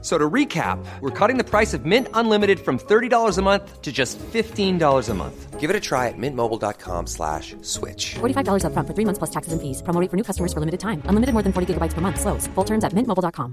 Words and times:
So 0.00 0.16
to 0.16 0.30
recap, 0.30 0.78
we're 1.00 1.10
cutting 1.10 1.38
the 1.38 1.44
price 1.44 1.74
of 1.74 1.84
Mint 1.84 2.06
Unlimited 2.14 2.60
from 2.60 2.78
$30 2.78 3.36
a 3.36 3.42
month 3.42 3.82
to 3.82 3.90
just 3.90 4.16
$15 4.18 5.08
a 5.08 5.14
month. 5.14 5.58
Give 5.58 5.70
it 5.70 5.74
a 5.74 5.80
try 5.80 6.06
at 6.06 6.14
mintmobile.com 6.16 7.08
slash 7.08 7.56
switch. 7.62 8.14
$45 8.20 8.64
up 8.64 8.72
front 8.74 8.86
for 8.86 8.94
three 8.94 9.04
months 9.04 9.18
plus 9.18 9.30
taxes 9.30 9.52
and 9.52 9.60
fees. 9.60 9.82
Promo 9.82 10.08
for 10.08 10.16
new 10.16 10.22
customers 10.22 10.52
for 10.52 10.60
limited 10.60 10.78
time. 10.78 11.02
Unlimited 11.06 11.32
more 11.32 11.42
than 11.42 11.52
40 11.52 11.74
gigabytes 11.74 11.94
per 11.94 12.00
month. 12.00 12.20
Slows. 12.20 12.46
Full 12.54 12.64
terms 12.64 12.84
at 12.84 12.92
mintmobile.com. 12.92 13.52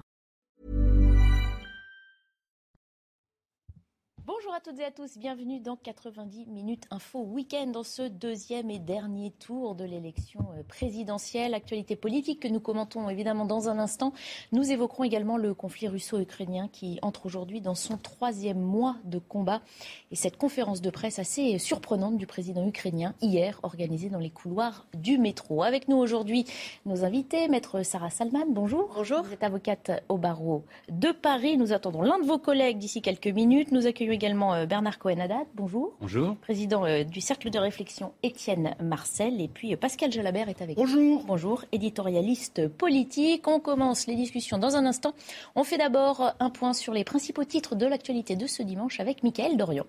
toutes 4.65 4.79
et 4.79 4.85
à 4.85 4.89
tous, 4.89 5.19
bienvenue 5.19 5.59
dans 5.59 5.75
90 5.75 6.47
minutes 6.47 6.85
info 6.89 7.19
week-end 7.19 7.67
dans 7.67 7.83
ce 7.83 8.01
deuxième 8.01 8.71
et 8.71 8.79
dernier 8.79 9.29
tour 9.29 9.75
de 9.75 9.83
l'élection 9.83 10.39
euh, 10.57 10.63
présidentielle. 10.63 11.53
Actualité 11.53 11.95
politique 11.95 12.39
que 12.39 12.47
nous 12.47 12.59
commentons 12.59 13.07
évidemment 13.07 13.45
dans 13.45 13.69
un 13.69 13.77
instant. 13.77 14.11
Nous 14.51 14.71
évoquerons 14.71 15.03
également 15.03 15.37
le 15.37 15.53
conflit 15.53 15.87
russo-ukrainien 15.87 16.67
qui 16.67 16.97
entre 17.03 17.27
aujourd'hui 17.27 17.61
dans 17.61 17.75
son 17.75 17.99
troisième 17.99 18.59
mois 18.59 18.95
de 19.03 19.19
combat 19.19 19.61
et 20.09 20.15
cette 20.15 20.35
conférence 20.35 20.81
de 20.81 20.89
presse 20.89 21.19
assez 21.19 21.59
surprenante 21.59 22.17
du 22.17 22.25
président 22.25 22.67
ukrainien 22.67 23.13
hier 23.21 23.59
organisée 23.61 24.09
dans 24.09 24.17
les 24.17 24.31
couloirs 24.31 24.87
du 24.95 25.19
métro. 25.19 25.61
Avec 25.61 25.89
nous 25.89 25.97
aujourd'hui 25.97 26.43
nos 26.87 27.05
invités, 27.05 27.49
maître 27.49 27.83
Sarah 27.83 28.09
Salman, 28.09 28.47
bonjour. 28.49 28.91
Bonjour. 28.95 29.21
Vous 29.21 29.33
êtes 29.33 29.43
avocate 29.43 29.91
au 30.09 30.17
barreau 30.17 30.63
de 30.89 31.11
Paris. 31.11 31.55
Nous 31.55 31.71
attendons 31.71 32.01
l'un 32.01 32.17
de 32.17 32.25
vos 32.25 32.39
collègues 32.39 32.79
d'ici 32.79 33.03
quelques 33.03 33.27
minutes. 33.27 33.71
Nous 33.71 33.85
accueillons 33.85 34.13
également 34.13 34.54
euh, 34.55 34.65
Bernard 34.65 34.99
Cohen-Haddad, 34.99 35.47
bonjour. 35.53 35.93
Bonjour. 36.01 36.35
Président 36.37 36.85
euh, 36.85 37.03
du 37.03 37.21
Cercle 37.21 37.49
de 37.49 37.59
réflexion 37.59 38.13
Étienne 38.23 38.75
Marcel. 38.81 39.41
Et 39.41 39.47
puis 39.47 39.73
euh, 39.73 39.77
Pascal 39.77 40.11
Jalabert 40.11 40.49
est 40.49 40.61
avec 40.61 40.77
Bonjour. 40.77 41.01
nous. 41.01 41.23
Bonjour. 41.25 41.63
Éditorialiste 41.71 42.67
politique. 42.67 43.47
On 43.47 43.59
commence 43.59 44.07
les 44.07 44.15
discussions 44.15 44.57
dans 44.57 44.75
un 44.75 44.85
instant. 44.85 45.13
On 45.55 45.63
fait 45.63 45.77
d'abord 45.77 46.33
un 46.39 46.49
point 46.49 46.73
sur 46.73 46.93
les 46.93 47.03
principaux 47.03 47.43
titres 47.43 47.75
de 47.75 47.85
l'actualité 47.85 48.35
de 48.35 48.47
ce 48.47 48.63
dimanche 48.63 48.99
avec 48.99 49.23
Mickaël 49.23 49.57
Dorion. 49.57 49.85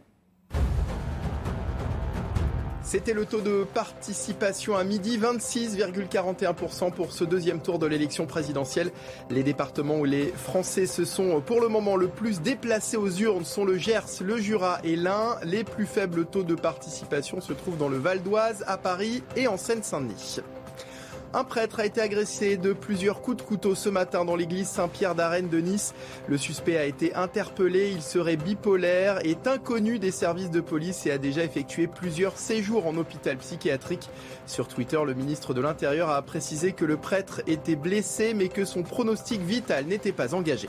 C'était 2.86 3.14
le 3.14 3.26
taux 3.26 3.40
de 3.40 3.66
participation 3.74 4.76
à 4.76 4.84
midi, 4.84 5.18
26,41% 5.18 6.92
pour 6.92 7.10
ce 7.10 7.24
deuxième 7.24 7.60
tour 7.60 7.80
de 7.80 7.86
l'élection 7.86 8.26
présidentielle. 8.26 8.92
Les 9.28 9.42
départements 9.42 9.96
où 9.96 10.04
les 10.04 10.28
Français 10.28 10.86
se 10.86 11.04
sont 11.04 11.40
pour 11.40 11.60
le 11.60 11.66
moment 11.66 11.96
le 11.96 12.06
plus 12.06 12.40
déplacés 12.40 12.96
aux 12.96 13.10
urnes 13.10 13.44
sont 13.44 13.64
le 13.64 13.76
Gers, 13.76 14.22
le 14.22 14.36
Jura 14.36 14.78
et 14.84 14.94
l'Ain. 14.94 15.36
Les 15.42 15.64
plus 15.64 15.84
faibles 15.86 16.26
taux 16.26 16.44
de 16.44 16.54
participation 16.54 17.40
se 17.40 17.52
trouvent 17.52 17.76
dans 17.76 17.88
le 17.88 17.98
Val 17.98 18.22
d'Oise, 18.22 18.62
à 18.68 18.76
Paris 18.76 19.24
et 19.34 19.48
en 19.48 19.56
Seine-Saint-Denis. 19.56 20.38
Un 21.34 21.44
prêtre 21.44 21.80
a 21.80 21.86
été 21.86 22.00
agressé 22.00 22.56
de 22.56 22.72
plusieurs 22.72 23.20
coups 23.20 23.38
de 23.38 23.42
couteau 23.42 23.74
ce 23.74 23.88
matin 23.88 24.24
dans 24.24 24.36
l'église 24.36 24.68
Saint-Pierre 24.68 25.14
d'Arène 25.14 25.48
de 25.48 25.58
Nice. 25.58 25.92
Le 26.28 26.38
suspect 26.38 26.78
a 26.78 26.84
été 26.84 27.14
interpellé, 27.14 27.90
il 27.90 28.02
serait 28.02 28.36
bipolaire, 28.36 29.18
est 29.24 29.46
inconnu 29.46 29.98
des 29.98 30.12
services 30.12 30.50
de 30.50 30.60
police 30.60 31.04
et 31.06 31.10
a 31.10 31.18
déjà 31.18 31.42
effectué 31.44 31.88
plusieurs 31.88 32.38
séjours 32.38 32.86
en 32.86 32.96
hôpital 32.96 33.36
psychiatrique. 33.36 34.08
Sur 34.46 34.68
Twitter, 34.68 35.00
le 35.04 35.14
ministre 35.14 35.52
de 35.52 35.60
l'Intérieur 35.60 36.10
a 36.10 36.22
précisé 36.22 36.72
que 36.72 36.84
le 36.84 36.96
prêtre 36.96 37.42
était 37.46 37.76
blessé 37.76 38.32
mais 38.32 38.48
que 38.48 38.64
son 38.64 38.82
pronostic 38.82 39.40
vital 39.40 39.86
n'était 39.86 40.12
pas 40.12 40.34
engagé. 40.34 40.68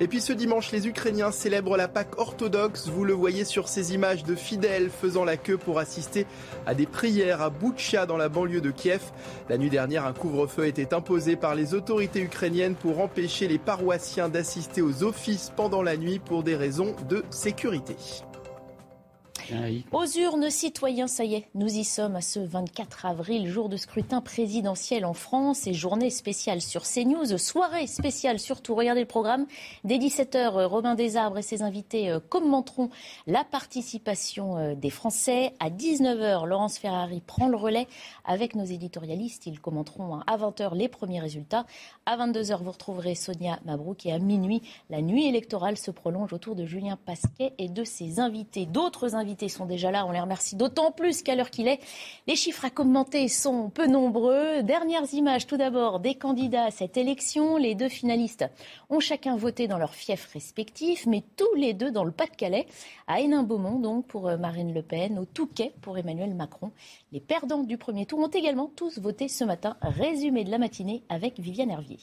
Et 0.00 0.06
puis 0.06 0.20
ce 0.20 0.32
dimanche, 0.32 0.70
les 0.70 0.86
Ukrainiens 0.86 1.32
célèbrent 1.32 1.76
la 1.76 1.88
Pâque 1.88 2.18
orthodoxe. 2.20 2.88
Vous 2.88 3.04
le 3.04 3.14
voyez 3.14 3.44
sur 3.44 3.68
ces 3.68 3.94
images 3.94 4.22
de 4.22 4.36
fidèles 4.36 4.90
faisant 4.90 5.24
la 5.24 5.36
queue 5.36 5.56
pour 5.56 5.80
assister 5.80 6.24
à 6.66 6.74
des 6.74 6.86
prières 6.86 7.42
à 7.42 7.50
Boutcha 7.50 8.06
dans 8.06 8.16
la 8.16 8.28
banlieue 8.28 8.60
de 8.60 8.70
Kiev. 8.70 9.02
La 9.48 9.58
nuit 9.58 9.70
dernière, 9.70 10.06
un 10.06 10.12
couvre-feu 10.12 10.66
était 10.66 10.94
imposé 10.94 11.34
par 11.34 11.56
les 11.56 11.74
autorités 11.74 12.20
ukrainiennes 12.20 12.76
pour 12.76 13.00
empêcher 13.00 13.48
les 13.48 13.58
paroissiens 13.58 14.28
d'assister 14.28 14.82
aux 14.82 15.02
offices 15.02 15.52
pendant 15.56 15.82
la 15.82 15.96
nuit 15.96 16.20
pour 16.20 16.44
des 16.44 16.54
raisons 16.54 16.94
de 17.08 17.24
sécurité. 17.30 17.96
Aux 19.92 20.06
urnes, 20.18 20.50
citoyens, 20.50 21.06
ça 21.06 21.24
y 21.24 21.34
est, 21.34 21.48
nous 21.54 21.68
y 21.68 21.84
sommes 21.84 22.16
à 22.16 22.20
ce 22.20 22.38
24 22.38 23.06
avril, 23.06 23.48
jour 23.48 23.68
de 23.68 23.76
scrutin 23.76 24.20
présidentiel 24.20 25.04
en 25.04 25.14
France 25.14 25.66
et 25.66 25.72
journée 25.72 26.10
spéciale 26.10 26.60
sur 26.60 26.82
CNews, 26.82 27.38
soirée 27.38 27.86
spéciale 27.86 28.38
surtout. 28.38 28.74
Regardez 28.74 29.00
le 29.00 29.06
programme. 29.06 29.46
Dès 29.84 29.98
17h, 29.98 30.64
Robin 30.64 30.94
Desarbres 30.94 31.38
et 31.38 31.42
ses 31.42 31.62
invités 31.62 32.10
euh, 32.10 32.20
commenteront 32.20 32.90
la 33.26 33.44
participation 33.44 34.58
euh, 34.58 34.74
des 34.74 34.90
Français. 34.90 35.54
À 35.60 35.70
19h, 35.70 36.46
Laurence 36.46 36.78
Ferrari 36.78 37.22
prend 37.26 37.48
le 37.48 37.56
relais 37.56 37.86
avec 38.24 38.54
nos 38.54 38.64
éditorialistes. 38.64 39.46
Ils 39.46 39.60
commenteront 39.60 40.16
hein, 40.16 40.24
à 40.26 40.36
20h 40.36 40.74
les 40.74 40.88
premiers 40.88 41.20
résultats. 41.20 41.64
À 42.06 42.16
22h, 42.16 42.62
vous 42.62 42.72
retrouverez 42.72 43.14
Sonia 43.14 43.58
Mabrouk 43.64 44.04
et 44.06 44.12
à 44.12 44.18
minuit, 44.18 44.62
la 44.90 45.00
nuit 45.00 45.26
électorale 45.26 45.78
se 45.78 45.90
prolonge 45.90 46.32
autour 46.32 46.54
de 46.54 46.66
Julien 46.66 46.98
Pasquet 47.06 47.54
et 47.58 47.68
de 47.68 47.84
ses 47.84 48.20
invités. 48.20 48.66
D'autres 48.66 49.14
invités 49.14 49.37
sont 49.46 49.66
déjà 49.66 49.92
là. 49.92 50.04
On 50.04 50.10
les 50.10 50.18
remercie 50.18 50.56
d'autant 50.56 50.90
plus 50.90 51.22
qu'à 51.22 51.36
l'heure 51.36 51.50
qu'il 51.50 51.68
est. 51.68 51.78
Les 52.26 52.34
chiffres 52.34 52.64
à 52.64 52.70
commenter 52.70 53.28
sont 53.28 53.70
peu 53.70 53.86
nombreux. 53.86 54.64
Dernières 54.64 55.14
images 55.14 55.46
tout 55.46 55.56
d'abord 55.56 56.00
des 56.00 56.16
candidats 56.16 56.64
à 56.64 56.70
cette 56.72 56.96
élection. 56.96 57.56
Les 57.56 57.76
deux 57.76 57.88
finalistes 57.88 58.44
ont 58.90 58.98
chacun 58.98 59.36
voté 59.36 59.68
dans 59.68 59.78
leur 59.78 59.94
fief 59.94 60.28
respectif, 60.32 61.06
mais 61.06 61.22
tous 61.36 61.54
les 61.54 61.74
deux 61.74 61.92
dans 61.92 62.04
le 62.04 62.10
Pas-de-Calais, 62.10 62.66
à 63.06 63.20
Hénin-Beaumont 63.20 63.78
donc 63.78 64.06
pour 64.06 64.26
euh, 64.26 64.36
Marine 64.36 64.74
Le 64.74 64.82
Pen, 64.82 65.18
au 65.18 65.24
Touquet 65.24 65.72
pour 65.80 65.96
Emmanuel 65.96 66.34
Macron. 66.34 66.72
Les 67.12 67.20
perdants 67.20 67.62
du 67.62 67.78
premier 67.78 68.06
tour 68.06 68.18
ont 68.18 68.26
également 68.26 68.70
tous 68.74 68.98
voté 68.98 69.28
ce 69.28 69.44
matin. 69.44 69.76
Résumé 69.82 70.42
de 70.42 70.50
la 70.50 70.58
matinée 70.58 71.04
avec 71.08 71.38
Viviane 71.38 71.70
Hervier. 71.70 71.98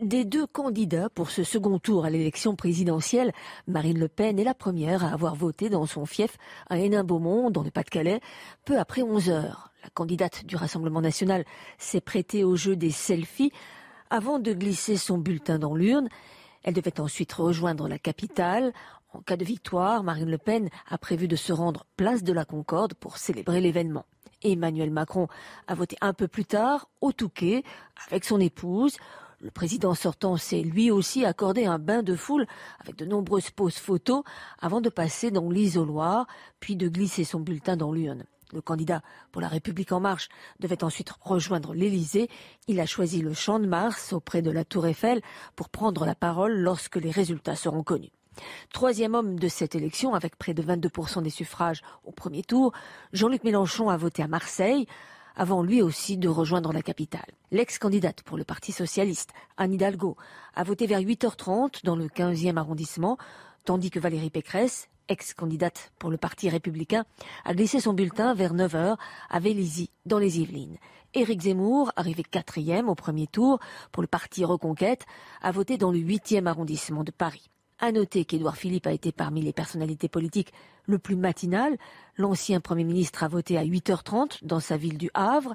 Des 0.00 0.26
deux 0.26 0.46
candidats 0.46 1.08
pour 1.08 1.30
ce 1.30 1.42
second 1.42 1.78
tour 1.78 2.04
à 2.04 2.10
l'élection 2.10 2.54
présidentielle, 2.54 3.32
Marine 3.66 3.98
Le 3.98 4.08
Pen 4.08 4.38
est 4.38 4.44
la 4.44 4.52
première 4.52 5.02
à 5.02 5.08
avoir 5.08 5.34
voté 5.34 5.70
dans 5.70 5.86
son 5.86 6.04
fief 6.04 6.36
à 6.68 6.76
Hénin-Beaumont, 6.76 7.50
dans 7.50 7.62
le 7.62 7.70
Pas-de-Calais, 7.70 8.20
peu 8.66 8.78
après 8.78 9.00
11 9.00 9.30
heures. 9.30 9.72
La 9.82 9.88
candidate 9.88 10.44
du 10.44 10.54
Rassemblement 10.54 11.00
national 11.00 11.46
s'est 11.78 12.02
prêtée 12.02 12.44
au 12.44 12.56
jeu 12.56 12.76
des 12.76 12.90
selfies 12.90 13.52
avant 14.10 14.38
de 14.38 14.52
glisser 14.52 14.98
son 14.98 15.16
bulletin 15.16 15.58
dans 15.58 15.74
l'urne. 15.74 16.10
Elle 16.62 16.74
devait 16.74 17.00
ensuite 17.00 17.32
rejoindre 17.32 17.88
la 17.88 17.98
capitale. 17.98 18.74
En 19.14 19.20
cas 19.20 19.38
de 19.38 19.46
victoire, 19.46 20.02
Marine 20.02 20.30
Le 20.30 20.36
Pen 20.36 20.68
a 20.90 20.98
prévu 20.98 21.26
de 21.26 21.36
se 21.36 21.54
rendre 21.54 21.86
place 21.96 22.22
de 22.22 22.34
la 22.34 22.44
Concorde 22.44 22.92
pour 22.92 23.16
célébrer 23.16 23.62
l'événement. 23.62 24.04
Emmanuel 24.42 24.90
Macron 24.90 25.26
a 25.68 25.74
voté 25.74 25.96
un 26.02 26.12
peu 26.12 26.28
plus 26.28 26.44
tard 26.44 26.90
au 27.00 27.12
Touquet 27.12 27.62
avec 28.10 28.26
son 28.26 28.40
épouse. 28.40 28.98
Le 29.40 29.50
président 29.50 29.94
sortant 29.94 30.36
s'est 30.36 30.62
lui 30.62 30.90
aussi 30.90 31.24
accordé 31.24 31.66
un 31.66 31.78
bain 31.78 32.02
de 32.02 32.16
foule 32.16 32.46
avec 32.80 32.96
de 32.96 33.04
nombreuses 33.04 33.50
poses 33.50 33.76
photos 33.76 34.22
avant 34.58 34.80
de 34.80 34.88
passer 34.88 35.30
dans 35.30 35.50
l'isoloir, 35.50 36.26
puis 36.58 36.74
de 36.74 36.88
glisser 36.88 37.24
son 37.24 37.40
bulletin 37.40 37.76
dans 37.76 37.92
l'urne. 37.92 38.24
Le 38.52 38.62
candidat 38.62 39.02
pour 39.32 39.42
la 39.42 39.48
République 39.48 39.92
en 39.92 40.00
marche 40.00 40.28
devait 40.60 40.84
ensuite 40.84 41.10
rejoindre 41.20 41.74
l'Élysée. 41.74 42.30
Il 42.68 42.80
a 42.80 42.86
choisi 42.86 43.20
le 43.20 43.34
champ 43.34 43.58
de 43.58 43.66
Mars 43.66 44.12
auprès 44.12 44.40
de 44.40 44.50
la 44.50 44.64
Tour 44.64 44.86
Eiffel 44.86 45.20
pour 45.54 45.68
prendre 45.68 46.06
la 46.06 46.14
parole 46.14 46.56
lorsque 46.56 46.96
les 46.96 47.10
résultats 47.10 47.56
seront 47.56 47.82
connus. 47.82 48.12
Troisième 48.72 49.14
homme 49.14 49.38
de 49.38 49.48
cette 49.48 49.74
élection, 49.74 50.14
avec 50.14 50.36
près 50.36 50.54
de 50.54 50.62
22% 50.62 51.22
des 51.22 51.30
suffrages 51.30 51.82
au 52.04 52.12
premier 52.12 52.42
tour, 52.42 52.72
Jean-Luc 53.12 53.44
Mélenchon 53.44 53.88
a 53.88 53.96
voté 53.96 54.22
à 54.22 54.28
Marseille 54.28 54.86
avant 55.36 55.62
lui 55.62 55.82
aussi 55.82 56.16
de 56.16 56.28
rejoindre 56.28 56.72
la 56.72 56.82
capitale. 56.82 57.30
L'ex-candidate 57.52 58.22
pour 58.22 58.36
le 58.36 58.44
Parti 58.44 58.72
socialiste, 58.72 59.30
Anne 59.56 59.74
Hidalgo, 59.74 60.16
a 60.54 60.64
voté 60.64 60.86
vers 60.86 61.00
8h30 61.00 61.84
dans 61.84 61.94
le 61.94 62.08
15e 62.08 62.56
arrondissement, 62.56 63.18
tandis 63.64 63.90
que 63.90 64.00
Valérie 64.00 64.30
Pécresse, 64.30 64.88
ex-candidate 65.08 65.92
pour 65.98 66.10
le 66.10 66.16
Parti 66.16 66.48
républicain, 66.48 67.04
a 67.44 67.54
glissé 67.54 67.80
son 67.80 67.92
bulletin 67.92 68.34
vers 68.34 68.54
9h 68.54 68.96
à 69.30 69.40
Vélizy, 69.40 69.90
dans 70.06 70.18
les 70.18 70.40
Yvelines. 70.40 70.78
Éric 71.14 71.42
Zemmour, 71.42 71.92
arrivé 71.96 72.22
quatrième 72.22 72.88
au 72.88 72.94
premier 72.94 73.26
tour 73.26 73.60
pour 73.92 74.02
le 74.02 74.08
Parti 74.08 74.44
Reconquête, 74.44 75.06
a 75.40 75.52
voté 75.52 75.78
dans 75.78 75.92
le 75.92 75.98
8e 75.98 76.46
arrondissement 76.46 77.04
de 77.04 77.10
Paris. 77.10 77.48
À 77.78 77.92
noter 77.92 78.24
qu'Édouard 78.24 78.56
Philippe 78.56 78.86
a 78.86 78.92
été 78.92 79.12
parmi 79.12 79.42
les 79.42 79.52
personnalités 79.52 80.08
politiques 80.08 80.54
le 80.86 80.98
plus 80.98 81.14
matinal. 81.14 81.76
L'ancien 82.16 82.60
Premier 82.60 82.84
ministre 82.84 83.22
a 83.22 83.28
voté 83.28 83.58
à 83.58 83.64
8h30 83.64 84.38
dans 84.44 84.60
sa 84.60 84.78
ville 84.78 84.96
du 84.96 85.10
Havre, 85.12 85.54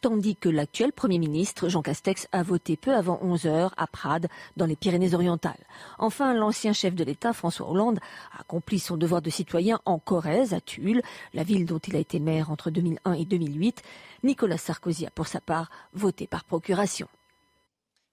tandis 0.00 0.34
que 0.34 0.48
l'actuel 0.48 0.92
Premier 0.92 1.20
ministre, 1.20 1.68
Jean 1.68 1.80
Castex, 1.80 2.26
a 2.32 2.42
voté 2.42 2.76
peu 2.76 2.92
avant 2.92 3.20
11h 3.22 3.70
à 3.76 3.86
Prades, 3.86 4.26
dans 4.56 4.66
les 4.66 4.74
Pyrénées-Orientales. 4.74 5.64
Enfin, 6.00 6.34
l'ancien 6.34 6.72
chef 6.72 6.96
de 6.96 7.04
l'État, 7.04 7.32
François 7.32 7.70
Hollande, 7.70 8.00
a 8.36 8.40
accompli 8.40 8.80
son 8.80 8.96
devoir 8.96 9.22
de 9.22 9.30
citoyen 9.30 9.78
en 9.84 10.00
Corrèze, 10.00 10.54
à 10.54 10.60
Tulle, 10.60 11.02
la 11.34 11.44
ville 11.44 11.66
dont 11.66 11.78
il 11.78 11.94
a 11.94 12.00
été 12.00 12.18
maire 12.18 12.50
entre 12.50 12.70
2001 12.70 13.12
et 13.12 13.24
2008. 13.24 13.80
Nicolas 14.24 14.58
Sarkozy 14.58 15.06
a 15.06 15.10
pour 15.10 15.28
sa 15.28 15.40
part 15.40 15.70
voté 15.92 16.26
par 16.26 16.42
procuration. 16.42 17.06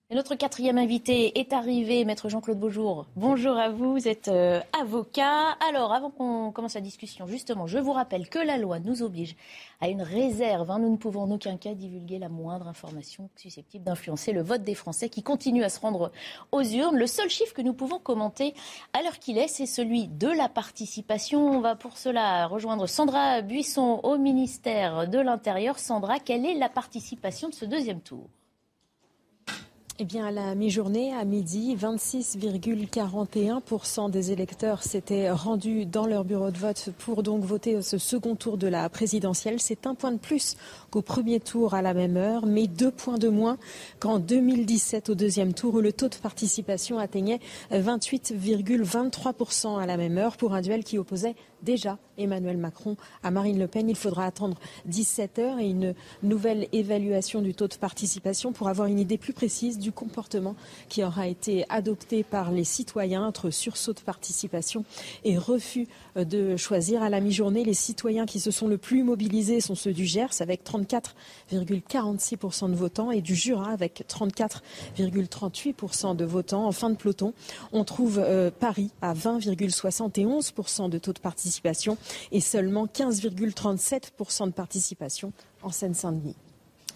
Notre 0.09 0.35
quatrième 0.35 0.77
invité 0.77 1.37
est 1.37 1.51
arrivé, 1.51 2.05
maître 2.05 2.29
Jean-Claude 2.29 2.57
Beaujour. 2.57 3.07
Bonjour 3.17 3.57
à 3.57 3.69
vous, 3.69 3.91
vous 3.91 4.07
êtes 4.07 4.29
euh, 4.29 4.61
avocat. 4.79 5.57
Alors, 5.67 5.91
avant 5.91 6.11
qu'on 6.11 6.53
commence 6.53 6.75
la 6.75 6.81
discussion, 6.81 7.27
justement, 7.27 7.67
je 7.67 7.77
vous 7.77 7.91
rappelle 7.91 8.29
que 8.29 8.39
la 8.39 8.57
loi 8.57 8.79
nous 8.79 9.03
oblige 9.03 9.35
à 9.81 9.89
une 9.89 10.01
réserve. 10.01 10.71
Hein. 10.71 10.79
Nous 10.79 10.91
ne 10.91 10.95
pouvons 10.95 11.23
en 11.23 11.31
aucun 11.31 11.57
cas 11.57 11.73
divulguer 11.73 12.19
la 12.19 12.29
moindre 12.29 12.69
information 12.69 13.29
susceptible 13.35 13.83
d'influencer 13.83 14.31
le 14.31 14.41
vote 14.41 14.63
des 14.63 14.75
Français 14.75 15.09
qui 15.09 15.23
continuent 15.23 15.65
à 15.65 15.69
se 15.69 15.81
rendre 15.81 16.13
aux 16.53 16.63
urnes. 16.63 16.95
Le 16.95 17.05
seul 17.05 17.29
chiffre 17.29 17.53
que 17.53 17.61
nous 17.61 17.73
pouvons 17.73 17.99
commenter 17.99 18.53
à 18.93 19.01
l'heure 19.01 19.19
qu'il 19.19 19.37
est, 19.37 19.49
c'est 19.49 19.65
celui 19.65 20.07
de 20.07 20.29
la 20.29 20.47
participation. 20.47 21.45
On 21.45 21.59
va 21.59 21.75
pour 21.75 21.97
cela 21.97 22.47
rejoindre 22.47 22.87
Sandra 22.87 23.41
Buisson 23.41 23.99
au 24.03 24.17
ministère 24.17 25.09
de 25.09 25.19
l'Intérieur. 25.19 25.77
Sandra, 25.77 26.19
quelle 26.19 26.45
est 26.45 26.55
la 26.55 26.69
participation 26.69 27.49
de 27.49 27.53
ce 27.53 27.65
deuxième 27.65 27.99
tour? 27.99 28.29
Eh 29.99 30.05
bien, 30.05 30.27
à 30.27 30.31
la 30.31 30.53
mi-journée, 30.53 31.11
à 31.11 31.25
midi, 31.25 31.75
26,41% 31.75 34.11
des 34.11 34.31
électeurs 34.31 34.83
s'étaient 34.83 35.31
rendus 35.31 35.87
dans 35.87 36.05
leur 36.05 36.23
bureau 36.23 36.51
de 36.51 36.57
vote 36.59 36.89
pour 36.99 37.23
donc 37.23 37.43
voter 37.43 37.81
ce 37.81 37.97
second 37.97 38.35
tour 38.35 38.59
de 38.59 38.67
la 38.67 38.87
présidentielle. 38.89 39.59
C'est 39.59 39.87
un 39.87 39.95
point 39.95 40.11
de 40.11 40.19
plus 40.19 40.55
qu'au 40.91 41.01
premier 41.01 41.39
tour 41.39 41.73
à 41.73 41.81
la 41.81 41.95
même 41.95 42.15
heure, 42.15 42.45
mais 42.45 42.67
deux 42.67 42.91
points 42.91 43.17
de 43.17 43.27
moins 43.27 43.57
qu'en 43.99 44.19
2017 44.19 45.09
au 45.09 45.15
deuxième 45.15 45.55
tour 45.55 45.73
où 45.73 45.81
le 45.81 45.91
taux 45.91 46.09
de 46.09 46.17
participation 46.17 46.99
atteignait 46.99 47.39
28,23% 47.71 49.81
à 49.81 49.87
la 49.87 49.97
même 49.97 50.19
heure 50.19 50.37
pour 50.37 50.53
un 50.53 50.61
duel 50.61 50.83
qui 50.83 50.99
opposait 50.99 51.33
déjà 51.67 51.97
Emmanuel 52.17 52.55
Macron 52.55 52.95
à 53.23 53.29
Marine 53.29 53.59
Le 53.59 53.67
Pen. 53.67 53.89
Il 53.89 53.97
faudra 53.97 54.25
attendre 54.25 54.57
17 54.85 55.39
heures 55.39 55.59
et 55.59 55.69
une 55.69 55.95
nouvelle 56.23 56.69
évaluation 56.71 57.41
du 57.41 57.53
taux 57.53 57.67
de 57.67 57.75
participation 57.75 58.53
pour 58.53 58.69
avoir 58.69 58.87
une 58.87 58.99
idée 58.99 59.17
plus 59.17 59.33
précise 59.33 59.77
du 59.77 59.91
comportement 59.91 60.55
qui 60.87 61.03
aura 61.03 61.27
été 61.27 61.65
adopté 61.67 62.23
par 62.23 62.51
les 62.51 62.63
citoyens 62.63 63.25
entre 63.25 63.49
sursaut 63.49 63.91
de 63.91 63.99
participation 63.99 64.85
et 65.25 65.37
refus 65.37 65.89
de 66.25 66.57
choisir. 66.57 67.03
À 67.03 67.09
la 67.09 67.19
mi-journée, 67.19 67.63
les 67.63 67.73
citoyens 67.73 68.25
qui 68.25 68.39
se 68.39 68.51
sont 68.51 68.67
le 68.67 68.77
plus 68.77 69.03
mobilisés 69.03 69.61
sont 69.61 69.75
ceux 69.75 69.93
du 69.93 70.05
Gers 70.05 70.41
avec 70.41 70.63
34,46% 70.63 72.69
de 72.69 72.75
votants 72.75 73.11
et 73.11 73.21
du 73.21 73.35
Jura 73.35 73.71
avec 73.71 74.05
34,38% 74.09 76.15
de 76.15 76.25
votants. 76.25 76.65
En 76.65 76.71
fin 76.71 76.89
de 76.89 76.95
peloton, 76.95 77.33
on 77.71 77.83
trouve 77.83 78.19
euh, 78.19 78.49
Paris 78.51 78.91
à 79.01 79.13
20,71% 79.13 80.89
de 80.89 80.97
taux 80.97 81.13
de 81.13 81.19
participation 81.19 81.97
et 82.31 82.41
seulement 82.41 82.85
15,37% 82.85 84.47
de 84.47 84.51
participation 84.51 85.31
en 85.61 85.69
Seine-Saint-Denis. 85.69 86.35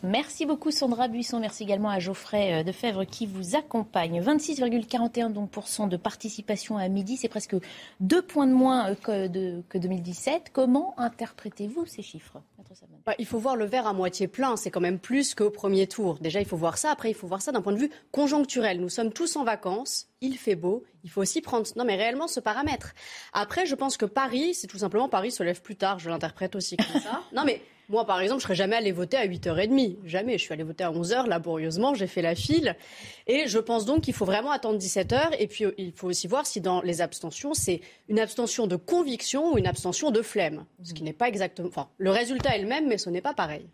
Merci 0.03 0.48
beaucoup 0.48 0.71
Sandra 0.71 1.07
Buisson. 1.07 1.39
Merci 1.39 1.63
également 1.63 1.89
à 1.89 2.00
Geoffrey 2.00 2.62
euh, 2.62 2.63
Defebvre 2.63 3.06
qui 3.06 3.27
vous 3.27 3.56
accompagne. 3.56 4.19
26,41% 4.19 5.89
de 5.89 5.98
participation 5.98 6.77
à 6.77 6.88
midi, 6.88 7.18
c'est 7.18 7.27
presque 7.27 7.56
deux 8.00 8.24
points 8.24 8.48
de 8.48 8.53
moins 8.53 8.92
euh, 8.92 8.95
que, 8.95 9.27
de, 9.27 9.62
que 9.69 9.77
2017. 9.77 10.50
Comment 10.53 10.95
interprétez-vous 10.98 11.86
ces 11.86 12.01
chiffres 12.01 12.42
bah, 13.06 13.13
Il 13.19 13.27
faut 13.27 13.38
voir 13.38 13.56
le 13.56 13.65
verre 13.65 13.86
à 13.86 13.94
moitié 13.94 14.27
plein. 14.27 14.57
C'est 14.57 14.71
quand 14.71 14.81
même 14.81 14.98
plus 14.98 15.36
qu'au 15.36 15.51
premier 15.51 15.86
tour. 15.86 16.18
Déjà, 16.19 16.39
il 16.39 16.47
faut 16.47 16.57
voir 16.57 16.80
ça. 16.80 16.89
Après, 16.89 17.12
il 17.12 17.15
faut 17.15 17.27
voir 17.27 17.44
ça 17.44 17.51
d'un 17.51 17.62
point 17.62 17.74
de 17.74 17.80
vue 17.80 17.92
conjoncturel. 18.12 18.81
Nous 18.81 18.89
sommes 18.89 19.13
tous 19.13 19.36
en 19.36 19.44
vacances. 19.44 20.07
Il 20.21 20.36
fait 20.38 20.56
beau. 20.56 20.83
Il 21.04 21.09
faut 21.09 21.21
aussi 21.21 21.42
prendre, 21.42 21.65
non 21.75 21.83
mais 21.83 21.95
réellement 21.95 22.27
ce 22.27 22.39
paramètre. 22.39 22.94
Après, 23.33 23.65
je 23.65 23.75
pense 23.75 23.97
que 23.97 24.06
Paris, 24.06 24.54
c'est 24.54 24.68
tout 24.68 24.77
simplement 24.77 25.09
Paris 25.09 25.31
se 25.31 25.44
lève 25.44 25.62
plus 25.62 25.75
tard. 25.75 26.00
Je 26.00 26.09
l'interprète 26.09 26.56
aussi 26.56 26.77
comme 26.77 27.01
ça. 27.01 27.21
Non 27.33 27.44
mais 27.45 27.62
moi, 27.92 28.06
par 28.06 28.22
exemple, 28.22 28.40
je 28.40 28.46
serais 28.46 28.56
jamais 28.56 28.78
allé 28.78 28.92
voter 28.92 29.18
à 29.18 29.28
8h30. 29.28 29.98
Jamais. 30.06 30.38
Je 30.38 30.44
suis 30.44 30.54
allé 30.54 30.64
voter 30.64 30.84
à 30.84 30.92
11h, 30.92 31.28
laborieusement. 31.28 31.94
J'ai 31.94 32.08
fait 32.08 32.22
la 32.22 32.36
file. 32.36 32.76
Et 33.28 33.48
je 33.48 33.60
pense 33.60 33.86
donc 33.86 34.02
qu'il 34.02 34.14
faut 34.14 34.26
vraiment 34.26 34.52
attendre 34.52 34.80
17h. 34.80 35.36
Et 35.40 35.48
puis, 35.48 35.66
il 35.78 35.92
faut 35.92 36.08
aussi 36.08 36.28
voir 36.28 36.46
si 36.48 36.62
dans 36.62 36.82
les 36.82 37.02
abstentions, 37.02 37.54
c'est 37.54 37.82
une 38.08 38.20
abstention 38.20 38.66
de 38.66 38.78
conviction 38.78 39.54
ou 39.54 39.58
une 39.58 39.68
abstention 39.68 40.10
de 40.10 40.22
flemme. 40.22 40.66
Ce 40.84 40.94
qui 40.94 41.04
n'est 41.04 41.14
pas 41.14 41.28
exactement. 41.28 41.68
Enfin, 41.68 41.90
le 41.98 42.12
résultat 42.12 42.56
est 42.56 42.62
le 42.62 42.68
même, 42.68 42.88
mais 42.88 42.98
ce 42.98 43.10
n'est 43.10 43.22
pas 43.22 43.34
pareil. 43.34 43.68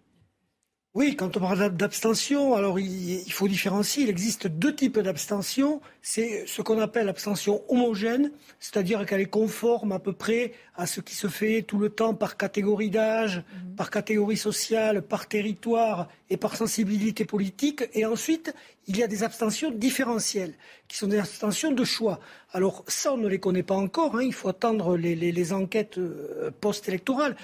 Oui, 0.98 1.16
quand 1.16 1.38
on 1.38 1.42
parle 1.42 1.78
d'abstention, 1.78 2.56
alors 2.56 2.80
il, 2.80 3.32
faut 3.32 3.48
différencier. 3.48 4.02
Il 4.02 4.10
existe 4.10 4.48
deux 4.48 4.74
types 4.74 4.98
d'abstention. 4.98 5.80
C'est 6.02 6.48
ce 6.48 6.64
qu'on 6.64 6.80
appelle 6.80 7.06
l'abstention 7.06 7.62
homogène, 7.70 8.32
c'est-à-dire 8.60 9.06
qu'elle 9.06 9.22
est 9.22 9.26
conforme 9.28 9.92
à 9.92 10.00
peu 10.00 10.12
près 10.12 10.54
à 10.76 10.88
ce 10.88 11.00
qui 11.00 11.14
se 11.14 11.28
fait 11.28 11.62
tout 11.62 11.78
le 11.78 11.90
temps 11.90 12.16
par 12.16 12.36
catégorie 12.36 12.90
d'âge, 12.90 13.38
mhm. 13.38 13.76
par 13.76 13.92
catégorie 13.92 14.38
sociale, 14.38 15.04
par 15.04 15.28
territoire 15.28 16.08
et 16.32 16.38
par 16.38 16.56
sensibilité 16.56 17.26
politique. 17.26 17.84
Et 17.94 18.04
ensuite, 18.04 18.56
il 18.88 18.98
y 18.98 19.04
a 19.04 19.08
des 19.08 19.24
abstentions 19.24 19.70
différentielles, 19.70 20.54
qui 20.88 20.98
sont 20.98 21.08
des 21.08 21.20
abstentions 21.20 21.72
de 21.72 21.84
choix. 21.84 22.20
Alors 22.54 22.86
ça, 22.88 23.14
on 23.14 23.18
ne 23.18 23.28
les 23.28 23.40
connaît 23.40 23.64
pas 23.64 23.76
encore, 23.76 24.16
hein. 24.16 24.24
il 24.24 24.34
faut 24.34 24.48
attendre 24.48 24.96
les, 24.96 25.54
enquêtes 25.54 25.98
euh, 25.98 26.52
post-électorales. 26.62 27.36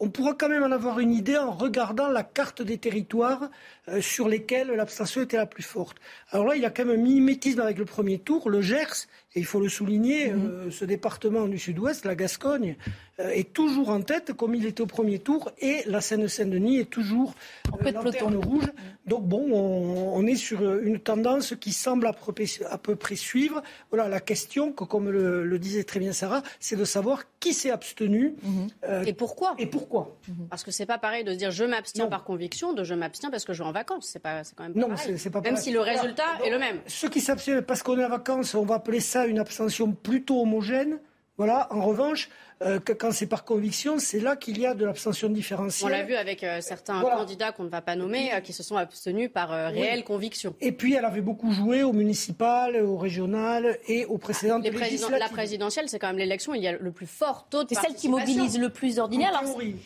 On 0.00 0.08
pourra 0.08 0.32
quand 0.34 0.48
même 0.48 0.62
en 0.62 0.72
avoir 0.72 0.98
une 0.98 1.12
idée 1.12 1.36
en 1.36 1.52
regardant 1.52 2.08
la 2.08 2.22
carte 2.22 2.62
des 2.62 2.78
territoires 2.78 3.50
sur 4.00 4.28
lesquels 4.28 4.68
l'abstention 4.68 5.22
était 5.22 5.36
la 5.36 5.46
plus 5.46 5.62
forte. 5.62 5.96
Alors 6.30 6.46
là, 6.46 6.56
il 6.56 6.62
y 6.62 6.64
a 6.64 6.70
quand 6.70 6.84
même 6.84 6.98
un 6.98 7.02
mimétisme 7.02 7.60
avec 7.60 7.78
le 7.78 7.84
premier 7.84 8.18
tour. 8.18 8.50
Le 8.50 8.60
Gers, 8.60 9.06
et 9.36 9.40
il 9.40 9.44
faut 9.44 9.60
le 9.60 9.68
souligner, 9.68 10.32
mhm. 10.32 10.46
euh, 10.46 10.70
ce 10.70 10.86
département 10.86 11.46
du 11.46 11.58
sud-ouest, 11.58 12.06
la 12.06 12.14
Gascogne, 12.14 12.76
euh, 13.20 13.28
est 13.28 13.52
toujours 13.52 13.90
en 13.90 14.00
tête 14.00 14.32
comme 14.32 14.54
il 14.54 14.64
était 14.64 14.80
au 14.80 14.86
premier 14.86 15.18
tour, 15.18 15.50
et 15.58 15.82
la 15.86 16.00
Seine-Saint-Denis 16.00 16.78
est 16.78 16.90
toujours 16.90 17.34
en 17.70 17.86
euh, 17.86 17.90
lanterne 17.92 18.36
rouge. 18.36 18.72
Donc 19.06 19.24
bon, 19.24 19.52
on, 19.52 20.26
est 20.26 20.36
sur 20.36 20.80
une 20.80 20.98
tendance 20.98 21.54
qui 21.60 21.72
semble 21.72 22.06
à 22.06 22.12
peu, 22.12 22.96
près 22.96 23.14
suivre. 23.14 23.62
Voilà, 23.90 24.08
la 24.08 24.20
question, 24.20 24.72
que, 24.72 24.84
comme 24.84 25.10
le, 25.10 25.58
disait 25.58 25.84
très 25.84 26.00
bien 26.00 26.12
Sarah, 26.12 26.42
c'est 26.58 26.76
de 26.76 26.84
savoir 26.84 27.24
qui 27.38 27.52
s'est 27.52 27.70
abstenu. 27.70 28.34
Mhm. 28.42 29.06
et 29.06 29.12
pourquoi? 29.12 29.54
Et 29.58 29.66
pourquoi 29.66 30.16
Parce 30.48 30.64
que 30.64 30.70
c'est 30.70 30.86
pas 30.86 30.98
pareil 30.98 31.24
de 31.24 31.34
dire 31.34 31.50
je 31.50 31.64
m'abstiens 31.64 32.06
par 32.06 32.24
conviction, 32.24 32.72
de 32.72 32.84
je 32.84 32.94
m'abstiens 32.94 33.30
parce 33.30 33.44
que 33.44 33.52
je 33.52 33.62
vais 33.62 33.68
en 33.68 33.72
vacances. 33.76 34.08
C'est 34.12 34.18
pas, 34.18 34.42
quand 34.56 34.64
même 34.64 34.74
pas 34.74 34.80
non, 34.80 34.96
c'est 34.96 35.30
pas 35.30 35.40
Même 35.40 35.56
si 35.56 35.70
le 35.70 35.80
résultat 35.80 36.24
est 36.44 36.50
le 36.50 36.58
même. 36.58 36.80
Ceux 36.86 37.08
qui 37.08 37.20
s'abstiennent 37.20 37.62
parce 37.62 37.82
qu'on 37.82 37.98
est 37.98 38.04
en 38.04 38.08
vacances, 38.08 38.54
on 38.54 38.64
va 38.64 38.76
appeler 38.76 39.00
ça 39.00 39.26
une 39.26 39.38
abstention 39.38 39.92
plutôt 39.92 40.40
homogène. 40.42 40.98
Voilà. 41.36 41.68
En 41.70 41.82
revanche, 41.82 42.30
euh, 42.62 42.80
quand 42.80 43.12
c'est 43.12 43.26
par 43.26 43.44
conviction, 43.44 43.98
c'est 43.98 44.20
là 44.20 44.34
qu'il 44.34 44.58
y 44.58 44.64
a 44.64 44.72
de 44.72 44.86
l'abstention 44.86 45.28
différentielle. 45.28 45.88
On 45.88 45.90
l'a 45.90 46.04
vu 46.04 46.14
avec 46.14 46.42
euh, 46.42 46.62
certains 46.62 47.02
candidats 47.02 47.52
qu'on 47.52 47.64
ne 47.64 47.68
va 47.68 47.82
pas 47.82 47.96
nommer, 47.96 48.32
euh, 48.32 48.40
qui 48.40 48.54
se 48.54 48.62
sont 48.62 48.76
abstenus 48.76 49.30
par 49.30 49.50
réelle 49.50 50.04
conviction. 50.04 50.54
Et 50.62 50.72
puis, 50.72 50.94
elle 50.94 51.04
avait 51.04 51.20
beaucoup 51.20 51.52
joué 51.52 51.82
au 51.82 51.92
municipal, 51.92 52.76
au 52.82 52.96
régional 52.96 53.78
et 53.86 54.06
au 54.06 54.16
précédentes 54.16 54.64
Les 54.64 54.70
La 54.70 55.28
présidentielle, 55.28 55.88
c'est 55.88 55.98
quand 55.98 56.06
même 56.06 56.18
l'élection 56.18 56.54
il 56.54 56.62
y 56.62 56.68
a 56.68 56.72
le 56.72 56.92
plus 56.92 57.06
fort 57.06 57.46
taux 57.50 57.64
de 57.64 57.68
C'est 57.74 57.80
celle 57.80 57.94
qui 57.94 58.08
mobilise 58.08 58.58
le 58.58 58.70
plus 58.70 58.96
d'ordinaire. 58.96 59.42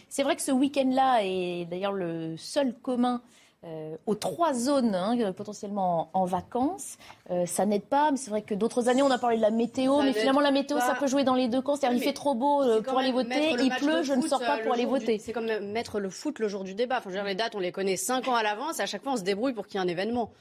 C'est 0.08 0.22
vrai 0.22 0.36
que 0.36 0.42
ce 0.42 0.52
week-end-là 0.52 1.24
est 1.24 1.64
d'ailleurs 1.68 1.92
le 1.92 2.36
seul 2.36 2.74
commun 2.74 3.20
euh, 3.62 3.94
aux 4.06 4.14
trois 4.14 4.54
zones 4.54 4.94
hein, 4.94 5.32
potentiellement 5.32 6.08
en, 6.14 6.24
vacances. 6.24 6.96
Euh, 7.30 7.44
ça 7.44 7.66
n'aide 7.66 7.84
pas, 7.84 8.10
mais 8.10 8.16
c'est 8.16 8.30
vrai 8.30 8.40
que 8.40 8.54
d'autres 8.54 8.88
années, 8.88 9.02
on 9.02 9.10
a 9.10 9.18
parlé 9.18 9.36
de 9.36 9.42
la 9.42 9.50
météo, 9.50 10.00
mais 10.00 10.14
finalement, 10.14 10.40
la 10.40 10.50
météo, 10.50 10.78
ça 10.78 10.94
peut 10.94 11.06
jouer 11.06 11.24
dans 11.24 11.34
les 11.34 11.46
deux 11.46 11.60
camps. 11.60 11.76
C'est-à-dire, 11.76 11.98
il 11.98 12.02
fait 12.02 12.14
trop 12.14 12.34
beau 12.34 12.62
euh, 12.62 12.80
pour 12.80 12.98
aller 12.98 13.12
voter, 13.12 13.50
il 13.50 13.70
pleut, 13.78 14.02
je 14.02 14.14
ne 14.14 14.22
sors 14.22 14.40
pas 14.40 14.58
pour 14.58 14.72
aller 14.72 14.86
voter. 14.86 15.18
C'est 15.18 15.32
comme 15.32 15.46
mettre 15.72 16.00
le 16.00 16.08
foot 16.08 16.38
le 16.38 16.48
jour 16.48 16.64
du 16.64 16.74
débat. 16.74 16.98
Enfin, 16.98 17.10
je 17.10 17.16
veux 17.16 17.20
dire, 17.20 17.26
les 17.26 17.34
dates, 17.34 17.54
on 17.54 17.58
les 17.58 17.70
connaît 17.70 17.96
cinq 17.96 18.28
ans 18.28 18.34
à 18.34 18.42
l'avance, 18.42 18.78
et 18.78 18.82
à 18.82 18.86
chaque 18.86 19.02
fois, 19.02 19.12
on 19.12 19.18
se 19.18 19.24
débrouille 19.24 19.52
pour 19.52 19.66
qu'il 19.66 19.78
y 19.78 19.82
ait 19.82 19.86
un 19.86 19.88
événement. 19.88 20.32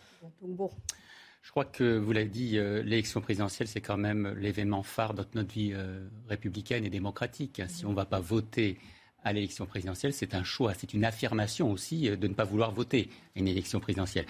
Donc 0.41 0.51
bon. 0.55 0.69
Je 1.41 1.51
crois 1.51 1.65
que 1.65 1.97
vous 1.97 2.13
l'avez 2.13 2.27
dit, 2.27 2.51
l'élection 2.51 3.19
présidentielle, 3.19 3.67
c'est 3.67 3.81
quand 3.81 3.97
même 3.97 4.33
l'événement 4.37 4.83
phare 4.83 5.13
de 5.13 5.25
notre 5.33 5.51
vie 5.51 5.73
républicaine 6.29 6.85
et 6.85 6.89
démocratique. 6.89 7.61
Si 7.67 7.85
on 7.85 7.89
ne 7.89 7.95
va 7.95 8.05
pas 8.05 8.19
voter 8.19 8.77
à 9.23 9.33
l'élection 9.33 9.65
présidentielle, 9.65 10.13
c'est 10.13 10.33
un 10.35 10.43
choix, 10.43 10.73
c'est 10.77 10.93
une 10.93 11.05
affirmation 11.05 11.71
aussi 11.71 12.09
euh, 12.09 12.15
de 12.15 12.27
ne 12.27 12.33
pas 12.33 12.45
vouloir 12.45 12.71
voter 12.71 13.09
à 13.35 13.39
une 13.39 13.47
élection 13.47 13.79
présidentielle. 13.79 14.25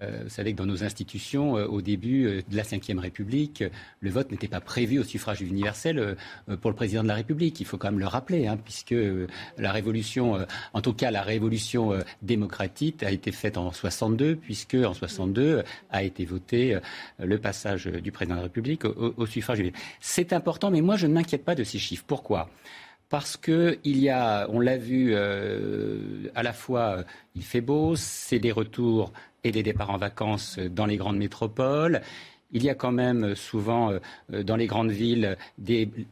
Euh, 0.00 0.20
vous 0.22 0.30
savez 0.30 0.52
que 0.52 0.58
dans 0.58 0.66
nos 0.66 0.84
institutions, 0.84 1.56
euh, 1.56 1.66
au 1.66 1.82
début 1.82 2.44
de 2.48 2.56
la 2.56 2.62
Ve 2.62 2.98
République, 2.98 3.64
le 3.98 4.10
vote 4.10 4.30
n'était 4.30 4.46
pas 4.46 4.60
prévu 4.60 5.00
au 5.00 5.02
suffrage 5.02 5.40
universel 5.40 6.16
pour 6.60 6.70
le 6.70 6.76
président 6.76 7.02
de 7.02 7.08
la 7.08 7.16
République. 7.16 7.58
Il 7.58 7.66
faut 7.66 7.78
quand 7.78 7.90
même 7.90 7.98
le 7.98 8.06
rappeler, 8.06 8.46
hein, 8.46 8.56
puisque 8.62 8.94
la 9.56 9.72
révolution, 9.72 10.46
en 10.72 10.80
tout 10.80 10.92
cas 10.92 11.10
la 11.10 11.22
révolution 11.22 11.98
démocratique, 12.22 13.02
a 13.02 13.10
été 13.10 13.32
faite 13.32 13.58
en 13.58 13.72
62, 13.72 14.36
puisque 14.36 14.74
en 14.74 14.94
62 14.94 15.64
a 15.90 16.02
été 16.04 16.24
voté 16.24 16.78
le 17.18 17.38
passage 17.38 17.86
du 17.86 18.12
président 18.12 18.36
de 18.36 18.40
la 18.40 18.44
République 18.44 18.84
au, 18.84 19.14
au 19.16 19.26
suffrage 19.26 19.58
universel. 19.58 19.88
C'est 20.00 20.32
important, 20.32 20.70
mais 20.70 20.80
moi 20.80 20.96
je 20.96 21.08
ne 21.08 21.14
m'inquiète 21.14 21.44
pas 21.44 21.56
de 21.56 21.64
ces 21.64 21.78
chiffres. 21.78 22.04
Pourquoi? 22.06 22.48
Parce 23.08 23.36
qu'il 23.36 23.78
y 23.84 24.08
a, 24.10 24.46
on 24.50 24.60
l'a 24.60 24.76
vu, 24.76 25.12
euh, 25.12 26.28
à 26.34 26.42
la 26.42 26.52
fois 26.52 27.04
il 27.34 27.42
fait 27.42 27.60
beau, 27.60 27.96
c'est 27.96 28.38
des 28.38 28.52
retours 28.52 29.12
et 29.44 29.52
des 29.52 29.62
départs 29.62 29.90
en 29.90 29.96
vacances 29.96 30.58
dans 30.58 30.86
les 30.86 30.96
grandes 30.96 31.16
métropoles. 31.16 32.02
il 32.50 32.64
y 32.64 32.70
a 32.70 32.74
quand 32.74 32.92
même 32.92 33.34
souvent 33.34 33.92
dans 34.30 34.56
les 34.56 34.66
grandes 34.66 34.90
villes 34.90 35.36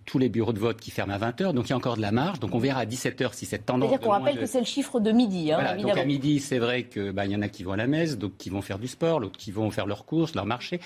tous 0.04 0.18
les 0.18 0.28
bureaux 0.28 0.52
de 0.52 0.58
vote 0.58 0.80
qui 0.80 0.90
ferment 0.90 1.14
à 1.14 1.18
20h, 1.18 1.52
donc 1.52 1.66
il 1.66 1.70
y 1.70 1.72
a 1.72 1.76
encore 1.76 1.96
de 1.96 2.02
la 2.02 2.12
marge. 2.12 2.40
Donc 2.40 2.54
on 2.54 2.58
verra 2.58 2.80
à 2.80 2.86
17h 2.86 3.32
si 3.32 3.46
cette 3.46 3.66
tendance. 3.66 3.90
C'est-à-dire 3.90 4.06
qu'on 4.06 4.12
rappelle 4.12 4.38
que 4.38 4.46
c'est 4.46 4.60
le 4.60 4.66
chiffre 4.66 5.00
de 5.00 5.12
midi. 5.12 5.52
Hein, 5.52 5.76
donc 5.76 5.96
à 5.96 6.04
midi, 6.04 6.40
c'est 6.40 6.58
vrai 6.58 6.84
qu'il 6.84 7.12
bah, 7.12 7.26
y 7.26 7.34
en 7.34 7.42
a 7.42 7.48
qui 7.48 7.64
vont 7.64 7.72
à 7.72 7.76
la 7.76 7.86
messe, 7.86 8.16
d'autres 8.16 8.36
qui 8.38 8.50
vont 8.50 8.62
faire 8.62 8.78
du 8.78 8.88
sport, 8.88 9.20
d'autres 9.20 9.38
qui 9.38 9.50
vont 9.50 9.70
faire 9.70 9.86
leurs 9.86 10.04
courses, 10.04 10.34
leur 10.34 10.46
marché. 10.46 10.80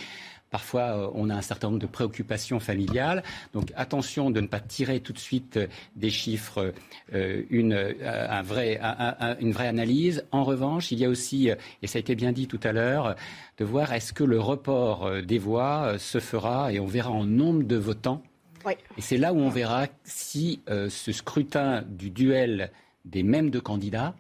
Parfois, 0.51 0.83
euh, 0.83 1.11
on 1.15 1.31
a 1.31 1.35
un 1.35 1.43
certain 1.43 1.69
nombre 1.69 1.79
de 1.79 1.87
préoccupations 1.87 2.59
familiales. 2.59 3.23
Donc, 3.53 3.73
attention 3.77 4.31
de 4.31 4.41
ne 4.41 4.49
pas 4.49 4.59
tirer 4.59 5.01
tout 5.01 5.13
de 5.13 5.19
suite 5.19 5.57
euh, 5.57 5.67
des 5.95 6.11
chiffres 6.11 6.75
euh, 7.15 7.43
une, 7.51 7.95
un 8.03 8.43
vrai, 8.43 8.81
une 9.41 9.53
vraie 9.53 9.69
analyse. 9.69 10.25
En 10.33 10.43
revanche, 10.43 10.91
il 10.91 10.99
y 10.99 11.05
a 11.05 11.09
aussi, 11.09 11.51
et 11.83 11.87
ça 11.87 11.99
a 11.99 12.01
été 12.01 12.15
bien 12.15 12.33
dit 12.33 12.49
tout 12.49 12.61
à 12.65 12.73
l'heure, 12.73 13.15
de 13.59 13.65
voir 13.65 13.93
est-ce 13.93 14.13
que 14.13 14.25
le 14.25 14.41
report 14.41 15.23
des 15.23 15.39
voix 15.39 15.99
se 15.99 16.19
fera 16.19 16.73
et 16.73 16.81
on 16.81 16.87
verra 16.87 17.11
en 17.11 17.25
nombre 17.25 17.63
de 17.65 17.77
votants. 17.77 18.23
Et 18.67 19.01
c'est 19.01 19.17
là 19.17 19.33
où 19.33 19.39
on 19.39 19.49
verra 19.49 19.87
si 20.05 20.61
ce 20.67 21.13
scrutin 21.13 21.83
du 21.83 22.11
duel 22.11 22.71
des 23.05 23.23
mêmes 23.23 23.51
deux 23.51 23.61
candidats 23.61 24.15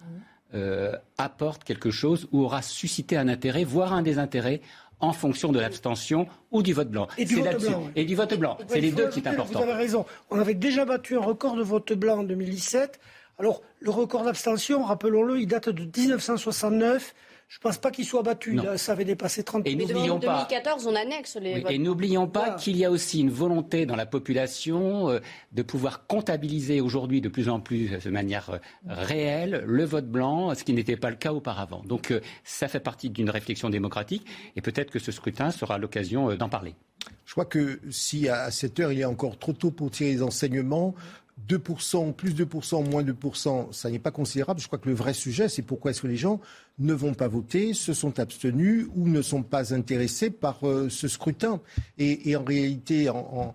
apporte 1.19 1.65
quelque 1.65 1.91
chose 1.91 2.29
ou 2.33 2.43
aura 2.43 2.63
suscité 2.63 3.17
un 3.17 3.29
intérêt, 3.29 3.65
voire 3.65 3.93
un 3.93 4.03
désintérêt 4.03 4.61
en 5.01 5.13
fonction 5.13 5.53
de 5.53 5.59
l'abstention 5.61 6.27
ou 6.51 6.63
du 6.63 6.73
vote 6.73 6.91
blanc. 6.91 7.09
Et 7.19 7.25
du 7.25 7.37
vote 7.37 7.61
blanc. 7.61 7.85
Et 7.97 8.05
du 8.05 8.15
vote 8.15 8.35
blanc. 8.35 8.59
C'est 8.69 8.81
les 8.81 8.93
deux 8.93 9.09
qui 9.09 9.21
sont 9.21 9.27
importants. 9.27 9.61
Vous 9.61 9.65
avez 9.65 9.73
raison. 9.73 10.07
On 10.31 10.39
avait 10.39 10.55
déjà 10.55 10.85
battu 10.85 11.17
un 11.17 11.21
record 11.21 11.57
de 11.57 11.63
vote 11.63 11.93
blanc 11.93 12.19
en 12.19 12.23
2017. 12.23 13.01
Alors, 13.39 13.63
le 13.81 13.91
record 13.91 14.25
d'abstention, 14.25 14.85
rappelons-le, 14.85 15.41
il 15.41 15.47
date 15.47 15.71
de 15.71 15.85
1969. 15.85 17.15
Je 17.51 17.57
ne 17.57 17.63
pense 17.63 17.79
pas 17.79 17.91
qu'il 17.91 18.05
soit 18.05 18.23
battu. 18.23 18.61
ça 18.77 18.93
avait 18.93 19.05
dépassé 19.05 19.43
30 19.43 19.67
Et 19.67 19.75
n'oublions 19.75 20.21
pas. 20.21 20.47
2014, 20.47 20.87
on 20.87 20.95
annexe 20.95 21.35
les. 21.35 21.65
et 21.69 21.79
n'oublions 21.79 22.29
pas 22.29 22.51
qu'il 22.53 22.77
y 22.77 22.85
a 22.85 22.93
aussi 22.93 23.19
une 23.19 23.31
volonté 23.31 23.87
dans 23.87 23.97
la 23.97 24.07
population 24.07 25.11
euh, 25.11 25.19
de 25.51 25.63
pouvoir 25.63 26.07
comptabiliser 26.07 26.81
aujourd'hui 26.81 27.21
de 27.21 27.29
plus 27.29 27.49
en 27.49 27.59
plus 27.59 27.93
euh, 27.93 27.99
de 27.99 28.09
manière 28.11 28.51
euh, 28.51 28.59
réelle 28.87 29.65
le 29.67 29.85
vote 29.85 30.07
blanc, 30.07 30.55
ce 30.55 30.63
qui 30.63 30.73
n'était 30.73 30.97
pas 30.97 31.11
le 31.11 31.17
cas 31.17 31.33
auparavant. 31.33 31.83
Donc 31.85 32.15
ça 32.45 32.69
fait 32.69 32.79
partie 32.79 33.11
d'une 33.11 33.31
réflexion 33.31 33.69
démocratique 33.69 34.25
et 34.55 34.61
peut-être 34.61 34.93
que 34.93 35.01
ce 35.01 35.11
scrutin 35.11 35.51
sera 35.51 35.77
l'occasion 35.77 36.33
d'en 36.37 36.49
parler. 36.49 36.77
Je 37.27 37.33
crois 37.33 37.47
que 37.47 37.81
si 37.91 38.29
à 38.29 38.53
cette 38.53 38.79
heure 38.79 38.93
il 38.93 39.01
est 39.01 39.05
encore 39.05 39.37
trop 39.41 39.55
tôt 39.55 39.73
pour 39.73 39.91
tirer 39.91 40.13
les 40.13 40.23
enseignements, 40.23 40.95
2%, 41.49 42.13
plus 42.13 42.35
2%, 42.35 42.89
moins 42.89 43.03
2%, 43.03 43.73
ça 43.73 43.91
n'est 43.91 43.99
pas 43.99 44.11
considérable. 44.11 44.61
Je 44.61 44.67
crois 44.67 44.79
que 44.79 44.89
le 44.89 44.95
vrai 44.95 45.15
sujet, 45.15 45.49
c'est 45.49 45.63
pourquoi 45.63 45.91
est-ce 45.91 46.03
que 46.03 46.07
les 46.07 46.17
gens 46.17 46.41
ne 46.79 46.95
vont 46.95 47.15
pas 47.15 47.29
voter, 47.29 47.75
se 47.75 47.93
sont 47.93 48.19
abstenus 48.19 48.87
ou 48.95 49.09
ne 49.09 49.21
sont 49.23 49.43
pas 49.43 49.75
intéressés 49.75 50.31
par 50.31 50.67
euh, 50.67 50.89
ce 50.89 51.09
scrutin. 51.09 51.61
Et, 51.99 52.35
en 52.37 52.45
réalité, 52.45 53.11
en, 53.11 53.55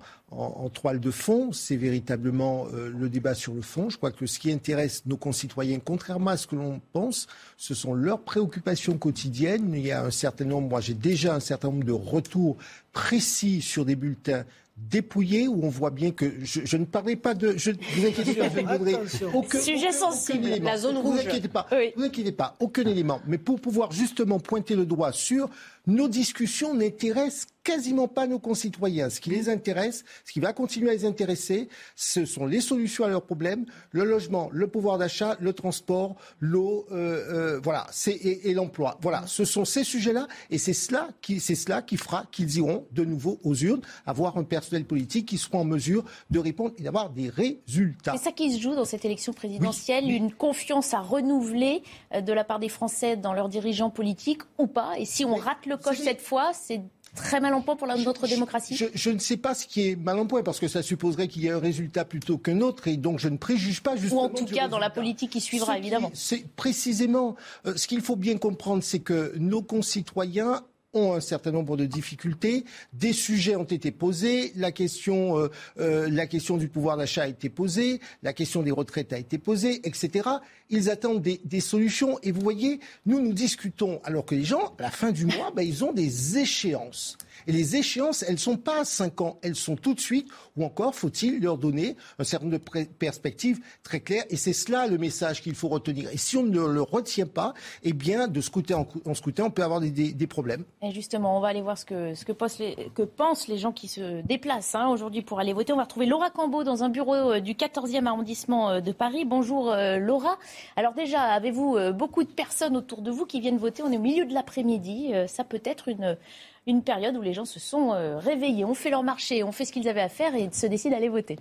toile 0.73 0.99
de 0.99 1.11
fond, 1.11 1.51
c'est 1.51 1.75
véritablement 1.75 2.67
euh, 2.73 2.91
le 2.95 3.09
débat 3.09 3.33
sur 3.33 3.53
le 3.53 3.61
fond. 3.61 3.89
Je 3.89 3.97
crois 3.97 4.11
que 4.11 4.25
ce 4.25 4.37
qui 4.37 4.51
intéresse 4.51 5.03
nos 5.05 5.17
concitoyens, 5.17 5.79
contrairement 5.83 6.31
à 6.31 6.37
ce 6.37 6.45
que 6.45 6.55
l'on 6.55 6.81
pense, 6.93 7.27
ce 7.57 7.73
sont 7.73 7.93
leurs 7.93 8.21
préoccupations 8.21 8.97
quotidiennes. 8.97 9.73
Il 9.73 9.85
y 9.85 9.91
a 9.91 10.03
un 10.03 10.11
certain 10.11 10.45
nombre, 10.45 10.69
moi 10.69 10.81
j'ai 10.81 10.93
déjà 10.93 11.35
un 11.35 11.39
certain 11.39 11.69
nombre 11.69 11.85
de 11.85 11.93
retours 11.93 12.57
précis 12.91 13.61
sur 13.61 13.85
des 13.85 13.95
bulletins 13.95 14.45
dépouillé 14.77 15.47
où 15.47 15.63
on 15.63 15.69
voit 15.69 15.89
bien 15.89 16.11
que 16.11 16.25
je, 16.43 16.77
ne 16.77 16.85
parlais 16.85 17.15
pas 17.15 17.33
de. 17.33 17.57
Je, 17.57 17.71
vous 17.71 18.05
inquiétez 18.05 18.33
pas, 18.35 18.49
je 18.49 18.59
ne 18.59 18.67
donnerai 18.67 18.95
aucun, 19.33 19.59
Sujet 19.59 19.91
sensible, 19.91 20.49
la 20.61 20.77
zone 20.77 20.97
rouge. 20.97 21.21
Vous 21.21 21.27
inquiétez 21.27 21.47
pas, 21.47 21.67
vous 21.95 22.03
inquiétez 22.03 22.31
pas, 22.33 22.55
aucun 22.59 22.83
élément. 22.83 23.21
Mais 23.25 23.37
pour 23.37 23.59
pouvoir 23.59 23.91
justement 23.91 24.39
pointer 24.39 24.75
le 24.75 24.85
doigt 24.85 25.11
sur 25.11 25.49
nos 25.87 26.07
discussions 26.07 26.73
n'intéressent 26.73 27.47
quasiment 27.65 28.07
pas 28.07 28.27
nos 28.27 28.39
concitoyens. 28.39 29.09
Ce 29.09 29.19
qui 29.19 29.31
les 29.31 29.49
intéresse, 29.49 30.05
ce 30.23 30.31
qui 30.31 30.39
va 30.39 30.53
continuer 30.53 30.91
à 30.91 30.93
les 30.93 31.03
intéresser, 31.03 31.67
ce 31.95 32.23
sont 32.23 32.45
les 32.45 32.61
solutions 32.61 33.03
à 33.03 33.09
leurs 33.09 33.25
problèmes, 33.25 33.65
le 33.91 34.05
logement, 34.05 34.49
le 34.53 34.67
pouvoir 34.67 34.97
d'achat, 34.97 35.35
le 35.41 35.51
transport, 35.51 36.15
l'eau, 36.39 36.85
euh, 36.91 37.55
euh, 37.55 37.59
voilà, 37.61 37.87
et, 38.07 38.51
et 38.51 38.53
l'emploi. 38.53 38.97
Voilà, 39.01 39.23
ce 39.25 39.43
sont 39.43 39.65
ces 39.65 39.83
sujets-là, 39.83 40.27
et 40.51 40.59
c'est 40.59 40.73
cela 40.73 41.09
qui, 41.21 41.39
c'est 41.39 41.55
cela 41.55 41.81
qui 41.81 41.97
fera 41.97 42.25
qu'ils 42.31 42.57
iront 42.57 42.85
de 42.91 43.03
nouveau 43.03 43.39
aux 43.43 43.55
urnes, 43.55 43.81
avoir 44.05 44.37
un 44.37 44.43
personnel 44.43 44.85
politique 44.85 45.27
qui 45.27 45.39
sera 45.39 45.57
en 45.57 45.65
mesure 45.65 46.05
de 46.29 46.39
répondre 46.39 46.75
et 46.77 46.83
d'avoir 46.83 47.09
des 47.09 47.29
résultats. 47.29 48.13
C'est 48.15 48.25
ça 48.25 48.31
qui 48.31 48.53
se 48.53 48.61
joue 48.61 48.75
dans 48.75 48.85
cette 48.85 49.05
élection 49.05 49.33
présidentielle, 49.33 50.09
une 50.11 50.31
confiance 50.31 50.93
à 50.93 50.99
renouveler 50.99 51.81
euh, 52.13 52.21
de 52.21 52.31
la 52.31 52.43
part 52.43 52.59
des 52.59 52.69
Français 52.69 53.17
dans 53.17 53.33
leurs 53.33 53.49
dirigeants 53.49 53.89
politiques 53.89 54.43
ou 54.59 54.67
pas. 54.67 54.99
Et 54.99 55.05
si 55.05 55.25
on 55.25 55.33
rate 55.33 55.65
le 55.65 55.77
coche 55.77 55.97
cette 55.97 56.21
fois, 56.21 56.51
c'est 56.53 56.83
très 57.15 57.39
mal 57.39 57.53
en 57.53 57.61
point 57.61 57.75
pour 57.75 57.87
notre 57.87 58.27
démocratie 58.27 58.75
je, 58.93 59.09
ne 59.09 59.19
sais 59.19 59.37
pas 59.37 59.53
ce 59.55 59.65
qui 59.65 59.89
est 59.89 59.95
mal 59.95 60.19
en 60.19 60.25
point, 60.25 60.43
parce 60.43 60.59
que 60.59 60.67
ça 60.67 60.83
supposerait 60.83 61.27
qu'il 61.27 61.43
y 61.43 61.47
ait 61.47 61.51
un 61.51 61.59
résultat 61.59 62.05
plutôt 62.05 62.37
qu'un 62.37 62.61
autre, 62.61 62.87
et 62.87 62.97
donc 62.97 63.19
je 63.19 63.29
ne 63.29 63.37
préjuge 63.37 63.81
pas 63.81 63.95
justement. 63.95 64.23
Ou 64.23 64.25
en 64.25 64.29
tout 64.29 64.45
cas 64.45 64.67
dans 64.67 64.79
la 64.79 64.89
politique 64.89 65.31
qui 65.31 65.41
suivra, 65.41 65.77
évidemment. 65.77 66.11
C'est 66.13 66.47
précisément 66.55 67.35
euh, 67.65 67.75
ce 67.75 67.87
qu'il 67.87 68.01
faut 68.01 68.15
bien 68.15 68.37
comprendre, 68.37 68.83
c'est 68.83 68.99
que 68.99 69.33
nos 69.37 69.61
concitoyens 69.61 70.63
ont 70.95 71.13
un 71.13 71.19
certain 71.19 71.51
nombre 71.51 71.77
de 71.77 71.85
difficultés. 71.85 72.65
Des 72.93 73.13
sujets 73.13 73.55
ont 73.55 73.63
été 73.63 73.91
posés. 73.91 74.51
La 74.55 74.71
question, 74.71 75.37
euh, 75.37 75.49
euh, 75.79 76.09
la 76.09 76.25
question 76.25 76.57
du 76.57 76.67
pouvoir 76.67 76.97
d'achat 76.97 77.23
a 77.23 77.27
été 77.27 77.49
posée. 77.49 77.99
La 78.23 78.33
question 78.33 78.63
des 78.63 78.71
retraites 78.71 79.13
a 79.13 79.19
été 79.19 79.37
posée, 79.37 79.81
etc. 79.87 80.29
Ils 80.69 80.89
attendent 80.89 81.21
des, 81.21 81.41
des 81.43 81.59
solutions. 81.59 82.17
Et 82.23 82.31
vous 82.31 82.41
voyez, 82.41 82.79
nous, 83.05 83.19
nous 83.19 83.33
discutons 83.33 84.01
alors 84.03 84.25
que 84.25 84.35
les 84.35 84.45
gens, 84.45 84.73
à 84.79 84.83
la 84.83 84.91
fin 84.91 85.11
du 85.11 85.25
mois, 85.25 85.51
ben, 85.55 85.61
ils 85.61 85.83
ont 85.83 85.93
des 85.93 86.37
échéances. 86.37 87.17
Et 87.47 87.51
les 87.51 87.75
échéances, 87.75 88.23
elles 88.23 88.33
ne 88.33 88.39
sont 88.39 88.57
pas 88.57 88.81
à 88.81 88.85
5 88.85 89.21
ans, 89.21 89.39
elles 89.41 89.55
sont 89.55 89.75
tout 89.75 89.93
de 89.93 89.99
suite, 89.99 90.29
ou 90.57 90.63
encore 90.65 90.95
faut-il 90.95 91.41
leur 91.41 91.57
donner 91.57 91.95
un 92.19 92.23
certain 92.23 92.47
nombre 92.47 92.59
de 92.59 92.83
perspectives 92.85 93.59
très 93.83 93.99
claires. 93.99 94.23
Et 94.29 94.35
c'est 94.35 94.53
cela 94.53 94.87
le 94.87 94.97
message 94.97 95.41
qu'il 95.41 95.55
faut 95.55 95.67
retenir. 95.67 96.09
Et 96.11 96.17
si 96.17 96.37
on 96.37 96.43
ne 96.43 96.59
le 96.59 96.81
retient 96.81 97.27
pas, 97.27 97.53
eh 97.83 97.93
bien, 97.93 98.27
de 98.27 98.41
scrutin 98.41 98.77
en, 98.77 98.87
en 99.05 99.13
scrutin, 99.13 99.45
on 99.45 99.51
peut 99.51 99.63
avoir 99.63 99.79
des, 99.79 100.27
problèmes. 100.27 100.65
Et 100.81 100.91
justement, 100.91 101.37
on 101.37 101.39
va 101.39 101.49
aller 101.49 101.61
voir 101.61 101.77
ce 101.77 101.85
que, 101.85 102.15
ce 102.15 102.25
que, 102.25 102.31
pensent, 102.31 102.57
les, 102.57 102.75
que 102.95 103.03
pensent 103.03 103.47
les 103.47 103.57
gens 103.57 103.71
qui 103.71 103.87
se 103.87 104.21
déplacent 104.21 104.73
hein, 104.73 104.87
aujourd'hui 104.87 105.21
pour 105.21 105.39
aller 105.39 105.53
voter. 105.53 105.71
On 105.71 105.77
va 105.77 105.83
retrouver 105.83 106.07
Laura 106.07 106.31
Cambeau 106.31 106.63
dans 106.63 106.83
un 106.83 106.89
bureau 106.89 107.13
euh, 107.13 107.39
du 107.39 107.53
14e 107.53 108.05
arrondissement 108.05 108.71
euh, 108.71 108.79
de 108.81 108.91
Paris. 108.91 109.23
Bonjour 109.23 109.71
euh, 109.71 109.97
Laura. 109.97 110.37
Alors 110.75 110.93
déjà, 110.93 111.21
avez-vous 111.21 111.77
beaucoup 111.93 112.23
de 112.23 112.29
personnes 112.29 112.75
autour 112.75 113.01
de 113.01 113.11
vous 113.11 113.25
qui 113.25 113.39
viennent 113.39 113.57
voter? 113.57 113.83
On 113.83 113.91
est 113.91 113.97
au 113.97 114.01
milieu 114.01 114.25
de 114.25 114.33
l'après-midi. 114.33 115.13
Ça 115.27 115.43
peut 115.43 115.61
être 115.63 115.87
une 115.87 116.17
une 116.67 116.81
période 116.81 117.15
où 117.15 117.21
les 117.21 117.33
gens 117.33 117.45
se 117.45 117.59
sont 117.59 117.93
euh, 117.93 118.17
réveillés, 118.17 118.65
ont 118.65 118.73
fait 118.73 118.89
leur 118.89 119.03
marché, 119.03 119.43
ont 119.43 119.51
fait 119.51 119.65
ce 119.65 119.71
qu'ils 119.71 119.87
avaient 119.87 120.01
à 120.01 120.09
faire 120.09 120.35
et 120.35 120.49
se 120.51 120.65
décident 120.65 120.95
d'aller 120.95 121.09
voter. 121.09 121.37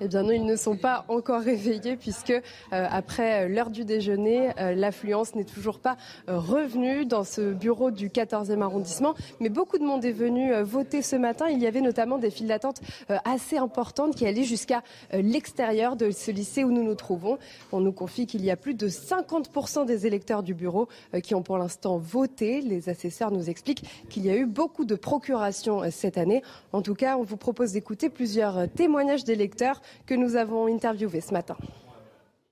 Eh 0.00 0.06
bien 0.06 0.22
non, 0.22 0.30
ils 0.30 0.44
ne 0.44 0.54
sont 0.54 0.76
pas 0.76 1.04
encore 1.08 1.40
réveillés 1.42 1.96
puisque 1.96 2.30
euh, 2.30 2.40
après 2.70 3.48
l'heure 3.48 3.70
du 3.70 3.84
déjeuner, 3.84 4.50
euh, 4.58 4.74
l'affluence 4.74 5.34
n'est 5.34 5.44
toujours 5.44 5.80
pas 5.80 5.96
euh, 6.28 6.38
revenue 6.38 7.04
dans 7.04 7.24
ce 7.24 7.52
bureau 7.52 7.90
du 7.90 8.08
14e 8.08 8.62
arrondissement. 8.62 9.14
Mais 9.40 9.48
beaucoup 9.48 9.78
de 9.78 9.84
monde 9.84 10.04
est 10.04 10.12
venu 10.12 10.52
voter 10.62 11.02
ce 11.02 11.16
matin. 11.16 11.46
Il 11.48 11.58
y 11.58 11.66
avait 11.66 11.80
notamment 11.80 12.18
des 12.18 12.30
files 12.30 12.46
d'attente 12.46 12.80
assez 13.24 13.56
importantes 13.56 14.14
qui 14.14 14.26
allaient 14.26 14.44
jusqu'à 14.44 14.82
l'extérieur 15.12 15.96
de 15.96 16.10
ce 16.10 16.30
lycée 16.30 16.64
où 16.64 16.70
nous 16.70 16.82
nous 16.82 16.94
trouvons. 16.94 17.38
On 17.72 17.80
nous 17.80 17.92
confie 17.92 18.26
qu'il 18.26 18.44
y 18.44 18.50
a 18.50 18.56
plus 18.56 18.74
de 18.74 18.88
50% 18.88 19.86
des 19.86 20.06
électeurs 20.06 20.42
du 20.42 20.54
bureau 20.54 20.88
qui 21.22 21.34
ont 21.34 21.42
pour 21.42 21.58
l'instant 21.58 21.98
voté. 21.98 22.60
Les 22.60 22.88
assesseurs 22.88 23.30
nous 23.30 23.50
expliquent 23.50 23.84
qu'il 24.08 24.24
y 24.24 24.30
a 24.30 24.36
eu 24.36 24.46
beaucoup 24.46 24.84
de 24.84 24.94
procurations 24.94 25.82
cette 25.90 26.18
année. 26.18 26.42
En 26.72 26.82
tout 26.82 26.94
cas, 26.94 27.16
on 27.16 27.22
vous 27.22 27.36
propose 27.36 27.72
d'écouter 27.72 28.08
plusieurs 28.08 28.68
témoignages 28.70 29.24
d'électeurs 29.24 29.80
que 30.06 30.14
nous 30.14 30.36
avons 30.36 30.66
interviewé 30.72 31.20
ce 31.20 31.32
matin. 31.32 31.56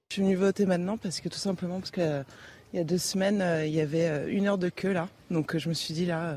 Je 0.09 0.15
suis 0.15 0.23
venue 0.23 0.37
voter 0.37 0.67
maintenant 0.67 0.97
parce 0.97 1.21
que 1.21 1.29
tout 1.29 1.39
simplement 1.39 1.81
parce 1.81 1.91
qu'il 1.91 2.03
euh, 2.03 2.23
y 2.73 2.79
a 2.79 2.85
deux 2.85 2.99
semaines, 2.99 3.43
euh, 3.43 3.67
il 3.67 3.75
y 3.75 3.81
avait 3.81 4.09
euh, 4.09 4.31
une 4.31 4.47
heure 4.47 4.57
de 4.57 4.69
queue 4.69 4.93
là. 4.93 5.09
Donc 5.31 5.57
je 5.57 5.69
me 5.69 5.75
suis 5.75 5.95
dit 5.95 6.07
là, 6.07 6.37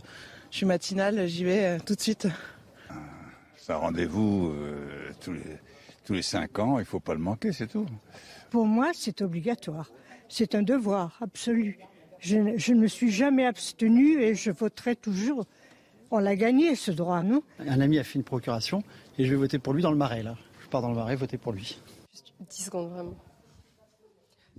je 0.50 0.58
suis 0.58 0.66
matinale, 0.66 1.28
j'y 1.28 1.44
vais 1.44 1.80
tout 1.82 1.94
de 1.94 2.02
suite. 2.02 2.28
C'est 3.56 3.74
un 3.74 3.78
rendez-vous 3.78 4.52
tous, 5.22 5.32
les, 5.32 5.44
tous 6.04 6.14
les 6.14 6.24
cinq 6.24 6.58
ans, 6.58 6.78
il 6.78 6.82
ne 6.82 6.86
faut 6.86 7.00
pas 7.00 7.14
le 7.14 7.20
manquer, 7.20 7.54
c'est 7.54 7.68
tout. 7.68 7.86
Pour 8.50 8.66
moi, 8.66 8.90
c'est 8.96 9.22
obligatoire. 9.22 9.92
C'est 10.28 10.56
un 10.56 10.64
devoir 10.64 11.20
absolu. 11.22 11.78
Je, 12.20 12.58
je, 12.58 12.74
ne 12.74 12.80
me 12.80 12.88
suis 12.88 13.12
jamais 13.12 13.46
abstenue 13.46 14.20
et 14.20 14.34
je 14.34 14.50
voterai 14.50 14.96
toujours. 14.96 15.46
On 16.10 16.18
l'a 16.18 16.36
gagné 16.36 16.74
ce 16.74 16.90
droit, 16.90 17.22
non? 17.22 17.44
Un 17.60 17.80
ami 17.80 18.00
a 18.00 18.04
fait 18.04 18.18
une 18.18 18.24
procuration 18.24 18.82
et 19.20 19.26
je 19.26 19.30
vais 19.30 19.36
voter 19.36 19.60
pour 19.60 19.74
lui 19.74 19.84
dans 19.84 19.92
le 19.92 19.98
marais 19.98 20.24
là 20.24 20.36
pars 20.70 20.82
dans 20.82 20.90
le 20.90 20.96
Marais 20.96 21.16
voter 21.16 21.38
pour 21.38 21.52
lui. 21.52 21.80
Juste 22.12 22.34
10 22.50 22.64
secondes, 22.64 22.90
vraiment. 22.90 23.16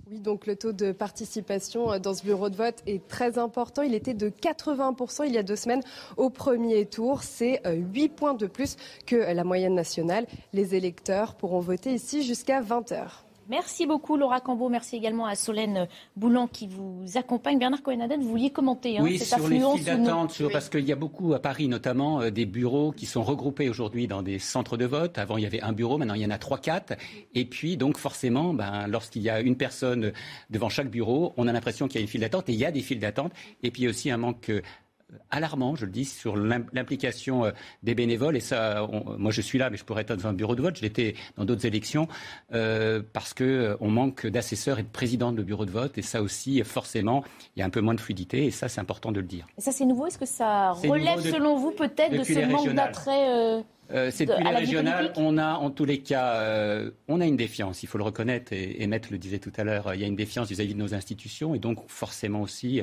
Oui, 0.09 0.19
donc 0.19 0.45
le 0.45 0.55
taux 0.55 0.73
de 0.73 0.91
participation 0.91 1.91
euh, 1.91 1.99
dans 1.99 2.13
ce 2.13 2.23
bureau 2.23 2.49
de 2.49 2.55
vote 2.55 2.83
est 2.85 3.07
très 3.07 3.37
important. 3.37 3.81
Il 3.81 3.93
était 3.93 4.13
de 4.13 4.29
80% 4.29 5.25
il 5.25 5.33
y 5.33 5.37
a 5.37 5.43
deux 5.43 5.55
semaines 5.55 5.83
au 6.17 6.29
premier 6.29 6.85
tour. 6.85 7.23
C'est 7.23 7.61
8 7.65 7.65
euh, 7.65 8.15
points 8.15 8.33
de 8.33 8.47
plus 8.47 8.75
que 9.05 9.15
la 9.15 9.43
moyenne 9.43 9.75
nationale. 9.75 10.25
Les 10.53 10.75
électeurs 10.75 11.35
pourront 11.35 11.61
voter 11.61 11.93
ici 11.93 12.23
jusqu'à 12.23 12.61
20 12.61 12.91
heures. 12.91 13.23
Merci 13.49 13.85
beaucoup 13.85 14.17
Laura 14.17 14.39
Cambeau, 14.39 14.69
merci 14.69 14.95
également 14.95 15.25
à 15.25 15.35
Solène 15.35 15.87
Boulan 16.15 16.47
qui 16.47 16.67
vous 16.67 17.05
accompagne. 17.15 17.59
Bernard 17.59 17.81
cohen 17.81 18.07
vous 18.19 18.29
vouliez 18.29 18.49
commenter 18.49 18.97
hein, 18.97 19.01
oui, 19.03 19.19
sur 19.19 19.47
les 19.47 19.59
files 19.59 19.83
d'attente, 19.83 20.41
parce 20.51 20.69
qu'il 20.69 20.85
y 20.85 20.91
a 20.91 20.95
beaucoup 20.95 21.33
à 21.33 21.39
Paris 21.39 21.67
notamment 21.67 22.21
euh, 22.21 22.29
des 22.29 22.45
bureaux 22.45 22.91
qui 22.91 23.05
sont 23.05 23.23
regroupés 23.23 23.69
aujourd'hui 23.69 24.07
dans 24.07 24.21
des 24.21 24.39
centres 24.39 24.77
de 24.77 24.85
vote. 24.85 25.17
Avant 25.17 25.37
il 25.37 25.43
y 25.43 25.45
avait 25.45 25.61
un 25.61 25.73
bureau, 25.73 25.97
maintenant 25.97 26.13
il 26.13 26.21
y 26.21 26.25
en 26.25 26.31
a 26.31 26.37
trois, 26.37 26.59
quatre. 26.59 26.93
Et 27.33 27.45
puis 27.45 27.77
donc 27.77 27.97
forcément, 27.97 28.53
ben, 28.53 28.87
lorsqu'il 28.87 29.21
y 29.21 29.29
a 29.29 29.41
une 29.41 29.57
personne 29.57 30.13
devant 30.49 30.69
chaque 30.69 30.89
bureau, 30.89 31.33
on 31.37 31.47
a 31.47 31.51
l'impression 31.51 31.87
qu'il 31.87 31.95
y 31.95 31.99
a 31.99 32.01
une 32.01 32.07
file 32.07 32.21
d'attente 32.21 32.49
et 32.49 32.53
il 32.53 32.59
y 32.59 32.65
a 32.65 32.71
des 32.71 32.81
files 32.81 32.99
d'attente. 32.99 33.33
Et 33.63 33.71
puis 33.71 33.87
aussi 33.87 34.11
un 34.11 34.17
manque 34.17 34.49
euh, 34.49 34.61
alarmant, 35.29 35.75
je 35.75 35.85
le 35.85 35.91
dis, 35.91 36.05
sur 36.05 36.35
l'implication 36.35 37.45
euh, 37.45 37.51
des 37.83 37.95
bénévoles. 37.95 38.37
Et 38.37 38.41
ça, 38.41 38.87
moi 39.17 39.31
je 39.31 39.41
suis 39.41 39.57
là, 39.57 39.69
mais 39.69 39.77
je 39.77 39.83
pourrais 39.83 40.01
être 40.01 40.15
dans 40.15 40.27
un 40.27 40.33
bureau 40.33 40.55
de 40.55 40.61
vote. 40.61 40.77
Je 40.77 40.81
l'étais 40.81 41.15
dans 41.37 41.45
d'autres 41.45 41.65
élections 41.65 42.07
euh, 42.53 43.01
parce 43.13 43.33
qu'on 43.33 43.43
euh, 43.43 43.75
manque 43.81 44.27
d'assesseurs 44.27 44.79
et 44.79 44.83
de 44.83 44.87
présidents 44.87 45.31
de 45.31 45.43
bureaux 45.43 45.65
de 45.65 45.71
vote. 45.71 45.97
Et 45.97 46.01
ça 46.01 46.21
aussi, 46.21 46.61
forcément, 46.63 47.23
il 47.55 47.59
y 47.59 47.63
a 47.63 47.65
un 47.65 47.69
peu 47.69 47.81
moins 47.81 47.95
de 47.95 48.01
fluidité. 48.01 48.45
Et 48.45 48.51
ça, 48.51 48.69
c'est 48.69 48.81
important 48.81 49.11
de 49.11 49.19
le 49.19 49.27
dire. 49.27 49.47
Et 49.57 49.61
ça, 49.61 49.71
c'est 49.71 49.85
nouveau? 49.85 50.07
Est-ce 50.07 50.17
que 50.17 50.25
ça 50.25 50.71
relève, 50.71 51.19
selon 51.19 51.57
vous, 51.57 51.71
peut-être 51.71 52.17
de 52.17 52.23
ce 52.23 52.45
manque 52.45 52.73
d'attrait 52.73 53.63
c'est 54.09 54.25
depuis 54.25 54.45
les 54.45 54.55
régionales. 54.55 55.11
On 55.17 55.37
a, 55.37 55.55
en 55.55 55.69
tous 55.69 55.83
les 55.83 55.99
cas, 55.99 56.41
on 57.09 57.19
a 57.19 57.25
une 57.25 57.35
défiance. 57.35 57.83
Il 57.83 57.87
faut 57.87 57.97
le 57.97 58.05
reconnaître. 58.05 58.53
Et, 58.53 58.81
et 58.81 58.87
Maître 58.87 59.09
le 59.11 59.17
disait 59.17 59.39
tout 59.39 59.51
à 59.57 59.65
l'heure. 59.65 59.93
Il 59.93 59.99
y 59.99 60.05
a 60.05 60.07
une 60.07 60.15
défiance 60.15 60.47
vis-à-vis 60.47 60.75
de 60.75 60.79
nos 60.79 60.93
institutions, 60.93 61.55
et 61.55 61.59
donc 61.59 61.79
forcément 61.89 62.41
aussi 62.41 62.81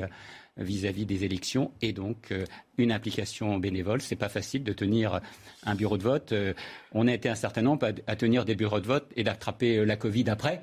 vis-à-vis 0.59 1.05
des 1.05 1.23
élections 1.23 1.71
et 1.81 1.93
donc 1.93 2.31
euh, 2.31 2.45
une 2.77 2.91
implication 2.91 3.57
bénévole. 3.57 4.01
C'est 4.01 4.15
pas 4.15 4.29
facile 4.29 4.63
de 4.63 4.73
tenir 4.73 5.19
un 5.65 5.75
bureau 5.75 5.97
de 5.97 6.03
vote. 6.03 6.31
Euh, 6.31 6.53
on 6.93 7.07
a 7.07 7.13
été 7.13 7.29
un 7.29 7.35
certain 7.35 7.61
nombre 7.61 7.87
à, 8.07 8.15
tenir 8.15 8.45
des 8.45 8.55
bureaux 8.55 8.79
de 8.79 8.87
vote 8.87 9.07
et 9.15 9.23
d'attraper 9.23 9.77
euh, 9.77 9.85
la 9.85 9.95
Covid 9.95 10.25
après. 10.29 10.61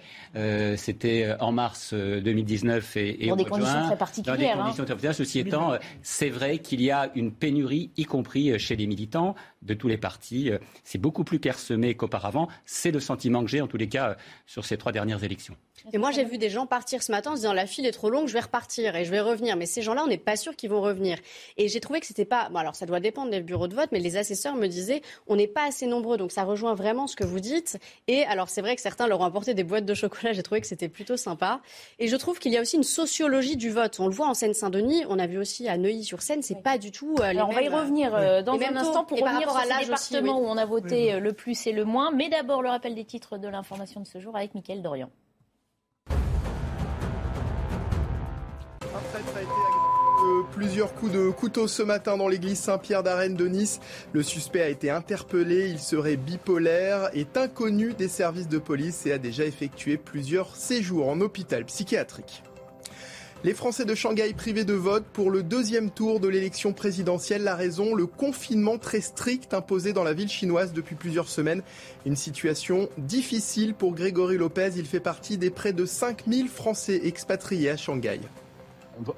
C'était 0.76 1.34
en 1.40 1.52
mars 1.52 1.94
2019 1.94 2.96
et, 2.96 3.24
et 3.24 3.28
dans 3.28 3.36
des 3.36 3.44
conditions 3.44 3.86
très 3.86 3.96
particulières. 3.96 4.36
Dans 4.36 4.42
des 4.42 4.48
hein. 4.48 4.56
conditions 4.56 4.84
très 4.84 4.94
particulières. 4.94 5.14
Ceci 5.14 5.38
étant, 5.40 5.72
c'est 6.02 6.30
vrai 6.30 6.58
qu'il 6.58 6.82
y 6.82 6.90
a 6.90 7.10
une 7.14 7.32
pénurie, 7.32 7.90
y 7.96 8.04
compris 8.04 8.58
chez 8.58 8.76
les 8.76 8.86
militants 8.86 9.34
de 9.62 9.74
tous 9.74 9.88
les 9.88 9.96
partis. 9.96 10.50
C'est 10.84 10.98
beaucoup 10.98 11.24
plus 11.24 11.40
clairsemé 11.40 11.94
qu'auparavant. 11.94 12.48
C'est 12.64 12.90
le 12.90 13.00
sentiment 13.00 13.42
que 13.42 13.50
j'ai, 13.50 13.60
en 13.60 13.66
tous 13.66 13.78
les 13.78 13.88
cas, 13.88 14.16
sur 14.46 14.64
ces 14.64 14.76
trois 14.76 14.92
dernières 14.92 15.24
élections. 15.24 15.56
Et 15.92 15.98
moi, 15.98 16.10
j'ai 16.10 16.24
vu 16.24 16.38
des 16.38 16.50
gens 16.50 16.66
partir 16.66 17.02
ce 17.02 17.12
matin 17.12 17.30
en 17.30 17.34
se 17.34 17.40
disant 17.40 17.52
la 17.52 17.66
file 17.66 17.86
est 17.86 17.92
trop 17.92 18.10
longue, 18.10 18.26
je 18.26 18.32
vais 18.32 18.40
repartir 18.40 18.96
et 18.96 19.04
je 19.04 19.10
vais 19.10 19.20
revenir. 19.20 19.56
Mais 19.56 19.66
ces 19.66 19.82
gens-là, 19.82 20.02
on 20.04 20.08
n'est 20.08 20.18
pas 20.18 20.36
sûr 20.36 20.56
qu'ils 20.56 20.70
vont 20.70 20.80
revenir. 20.80 21.18
Et 21.56 21.68
j'ai 21.68 21.80
trouvé 21.80 22.00
que 22.00 22.06
c'était 22.06 22.24
pas. 22.24 22.48
Bon, 22.50 22.58
alors 22.58 22.74
ça 22.74 22.86
doit 22.86 23.00
dépendre 23.00 23.30
des 23.30 23.40
bureaux 23.40 23.68
de 23.68 23.74
vote, 23.74 23.90
mais 23.92 24.00
les 24.00 24.16
assesseurs 24.16 24.56
me 24.56 24.66
disaient 24.66 25.02
on 25.26 25.36
n'est 25.36 25.46
pas 25.46 25.66
assez 25.66 25.86
nombreux. 25.86 26.16
Donc 26.16 26.32
ça 26.32 26.44
rejoint 26.44 26.74
vraiment 26.74 27.06
ce 27.06 27.16
que 27.16 27.24
vous 27.24 27.40
dites. 27.40 27.78
Et 28.08 28.24
alors 28.24 28.48
c'est 28.48 28.60
vrai 28.60 28.74
que 28.74 28.82
certains 28.82 29.06
leur 29.06 29.20
ont 29.20 29.24
apporté 29.24 29.54
des 29.54 29.64
boîtes 29.64 29.84
de 29.84 29.94
chocolat. 29.94 30.32
J'ai 30.32 30.42
trouvé 30.42 30.60
que 30.60 30.66
c'était 30.66 30.88
plutôt 30.88 31.16
sympa. 31.16 31.60
Et 31.98 32.08
je 32.08 32.16
trouve 32.16 32.38
qu'il 32.38 32.52
y 32.52 32.56
a 32.56 32.60
aussi 32.60 32.76
une 32.76 32.82
sociologie 32.82 33.56
du 33.56 33.70
vote. 33.70 34.00
On 34.00 34.08
le 34.08 34.14
voit 34.14 34.28
en 34.28 34.34
Seine-Saint-Denis. 34.34 35.04
On 35.08 35.18
a 35.18 35.26
vu 35.26 35.38
aussi 35.38 35.68
à 35.68 35.78
Neuilly-sur-Seine. 35.78 36.42
C'est 36.42 36.62
pas 36.62 36.78
du 36.78 36.90
tout. 36.90 37.14
Euh, 37.20 37.32
on 37.36 37.52
va 37.52 37.62
y 37.62 37.68
revenir 37.68 38.14
euh, 38.14 38.42
dans 38.42 38.54
un 38.54 38.76
instant 38.76 39.04
pour 39.04 39.18
revenir 39.18 39.50
sur 39.50 39.60
les 39.60 39.84
départements 39.84 40.40
où 40.40 40.46
on 40.46 40.56
a 40.56 40.66
voté 40.66 41.14
euh, 41.14 41.20
le 41.20 41.32
plus 41.32 41.66
et 41.66 41.72
le 41.72 41.84
moins. 41.84 42.10
Mais 42.10 42.28
d'abord 42.28 42.62
le 42.62 42.68
rappel 42.68 42.94
des 42.94 43.04
titres 43.04 43.38
de 43.38 43.48
l'information 43.48 44.00
de 44.00 44.06
ce 44.06 44.18
jour 44.18 44.36
avec 44.36 44.54
Mickaël 44.54 44.82
Dorian. 44.82 45.10
Plusieurs 50.56 50.94
coups 50.94 51.12
de 51.12 51.30
couteau 51.30 51.68
ce 51.68 51.82
matin 51.82 52.16
dans 52.16 52.28
l'église 52.28 52.58
Saint-Pierre 52.58 53.02
d'Arène 53.02 53.34
de 53.34 53.46
Nice. 53.46 53.80
Le 54.12 54.22
suspect 54.22 54.62
a 54.62 54.68
été 54.68 54.90
interpellé, 54.90 55.68
il 55.68 55.78
serait 55.78 56.16
bipolaire, 56.16 57.10
est 57.14 57.36
inconnu 57.36 57.92
des 57.92 58.08
services 58.08 58.48
de 58.48 58.58
police 58.58 59.06
et 59.06 59.12
a 59.12 59.18
déjà 59.18 59.44
effectué 59.44 59.96
plusieurs 59.98 60.56
séjours 60.56 61.08
en 61.08 61.20
hôpital 61.20 61.64
psychiatrique. 61.66 62.42
Les 63.44 63.52
Français 63.52 63.84
de 63.84 63.94
Shanghai 63.94 64.32
privés 64.32 64.64
de 64.64 64.72
vote 64.72 65.04
pour 65.12 65.30
le 65.30 65.42
deuxième 65.42 65.90
tour 65.90 66.20
de 66.20 66.28
l'élection 66.28 66.72
présidentielle. 66.72 67.44
La 67.44 67.54
raison, 67.54 67.94
le 67.94 68.06
confinement 68.06 68.78
très 68.78 69.02
strict 69.02 69.52
imposé 69.52 69.92
dans 69.92 70.04
la 70.04 70.14
ville 70.14 70.30
chinoise 70.30 70.72
depuis 70.72 70.96
plusieurs 70.96 71.28
semaines. 71.28 71.62
Une 72.06 72.16
situation 72.16 72.88
difficile 72.96 73.74
pour 73.74 73.94
Grégory 73.94 74.38
Lopez. 74.38 74.70
Il 74.76 74.86
fait 74.86 75.00
partie 75.00 75.36
des 75.36 75.50
près 75.50 75.74
de 75.74 75.84
5000 75.84 76.48
Français 76.48 77.02
expatriés 77.04 77.70
à 77.70 77.76
Shanghai 77.76 78.20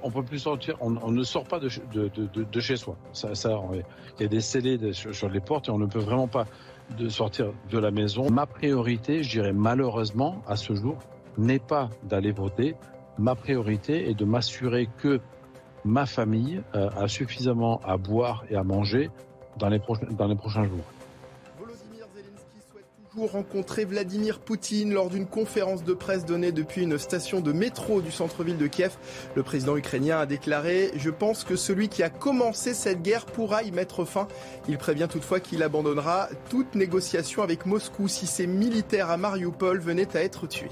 on 0.02 0.10
peut 0.10 0.22
plus 0.22 0.40
sortir, 0.40 0.76
on, 0.80 1.10
ne 1.10 1.22
sort 1.22 1.44
pas 1.44 1.58
de, 1.60 1.68
chez 2.60 2.76
soi. 2.76 2.96
Ça, 3.12 3.34
ça, 3.34 3.60
il 3.72 4.22
y 4.22 4.24
a 4.24 4.28
des 4.28 4.40
scellés 4.40 4.78
sur 4.92 5.28
les 5.28 5.40
portes 5.40 5.68
et 5.68 5.70
on 5.70 5.78
ne 5.78 5.86
peut 5.86 5.98
vraiment 5.98 6.28
pas 6.28 6.46
de 6.96 7.08
sortir 7.08 7.52
de 7.70 7.78
la 7.78 7.90
maison. 7.90 8.30
Ma 8.30 8.46
priorité, 8.46 9.22
je 9.22 9.30
dirais 9.30 9.52
malheureusement 9.52 10.42
à 10.46 10.56
ce 10.56 10.74
jour, 10.74 10.98
n'est 11.36 11.58
pas 11.58 11.90
d'aller 12.04 12.32
voter. 12.32 12.74
Ma 13.18 13.34
priorité 13.34 14.08
est 14.08 14.14
de 14.14 14.24
m'assurer 14.24 14.88
que 14.98 15.20
ma 15.84 16.06
famille 16.06 16.62
euh, 16.74 16.88
a 16.96 17.08
suffisamment 17.08 17.80
à 17.84 17.96
boire 17.96 18.44
et 18.50 18.56
à 18.56 18.64
manger 18.64 19.10
dans 19.58 19.68
les, 19.68 19.80
dans 20.10 20.26
les 20.26 20.36
prochains 20.36 20.64
jours 20.64 20.84
rencontrer 23.26 23.84
Vladimir 23.84 24.38
Poutine 24.38 24.92
lors 24.92 25.10
d'une 25.10 25.26
conférence 25.26 25.84
de 25.84 25.92
presse 25.92 26.24
donnée 26.24 26.52
depuis 26.52 26.82
une 26.82 26.98
station 26.98 27.40
de 27.40 27.52
métro 27.52 28.00
du 28.00 28.10
centre-ville 28.10 28.56
de 28.56 28.66
Kiev. 28.66 28.96
Le 29.34 29.42
président 29.42 29.76
ukrainien 29.76 30.18
a 30.18 30.26
déclaré 30.26 30.92
Je 30.96 31.10
pense 31.10 31.44
que 31.44 31.56
celui 31.56 31.88
qui 31.88 32.02
a 32.02 32.10
commencé 32.10 32.74
cette 32.74 33.02
guerre 33.02 33.26
pourra 33.26 33.62
y 33.62 33.72
mettre 33.72 34.04
fin. 34.04 34.28
Il 34.68 34.78
prévient 34.78 35.08
toutefois 35.10 35.40
qu'il 35.40 35.62
abandonnera 35.62 36.28
toute 36.50 36.74
négociation 36.74 37.42
avec 37.42 37.66
Moscou 37.66 38.08
si 38.08 38.26
ses 38.26 38.46
militaires 38.46 39.10
à 39.10 39.16
Mariupol 39.16 39.80
venaient 39.80 40.16
à 40.16 40.22
être 40.22 40.46
tués 40.46 40.68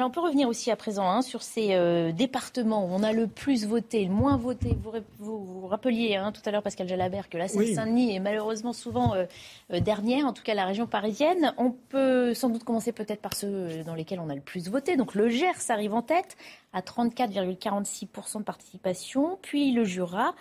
on 0.00 0.10
peut 0.10 0.20
revenir 0.20 0.48
aussi 0.48 0.70
à 0.70 0.76
présent 0.76 1.10
hein, 1.10 1.22
sur 1.22 1.42
ces 1.42 1.74
euh, 1.74 2.12
départements 2.12 2.86
où 2.86 2.88
on 2.90 3.02
a 3.02 3.12
le 3.12 3.26
plus 3.26 3.66
voté, 3.66 4.04
le 4.04 4.12
moins 4.12 4.36
voté. 4.36 4.76
Vous 5.18 5.44
vous, 5.44 5.66
rappeliez 5.66 6.16
hein, 6.16 6.32
tout 6.32 6.40
à 6.46 6.50
l'heure, 6.50 6.62
Pascal 6.62 6.88
Jalabert, 6.88 7.28
que 7.28 7.36
la 7.36 7.48
Seine-Saint-Denis 7.48 8.14
est 8.14 8.20
malheureusement 8.20 8.72
souvent 8.72 9.14
euh, 9.14 9.26
euh, 9.72 9.80
dernière, 9.80 10.26
en 10.26 10.32
tout 10.32 10.42
cas 10.42 10.54
la 10.54 10.64
région 10.64 10.86
parisienne. 10.86 11.52
On 11.58 11.72
peut 11.72 12.32
sans 12.34 12.48
doute 12.48 12.64
commencer 12.64 12.92
peut-être 12.92 13.20
par 13.20 13.34
ceux 13.34 13.82
dans 13.84 13.94
lesquels 13.94 14.20
on 14.20 14.30
a 14.30 14.34
le 14.34 14.40
plus 14.40 14.68
voté. 14.68 14.96
Donc 14.96 15.14
le 15.14 15.28
Gers 15.28 15.70
arrive 15.70 15.94
en 15.94 16.02
tête 16.02 16.36
à 16.72 16.80
34,46% 16.80 18.38
de 18.38 18.42
participation, 18.44 19.38
puis 19.42 19.72
le 19.72 19.84
Jura, 19.84 20.34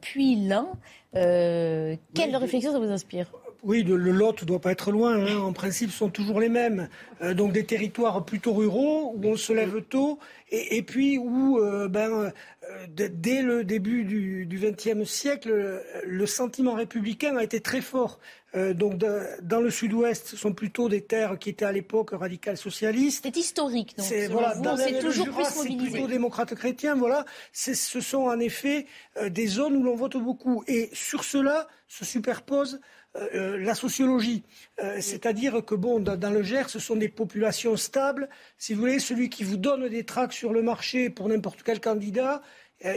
puis 0.00 0.34
l'Ain. 0.34 0.68
quelle 1.12 2.36
réflexion 2.36 2.72
ça 2.72 2.78
vous 2.80 2.90
inspire? 2.90 3.30
Oui, 3.62 3.82
le, 3.82 3.96
Lot 3.96 4.42
ne 4.42 4.46
doit 4.46 4.60
pas 4.60 4.72
être 4.72 4.90
loin. 4.90 5.26
Hein. 5.26 5.38
En 5.38 5.52
principe, 5.52 5.90
sont 5.90 6.08
toujours 6.08 6.40
les 6.40 6.48
mêmes. 6.48 6.88
Euh, 7.22 7.34
donc 7.34 7.52
des 7.52 7.64
territoires 7.64 8.24
plutôt 8.24 8.54
ruraux 8.54 9.14
où 9.14 9.26
on 9.26 9.36
se 9.36 9.52
lève 9.52 9.82
tôt 9.82 10.18
et, 10.50 10.82
puis 10.82 11.18
où, 11.18 11.58
euh, 11.58 11.86
ben, 11.86 12.32
euh, 12.68 12.86
dès 12.88 13.42
le 13.42 13.62
début 13.62 14.04
du 14.04 14.48
XXe 14.50 15.08
siècle, 15.08 15.82
le 16.04 16.26
sentiment 16.26 16.74
républicain 16.74 17.36
a 17.36 17.44
été 17.44 17.60
très 17.60 17.80
fort. 17.80 18.18
donc 18.54 18.96
dans 18.96 19.60
le 19.60 19.70
sud-ouest, 19.70 20.26
ce 20.26 20.36
sont 20.36 20.52
plutôt 20.52 20.88
des 20.88 21.02
terres 21.02 21.38
qui 21.38 21.50
étaient 21.50 21.64
à 21.64 21.70
l'époque 21.70 22.10
radicales 22.10 22.56
socialistes. 22.56 23.20
C'est 23.22 23.36
historique, 23.36 23.96
donc. 23.96 24.06
C'est 24.08 24.26
voilà, 24.26 24.56
toujours 25.00 25.28
plus 25.28 25.56
mobilisé. 25.56 25.90
plutôt 25.92 26.08
démocrate 26.08 26.54
chrétien. 26.56 26.96
Voilà, 26.96 27.24
ce 27.52 27.74
sont 27.74 28.22
en 28.22 28.40
effet 28.40 28.86
des 29.28 29.46
zones 29.46 29.76
où 29.76 29.84
l'on 29.84 29.94
vote 29.94 30.16
beaucoup. 30.16 30.64
Et 30.66 30.90
sur 30.92 31.22
cela 31.22 31.68
se 31.86 32.04
superpose 32.04 32.80
euh, 33.16 33.26
euh, 33.34 33.58
la 33.58 33.74
sociologie. 33.74 34.44
Euh, 34.80 34.98
c'est-à-dire 35.00 35.64
que, 35.64 35.74
bon, 35.74 35.98
dans, 35.98 36.30
le 36.30 36.42
Gers, 36.44 36.70
ce 36.70 36.78
sont 36.78 36.94
des 36.94 37.08
populations 37.08 37.76
stables. 37.76 38.28
Si 38.56 38.72
vous 38.72 38.80
voulez, 38.82 39.00
celui 39.00 39.28
qui 39.28 39.42
vous 39.42 39.56
donne 39.56 39.88
des 39.88 40.04
tracts 40.04 40.32
sur 40.32 40.52
le 40.52 40.62
marché 40.62 41.10
pour 41.10 41.28
n'importe 41.28 41.64
quel 41.64 41.80
candidat, 41.80 42.40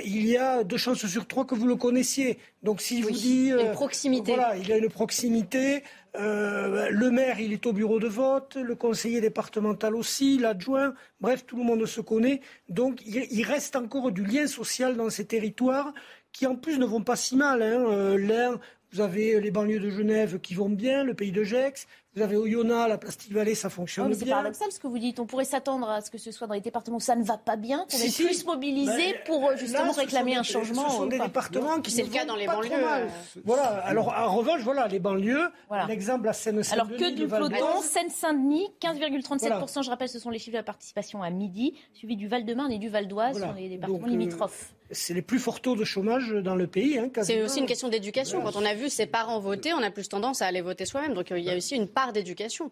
il 0.06 0.26
y 0.26 0.38
a 0.38 0.64
deux 0.64 0.78
chances 0.78 1.06
sur 1.08 1.28
trois 1.28 1.46
que 1.46 1.56
vous 1.56 1.68
le 1.68 1.76
connaissiez. 1.76 2.38
Donc 2.62 2.80
si 2.80 3.02
vous 3.02 3.12
dit... 3.12 3.50
une 3.50 3.72
proximité. 3.72 4.36
Voilà, 4.36 4.56
il 4.56 4.66
y 4.66 4.72
a 4.72 4.78
une 4.78 4.88
proximité. 4.88 5.84
le 6.14 7.10
maire, 7.10 7.42
il 7.42 7.52
est 7.52 7.66
au 7.66 7.74
bureau 7.74 8.00
de 8.00 8.08
vote, 8.08 8.56
le 8.56 8.76
conseiller 8.76 9.20
départemental 9.20 9.94
aussi, 9.94 10.38
l'adjoint, 10.38 10.94
bref, 11.20 11.46
tout 11.46 11.58
le 11.58 11.64
monde 11.64 11.86
se 11.86 12.00
connaît. 12.00 12.40
Donc 12.70 13.02
il, 13.06 13.44
reste 13.44 13.76
encore 13.76 14.12
du 14.14 14.24
lien 14.24 14.48
social 14.48 14.96
dans 14.96 15.10
ces 15.10 15.26
territoires 15.26 15.94
qui 16.32 16.48
en 16.48 16.56
plus 16.56 16.80
ne 16.80 16.86
vont 16.86 17.04
pas 17.04 17.18
si 17.18 17.36
mal. 17.36 17.62
Hein. 17.62 18.16
L'un 18.18 18.62
vous 18.94 19.02
avez 19.02 19.40
les 19.40 19.50
banlieues 19.50 19.80
de 19.80 19.90
Genève 19.90 20.40
qui 20.40 20.54
vont 20.54 20.70
bien, 20.70 21.04
le 21.04 21.16
pays 21.16 21.32
de 21.32 21.44
Gex. 21.44 21.88
Vous 22.16 22.22
avez 22.22 22.38
Oyonnax, 22.38 22.90
la 22.90 23.00
Plastique 23.00 23.32
Vallée, 23.32 23.56
ça 23.56 23.72
fonctionne 23.72 24.10
bien. 24.10 24.16
C'est 24.20 24.26
paradoxal 24.30 24.72
ce 24.72 24.80
que 24.80 24.86
vous 24.86 25.00
dites. 25.00 25.20
On 25.20 25.26
pourrait 25.26 25.46
s'attendre 25.46 25.90
à 25.90 26.02
ce 26.02 26.12
que 26.12 26.20
ce 26.20 26.32
soit 26.32 26.46
dans 26.46 26.54
les 26.54 26.62
départements 26.62 26.98
où 26.98 27.00
ça 27.00 27.16
ne 27.16 27.24
va 27.24 27.40
pas 27.40 27.56
bien, 27.56 27.88
qu'on 27.90 27.98
est 27.98 28.16
plus 28.16 28.46
mobilisé 28.46 29.16
pour 29.26 29.50
euh, 29.50 29.56
justement 29.58 29.92
réclamer 29.94 30.36
un 30.36 30.44
changement. 30.44 30.90
Ce 30.90 30.98
sont 30.98 31.06
des 31.08 31.18
départements 31.18 31.82
qui 31.82 31.90
c'est 31.90 32.04
le 32.04 32.10
cas 32.10 32.26
dans 32.26 32.36
les 32.36 32.46
banlieues. 32.46 32.70
Euh, 32.72 33.08
voilà. 33.44 33.64
Alors 33.64 34.14
en 34.16 34.36
revanche, 34.36 34.62
voilà 34.62 34.88
les 34.88 35.00
banlieues. 35.00 35.48
L'exemple 35.88 36.28
à 36.28 36.34
Seine-Saint-Denis. 36.34 36.94
Alors 36.94 37.00
que 37.00 37.16
du 37.16 37.28
peloton, 37.28 37.82
Seine-Saint-Denis, 37.82 38.68
15,37% 38.80 39.84
Je 39.84 39.90
rappelle, 39.90 40.10
ce 40.10 40.20
sont 40.20 40.30
les 40.30 40.38
chiffres 40.38 40.54
de 40.54 40.60
la 40.60 40.64
participation 40.64 41.24
à 41.24 41.32
midi, 41.32 41.74
suivi 41.96 42.16
du 42.16 42.28
Val-de-Marne 42.28 42.72
et 42.72 42.78
du 42.78 42.90
Val 42.90 43.08
d'Oise, 43.08 43.40
sont 43.40 43.54
les 43.54 43.70
départements 43.70 44.06
euh, 44.06 44.10
limitrophes 44.12 44.76
c'est 44.94 45.14
les 45.14 45.22
plus 45.22 45.40
forts 45.40 45.62
taux 45.62 45.76
de 45.76 45.84
chômage 45.84 46.32
dans 46.32 46.56
le 46.56 46.68
pays. 46.68 46.98
Hein, 46.98 47.10
c'est 47.22 47.42
aussi 47.42 47.60
une 47.60 47.66
question 47.66 47.90
d'éducation. 47.90 48.42
Quand 48.42 48.56
on 48.56 48.66
a 48.66 48.74
vu 48.74 48.90
ses 48.90 49.06
parents 49.06 49.40
voter, 49.40 49.74
on 49.74 49.84
a 49.84 49.92
plus 49.92 50.08
tendance 50.10 50.42
à 50.42 50.48
aller 50.48 50.62
voter 50.62 50.86
soi-même. 50.86 51.14
Donc 51.14 51.32
il 51.32 51.44
y 51.44 51.50
a 51.50 51.58
aussi 51.58 51.76
une 51.76 51.88
part 51.88 52.14
d'éducation. 52.14 52.72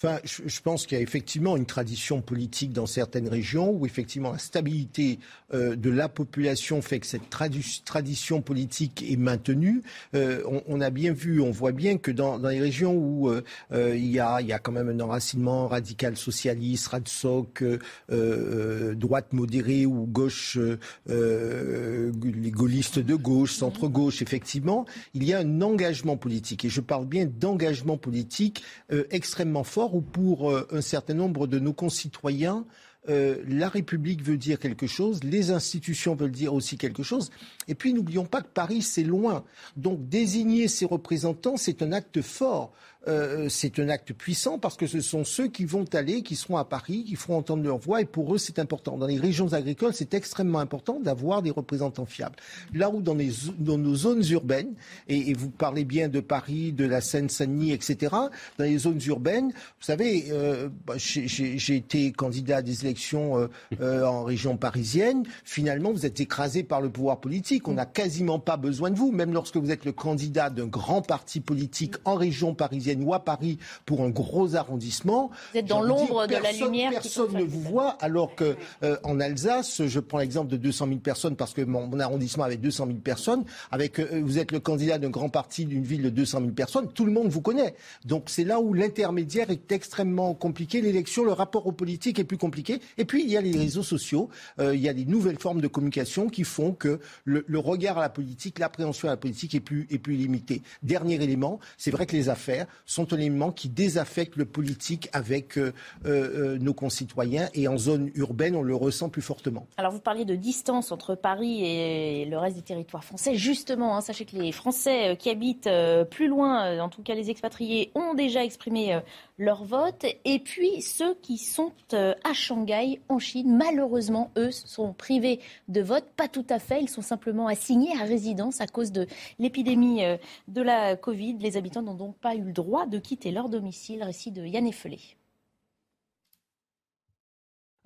Enfin, 0.00 0.20
je, 0.22 0.60
pense 0.60 0.86
qu'il 0.86 0.96
y 0.96 1.00
a 1.00 1.02
effectivement 1.02 1.56
une 1.56 1.66
tradition 1.66 2.20
politique 2.20 2.72
dans 2.72 2.86
certaines 2.86 3.26
régions 3.26 3.72
où 3.72 3.84
effectivement 3.84 4.30
la 4.30 4.38
stabilité 4.38 5.18
euh, 5.52 5.74
de 5.74 5.90
la 5.90 6.08
population 6.08 6.80
fait 6.82 7.00
que 7.00 7.06
cette 7.06 7.28
tradition 7.28 8.40
politique 8.40 9.04
est 9.10 9.16
maintenue. 9.16 9.82
Euh, 10.14 10.44
on, 10.68 10.80
a 10.80 10.90
bien 10.90 11.12
vu, 11.12 11.40
on 11.40 11.50
voit 11.50 11.72
bien 11.72 11.98
que 11.98 12.12
dans, 12.12 12.36
les 12.36 12.60
régions 12.60 12.94
où 12.94 13.28
euh, 13.28 13.42
il, 13.72 14.06
y 14.06 14.20
a, 14.20 14.40
il 14.40 14.46
y 14.46 14.52
a 14.52 14.60
quand 14.60 14.70
même 14.70 14.88
un 14.88 15.00
enracinement 15.00 15.66
radical 15.66 16.16
socialiste, 16.16 16.86
radsoc, 16.86 17.64
droite 18.08 19.32
modérée 19.32 19.84
ou 19.84 20.06
gauche, 20.06 20.60
les 21.08 22.50
gaullistes 22.52 23.00
de 23.00 23.16
gauche, 23.16 23.54
centre-gauche, 23.54 24.22
effectivement, 24.22 24.86
il 25.14 25.24
y 25.24 25.34
a 25.34 25.40
un 25.40 25.60
engagement 25.60 26.16
politique. 26.16 26.64
Et 26.64 26.68
je 26.68 26.80
parle 26.80 27.06
bien 27.06 27.26
d'engagement 27.26 27.96
politique 27.96 28.62
extrêmement 29.10 29.64
fort 29.64 29.87
ou 29.94 30.00
pour 30.00 30.50
euh, 30.50 30.66
un 30.70 30.80
certain 30.80 31.14
nombre 31.14 31.46
de 31.46 31.58
nos 31.58 31.72
concitoyens, 31.72 32.64
euh, 33.08 33.42
la 33.46 33.68
République 33.68 34.22
veut 34.22 34.36
dire 34.36 34.58
quelque 34.58 34.86
chose, 34.86 35.24
les 35.24 35.50
institutions 35.50 36.14
veulent 36.14 36.30
dire 36.30 36.52
aussi 36.52 36.76
quelque 36.76 37.02
chose. 37.02 37.30
Et 37.66 37.74
puis 37.74 37.94
n'oublions 37.94 38.26
pas 38.26 38.42
que 38.42 38.48
Paris, 38.48 38.82
c'est 38.82 39.04
loin. 39.04 39.44
Donc 39.76 40.08
désigner 40.08 40.68
ses 40.68 40.84
représentants, 40.84 41.56
c'est 41.56 41.82
un 41.82 41.92
acte 41.92 42.20
fort. 42.20 42.72
Euh, 43.06 43.48
c'est 43.48 43.78
un 43.78 43.88
acte 43.88 44.12
puissant 44.12 44.58
parce 44.58 44.76
que 44.76 44.86
ce 44.86 45.00
sont 45.00 45.24
ceux 45.24 45.46
qui 45.46 45.64
vont 45.64 45.84
aller, 45.92 46.22
qui 46.22 46.34
seront 46.34 46.56
à 46.56 46.64
Paris, 46.64 47.04
qui 47.04 47.14
feront 47.14 47.36
entendre 47.36 47.62
leur 47.62 47.78
voix 47.78 48.00
et 48.00 48.04
pour 48.04 48.34
eux 48.34 48.38
c'est 48.38 48.58
important. 48.58 48.98
Dans 48.98 49.06
les 49.06 49.18
régions 49.18 49.52
agricoles, 49.52 49.94
c'est 49.94 50.14
extrêmement 50.14 50.58
important 50.58 50.98
d'avoir 50.98 51.42
des 51.42 51.50
représentants 51.50 52.06
fiables. 52.06 52.34
Là 52.74 52.90
où 52.90 53.00
dans, 53.00 53.14
nos 53.14 53.94
zones 53.94 54.24
urbaines, 54.30 54.74
et, 55.08 55.32
vous 55.34 55.50
parlez 55.50 55.84
bien 55.84 56.08
de 56.08 56.18
Paris, 56.18 56.72
de 56.72 56.84
la 56.84 57.00
Seine-Saint-Denis, 57.00 57.72
etc., 57.72 58.14
dans 58.58 58.64
les 58.64 58.78
zones 58.78 59.00
urbaines, 59.06 59.50
vous 59.50 59.84
savez, 59.84 60.26
euh, 60.30 60.68
bah, 60.84 60.94
j'ai 60.96 61.76
été 61.76 62.10
candidat 62.12 62.58
à 62.58 62.62
des 62.62 62.84
élections 62.84 63.48
euh, 63.80 64.04
en 64.04 64.24
région 64.24 64.56
parisienne. 64.56 65.22
Finalement, 65.44 65.92
vous 65.92 66.04
êtes 66.04 66.20
écrasé 66.20 66.64
par 66.64 66.80
le 66.80 66.90
pouvoir 66.90 67.20
politique. 67.20 67.68
On 67.68 67.74
n'a 67.74 67.86
quasiment 67.86 68.40
pas 68.40 68.56
besoin 68.56 68.90
de 68.90 68.96
vous, 68.96 69.12
même 69.12 69.32
lorsque 69.32 69.56
vous 69.56 69.70
êtes 69.70 69.84
le 69.84 69.92
candidat 69.92 70.50
d'un 70.50 70.66
grand 70.66 71.00
parti 71.00 71.40
politique 71.40 71.94
en 72.04 72.14
région 72.14 72.54
parisienne 72.54 72.87
ou 72.96 73.14
à 73.14 73.24
Paris 73.24 73.58
pour 73.86 74.02
un 74.02 74.10
gros 74.10 74.54
arrondissement. 74.54 75.30
Vous 75.52 75.58
êtes 75.58 75.66
dans 75.66 75.82
l'ombre 75.82 76.26
de 76.26 76.36
la 76.36 76.52
lumière. 76.52 76.90
Personne 76.90 77.32
ne 77.32 77.44
vous 77.44 77.60
voit, 77.60 77.96
alors 78.00 78.34
que 78.34 78.56
euh, 78.82 78.96
en 79.04 79.20
Alsace, 79.20 79.86
je 79.86 80.00
prends 80.00 80.18
l'exemple 80.18 80.50
de 80.50 80.56
200 80.56 80.86
000 80.86 80.98
personnes 80.98 81.36
parce 81.36 81.54
que 81.54 81.62
mon, 81.62 81.98
arrondissement 82.00 82.44
avait 82.44 82.56
200 82.56 82.86
000 82.86 82.98
personnes. 82.98 83.44
Avec, 83.70 83.98
euh, 83.98 84.20
vous 84.22 84.38
êtes 84.38 84.52
le 84.52 84.60
candidat 84.60 84.98
d'un 84.98 85.10
grand 85.10 85.28
parti 85.28 85.64
d'une 85.64 85.84
ville 85.84 86.02
de 86.02 86.10
200 86.10 86.40
000 86.40 86.50
personnes, 86.52 86.88
tout 86.92 87.04
le 87.04 87.12
monde 87.12 87.28
vous 87.28 87.40
connaît. 87.40 87.74
Donc 88.04 88.24
c'est 88.26 88.44
là 88.44 88.60
où 88.60 88.74
l'intermédiaire 88.74 89.50
est 89.50 89.72
extrêmement 89.72 90.34
compliqué. 90.34 90.80
L'élection, 90.80 91.24
le 91.24 91.32
rapport 91.32 91.66
aux 91.66 91.72
politiques 91.72 92.18
est 92.18 92.24
plus 92.24 92.38
compliqué. 92.38 92.80
Et 92.96 93.04
puis 93.04 93.22
il 93.22 93.30
y 93.30 93.36
a 93.36 93.40
les 93.40 93.56
réseaux 93.56 93.82
sociaux, 93.82 94.28
euh, 94.58 94.74
il 94.74 94.80
y 94.80 94.88
a 94.88 94.94
des 94.94 95.04
nouvelles 95.04 95.38
formes 95.38 95.60
de 95.60 95.68
communication 95.68 96.28
qui 96.28 96.44
font 96.44 96.72
que 96.72 97.00
le, 97.24 97.44
le 97.46 97.58
regard 97.58 97.98
à 97.98 98.02
la 98.02 98.08
politique, 98.08 98.58
l'appréhension 98.58 99.08
à 99.08 99.12
la 99.12 99.16
politique 99.16 99.54
est 99.54 99.60
plus, 99.60 99.86
est 99.90 99.98
plus 99.98 100.14
limité. 100.14 100.62
Dernier 100.82 101.14
élément, 101.16 101.58
c'est 101.76 101.90
vrai 101.90 102.06
que 102.06 102.16
les 102.16 102.28
affaires 102.28 102.66
sont 102.84 103.12
un 103.12 103.18
élément 103.18 103.52
qui 103.52 103.68
désaffecte 103.68 104.36
le 104.36 104.44
politique 104.44 105.08
avec 105.12 105.58
euh, 105.58 105.72
euh, 106.06 106.58
nos 106.58 106.74
concitoyens 106.74 107.48
et 107.54 107.68
en 107.68 107.76
zone 107.76 108.10
urbaine, 108.14 108.56
on 108.56 108.62
le 108.62 108.74
ressent 108.74 109.08
plus 109.08 109.22
fortement. 109.22 109.66
Alors 109.76 109.92
vous 109.92 110.00
parliez 110.00 110.24
de 110.24 110.34
distance 110.34 110.92
entre 110.92 111.14
Paris 111.14 111.64
et 111.64 112.24
le 112.24 112.38
reste 112.38 112.56
des 112.56 112.62
territoires 112.62 113.04
français. 113.04 113.34
Justement, 113.34 113.96
hein, 113.96 114.00
sachez 114.00 114.24
que 114.24 114.36
les 114.36 114.52
Français 114.52 115.10
euh, 115.10 115.14
qui 115.14 115.30
habitent 115.30 115.70
plus 116.10 116.28
loin, 116.28 116.80
en 116.80 116.88
tout 116.88 117.02
cas 117.02 117.14
les 117.14 117.30
expatriés, 117.30 117.90
ont 117.94 118.14
déjà 118.14 118.44
exprimé 118.44 119.00
leur 119.38 119.64
vote. 119.64 120.04
Et 120.24 120.40
puis 120.40 120.82
ceux 120.82 121.14
qui 121.14 121.38
sont 121.38 121.72
euh, 121.94 122.14
à 122.24 122.32
Shanghai, 122.32 123.00
en 123.08 123.18
Chine, 123.18 123.56
malheureusement, 123.56 124.30
eux, 124.36 124.50
sont 124.50 124.92
privés 124.92 125.40
de 125.68 125.80
vote. 125.80 126.04
Pas 126.16 126.28
tout 126.28 126.46
à 126.50 126.58
fait. 126.58 126.82
Ils 126.82 126.88
sont 126.88 127.02
simplement 127.02 127.46
assignés 127.46 127.96
à 127.98 128.04
résidence 128.04 128.60
à 128.60 128.66
cause 128.66 128.92
de 128.92 129.06
l'épidémie 129.38 130.04
euh, 130.04 130.16
de 130.48 130.62
la 130.62 130.96
Covid. 130.96 131.38
Les 131.38 131.56
habitants 131.56 131.82
n'ont 131.82 131.94
donc 131.94 132.16
pas 132.18 132.34
eu 132.34 132.42
le 132.42 132.52
droit 132.52 132.86
de 132.86 132.98
quitter 132.98 133.30
leur 133.30 133.48
domicile. 133.48 134.02
Récit 134.02 134.32
de 134.32 134.44
Yann 134.44 134.66
Effelé. 134.66 134.98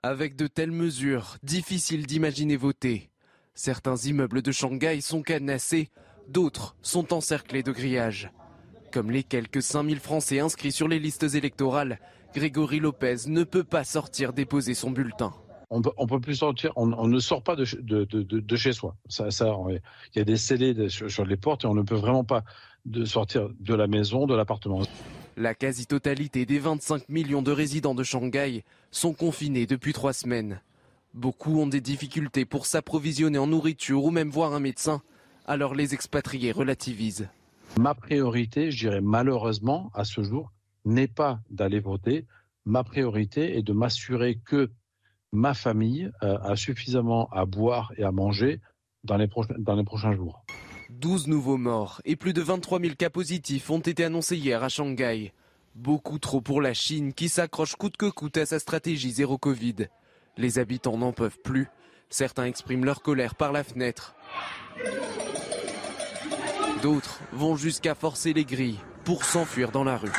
Avec 0.03 0.35
de 0.35 0.49
telles 0.49 0.73
mesures, 0.73 1.37
difficile 1.45 2.07
d'imaginer 2.07 2.57
voter. 2.57 3.11
Certains 3.55 3.97
immeubles 3.97 4.43
de 4.43 4.51
Shanghai 4.51 5.01
sont 5.01 5.23
cadenassés, 5.23 5.91
d'autres 6.27 6.75
sont 6.83 7.13
encerclés 7.13 7.63
de 7.63 7.71
grillages. 7.71 8.33
Comme 8.93 9.11
les 9.11 9.23
quelques 9.23 9.63
5000 9.63 10.01
Français 10.01 10.41
inscrits 10.41 10.71
sur 10.71 10.87
les 10.87 10.99
listes 10.99 11.35
électorales, 11.35 11.99
Grégory 12.35 12.79
Lopez 12.79 13.27
ne 13.27 13.43
peut 13.43 13.65
pas 13.65 13.85
sortir 13.85 14.35
déposer 14.35 14.75
son 14.75 14.91
bulletin. 14.91 15.33
On 15.71 15.81
peut, 15.81 15.93
peut 16.07 16.21
plus 16.21 16.35
sortir, 16.35 16.73
on, 16.77 17.09
ne 17.09 17.19
sort 17.19 17.43
pas 17.43 17.57
de, 17.57 17.65
chez 18.57 18.73
soi. 18.75 18.95
Ça, 19.09 19.31
ça, 19.31 19.57
il 19.71 20.19
y 20.19 20.21
a 20.21 20.25
des 20.25 20.37
scellés 20.37 20.91
sur, 20.91 21.25
les 21.25 21.39
portes 21.39 21.65
et 21.65 21.67
on 21.67 21.75
ne 21.75 21.81
peut 21.81 21.95
vraiment 21.95 22.25
pas 22.25 22.45
de 22.85 23.07
sortir 23.07 23.49
de 23.61 23.75
la 23.75 23.87
maison, 23.87 24.27
de 24.27 24.35
l'appartement. 24.35 24.83
La 25.39 25.55
quasi-totalité 25.55 26.45
des 26.45 26.59
25 26.59 27.09
millions 27.09 27.41
de 27.41 27.51
résidents 27.51 27.95
de 27.95 28.03
Shanghai 28.03 28.63
sont 28.91 29.15
confinés 29.15 29.65
depuis 29.65 29.95
trois 29.95 30.13
semaines. 30.13 30.61
Beaucoup 31.15 31.59
ont 31.59 31.67
des 31.67 31.81
difficultés 31.81 32.45
pour 32.45 32.67
s'approvisionner 32.67 33.39
en 33.39 33.47
nourriture 33.47 34.05
ou 34.05 34.11
même 34.11 34.29
voir 34.29 34.53
un 34.53 34.61
médecin, 34.61 35.01
alors 35.47 35.75
les 35.75 35.95
expatriés 35.95 36.53
relativisent. 36.53 37.31
Ma 37.79 37.95
priorité, 37.95 38.71
je 38.71 38.89
dirais 38.89 39.01
malheureusement, 39.01 39.91
à 39.95 40.05
ce 40.05 40.23
jour, 40.23 40.53
n'est 40.85 41.09
pas 41.09 41.41
d'aller 41.51 41.81
voter. 41.81 42.27
Ma 42.65 42.85
priorité 42.85 43.57
est 43.57 43.63
de 43.63 43.73
m'assurer 43.73 44.39
que 44.45 44.71
ma 45.33 45.55
famille 45.55 46.11
euh, 46.23 46.39
a 46.39 46.57
suffisamment 46.57 47.29
à 47.31 47.47
boire 47.47 47.93
et 47.97 48.05
à 48.05 48.13
manger 48.13 48.61
dans 49.05 49.17
les, 49.17 49.29
dans 49.59 49.75
les 49.75 49.85
prochains 49.85 50.15
jours. 50.15 50.45
12 50.91 51.29
nouveaux 51.29 51.57
morts 51.57 52.03
et 52.05 52.17
plus 52.17 52.35
de 52.35 52.43
23 52.43 52.81
000 52.81 52.95
cas 52.95 53.09
positifs 53.09 53.71
ont 53.71 53.79
été 53.79 54.05
annoncés 54.05 54.37
hier 54.37 54.63
à 54.63 54.69
Shanghai. 54.69 55.33
Beaucoup 55.75 56.19
trop 56.19 56.43
pour 56.43 56.61
la 56.61 56.75
Chine 56.75 57.15
qui 57.15 57.31
s'accroche 57.31 57.77
coûte 57.77 57.97
que 57.97 58.11
coûte 58.11 58.37
à 58.37 58.45
sa 58.45 58.59
stratégie 58.59 59.11
zéro 59.11 59.39
Covid. 59.39 59.89
Les 60.37 60.59
habitants 60.59 60.99
n'en 60.99 61.13
peuvent 61.13 61.39
plus. 61.43 61.69
Certains 62.11 62.45
expriment 62.45 62.85
leur 62.85 63.01
colère 63.01 63.35
par 63.35 63.53
la 63.53 63.65
fenêtre. 63.65 64.15
D'autres 66.83 67.21
vont 67.33 67.55
jusqu'à 67.55 67.95
forcer 67.95 68.33
les 68.33 68.45
grilles 68.45 68.81
pour 69.05 69.25
s'enfuir 69.25 69.71
dans 69.71 69.85
la 69.85 69.97
rue. 69.97 70.11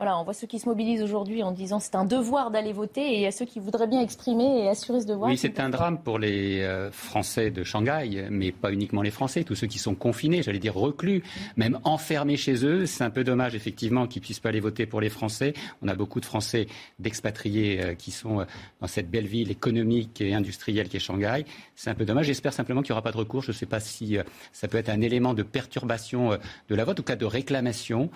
Voilà, 0.00 0.18
on 0.18 0.24
voit 0.24 0.32
ceux 0.32 0.46
qui 0.46 0.58
se 0.58 0.66
mobilisent 0.66 1.02
aujourd'hui 1.02 1.42
en 1.42 1.52
disant 1.52 1.78
c'est 1.78 1.94
un 1.94 2.06
devoir 2.06 2.50
d'aller 2.50 2.72
voter 2.72 3.02
et 3.02 3.14
il 3.16 3.20
y 3.20 3.26
a 3.26 3.30
ceux 3.30 3.44
qui 3.44 3.60
voudraient 3.60 3.86
bien 3.86 4.00
exprimer 4.00 4.64
et 4.64 4.66
assurer 4.66 5.02
ce 5.02 5.06
devoir. 5.06 5.28
Oui, 5.28 5.36
c'est 5.36 5.60
un 5.60 5.68
drame 5.68 5.98
pour 5.98 6.18
les 6.18 6.62
euh, 6.62 6.90
Français 6.90 7.50
de 7.50 7.64
Shanghai, 7.64 8.28
mais 8.30 8.50
pas 8.50 8.72
uniquement 8.72 9.02
les 9.02 9.10
Français, 9.10 9.44
tous 9.44 9.56
ceux 9.56 9.66
qui 9.66 9.78
sont 9.78 9.94
confinés, 9.94 10.42
j'allais 10.42 10.58
dire 10.58 10.74
reclus, 10.74 11.22
même 11.56 11.78
enfermés 11.84 12.38
chez 12.38 12.64
eux. 12.64 12.86
C'est 12.86 13.04
un 13.04 13.10
peu 13.10 13.24
dommage 13.24 13.54
effectivement 13.54 14.06
qu'ils 14.06 14.22
puissent 14.22 14.40
pas 14.40 14.48
aller 14.48 14.60
voter 14.60 14.86
pour 14.86 15.02
les 15.02 15.10
Français. 15.10 15.52
On 15.82 15.88
a 15.88 15.94
beaucoup 15.94 16.20
de 16.20 16.24
Français 16.24 16.66
d'expatriés 16.98 17.84
euh, 17.84 17.94
qui 17.94 18.10
sont 18.10 18.40
euh, 18.40 18.44
dans 18.80 18.86
cette 18.86 19.10
belle 19.10 19.26
ville 19.26 19.50
économique 19.50 20.22
et 20.22 20.32
industrielle 20.32 20.88
qui 20.88 20.96
est 20.96 21.00
Shanghai. 21.00 21.44
C'est 21.76 21.90
un 21.90 21.94
peu 21.94 22.06
dommage. 22.06 22.24
J'espère 22.24 22.54
simplement 22.54 22.80
qu'il 22.80 22.92
n'y 22.92 22.94
aura 22.94 23.02
pas 23.02 23.12
de 23.12 23.18
recours. 23.18 23.42
Je 23.42 23.50
ne 23.50 23.56
sais 23.56 23.66
pas 23.66 23.80
si 23.80 24.16
ça 24.54 24.66
peut 24.66 24.78
être 24.78 24.88
un 24.88 25.02
élément 25.02 25.34
de 25.34 25.42
perturbation 25.42 26.38
de 26.70 26.74
la 26.74 26.84
vote, 26.84 27.00
ou 27.00 27.02
cas 27.02 27.16
de 27.16 27.26
réclamation. 27.26 28.08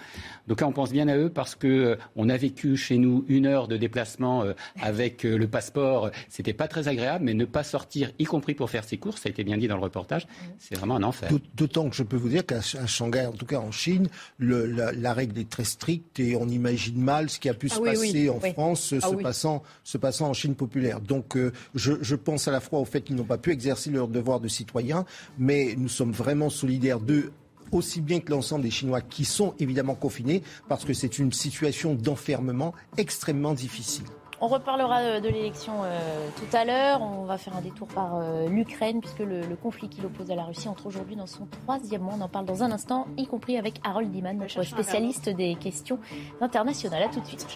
Donc 0.48 0.62
on 0.62 0.72
pense 0.72 0.90
bien 0.90 1.08
à 1.08 1.16
eux 1.18 1.28
parce 1.28 1.54
que 1.54 1.73
euh, 1.74 1.96
on 2.16 2.28
a 2.28 2.36
vécu 2.36 2.76
chez 2.76 2.98
nous 2.98 3.24
une 3.28 3.46
heure 3.46 3.68
de 3.68 3.76
déplacement 3.76 4.42
euh, 4.42 4.52
avec 4.80 5.24
euh, 5.24 5.36
le 5.36 5.46
passeport. 5.46 6.10
C'était 6.28 6.52
pas 6.52 6.68
très 6.68 6.88
agréable, 6.88 7.24
mais 7.24 7.34
ne 7.34 7.44
pas 7.44 7.62
sortir, 7.62 8.10
y 8.18 8.24
compris 8.24 8.54
pour 8.54 8.70
faire 8.70 8.84
ses 8.84 8.96
courses, 8.96 9.22
ça 9.22 9.28
a 9.28 9.30
été 9.30 9.44
bien 9.44 9.56
dit 9.56 9.68
dans 9.68 9.76
le 9.76 9.82
reportage, 9.82 10.26
c'est 10.58 10.76
vraiment 10.76 10.96
un 10.96 11.02
enfer. 11.02 11.30
D'autant 11.54 11.88
que 11.88 11.96
je 11.96 12.02
peux 12.02 12.16
vous 12.16 12.28
dire 12.28 12.44
qu'à 12.46 12.60
Shanghai, 12.60 13.26
en 13.26 13.32
tout 13.32 13.46
cas 13.46 13.58
en 13.58 13.70
Chine, 13.70 14.08
la, 14.38 15.14
règle 15.14 15.38
est 15.38 15.48
très 15.48 15.64
stricte 15.64 16.18
et 16.18 16.34
on 16.34 16.48
imagine 16.48 17.00
mal 17.00 17.30
ce 17.30 17.38
qui 17.38 17.48
a 17.48 17.54
pu 17.54 17.68
ah 17.70 17.74
se 17.74 17.80
passer 17.80 18.28
en 18.28 18.40
France 18.40 18.94
ah 19.00 19.08
se, 19.08 19.14
passant, 19.14 19.62
se 19.84 19.98
passant 19.98 20.28
en 20.28 20.32
Chine 20.34 20.54
populaire. 20.54 21.00
Donc 21.00 21.36
je, 21.74 21.92
je 22.00 22.16
pense 22.16 22.48
à 22.48 22.52
la 22.52 22.60
fois 22.60 22.80
au 22.80 22.84
fait 22.84 23.02
qu'ils 23.02 23.16
n'ont 23.16 23.24
pas 23.24 23.38
pu 23.38 23.52
exercer 23.52 23.90
leur 23.90 24.08
devoir 24.08 24.40
de 24.40 24.48
citoyen, 24.48 25.04
mais 25.38 25.74
nous 25.76 25.88
sommes 25.88 26.12
vraiment 26.12 26.50
solidaires 26.50 27.00
d'eux 27.00 27.32
aussi 27.74 28.00
bien 28.00 28.20
que 28.20 28.30
l'ensemble 28.30 28.62
des 28.62 28.70
Chinois 28.70 29.00
qui 29.00 29.24
sont 29.24 29.54
évidemment 29.58 29.94
confinés, 29.94 30.42
parce 30.68 30.84
que 30.84 30.94
c'est 30.94 31.18
une 31.18 31.32
situation 31.32 31.94
d'enfermement 31.94 32.72
extrêmement 32.96 33.54
difficile. 33.54 34.04
On 34.40 34.48
reparlera 34.48 35.00
euh, 35.00 35.20
de 35.20 35.28
l'élection 35.28 35.72
euh, 35.84 36.28
tout 36.36 36.56
à 36.56 36.66
l'heure. 36.66 37.00
On 37.00 37.24
va 37.24 37.38
faire 37.38 37.56
un 37.56 37.62
détour 37.62 37.88
par 37.88 38.16
euh, 38.16 38.46
l'Ukraine, 38.46 39.00
puisque 39.00 39.20
le, 39.20 39.42
conflit 39.56 39.88
qui 39.88 40.02
l'oppose 40.02 40.30
à 40.30 40.34
la 40.34 40.44
Russie 40.44 40.68
entre 40.68 40.86
aujourd'hui 40.86 41.16
dans 41.16 41.26
son 41.26 41.46
troisième 41.46 42.02
mois. 42.02 42.14
On 42.18 42.20
en 42.20 42.28
parle 42.28 42.44
dans 42.44 42.62
un 42.62 42.70
instant, 42.70 43.06
y 43.16 43.26
compris 43.26 43.56
avec 43.56 43.80
Harold 43.84 44.10
Diman, 44.10 44.36
notre 44.36 44.62
spécialiste 44.62 45.30
des 45.30 45.54
questions 45.54 45.98
internationales. 46.42 47.04
A 47.04 47.08
tout 47.08 47.20
de 47.20 47.26
suite. 47.26 47.46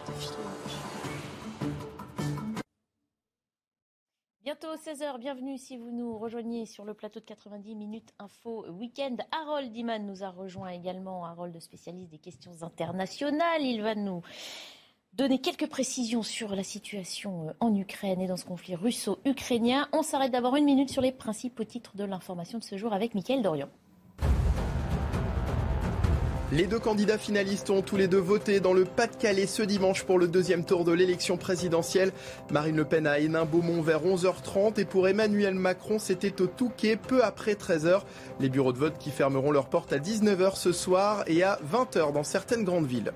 Bientôt 4.60 4.76
16h. 4.76 5.18
Bienvenue 5.18 5.56
si 5.58 5.76
vous 5.76 5.90
nous 5.90 6.18
rejoignez 6.18 6.66
sur 6.66 6.84
le 6.84 6.94
plateau 6.94 7.20
de 7.20 7.24
90 7.24 7.74
minutes 7.76 8.12
info 8.18 8.64
week-end. 8.70 9.16
Harold 9.30 9.76
Iman 9.76 10.04
nous 10.04 10.24
a 10.24 10.30
rejoint 10.30 10.70
également, 10.70 11.24
Harold 11.24 11.58
spécialiste 11.60 12.10
des 12.10 12.18
questions 12.18 12.50
internationales. 12.62 13.62
Il 13.62 13.82
va 13.82 13.94
nous 13.94 14.22
donner 15.12 15.38
quelques 15.40 15.68
précisions 15.68 16.22
sur 16.22 16.56
la 16.56 16.64
situation 16.64 17.48
euh, 17.48 17.52
en 17.60 17.74
Ukraine 17.74 18.20
et 18.20 18.26
dans 18.26 18.36
ce 18.36 18.46
conflit 18.46 18.74
russo-ukrainien. 18.74 19.88
On 19.92 20.02
s'arrête 20.02 20.32
d'abord 20.32 20.56
une 20.56 20.64
minute 20.64 20.90
sur 20.90 21.02
les 21.02 21.12
principaux 21.12 21.64
titres 21.64 21.96
de 21.96 22.04
l'information 22.04 22.58
de 22.58 22.64
ce 22.64 22.76
jour 22.76 22.92
avec 22.92 23.14
Mickaël 23.14 23.42
Dorian. 23.42 23.68
Les 26.50 26.66
deux 26.66 26.78
candidats 26.78 27.18
finalistes 27.18 27.68
ont 27.68 27.82
tous 27.82 27.98
les 27.98 28.08
deux 28.08 28.16
voté 28.20 28.58
dans 28.58 28.72
le 28.72 28.86
Pas-de-Calais 28.86 29.46
ce 29.46 29.62
dimanche 29.62 30.04
pour 30.04 30.18
le 30.18 30.26
deuxième 30.26 30.64
tour 30.64 30.86
de 30.86 30.92
l'élection 30.92 31.36
présidentielle. 31.36 32.10
Marine 32.50 32.76
Le 32.76 32.86
Pen 32.86 33.06
à 33.06 33.18
Hénin-Beaumont 33.18 33.82
vers 33.82 34.02
11h30 34.02 34.80
et 34.80 34.86
pour 34.86 35.08
Emmanuel 35.08 35.52
Macron, 35.52 35.98
c'était 35.98 36.40
au 36.40 36.46
Touquet 36.46 36.96
peu 36.96 37.22
après 37.22 37.52
13h. 37.52 38.00
Les 38.40 38.48
bureaux 38.48 38.72
de 38.72 38.78
vote 38.78 38.96
qui 38.98 39.10
fermeront 39.10 39.50
leurs 39.50 39.66
portes 39.66 39.92
à 39.92 39.98
19h 39.98 40.56
ce 40.56 40.72
soir 40.72 41.22
et 41.26 41.42
à 41.42 41.58
20h 41.70 42.14
dans 42.14 42.24
certaines 42.24 42.64
grandes 42.64 42.86
villes. 42.86 43.12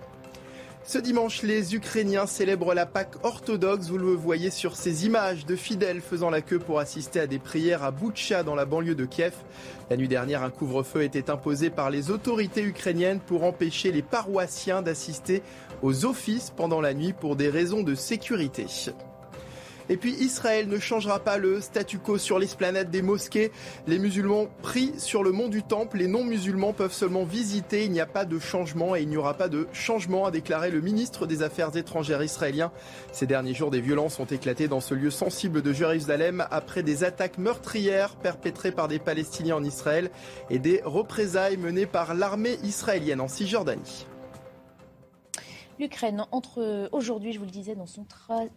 Ce 0.85 0.99
dimanche, 0.99 1.43
les 1.43 1.77
Ukrainiens 1.77 2.27
célèbrent 2.27 2.75
la 2.75 2.87
Pâque 2.87 3.15
orthodoxe. 3.23 3.89
Vous 3.89 3.99
le 3.99 4.15
voyez 4.15 4.51
sur 4.51 4.75
ces 4.77 5.07
images 5.07 5.47
de 5.47 5.55
fidèles 5.55 6.01
faisant 6.01 6.29
la 6.29 6.41
queue 6.41 6.59
pour 6.59 6.81
assister 6.81 7.21
à 7.21 7.29
des 7.29 7.39
prières 7.39 7.85
à 7.85 7.93
Boutcha 7.93 8.43
dans 8.43 8.57
la 8.57 8.65
banlieue 8.65 8.97
de 8.97 9.05
Kiev. 9.05 9.33
La 9.91 9.97
nuit 9.97 10.09
dernière, 10.09 10.43
un 10.43 10.51
couvre-feu 10.51 11.03
était 11.05 11.31
imposé 11.31 11.71
par 11.71 11.89
les 11.89 12.11
autorités 12.11 12.65
ukrainiennes 12.65 13.21
pour 13.21 13.45
empêcher 13.45 13.93
les 13.93 14.03
paroissiens 14.03 14.83
d'assister 14.83 15.43
aux 15.83 16.05
offices 16.05 16.53
pendant 16.55 16.81
la 16.81 16.95
nuit 16.95 17.13
pour 17.13 17.37
des 17.37 17.49
raisons 17.49 17.85
de 17.85 17.95
sécurité. 17.95 18.67
Et 19.89 19.97
puis 19.97 20.13
Israël 20.13 20.69
ne 20.69 20.79
changera 20.79 21.21
pas 21.21 21.39
le 21.39 21.61
statu 21.61 21.99
quo 21.99 22.19
sur 22.19 22.39
l'esplanade 22.39 22.91
des 22.91 23.03
mosquées. 23.03 23.53
Les 23.87 23.99
musulmans 23.99 24.49
prient 24.63 24.93
sur 24.99 25.23
le 25.23 25.33
mont 25.33 25.49
du 25.49 25.63
Temple. 25.63 25.99
Les 25.99 26.07
non-musulmans 26.07 26.73
peuvent 26.73 26.93
seulement 26.93 27.25
visiter. 27.25 27.85
Il 27.85 27.93
n'y 27.93 28.01
a 28.01 28.07
pas 28.07 28.25
de 28.25 28.39
changement 28.39 28.97
et 28.97 29.03
il 29.03 29.09
n'y 29.09 29.17
aura 29.17 29.35
pas 29.35 29.49
de 29.49 29.67
changement, 29.73 30.27
a 30.27 30.31
déclaré 30.31 30.71
le 30.71 30.81
ministre 30.81 31.27
des 31.27 31.43
Affaires 31.43 31.77
étrangères 31.77 32.23
israélien. 32.23 32.73
Ces 33.13 33.27
derniers 33.27 33.55
jours, 33.55 33.71
des 33.71 33.81
violences 33.81 34.19
ont 34.21 34.25
éclaté 34.25 34.69
dans 34.69 34.81
ce 34.81 34.95
lieu 34.95 35.11
sensible 35.11 35.63
de 35.63 35.73
Jérusalem 35.73 36.47
après 36.51 36.83
des 36.83 37.05
attaques 37.05 37.39
meurtrières 37.39 38.17
perpétrées 38.17 38.73
par 38.73 38.89
des 38.89 38.99
Palestiniens 38.99 39.57
en 39.57 39.65
Israël 39.65 40.11
et 40.51 40.59
des 40.59 40.81
représailles 40.85 41.57
menées 41.57 41.87
par 41.87 42.15
l'armée 42.15 42.59
israélienne 42.63 43.21
en 43.21 43.29
Cisjordanie. 43.29 44.07
L'Ukraine 45.83 46.25
entre 46.31 46.89
aujourd'hui, 46.93 47.33
je 47.33 47.41
vous 47.41 47.45
le 47.45 47.51
disais, 47.51 47.75
dans 47.75 47.87
son 47.87 48.07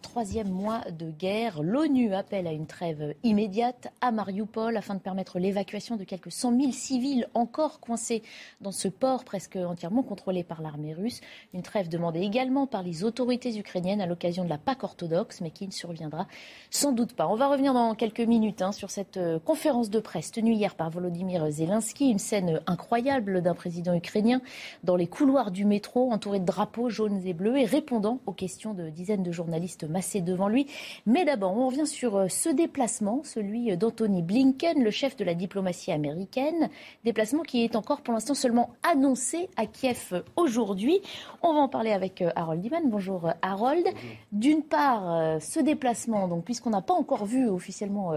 troisième 0.04 0.50
mois 0.50 0.82
de 0.92 1.10
guerre. 1.10 1.64
L'ONU 1.64 2.14
appelle 2.14 2.46
à 2.46 2.52
une 2.52 2.68
trêve 2.68 3.16
immédiate 3.24 3.88
à 4.00 4.12
Mariupol 4.12 4.78
afin 4.78 4.94
de 4.94 5.00
permettre 5.00 5.40
l'évacuation 5.40 5.96
de 5.96 6.04
quelques 6.04 6.32
100 6.32 6.60
000 6.60 6.72
civils 6.72 7.28
encore 7.34 7.80
coincés 7.80 8.22
dans 8.62 8.72
ce 8.72 8.88
port 8.88 9.26
presque 9.26 9.56
entièrement 9.56 10.04
contrôlé 10.04 10.44
par 10.44 10.62
l'armée 10.62 10.94
russe. 10.94 11.20
Une 11.56 11.64
trêve 11.64 11.90
demandée 11.90 12.20
également 12.20 12.68
par 12.68 12.84
les 12.84 13.04
autorités 13.04 13.58
ukrainiennes 13.58 14.02
à 14.02 14.06
l'occasion 14.06 14.44
de 14.44 14.50
la 14.50 14.60
Pâque 14.60 14.84
orthodoxe, 14.84 15.42
mais 15.42 15.50
qui 15.50 15.66
ne 15.66 15.72
surviendra 15.72 16.28
sans 16.70 16.92
doute 16.92 17.14
pas. 17.14 17.28
On 17.28 17.36
va 17.36 17.48
revenir 17.48 17.74
dans 17.74 17.96
quelques 17.96 18.20
minutes 18.20 18.62
hein, 18.62 18.72
sur 18.72 18.92
cette 18.92 19.18
euh, 19.18 19.40
conférence 19.40 19.90
de 19.90 20.00
presse 20.00 20.32
tenue 20.32 20.54
hier 20.54 20.76
par 20.76 20.92
Volodymyr 20.92 21.50
Zelensky. 21.50 22.12
Une 22.12 22.20
scène 22.20 22.62
incroyable 22.68 23.42
d'un 23.42 23.56
président 23.56 23.96
ukrainien 23.96 24.42
dans 24.84 24.96
les 24.96 25.08
couloirs 25.08 25.50
du 25.50 25.66
métro 25.66 26.12
entouré 26.12 26.40
de 26.40 26.46
drapeaux 26.46 26.92
jaunes 26.92 27.15
et 27.26 27.34
bleus 27.34 27.58
et 27.58 27.66
répondant 27.66 28.20
aux 28.26 28.32
questions 28.32 28.74
de 28.74 28.90
dizaines 28.90 29.24
de 29.24 29.32
journalistes 29.32 29.84
massés 29.84 30.22
devant 30.22 30.48
lui. 30.48 30.68
Mais 31.06 31.26
d'abord, 31.26 31.56
on 31.58 31.68
revient 31.68 31.88
sur 31.88 32.18
euh, 32.18 32.28
ce 32.28 32.50
déplacement, 32.50 33.22
celui 33.24 33.76
d'Anthony 33.78 34.22
Blinken, 34.22 34.84
le 34.84 34.92
chef 34.92 35.16
de 35.16 35.24
la 35.24 35.34
diplomatie 35.34 35.92
américaine. 35.92 36.70
Déplacement 37.04 37.44
qui 37.44 37.64
est 37.64 37.76
encore 37.76 38.02
pour 38.02 38.14
l'instant 38.14 38.34
seulement 38.34 38.72
annoncé 38.84 39.50
à 39.58 39.66
Kiev 39.66 40.24
aujourd'hui. 40.36 41.00
On 41.42 41.54
va 41.54 41.60
en 41.60 41.70
parler 41.70 41.92
avec 41.92 42.22
euh, 42.22 42.32
Harold 42.36 42.64
Iman. 42.66 42.84
Bonjour 42.86 43.28
euh, 43.28 43.32
Harold. 43.42 43.86
D'une 44.32 44.64
part, 44.64 45.42
ce 45.42 45.60
déplacement, 45.60 46.28
donc 46.28 46.44
puisqu'on 46.44 46.72
n'a 46.72 46.82
pas 46.82 46.94
encore 46.94 47.26
vu 47.26 47.48
officiellement 47.48 48.12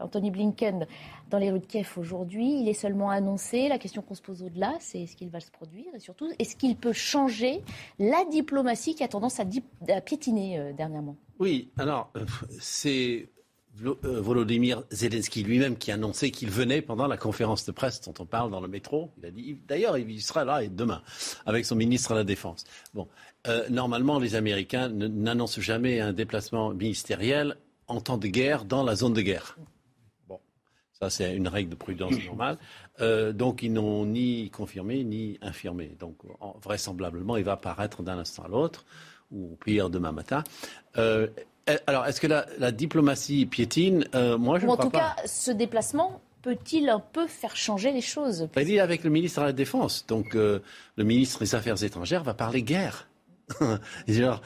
Anthony 0.00 0.30
Blinken 0.30 0.86
dans 1.30 1.38
les 1.38 1.50
rues 1.50 1.60
de 1.60 1.66
Kiev 1.66 1.92
aujourd'hui, 1.96 2.60
il 2.60 2.68
est 2.68 2.74
seulement 2.74 3.10
annoncé. 3.10 3.68
La 3.68 3.78
question 3.78 4.02
qu'on 4.02 4.14
se 4.14 4.22
pose 4.22 4.42
au-delà, 4.42 4.74
c'est 4.80 5.02
est-ce 5.02 5.16
qu'il 5.16 5.30
va 5.30 5.40
se 5.40 5.50
produire 5.50 5.86
et 5.94 5.98
surtout 5.98 6.28
est-ce 6.38 6.56
qu'il 6.56 6.76
peut 6.76 6.92
changer 6.92 7.62
la 7.98 8.24
diplomatie 8.30 8.94
qui 8.94 9.02
a 9.02 9.08
tendance 9.08 9.40
à, 9.40 9.44
piétiner 10.00 10.58
euh, 10.58 10.72
dernièrement? 10.72 11.16
Oui, 11.38 11.70
alors 11.76 12.10
euh, 12.16 12.24
c'est 12.60 13.28
euh, 13.84 14.20
Volodymyr 14.20 14.84
Zelensky 14.90 15.42
lui-même 15.42 15.76
qui 15.76 15.90
a 15.90 15.94
annoncé 15.94 16.30
qu'il 16.30 16.50
venait 16.50 16.80
pendant 16.80 17.06
la 17.06 17.16
conférence 17.16 17.66
de 17.66 17.72
presse 17.72 18.00
dont 18.00 18.14
on 18.20 18.26
parle 18.26 18.50
dans 18.50 18.60
le 18.60 18.68
métro. 18.68 19.10
Il 19.18 19.26
a 19.26 19.30
dit, 19.30 19.58
d'ailleurs, 19.66 19.98
il 19.98 20.22
sera 20.22 20.44
là 20.44 20.62
et 20.62 20.68
demain 20.68 21.02
avec 21.44 21.66
son 21.66 21.74
ministre 21.74 22.12
de 22.12 22.18
la 22.18 22.24
Défense. 22.24 22.64
Bon, 22.94 23.08
normalement, 23.70 24.18
les 24.18 24.34
Américains 24.34 24.88
n'annoncent 24.88 25.60
jamais 25.60 26.00
un 26.00 26.12
déplacement 26.12 26.70
ministériel 26.70 27.56
en 27.88 28.00
temps 28.00 28.18
de 28.18 28.26
guerre 28.26 28.64
dans 28.64 28.82
la 28.82 28.96
zone 28.96 29.12
de 29.12 29.22
guerre. 29.22 29.56
Ça, 31.00 31.10
c'est 31.10 31.34
une 31.34 31.48
règle 31.48 31.70
de 31.70 31.74
prudence 31.74 32.14
normale. 32.24 32.56
Euh, 33.00 33.32
donc, 33.32 33.62
ils 33.62 33.72
n'ont 33.72 34.06
ni 34.06 34.48
confirmé 34.50 35.04
ni 35.04 35.38
infirmé. 35.42 35.94
Donc, 36.00 36.16
vraisemblablement, 36.62 37.36
il 37.36 37.44
va 37.44 37.52
apparaître 37.52 38.02
d'un 38.02 38.18
instant 38.18 38.44
à 38.44 38.48
l'autre, 38.48 38.86
ou 39.30 39.58
pire, 39.62 39.90
demain 39.90 40.12
matin. 40.12 40.42
Euh, 40.96 41.26
alors, 41.86 42.06
est-ce 42.06 42.20
que 42.20 42.26
la, 42.26 42.72
diplomatie 42.72 43.44
piétine 43.44 44.06
euh, 44.14 44.38
Moi, 44.38 44.58
je 44.58 44.66
ne 44.66 44.72
crois 44.72 44.78
pas. 44.78 44.86
En 44.86 44.90
tout 44.90 44.96
cas, 44.96 45.26
ce 45.26 45.50
déplacement 45.50 46.22
peut-il 46.40 46.88
un 46.88 47.00
peu 47.00 47.26
faire 47.26 47.56
changer 47.56 47.92
les 47.92 48.00
choses? 48.00 48.48
Il 48.56 48.70
est 48.70 48.80
avec 48.80 49.04
le 49.04 49.10
ministre 49.10 49.40
de 49.40 49.46
la 49.46 49.52
Défense. 49.52 50.06
Donc, 50.06 50.32
le 50.32 50.62
ministre 50.96 51.40
des 51.40 51.54
Affaires 51.54 51.82
étrangères 51.82 52.24
va 52.24 52.32
parler 52.32 52.62
guerre. 52.62 53.08
genre, 54.08 54.40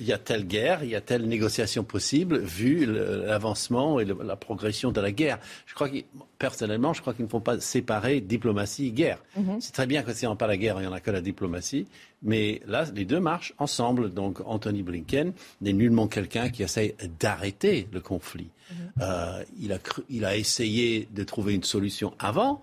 il 0.00 0.06
y 0.06 0.12
a 0.12 0.18
telle 0.18 0.46
guerre, 0.46 0.82
il 0.82 0.90
y 0.90 0.96
a 0.96 1.00
telle 1.00 1.26
négociation 1.28 1.84
possible, 1.84 2.38
vu 2.38 2.86
l'avancement 2.86 4.00
et 4.00 4.06
la 4.06 4.36
progression 4.36 4.90
de 4.90 5.00
la 5.00 5.12
guerre. 5.12 5.38
Je 5.66 5.74
crois 5.74 5.88
que, 5.88 5.98
personnellement, 6.40 6.94
je 6.94 7.02
crois 7.02 7.12
qu'il 7.12 7.26
ne 7.26 7.30
faut 7.30 7.38
pas 7.38 7.60
séparer 7.60 8.20
diplomatie 8.22 8.86
et 8.86 8.92
guerre. 8.92 9.22
Mhm. 9.36 9.60
C'est 9.60 9.72
très 9.72 9.86
bien 9.86 10.02
que 10.02 10.12
si 10.14 10.26
on 10.26 10.34
pas 10.34 10.46
la 10.46 10.56
guerre, 10.56 10.76
il 10.78 10.80
n'y 10.80 10.86
en 10.86 10.92
a 10.92 11.00
que 11.00 11.10
la 11.10 11.20
diplomatie. 11.20 11.86
Mais 12.22 12.62
là, 12.66 12.86
les 12.94 13.04
deux 13.04 13.20
marchent 13.20 13.52
ensemble. 13.58 14.12
Donc, 14.12 14.40
Anthony 14.46 14.82
Blinken 14.82 15.32
n'est 15.60 15.72
nullement 15.74 16.08
quelqu'un 16.08 16.48
qui 16.48 16.62
essaye 16.62 16.94
d'arrêter 17.20 17.86
le 17.92 18.00
conflit. 18.00 18.48
Mhm. 18.70 18.76
Euh, 19.02 19.44
il, 19.60 19.72
a 19.72 19.78
il 20.08 20.24
a 20.24 20.34
essayé 20.34 21.08
de 21.12 21.22
trouver 21.24 21.52
une 21.54 21.62
solution 21.62 22.14
avant. 22.18 22.62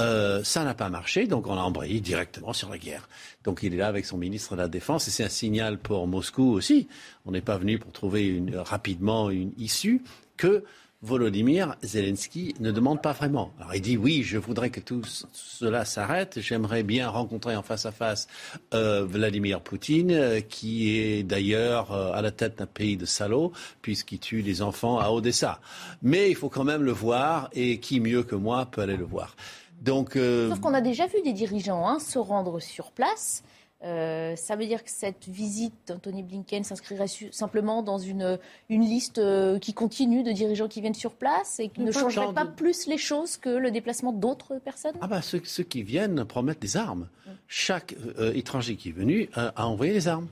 Euh, 0.00 0.44
ça 0.44 0.62
n'a 0.62 0.74
pas 0.74 0.88
marché, 0.88 1.26
donc 1.26 1.48
on 1.48 1.54
a 1.54 1.62
embrayé 1.62 2.00
directement 2.00 2.52
sur 2.52 2.68
la 2.68 2.78
guerre. 2.78 3.08
Donc 3.42 3.62
il 3.62 3.74
est 3.74 3.78
là 3.78 3.88
avec 3.88 4.06
son 4.06 4.18
ministre 4.18 4.54
de 4.54 4.60
la 4.60 4.68
Défense 4.68 5.08
et 5.08 5.10
c'est 5.10 5.24
un 5.24 5.28
signal 5.28 5.78
pour 5.78 6.06
Moscou 6.06 6.52
aussi. 6.52 6.86
On 7.24 7.32
n'est 7.32 7.40
pas 7.40 7.58
venu 7.58 7.78
pour 7.78 7.90
trouver 7.90 8.26
une, 8.26 8.56
rapidement 8.56 9.30
une 9.30 9.52
issue 9.58 10.02
que 10.36 10.62
Volodymyr 11.02 11.76
Zelensky 11.82 12.54
ne 12.58 12.70
demande 12.70 13.02
pas 13.02 13.12
vraiment. 13.12 13.52
Alors 13.58 13.74
il 13.74 13.82
dit 13.82 13.96
oui, 13.96 14.22
je 14.22 14.38
voudrais 14.38 14.70
que 14.70 14.80
tout 14.80 15.02
cela 15.04 15.84
s'arrête. 15.84 16.40
J'aimerais 16.40 16.82
bien 16.82 17.08
rencontrer 17.08 17.54
en 17.54 17.62
face 17.62 17.84
à 17.86 17.92
face 17.92 18.28
euh, 18.72 19.04
Vladimir 19.04 19.60
Poutine, 19.60 20.10
euh, 20.10 20.40
qui 20.40 20.98
est 20.98 21.22
d'ailleurs 21.22 21.92
euh, 21.92 22.12
à 22.12 22.22
la 22.22 22.30
tête 22.30 22.58
d'un 22.58 22.66
pays 22.66 22.96
de 22.96 23.04
salauds, 23.04 23.52
puisqu'il 23.82 24.18
tue 24.18 24.42
des 24.42 24.62
enfants 24.62 24.98
à 24.98 25.10
Odessa. 25.10 25.60
Mais 26.02 26.30
il 26.30 26.34
faut 26.34 26.48
quand 26.48 26.64
même 26.64 26.82
le 26.82 26.92
voir, 26.92 27.50
et 27.52 27.78
qui 27.78 28.00
mieux 28.00 28.22
que 28.22 28.34
moi 28.34 28.66
peut 28.66 28.80
aller 28.80 28.96
le 28.96 29.04
voir. 29.04 29.36
Donc, 29.82 30.14
Sauf 30.14 30.60
qu'on 30.60 30.72
a 30.72 30.80
déjà 30.80 31.06
vu 31.06 31.20
des 31.22 31.34
dirigeants 31.34 31.86
hein, 31.86 31.98
se 31.98 32.18
rendre 32.18 32.60
sur 32.60 32.92
place 32.92 33.42
euh, 33.86 34.34
ça 34.34 34.56
veut 34.56 34.66
dire 34.66 34.82
que 34.82 34.90
cette 34.90 35.28
visite 35.28 35.74
d'Anthony 35.86 36.24
Blinken 36.24 36.64
s'inscrirait 36.64 37.06
simplement 37.30 37.82
dans 37.82 37.98
une, 37.98 38.38
une 38.68 38.82
liste 38.82 39.18
euh, 39.18 39.58
qui 39.60 39.74
continue 39.74 40.24
de 40.24 40.32
dirigeants 40.32 40.66
qui 40.66 40.80
viennent 40.80 40.94
sur 40.94 41.14
place 41.14 41.60
et 41.60 41.68
qui 41.68 41.82
ne 41.82 41.92
changerait 41.92 42.32
pas 42.32 42.46
plus 42.46 42.86
les 42.88 42.98
choses 42.98 43.36
que 43.36 43.48
le 43.48 43.70
déplacement 43.70 44.12
d'autres 44.12 44.58
personnes 44.58 44.96
Ah 45.00 45.06
bah 45.06 45.22
ceux, 45.22 45.38
qui 45.38 45.82
viennent 45.82 46.24
promettent 46.24 46.60
des 46.60 46.76
armes. 46.76 47.08
Chaque 47.48 47.94
euh, 48.18 48.32
étranger 48.34 48.74
qui 48.76 48.88
est 48.88 48.92
venu 48.92 49.28
a 49.34 49.66
envoyé 49.66 49.92
des 49.92 50.08
armes. 50.08 50.28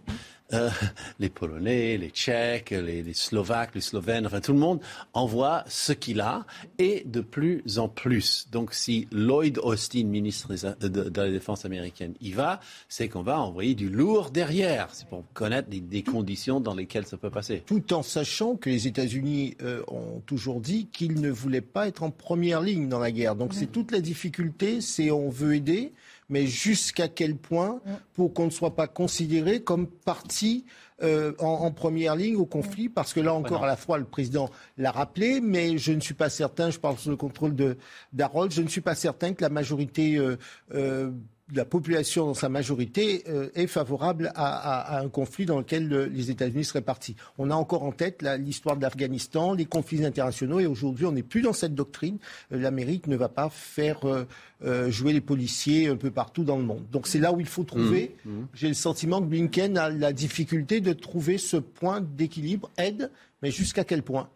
Euh, 0.52 0.68
les 1.18 1.30
Polonais, 1.30 1.96
les 1.96 2.10
Tchèques, 2.10 2.70
les, 2.70 3.14
Slovaques, 3.14 3.74
les 3.74 3.80
Slovènes, 3.80 4.26
enfin 4.26 4.40
tout 4.40 4.52
le 4.52 4.58
monde 4.58 4.80
envoie 5.14 5.64
ce 5.68 5.92
qu'il 5.92 6.20
a 6.20 6.44
et 6.78 7.02
de 7.06 7.22
plus 7.22 7.78
en 7.78 7.88
plus. 7.88 8.46
Donc 8.52 8.74
si 8.74 9.08
Lloyd 9.10 9.58
Austin, 9.58 10.04
ministre 10.04 10.54
de, 10.54 11.10
la 11.20 11.30
Défense 11.30 11.64
américaine, 11.64 12.14
y 12.20 12.32
va, 12.32 12.60
c'est 12.88 13.08
qu'on 13.08 13.22
va 13.22 13.40
envoyer 13.40 13.74
du 13.74 13.88
lourd 13.88 14.30
derrière. 14.30 14.88
C'est 14.92 15.08
pour 15.08 15.24
connaître 15.32 15.68
des, 15.70 16.02
conditions 16.02 16.60
dans 16.60 16.74
lesquelles 16.74 17.06
ça 17.06 17.16
peut 17.16 17.30
passer. 17.30 17.62
Tout 17.64 17.94
en 17.94 18.02
sachant 18.02 18.56
que 18.56 18.68
les 18.68 18.86
États-Unis 18.86 19.56
euh, 19.62 19.82
ont 19.88 20.20
toujours 20.26 20.60
dit 20.60 20.88
qu'ils 20.92 21.20
ne 21.20 21.30
voulaient 21.30 21.62
pas 21.62 21.88
être 21.88 22.02
en 22.02 22.10
première 22.10 22.60
ligne 22.60 22.88
dans 22.88 22.98
la 22.98 23.10
guerre. 23.10 23.34
Donc 23.34 23.54
c'est 23.54 23.72
toute 23.72 23.90
la 23.90 24.00
difficulté, 24.00 24.82
c'est 24.82 25.10
on 25.10 25.30
veut 25.30 25.54
aider, 25.54 25.92
mais 26.28 26.46
jusqu'à 26.46 27.08
quel 27.08 27.36
point 27.36 27.80
pour 28.14 28.32
qu'on 28.32 28.46
ne 28.46 28.50
soit 28.50 28.74
pas 28.74 28.86
considéré 28.86 29.62
comme 29.62 29.86
parti 29.86 30.64
euh, 31.02 31.32
en, 31.40 31.72
première 31.72 32.14
ligne 32.14 32.36
au 32.36 32.46
conflit, 32.46 32.88
parce 32.88 33.12
que 33.12 33.18
là 33.18 33.34
encore, 33.34 33.64
à 33.64 33.66
la 33.66 33.76
fois, 33.76 33.98
le 33.98 34.04
président 34.04 34.48
l'a 34.78 34.92
rappelé, 34.92 35.40
mais 35.40 35.76
je 35.76 35.92
ne 35.92 35.98
suis 36.00 36.14
pas 36.14 36.30
certain, 36.30 36.70
je 36.70 36.78
parle 36.78 36.96
sous 36.98 37.10
le 37.10 37.16
contrôle 37.16 37.56
de 37.56 37.76
d'Harold, 38.12 38.52
je 38.52 38.62
ne 38.62 38.68
suis 38.68 38.80
pas 38.80 38.94
certain 38.94 39.32
que 39.34 39.42
la 39.42 39.48
majorité 39.48 40.16
euh, 40.16 40.38
euh, 40.72 41.10
la 41.52 41.64
population 41.64 42.26
dans 42.26 42.34
sa 42.34 42.48
majorité 42.48 43.24
euh, 43.28 43.50
est 43.54 43.66
favorable 43.66 44.32
à, 44.34 44.98
un 45.00 45.08
conflit 45.08 45.44
dans 45.44 45.58
lequel 45.58 45.88
les 45.88 46.30
États-Unis 46.30 46.64
seraient 46.64 46.80
partis. 46.80 47.16
On 47.36 47.50
a 47.50 47.54
encore 47.54 47.82
en 47.82 47.92
tête 47.92 48.24
l'histoire 48.38 48.76
de 48.76 48.82
l'Afghanistan, 48.82 49.52
les 49.52 49.66
conflits 49.66 50.04
internationaux, 50.04 50.60
et 50.60 50.66
aujourd'hui 50.66 51.04
on 51.04 51.12
n'est 51.12 51.22
plus 51.22 51.42
dans 51.42 51.52
cette 51.52 51.74
doctrine. 51.74 52.18
Euh, 52.52 52.58
L'Amérique 52.58 53.06
ne 53.08 53.16
va 53.16 53.28
pas 53.28 53.50
faire 53.50 54.00
euh, 54.04 54.90
jouer 54.90 55.12
les 55.12 55.20
policiers 55.20 55.88
un 55.88 55.96
peu 55.96 56.10
partout 56.10 56.44
dans 56.44 56.56
le 56.56 56.64
monde. 56.64 56.84
Donc 56.90 57.06
c'est 57.06 57.18
là 57.18 57.32
où 57.32 57.40
il 57.40 57.46
faut 57.46 57.64
trouver. 57.64 58.16
Mmh, 58.24 58.30
mmh. 58.30 58.48
J'ai 58.54 58.68
le 58.68 58.74
sentiment 58.74 59.20
que 59.20 59.26
Blinken 59.26 59.76
a 59.76 59.90
la 59.90 60.12
difficulté 60.12 60.80
de 60.80 60.92
trouver 60.94 61.36
ce 61.36 61.58
point 61.58 62.00
d'équilibre, 62.00 62.70
aide, 62.78 63.10
mais 63.42 63.50
jusqu'à 63.50 63.84
quel 63.84 64.02
point? 64.02 64.30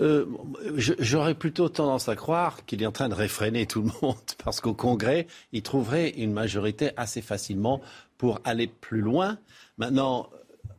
Euh, 0.00 0.26
J'aurais 0.76 1.34
plutôt 1.34 1.68
tendance 1.68 2.08
à 2.08 2.16
croire 2.16 2.64
qu'il 2.64 2.82
est 2.82 2.86
en 2.86 2.92
train 2.92 3.08
de 3.08 3.14
réfréner 3.14 3.66
tout 3.66 3.82
le 3.82 3.90
monde, 4.02 4.16
parce 4.44 4.60
qu'au 4.60 4.74
Congrès, 4.74 5.26
il 5.52 5.62
trouverait 5.62 6.10
une 6.10 6.32
majorité 6.32 6.90
assez 6.96 7.22
facilement 7.22 7.80
pour 8.16 8.40
aller 8.44 8.66
plus 8.66 9.00
loin. 9.00 9.38
Maintenant, 9.76 10.28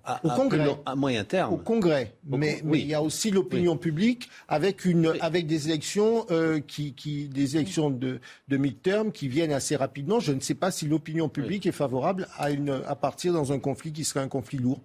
à, 0.06 0.26
au 0.26 0.30
Congrès, 0.30 0.66
à 0.86 0.96
moyen 0.96 1.24
terme. 1.24 1.54
Au 1.54 1.58
Congrès, 1.58 2.16
mais, 2.28 2.62
il 2.74 2.88
y 2.88 2.94
a 2.94 3.02
aussi 3.02 3.32
l'opinion 3.32 3.78
publique 3.78 4.30
avec 4.48 4.86
une 4.86 5.14
avec 5.20 5.46
des 5.46 5.68
élections 5.68 6.26
euh, 6.32 6.60
qui, 6.60 6.94
qui, 6.94 7.28
des 7.28 7.58
élections 7.58 7.90
de 7.90 8.20
de 8.48 8.58
mid-term 8.58 9.12
qui 9.12 9.28
viennent 9.28 9.52
assez 9.52 9.76
rapidement. 9.76 10.20
Je 10.20 10.32
ne 10.32 10.40
sais 10.40 10.56
pas 10.56 10.72
si 10.72 10.88
l'opinion 10.88 11.30
publique 11.30 11.66
est 11.66 11.72
favorable 11.72 12.28
à 12.38 12.50
une 12.50 12.82
à 12.88 12.96
partir 12.96 13.34
dans 13.34 13.52
un 13.52 13.60
conflit 13.60 13.92
qui 13.92 14.04
serait 14.04 14.22
un 14.22 14.28
conflit 14.28 14.58
lourd. 14.58 14.82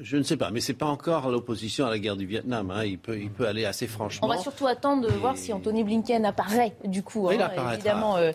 Je, 0.00 0.16
ne 0.16 0.22
sais 0.22 0.36
pas, 0.36 0.50
mais 0.50 0.60
ce 0.60 0.72
n'est 0.72 0.78
pas 0.78 0.86
encore 0.86 1.30
l'opposition 1.30 1.86
à 1.86 1.90
la 1.90 1.98
guerre 1.98 2.16
du 2.16 2.26
Vietnam. 2.26 2.70
Hein. 2.70 2.84
Il, 2.84 2.98
peut, 2.98 3.18
il 3.18 3.30
peut 3.30 3.46
aller 3.46 3.64
assez 3.64 3.86
franchement. 3.86 4.26
On 4.26 4.30
va 4.30 4.38
surtout 4.38 4.66
attendre 4.66 5.08
de 5.08 5.12
voir 5.12 5.36
si 5.36 5.52
Anthony 5.52 5.84
Blinken 5.84 6.24
apparaît, 6.24 6.74
du 6.84 7.02
coup, 7.02 7.28
hein, 7.28 7.50
évidemment, 7.72 8.16
euh, 8.16 8.32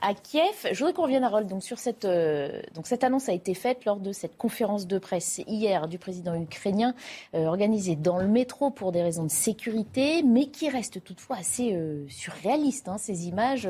à 0.00 0.14
Kiev. 0.14 0.68
Je 0.72 0.78
voudrais 0.78 0.92
qu'on 0.92 1.04
revienne, 1.04 1.24
Harold. 1.24 1.48
Donc, 1.48 1.62
sur 1.62 1.78
cette, 1.78 2.04
euh, 2.04 2.60
donc, 2.74 2.86
cette 2.86 3.04
annonce 3.04 3.28
a 3.28 3.32
été 3.32 3.54
faite 3.54 3.84
lors 3.84 3.98
de 3.98 4.12
cette 4.12 4.36
conférence 4.36 4.86
de 4.86 4.98
presse 4.98 5.40
hier 5.46 5.86
du 5.88 5.98
président 5.98 6.34
ukrainien, 6.34 6.94
euh, 7.34 7.46
organisée 7.46 7.96
dans 7.96 8.18
le 8.18 8.28
métro 8.28 8.70
pour 8.70 8.92
des 8.92 9.02
raisons 9.02 9.24
de 9.24 9.30
sécurité, 9.30 10.22
mais 10.22 10.46
qui 10.46 10.68
reste 10.68 11.02
toutefois 11.04 11.36
assez 11.36 11.78
surréaliste. 12.08 12.88
Hein, 12.88 12.98
ces 12.98 13.28
images 13.28 13.68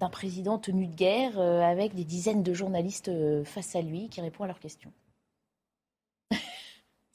d'un 0.00 0.08
président 0.08 0.58
tenu 0.58 0.86
de 0.86 0.94
guerre 0.94 1.38
avec 1.38 1.94
des 1.94 2.04
dizaines 2.04 2.42
de 2.42 2.52
journalistes 2.52 3.10
face 3.44 3.76
à 3.76 3.80
lui 3.80 4.08
qui 4.08 4.20
répond 4.20 4.44
à 4.44 4.46
leurs 4.46 4.60
questions. 4.60 4.90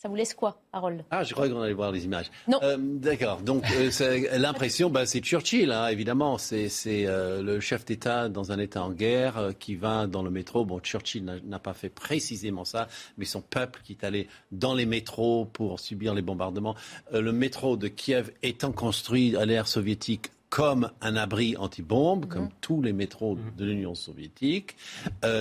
Ça 0.01 0.07
vous 0.07 0.15
laisse 0.15 0.33
quoi, 0.33 0.61
Harold? 0.71 1.03
Ah, 1.11 1.25
je 1.25 1.33
croyais 1.33 1.51
qu'on 1.51 1.59
allait 1.59 1.73
voir 1.73 1.91
les 1.91 2.05
images. 2.05 2.31
Non. 2.47 2.57
Euh, 2.63 2.77
d'accord. 2.79 3.41
Donc, 3.41 3.65
euh, 3.69 4.37
l'impression, 4.37 4.89
bah, 4.89 5.05
c'est 5.05 5.19
Churchill, 5.19 5.73
hein, 5.73 5.87
évidemment. 5.87 6.37
C'est 6.37 6.69
euh, 6.87 7.43
le 7.43 7.59
chef 7.59 7.83
d'État 7.83 8.29
dans 8.29 8.53
un 8.53 8.59
État 8.59 8.81
en 8.81 8.91
guerre 8.91 9.51
qui 9.59 9.75
va 9.75 10.07
dans 10.07 10.23
le 10.23 10.29
métro. 10.29 10.63
Bon, 10.63 10.79
Churchill 10.79 11.25
n'a 11.25 11.59
pas 11.59 11.73
fait 11.73 11.89
précisément 11.89 12.63
ça, 12.63 12.87
mais 13.17 13.25
son 13.25 13.41
peuple 13.41 13.81
qui 13.83 13.91
est 13.91 14.05
allé 14.05 14.29
dans 14.53 14.73
les 14.73 14.85
métros 14.85 15.43
pour 15.51 15.81
subir 15.81 16.13
les 16.13 16.21
bombardements. 16.21 16.75
le 17.11 17.33
métro 17.33 17.75
de 17.75 17.89
Kiev 17.89 18.31
étant 18.41 18.71
construit 18.71 19.35
à 19.35 19.45
l'ère 19.45 19.67
soviétique 19.67 20.31
comme 20.49 20.91
un 21.01 21.17
abri 21.17 21.57
anti-bombe, 21.57 22.25
comme 22.27 22.45
mhm. 22.45 22.51
tous 22.61 22.81
les 22.81 22.93
métros 22.93 23.35
mhm. 23.35 23.55
de 23.57 23.65
l'Union 23.65 23.95
soviétique. 23.95 24.77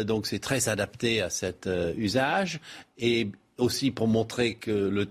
donc 0.05 0.27
c'est 0.27 0.40
très 0.40 0.68
adapté 0.68 1.23
à 1.23 1.31
cet 1.31 1.68
usage. 1.97 2.61
Et 2.99 3.31
aussi 3.59 3.90
pour 3.90 4.07
montrer 4.07 4.55
que 4.55 4.71
le, 4.71 5.09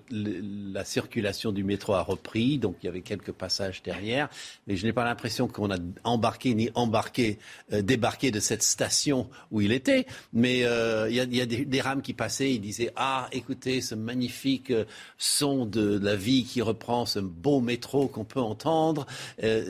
la 0.74 0.86
circulation 0.86 1.52
du 1.52 1.64
métro 1.66 1.94
a 1.94 2.02
repris, 2.02 2.58
donc 2.58 2.78
il 2.82 2.86
y 2.86 2.90
avait 2.90 3.02
quelques 3.02 3.34
passages 3.34 3.84
derrière, 3.84 4.30
mais 4.66 4.78
je 4.78 4.86
n'ai 4.86 4.94
pas 4.94 5.04
l'impression 5.04 5.48
qu'on 5.48 5.70
a 5.70 5.78
embarqué 6.06 6.56
ni 6.56 6.70
embarqué, 6.74 7.40
euh, 7.74 7.82
débarqué 7.82 8.32
de 8.32 8.40
cette 8.40 8.64
station 8.64 9.30
où 9.52 9.60
il 9.60 9.74
était, 9.74 10.08
mais 10.32 10.64
euh, 10.64 11.10
il 11.10 11.16
y 11.16 11.20
a, 11.20 11.26
y 11.26 11.42
a 11.42 11.46
des, 11.46 11.82
rames 11.82 12.02
qui 12.02 12.14
passaient, 12.14 12.54
ils 12.54 12.62
disaient 12.62 12.92
ah 12.96 13.28
écoutez 13.34 13.82
ce 13.82 13.96
magnifique 13.96 14.72
euh, 14.72 14.86
son 15.18 15.66
de 15.66 16.00
la 16.00 16.16
vie 16.16 16.46
qui 16.46 16.62
reprend, 16.62 17.06
ce 17.06 17.20
beau 17.20 17.60
métro 17.60 18.08
qu'on 18.08 18.24
peut 18.24 18.40
entendre, 18.40 19.06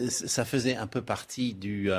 ça 0.09 0.45
faisait 0.45 0.75
un 0.75 0.87
peu 0.87 1.01
partie 1.01 1.53
du 1.53 1.89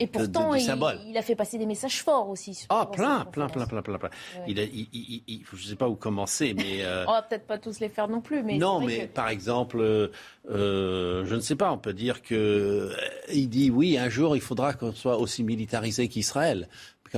et 0.00 0.06
pourtant 0.06 0.54
il, 0.54 0.62
il, 1.06 1.16
a 1.16 1.22
fait 1.22 1.36
passer 1.36 1.58
des 1.58 1.66
messages 1.66 2.02
forts 2.02 2.28
aussi. 2.28 2.66
Ah 2.68 2.88
plein, 2.90 3.24
plein, 3.24 3.48
plein, 3.48 3.66
plein, 3.66 3.82
plein, 3.82 3.98
plein, 3.98 4.10
Il, 4.46 4.58
a, 4.58 4.64
il, 4.64 5.22
il, 5.26 5.44
je 5.52 5.66
sais 5.66 5.76
pas 5.76 5.88
où 5.88 5.94
commencer, 6.08 6.54
mais... 6.56 6.82
Euh, 6.84 7.04
on 7.08 7.12
va 7.12 7.22
peut-être 7.22 7.46
pas 7.46 7.58
tous 7.58 7.80
les 7.80 7.90
faire 7.90 8.08
non 8.08 8.22
plus, 8.22 8.42
mais... 8.42 8.56
Non, 8.56 8.80
mais 8.80 9.06
par 9.06 9.28
exemple, 9.28 9.78
euh, 9.78 10.08
euh, 10.50 11.26
je 11.26 11.34
ne 11.34 11.40
sais 11.40 11.54
pas, 11.54 11.70
on 11.70 11.76
peut 11.76 11.92
dire 11.92 12.22
que 12.22 12.90
il 13.30 13.50
dit 13.50 13.70
oui, 13.70 13.98
un 13.98 14.08
jour, 14.08 14.34
il 14.34 14.40
faudra 14.40 14.72
qu'on 14.72 14.92
soit 14.92 15.18
aussi 15.18 15.44
militarisé 15.44 16.08
qu'Israël. 16.08 16.68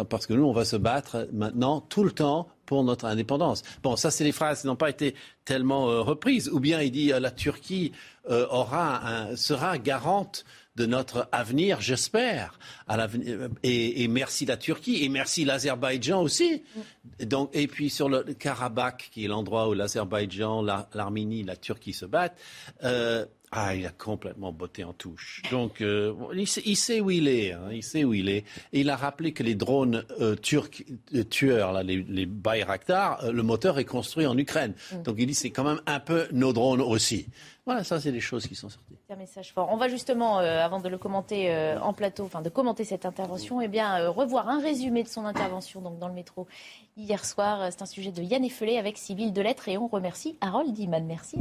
Parce 0.08 0.26
que 0.26 0.34
nous, 0.34 0.44
on 0.44 0.52
va 0.52 0.64
se 0.64 0.76
battre 0.76 1.28
maintenant, 1.32 1.80
tout 1.80 2.04
le 2.04 2.12
temps, 2.12 2.48
pour 2.64 2.84
notre 2.84 3.06
indépendance. 3.06 3.62
Bon, 3.82 3.96
ça, 3.96 4.12
c'est 4.12 4.22
des 4.22 4.30
phrases 4.30 4.60
qui 4.60 4.68
n'ont 4.68 4.76
pas 4.76 4.90
été 4.90 5.16
tellement 5.44 5.86
reprises. 6.04 6.48
Ou 6.48 6.60
bien 6.60 6.80
il 6.80 6.92
dit 6.92 7.08
la 7.08 7.32
Turquie 7.32 7.90
aura 8.28 9.04
un, 9.04 9.34
sera 9.34 9.78
garante 9.78 10.44
de 10.80 10.86
notre 10.86 11.28
avenir, 11.30 11.82
j'espère. 11.82 12.58
Et, 13.62 14.02
et, 14.02 14.08
merci 14.08 14.46
la 14.46 14.56
Turquie 14.56 15.04
et 15.04 15.10
merci 15.10 15.44
l'Azerbaïdjan 15.44 16.22
aussi. 16.22 16.62
Donc, 17.20 17.50
et 17.52 17.66
puis 17.66 17.90
sur 17.90 18.08
le 18.08 18.22
Karabakh, 18.22 19.10
qui 19.12 19.26
est 19.26 19.28
l'endroit 19.28 19.68
où 19.68 19.74
l'Azerbaïdjan, 19.74 20.62
l'Arménie, 20.94 21.42
la 21.42 21.56
Turquie 21.56 21.92
se 21.92 22.06
battent. 22.06 22.38
Euh, 22.82 23.26
ah, 23.52 23.74
il 23.74 23.84
a 23.84 23.90
complètement 23.90 24.52
botté 24.52 24.84
en 24.84 24.92
touche. 24.92 25.42
Donc, 25.50 25.80
euh, 25.80 26.14
il, 26.34 26.46
sait, 26.76 27.00
où 27.00 27.10
il 27.10 27.28
est. 27.28 27.52
Hein, 27.52 27.68
il 27.72 27.82
sait 27.82 28.04
où 28.04 28.14
il 28.14 28.28
est. 28.28 28.44
Et 28.72 28.80
il 28.80 28.90
a 28.90 28.96
rappelé 28.96 29.32
que 29.32 29.42
les 29.42 29.56
drones 29.56 30.04
euh, 30.20 30.36
turcs 30.36 30.84
tueurs, 31.28 31.72
là, 31.72 31.82
les, 31.82 31.96
les 32.08 32.26
Bayraktar, 32.26 33.32
le 33.32 33.42
moteur 33.42 33.78
est 33.80 33.84
construit 33.84 34.24
en 34.24 34.38
Ukraine. 34.38 34.74
Mm. 34.92 35.02
Donc, 35.02 35.16
il 35.18 35.26
dit 35.26 35.34
c'est 35.34 35.50
quand 35.50 35.64
même 35.64 35.80
un 35.86 36.00
peu 36.00 36.28
nos 36.32 36.52
drones 36.52 36.80
aussi. 36.80 37.26
Voilà, 37.70 37.84
ça, 37.84 38.00
c'est 38.00 38.10
des 38.10 38.18
choses 38.18 38.48
qui 38.48 38.56
sont 38.56 38.68
sorties. 38.68 38.96
C'est 39.06 39.12
un 39.12 39.16
message 39.16 39.52
fort. 39.52 39.68
On 39.70 39.76
va 39.76 39.86
justement, 39.86 40.40
euh, 40.40 40.58
avant 40.58 40.80
de 40.80 40.88
le 40.88 40.98
commenter 40.98 41.54
euh, 41.54 41.78
en 41.78 41.92
plateau, 41.92 42.24
enfin 42.24 42.42
de 42.42 42.48
commenter 42.48 42.82
cette 42.82 43.06
intervention, 43.06 43.60
eh 43.60 43.68
bien, 43.68 44.00
euh, 44.00 44.10
revoir 44.10 44.48
un 44.48 44.60
résumé 44.60 45.04
de 45.04 45.08
son 45.08 45.24
intervention 45.24 45.80
donc, 45.80 45.96
dans 46.00 46.08
le 46.08 46.14
métro 46.14 46.48
hier 46.96 47.24
soir. 47.24 47.68
C'est 47.70 47.80
un 47.82 47.86
sujet 47.86 48.10
de 48.10 48.22
Yann 48.22 48.44
Effelé 48.44 48.76
avec 48.76 48.98
Sybille 48.98 49.30
Delettre 49.30 49.68
et 49.68 49.78
on 49.78 49.86
remercie 49.86 50.36
Harold 50.40 50.72
Diman. 50.72 51.06
Merci. 51.06 51.38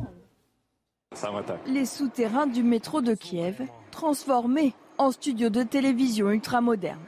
Les 1.65 1.85
souterrains 1.87 2.45
du 2.45 2.61
métro 2.61 3.01
de 3.01 3.15
Kiev, 3.15 3.63
transformés 3.89 4.75
en 4.99 5.09
studio 5.09 5.49
de 5.49 5.63
télévision 5.63 6.29
ultramoderne. 6.29 6.99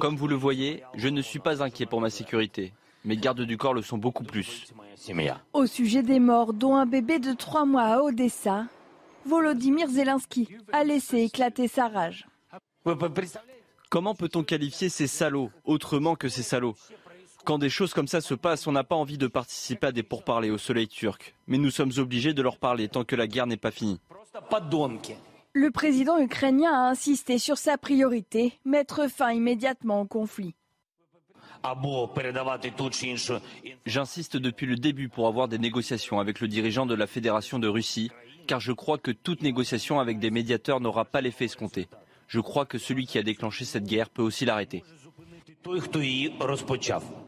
Comme 0.00 0.16
vous 0.16 0.28
le 0.28 0.34
voyez, 0.34 0.82
je 0.94 1.08
ne 1.08 1.20
suis 1.20 1.40
pas 1.40 1.62
inquiet 1.62 1.84
pour 1.84 2.00
ma 2.00 2.08
sécurité. 2.08 2.72
Mes 3.08 3.16
gardes 3.16 3.40
du 3.40 3.56
corps 3.56 3.72
le 3.72 3.80
sont 3.80 3.96
beaucoup 3.96 4.22
plus. 4.22 4.66
Au 5.54 5.64
sujet 5.64 6.02
des 6.02 6.20
morts, 6.20 6.52
dont 6.52 6.76
un 6.76 6.84
bébé 6.84 7.18
de 7.18 7.32
trois 7.32 7.64
mois 7.64 7.84
à 7.84 8.02
Odessa, 8.02 8.66
Volodymyr 9.24 9.88
Zelensky 9.88 10.46
a 10.74 10.84
laissé 10.84 11.20
éclater 11.20 11.68
sa 11.68 11.88
rage. 11.88 12.28
Comment 13.88 14.14
peut-on 14.14 14.44
qualifier 14.44 14.90
ces 14.90 15.06
salauds 15.06 15.50
autrement 15.64 16.16
que 16.16 16.28
ces 16.28 16.42
salauds? 16.42 16.74
Quand 17.46 17.56
des 17.56 17.70
choses 17.70 17.94
comme 17.94 18.08
ça 18.08 18.20
se 18.20 18.34
passent, 18.34 18.66
on 18.66 18.72
n'a 18.72 18.84
pas 18.84 18.96
envie 18.96 19.16
de 19.16 19.26
participer 19.26 19.86
à 19.86 19.92
des 19.92 20.02
pourparlers 20.02 20.50
au 20.50 20.58
soleil 20.58 20.86
turc. 20.86 21.34
Mais 21.46 21.56
nous 21.56 21.70
sommes 21.70 21.92
obligés 21.96 22.34
de 22.34 22.42
leur 22.42 22.58
parler 22.58 22.90
tant 22.90 23.04
que 23.04 23.16
la 23.16 23.26
guerre 23.26 23.46
n'est 23.46 23.56
pas 23.56 23.70
finie. 23.70 24.02
Le 25.54 25.70
président 25.70 26.18
ukrainien 26.18 26.74
a 26.74 26.90
insisté 26.90 27.38
sur 27.38 27.56
sa 27.56 27.78
priorité, 27.78 28.52
mettre 28.66 29.08
fin 29.10 29.32
immédiatement 29.32 30.02
au 30.02 30.04
conflit. 30.04 30.54
J'insiste 33.86 34.36
depuis 34.36 34.66
le 34.66 34.76
début 34.76 35.08
pour 35.08 35.26
avoir 35.26 35.48
des 35.48 35.58
négociations 35.58 36.20
avec 36.20 36.40
le 36.40 36.48
dirigeant 36.48 36.86
de 36.86 36.94
la 36.94 37.06
Fédération 37.06 37.58
de 37.58 37.68
Russie, 37.68 38.10
car 38.46 38.60
je 38.60 38.72
crois 38.72 38.98
que 38.98 39.10
toute 39.10 39.42
négociation 39.42 40.00
avec 40.00 40.18
des 40.18 40.30
médiateurs 40.30 40.80
n'aura 40.80 41.04
pas 41.04 41.20
l'effet 41.20 41.46
escompté. 41.46 41.88
Je 42.26 42.40
crois 42.40 42.66
que 42.66 42.78
celui 42.78 43.06
qui 43.06 43.18
a 43.18 43.22
déclenché 43.22 43.64
cette 43.64 43.84
guerre 43.84 44.10
peut 44.10 44.22
aussi 44.22 44.44
l'arrêter. 44.44 44.84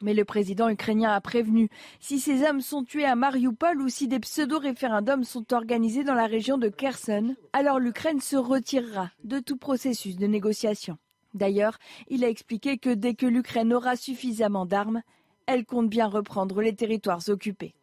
Mais 0.02 0.14
le 0.14 0.24
président 0.24 0.68
ukrainien 0.68 1.10
a 1.10 1.20
prévenu, 1.20 1.68
si 1.98 2.20
ces 2.20 2.42
hommes 2.44 2.60
sont 2.60 2.84
tués 2.84 3.04
à 3.04 3.16
Mariupol 3.16 3.80
ou 3.80 3.88
si 3.88 4.08
des 4.08 4.20
pseudo-référendums 4.20 5.24
sont 5.24 5.52
organisés 5.52 6.04
dans 6.04 6.14
la 6.14 6.26
région 6.26 6.56
de 6.56 6.68
Kherson, 6.68 7.34
alors 7.52 7.78
l'Ukraine 7.78 8.20
se 8.20 8.36
retirera 8.36 9.10
de 9.24 9.40
tout 9.40 9.56
processus 9.56 10.16
de 10.16 10.26
négociation. 10.26 10.96
D'ailleurs, 11.34 11.78
il 12.08 12.24
a 12.24 12.28
expliqué 12.28 12.78
que 12.78 12.90
dès 12.90 13.14
que 13.14 13.26
l'Ukraine 13.26 13.72
aura 13.72 13.96
suffisamment 13.96 14.66
d'armes, 14.66 15.02
elle 15.46 15.64
compte 15.64 15.88
bien 15.88 16.06
reprendre 16.06 16.60
les 16.60 16.74
territoires 16.74 17.22
occupés. 17.28 17.74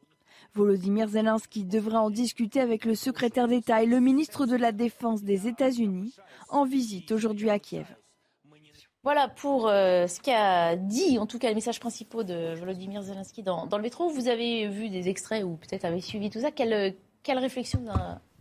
Volodymyr 0.54 1.08
Zelensky 1.10 1.66
devra 1.66 2.02
en 2.02 2.10
discuter 2.10 2.60
avec 2.60 2.86
le 2.86 2.96
secrétaire 2.96 3.48
d'État 3.48 3.84
et 3.84 3.86
le 3.86 4.00
ministre 4.00 4.46
de 4.46 4.56
la 4.56 4.72
Défense 4.72 5.24
des 5.24 5.48
États-Unis 5.48 6.16
en 6.50 6.66
visite 6.66 7.12
aujourd'hui 7.12 7.50
à 7.50 7.60
Kiev. 7.60 7.88
Voilà 9.04 9.30
pour 9.30 9.68
euh, 9.68 10.08
ce 10.08 10.20
qu'a 10.20 10.76
dit, 10.76 11.18
en 11.18 11.28
tout 11.28 11.40
cas, 11.40 11.48
les 11.48 11.56
messages 11.56 11.80
principaux 11.80 12.24
de 12.24 12.56
Volodymyr 12.56 13.04
Zelensky 13.04 13.42
dans, 13.44 13.70
le 13.72 13.82
métro. 13.82 14.10
Vous 14.10 14.28
avez 14.28 14.68
vu 14.68 14.90
des 14.90 15.08
extraits 15.08 15.46
ou 15.46 15.56
peut-être 15.56 15.86
avez 15.86 16.02
suivi 16.02 16.30
tout 16.30 16.42
ça. 16.42 16.52
Quelle, 16.52 16.96
quelle 17.24 17.38
réflexion 17.38 17.82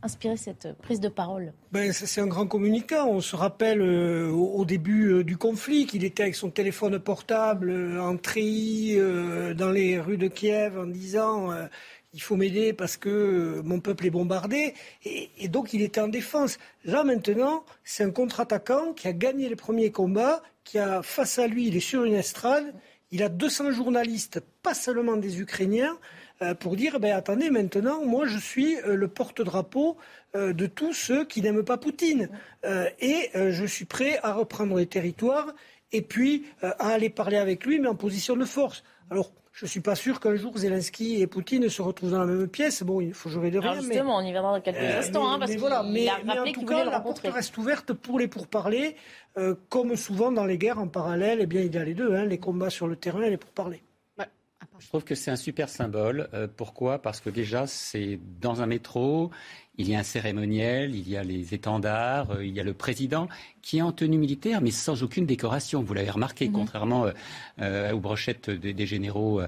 inspiré 0.03 0.37
cette 0.37 0.73
prise 0.79 1.01
de 1.01 1.09
parole 1.09 1.53
ben, 1.73 1.93
C'est 1.93 2.21
un 2.21 2.27
grand 2.27 2.47
communicant. 2.47 3.09
On 3.09 3.21
se 3.21 3.37
rappelle 3.37 3.81
euh, 3.81 4.31
au, 4.31 4.65
début 4.65 5.09
euh, 5.09 5.25
du 5.25 5.37
conflit 5.37 5.87
qu'il 5.87 6.05
était 6.05 6.25
avec 6.25 6.35
son 6.35 6.51
téléphone 6.51 6.99
portable 6.99 7.71
euh, 7.71 8.01
en 8.01 8.17
treillis 8.17 8.97
dans 9.57 9.71
les 9.71 9.99
rues 9.99 10.17
de 10.17 10.29
Kiev 10.29 10.79
en 10.79 10.87
disant 10.87 11.51
il 12.13 12.23
faut 12.23 12.37
m'aider 12.37 12.73
parce 12.73 12.97
que 12.97 13.61
mon 13.65 13.81
peuple 13.81 14.07
est 14.07 14.11
bombardé. 14.11 14.75
Et, 15.05 15.31
et, 15.39 15.49
donc 15.49 15.73
il 15.73 15.83
était 15.83 16.01
en 16.01 16.09
défense. 16.09 16.59
Là 16.85 17.05
maintenant, 17.05 17.65
c'est 17.85 18.05
un 18.05 18.11
contre-attaquant 18.11 18.93
qui 18.93 19.09
a 19.09 19.13
gagné 19.13 19.49
les 19.49 19.57
premiers 19.57 19.91
combats, 19.91 20.43
qui 20.65 20.79
a 20.79 21.03
face 21.03 21.39
à 21.39 21.47
lui, 21.47 21.69
il 21.69 21.77
est 21.77 21.81
sur 21.81 22.05
une 22.05 22.15
estrade, 22.15 22.73
il 23.11 23.23
a 23.23 23.29
200 23.29 23.73
journalistes, 23.73 24.41
pas 24.63 24.75
seulement 24.75 25.17
des 25.17 25.41
Ukrainiens, 25.41 25.99
pour 26.61 26.77
dire 26.77 27.01
ben, 27.01 27.15
attendez, 27.15 27.51
maintenant, 27.51 28.05
moi, 28.05 28.27
je 28.27 28.39
suis 28.39 28.77
euh, 28.81 28.95
le 28.95 29.09
porte-drapeau 29.09 29.97
euh, 30.35 30.53
de 30.53 30.67
tous 30.67 30.93
ceux 30.93 31.25
qui 31.25 31.41
n'aiment 31.41 31.65
pas 31.65 31.79
Poutine. 31.79 32.29
et 33.01 33.31
je 33.35 33.65
suis 33.65 33.85
prêt 33.85 34.19
à 34.23 34.33
reprendre 34.33 34.77
les 34.77 34.87
territoires 34.87 35.55
et 35.93 36.03
puis 36.03 36.47
à 36.63 36.89
aller 36.89 37.11
parler 37.11 37.37
avec 37.37 37.65
lui, 37.65 37.79
mais 37.79 37.89
en 37.89 37.95
position 37.95 38.37
de 38.37 38.45
force. 38.45 38.83
Alors, 39.11 39.31
je 39.53 39.65
ne 39.65 39.69
suis 39.71 39.81
pas 39.81 39.95
sûr 39.95 40.21
qu'un 40.21 40.35
jour 40.35 40.59
Zelensky 40.59 41.23
et 41.23 41.27
Poutine 41.27 41.69
se 41.69 41.81
retrouvent 41.81 42.11
dans 42.11 42.19
la 42.19 42.27
même 42.27 42.49
pièce. 42.49 42.83
Bon, 42.83 43.01
il 43.01 43.15
faut 43.15 43.31
jouer 43.31 43.51
de 43.51 43.59
rien. 43.59 43.71
Alors 43.71 43.83
justement, 43.83 44.17
on 44.17 44.21
y 44.21 44.33
viendra 44.33 44.53
dans 44.53 44.61
quelques 44.61 44.79
instants. 44.79 45.33
Hein, 45.33 45.39
parce 45.39 45.53
mais 45.53 45.57
voilà, 45.57 45.83
mais, 45.83 46.11
en 46.11 46.53
tout 46.53 46.67
cas, 46.67 46.85
la 46.85 47.01
porte 47.01 47.27
reste 47.27 47.57
ouverte 47.57 47.93
pour 47.93 48.19
les 48.19 48.29
pourparlers. 48.29 48.97
comme 49.69 49.97
souvent 49.97 50.33
dans 50.33 50.45
les 50.45 50.59
guerres 50.59 50.81
en 50.81 50.89
parallèle, 50.89 51.39
eh 51.41 51.47
bien, 51.47 51.63
il 51.63 51.75
y 51.75 51.79
a 51.79 51.85
les 51.85 51.95
deux, 51.95 52.15
hein, 52.15 52.25
les 52.25 52.39
combats 52.39 52.71
sur 52.71 52.89
le 52.89 52.97
terrain 52.97 53.23
et 53.23 53.31
les 53.31 53.39
pourparlers. 53.39 53.83
Je 54.79 54.89
trouve 54.89 55.05
que 55.05 55.15
c'est 55.15 55.31
un 55.31 55.37
super 55.37 55.69
symbole. 55.69 56.29
Euh, 56.35 56.47
pourquoi? 56.55 57.01
Parce 57.01 57.21
que 57.21 57.31
déjà, 57.31 57.67
c'est 57.67 58.19
dans 58.41 58.61
un 58.61 58.67
métro, 58.67 59.31
il 59.79 59.89
y 59.89 59.95
a 59.95 59.99
un 59.99 60.03
cérémoniel, 60.03 60.95
il 60.95 61.09
y 61.09 61.17
a 61.17 61.23
les 61.23 61.55
étendards, 61.55 62.31
euh, 62.33 62.45
il 62.45 62.55
y 62.55 62.61
a 62.61 62.63
le 62.63 62.75
président 62.75 63.29
qui 63.63 63.79
est 63.79 63.83
en 63.83 63.93
tenue 63.93 64.19
militaire, 64.19 64.61
mais 64.61 64.71
sans 64.71 65.03
aucune 65.03 65.25
décoration. 65.25 65.83
Vous 65.83 65.95
l'avez 65.95 66.11
remarqué, 66.11 66.49
mhm. 66.49 66.53
contrairement 66.53 67.07
euh, 67.61 67.93
aux 67.93 68.01
brochettes 68.01 68.51
des, 68.51 68.87
généraux 68.87 69.41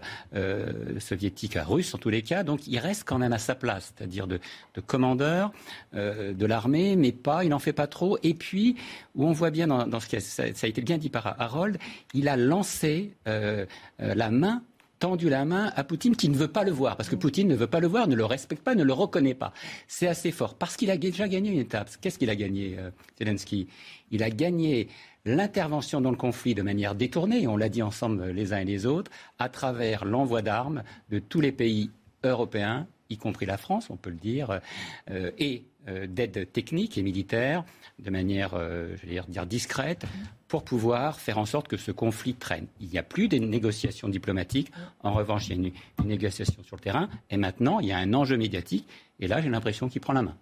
soviétiques, 0.99 1.59
russes 1.61 1.95
en 1.95 1.99
tous 1.99 2.11
les 2.11 2.23
cas. 2.23 2.43
Donc, 2.43 2.67
il 2.67 2.79
reste 2.79 3.05
quand 3.05 3.19
même 3.19 3.33
à 3.33 3.39
sa 3.39 3.55
place, 3.55 3.93
c'est-à-dire 3.97 4.27
de, 4.27 4.41
commandeur 4.87 5.53
de 5.93 6.47
l'armée, 6.47 6.97
mais 6.97 7.13
pas, 7.13 7.45
il 7.45 7.51
n'en 7.51 7.59
fait 7.59 7.73
pas 7.73 7.87
trop. 7.87 8.19
Et 8.23 8.35
puis, 8.35 8.77
où 9.15 9.27
on 9.27 9.33
voit 9.33 9.51
bien 9.51 9.69
dans, 9.69 10.01
ce 10.01 10.09
qui 10.09 10.21
ça, 10.21 10.45
a 10.45 10.67
été 10.67 10.81
bien 10.81 10.99
dit 10.99 11.11
par 11.11 11.41
Harold, 11.41 11.79
il 12.15 12.29
a 12.29 12.37
lancé 12.37 13.13
la 13.27 14.31
main 14.31 14.63
tendu 14.99 15.29
la 15.29 15.45
main 15.45 15.73
à 15.77 15.85
Poutine 15.85 16.17
qui 16.17 16.29
ne 16.29 16.37
veut 16.37 16.49
pas 16.49 16.65
le 16.65 16.71
voir, 16.71 16.97
parce 16.97 17.09
que 17.09 17.17
Poutine 17.17 17.49
ne 17.49 17.55
veut 17.55 17.67
pas 17.67 17.81
le 17.81 17.87
voir, 17.87 18.09
ne 18.09 18.15
le 18.15 18.25
respecte 18.25 18.63
pas, 18.63 18.75
ne 18.75 18.85
le 18.85 18.93
reconnaît 18.93 19.35
pas. 19.35 19.53
C'est 19.87 20.09
assez 20.09 20.33
fort, 20.33 20.55
parce 20.55 20.77
qu'il 20.77 20.91
a 20.91 20.97
déjà 20.97 21.29
gagné 21.29 21.51
une 21.51 21.59
étape. 21.59 21.91
Qu'est-ce 22.01 22.19
qu'il 22.19 22.31
a 22.31 22.37
gagné, 22.37 22.77
euh, 22.79 22.91
Zelensky? 23.19 23.69
Il 24.11 24.23
a 24.23 24.31
gagné 24.31 24.89
l'intervention 25.25 26.01
dans 26.01 26.11
le 26.11 26.17
conflit 26.17 26.55
de 26.55 26.63
manière 26.63 26.95
détournée, 26.95 27.47
on 27.47 27.57
l'a 27.57 27.69
dit 27.69 27.83
ensemble 27.83 28.31
les 28.31 28.53
uns 28.53 28.59
et 28.59 28.65
les 28.65 28.87
autres, 28.87 29.11
à 29.39 29.49
travers 29.49 30.05
l'envoi 30.05 30.43
d'armes 30.43 30.83
de 31.11 31.19
tous 31.19 31.41
les 31.41 31.53
pays 31.53 31.91
européens, 32.25 32.87
y 33.11 33.17
compris 33.17 33.47
la 33.47 33.57
France, 33.57 33.91
on 33.91 33.97
peut 33.97 34.11
le 34.11 34.17
dire, 34.17 34.61
euh, 35.11 35.31
et 35.39 35.65
euh, 35.89 36.07
d'aide 36.07 36.51
technique 36.53 36.99
et 36.99 37.03
militaire 37.03 37.65
de 37.99 38.11
manière, 38.11 38.55
euh, 38.55 38.95
je 38.97 39.07
vais 39.07 39.21
dire, 39.29 39.47
discrète, 39.47 40.05
pour 40.49 40.65
pouvoir 40.65 41.21
faire 41.21 41.39
en 41.39 41.45
sorte 41.45 41.69
que 41.69 41.77
ce 41.77 41.93
conflit 41.93 42.35
traîne. 42.35 42.67
Il 42.81 42.89
n'y 42.89 42.99
a 42.99 43.03
plus 43.03 43.29
de 43.29 43.37
négociations 43.37 44.09
diplomatiques. 44.09 44.73
En 45.01 45.13
revanche, 45.13 45.47
il 45.47 45.51
y 45.51 45.53
a 45.53 45.57
une, 45.57 45.73
une 46.01 46.09
négociation 46.09 46.63
sur 46.65 46.77
le 46.77 46.81
terrain. 46.81 47.09
Et 47.31 47.37
maintenant, 47.37 47.81
il 47.81 47.89
y 47.89 47.93
a 47.93 47.99
un 47.99 48.15
enjeu 48.15 48.37
médiatique. 48.37 48.89
Et 49.21 49.29
là, 49.29 49.43
j'ai 49.43 49.51
l'impression 49.51 49.89
qu'il 49.89 50.01
prend 50.01 50.15
la 50.15 50.23
main. 50.23 50.37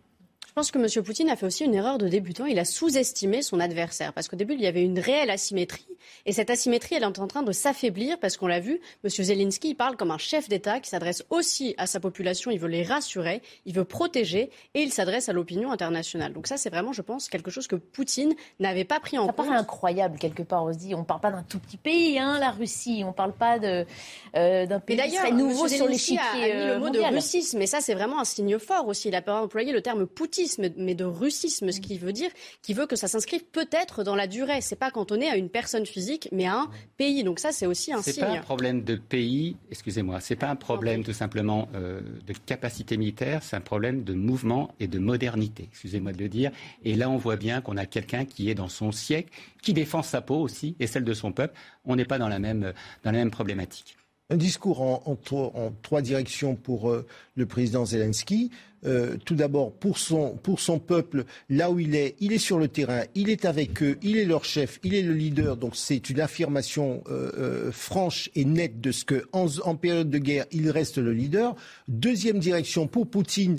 Je 0.56 0.60
pense 0.62 0.70
que 0.70 0.78
M. 0.78 1.04
Poutine 1.04 1.28
a 1.28 1.36
fait 1.36 1.44
aussi 1.44 1.66
une 1.66 1.74
erreur 1.74 1.98
de 1.98 2.08
débutant. 2.08 2.46
Il 2.46 2.58
a 2.58 2.64
sous-estimé 2.64 3.42
son 3.42 3.60
adversaire. 3.60 4.14
Parce 4.14 4.26
qu'au 4.26 4.36
début, 4.36 4.54
il 4.54 4.62
y 4.62 4.66
avait 4.66 4.82
une 4.82 4.98
réelle 4.98 5.28
asymétrie. 5.28 5.84
Et 6.24 6.32
cette 6.32 6.48
asymétrie, 6.48 6.94
elle 6.94 7.02
est 7.02 7.18
en 7.18 7.26
train 7.26 7.42
de 7.42 7.52
s'affaiblir 7.52 8.18
parce 8.18 8.38
qu'on 8.38 8.46
l'a 8.46 8.60
vu. 8.60 8.80
M. 9.04 9.10
Zelensky, 9.10 9.68
il 9.68 9.74
parle 9.74 9.98
comme 9.98 10.10
un 10.10 10.16
chef 10.16 10.48
d'État 10.48 10.80
qui 10.80 10.88
s'adresse 10.88 11.26
aussi 11.28 11.74
à 11.76 11.86
sa 11.86 12.00
population. 12.00 12.50
Il 12.50 12.58
veut 12.58 12.68
les 12.68 12.84
rassurer, 12.84 13.42
il 13.66 13.74
veut 13.74 13.84
protéger 13.84 14.48
et 14.72 14.80
il 14.80 14.90
s'adresse 14.94 15.28
à 15.28 15.34
l'opinion 15.34 15.72
internationale. 15.72 16.32
Donc 16.32 16.46
ça, 16.46 16.56
c'est 16.56 16.70
vraiment, 16.70 16.94
je 16.94 17.02
pense, 17.02 17.28
quelque 17.28 17.50
chose 17.50 17.66
que 17.66 17.76
Poutine 17.76 18.34
n'avait 18.58 18.84
pas 18.84 18.98
pris 18.98 19.18
en 19.18 19.26
compte. 19.26 19.36
Ça 19.36 19.42
paraît 19.42 19.58
incroyable 19.58 20.18
quelque 20.18 20.42
part. 20.42 20.64
On 20.64 20.72
se 20.72 20.78
dit, 20.78 20.94
on 20.94 21.00
ne 21.00 21.04
parle 21.04 21.20
pas 21.20 21.32
d'un 21.32 21.42
tout 21.42 21.58
petit 21.58 21.76
pays, 21.76 22.18
hein, 22.18 22.38
la 22.40 22.50
Russie. 22.50 23.02
On 23.04 23.08
ne 23.08 23.12
parle 23.12 23.34
pas 23.34 23.58
euh, 23.58 23.84
d'un 24.64 24.80
pays 24.80 24.96
très 24.96 25.32
nouveau 25.32 25.68
sur 25.68 25.86
l'échiquier 25.86 26.18
a, 26.18 26.30
a 26.30 26.46
mis 26.46 26.66
le 26.66 26.78
mot 26.78 26.88
de 26.88 27.00
russisme. 27.00 27.58
Mais 27.58 27.66
ça, 27.66 27.82
c'est 27.82 27.94
vraiment 27.94 28.20
un 28.20 28.24
signe 28.24 28.58
fort 28.58 28.88
aussi. 28.88 29.08
Il 29.08 29.14
a 29.14 29.20
pas 29.20 29.42
employé 29.42 29.70
le 29.70 29.82
terme 29.82 30.06
poutisme, 30.06 30.45
mais 30.58 30.94
de 30.94 31.04
russisme, 31.04 31.70
ce 31.72 31.80
qui 31.80 31.98
veut 31.98 32.12
dire 32.12 32.30
qui 32.62 32.74
veut 32.74 32.86
que 32.86 32.96
ça 32.96 33.08
s'inscrive 33.08 33.44
peut-être 33.44 34.02
dans 34.02 34.14
la 34.14 34.26
durée. 34.26 34.60
C'est 34.60 34.76
pas 34.76 34.90
cantonné 34.90 35.28
à 35.28 35.36
une 35.36 35.48
personne 35.48 35.86
physique, 35.86 36.28
mais 36.32 36.46
à 36.46 36.54
un 36.54 36.70
pays. 36.96 37.24
Donc 37.24 37.38
ça, 37.38 37.52
c'est 37.52 37.66
aussi 37.66 37.92
un 37.92 38.02
signe. 38.02 38.14
C'est 38.14 38.20
pas 38.20 38.30
un 38.30 38.40
problème 38.40 38.82
de 38.82 38.96
pays, 38.96 39.56
excusez-moi. 39.70 40.20
C'est 40.20 40.36
pas 40.36 40.48
un 40.48 40.56
problème 40.56 41.04
tout 41.04 41.12
simplement 41.12 41.68
euh, 41.74 42.00
de 42.26 42.32
capacité 42.32 42.96
militaire. 42.96 43.42
C'est 43.42 43.56
un 43.56 43.60
problème 43.60 44.04
de 44.04 44.14
mouvement 44.14 44.74
et 44.80 44.88
de 44.88 44.98
modernité. 44.98 45.68
Excusez-moi 45.70 46.12
de 46.12 46.18
le 46.18 46.28
dire. 46.28 46.50
Et 46.84 46.94
là, 46.94 47.10
on 47.10 47.16
voit 47.16 47.36
bien 47.36 47.60
qu'on 47.60 47.76
a 47.76 47.86
quelqu'un 47.86 48.24
qui 48.24 48.50
est 48.50 48.54
dans 48.54 48.68
son 48.68 48.92
siècle, 48.92 49.30
qui 49.62 49.72
défend 49.72 50.02
sa 50.02 50.20
peau 50.20 50.36
aussi 50.36 50.76
et 50.80 50.86
celle 50.86 51.04
de 51.04 51.14
son 51.14 51.32
peuple. 51.32 51.54
On 51.84 51.96
n'est 51.96 52.04
pas 52.04 52.18
dans 52.18 52.28
la 52.28 52.38
même 52.38 52.72
dans 53.04 53.12
la 53.12 53.18
même 53.18 53.30
problématique. 53.30 53.96
Un 54.28 54.36
discours 54.36 54.80
en, 54.80 55.02
en, 55.06 55.72
trois 55.82 56.02
directions 56.02 56.56
pour 56.56 56.90
euh, 56.90 57.06
le 57.36 57.46
président 57.46 57.84
Zelensky. 57.84 58.50
Euh, 58.86 59.16
tout 59.24 59.34
d'abord 59.34 59.72
pour 59.72 59.98
son, 59.98 60.36
pour 60.36 60.60
son 60.60 60.78
peuple, 60.78 61.24
là 61.48 61.70
où 61.70 61.78
il 61.78 61.94
est, 61.94 62.14
il 62.20 62.32
est 62.32 62.38
sur 62.38 62.58
le 62.58 62.68
terrain, 62.68 63.02
il 63.14 63.30
est 63.30 63.44
avec 63.44 63.82
eux, 63.82 63.98
il 64.02 64.16
est 64.16 64.24
leur 64.24 64.44
chef, 64.44 64.78
il 64.84 64.94
est 64.94 65.02
le 65.02 65.12
leader. 65.12 65.56
Donc 65.56 65.74
c'est 65.76 66.08
une 66.08 66.20
affirmation 66.20 67.02
euh, 67.08 67.32
euh, 67.36 67.72
franche 67.72 68.30
et 68.34 68.44
nette 68.44 68.80
de 68.80 68.92
ce 68.92 69.04
que 69.04 69.26
en, 69.32 69.46
en, 69.64 69.74
période 69.74 70.08
de 70.08 70.18
guerre, 70.18 70.46
il 70.52 70.70
reste 70.70 70.98
le 70.98 71.12
leader. 71.12 71.56
Deuxième 71.88 72.38
direction 72.38 72.86
pour 72.86 73.08
Poutine, 73.08 73.58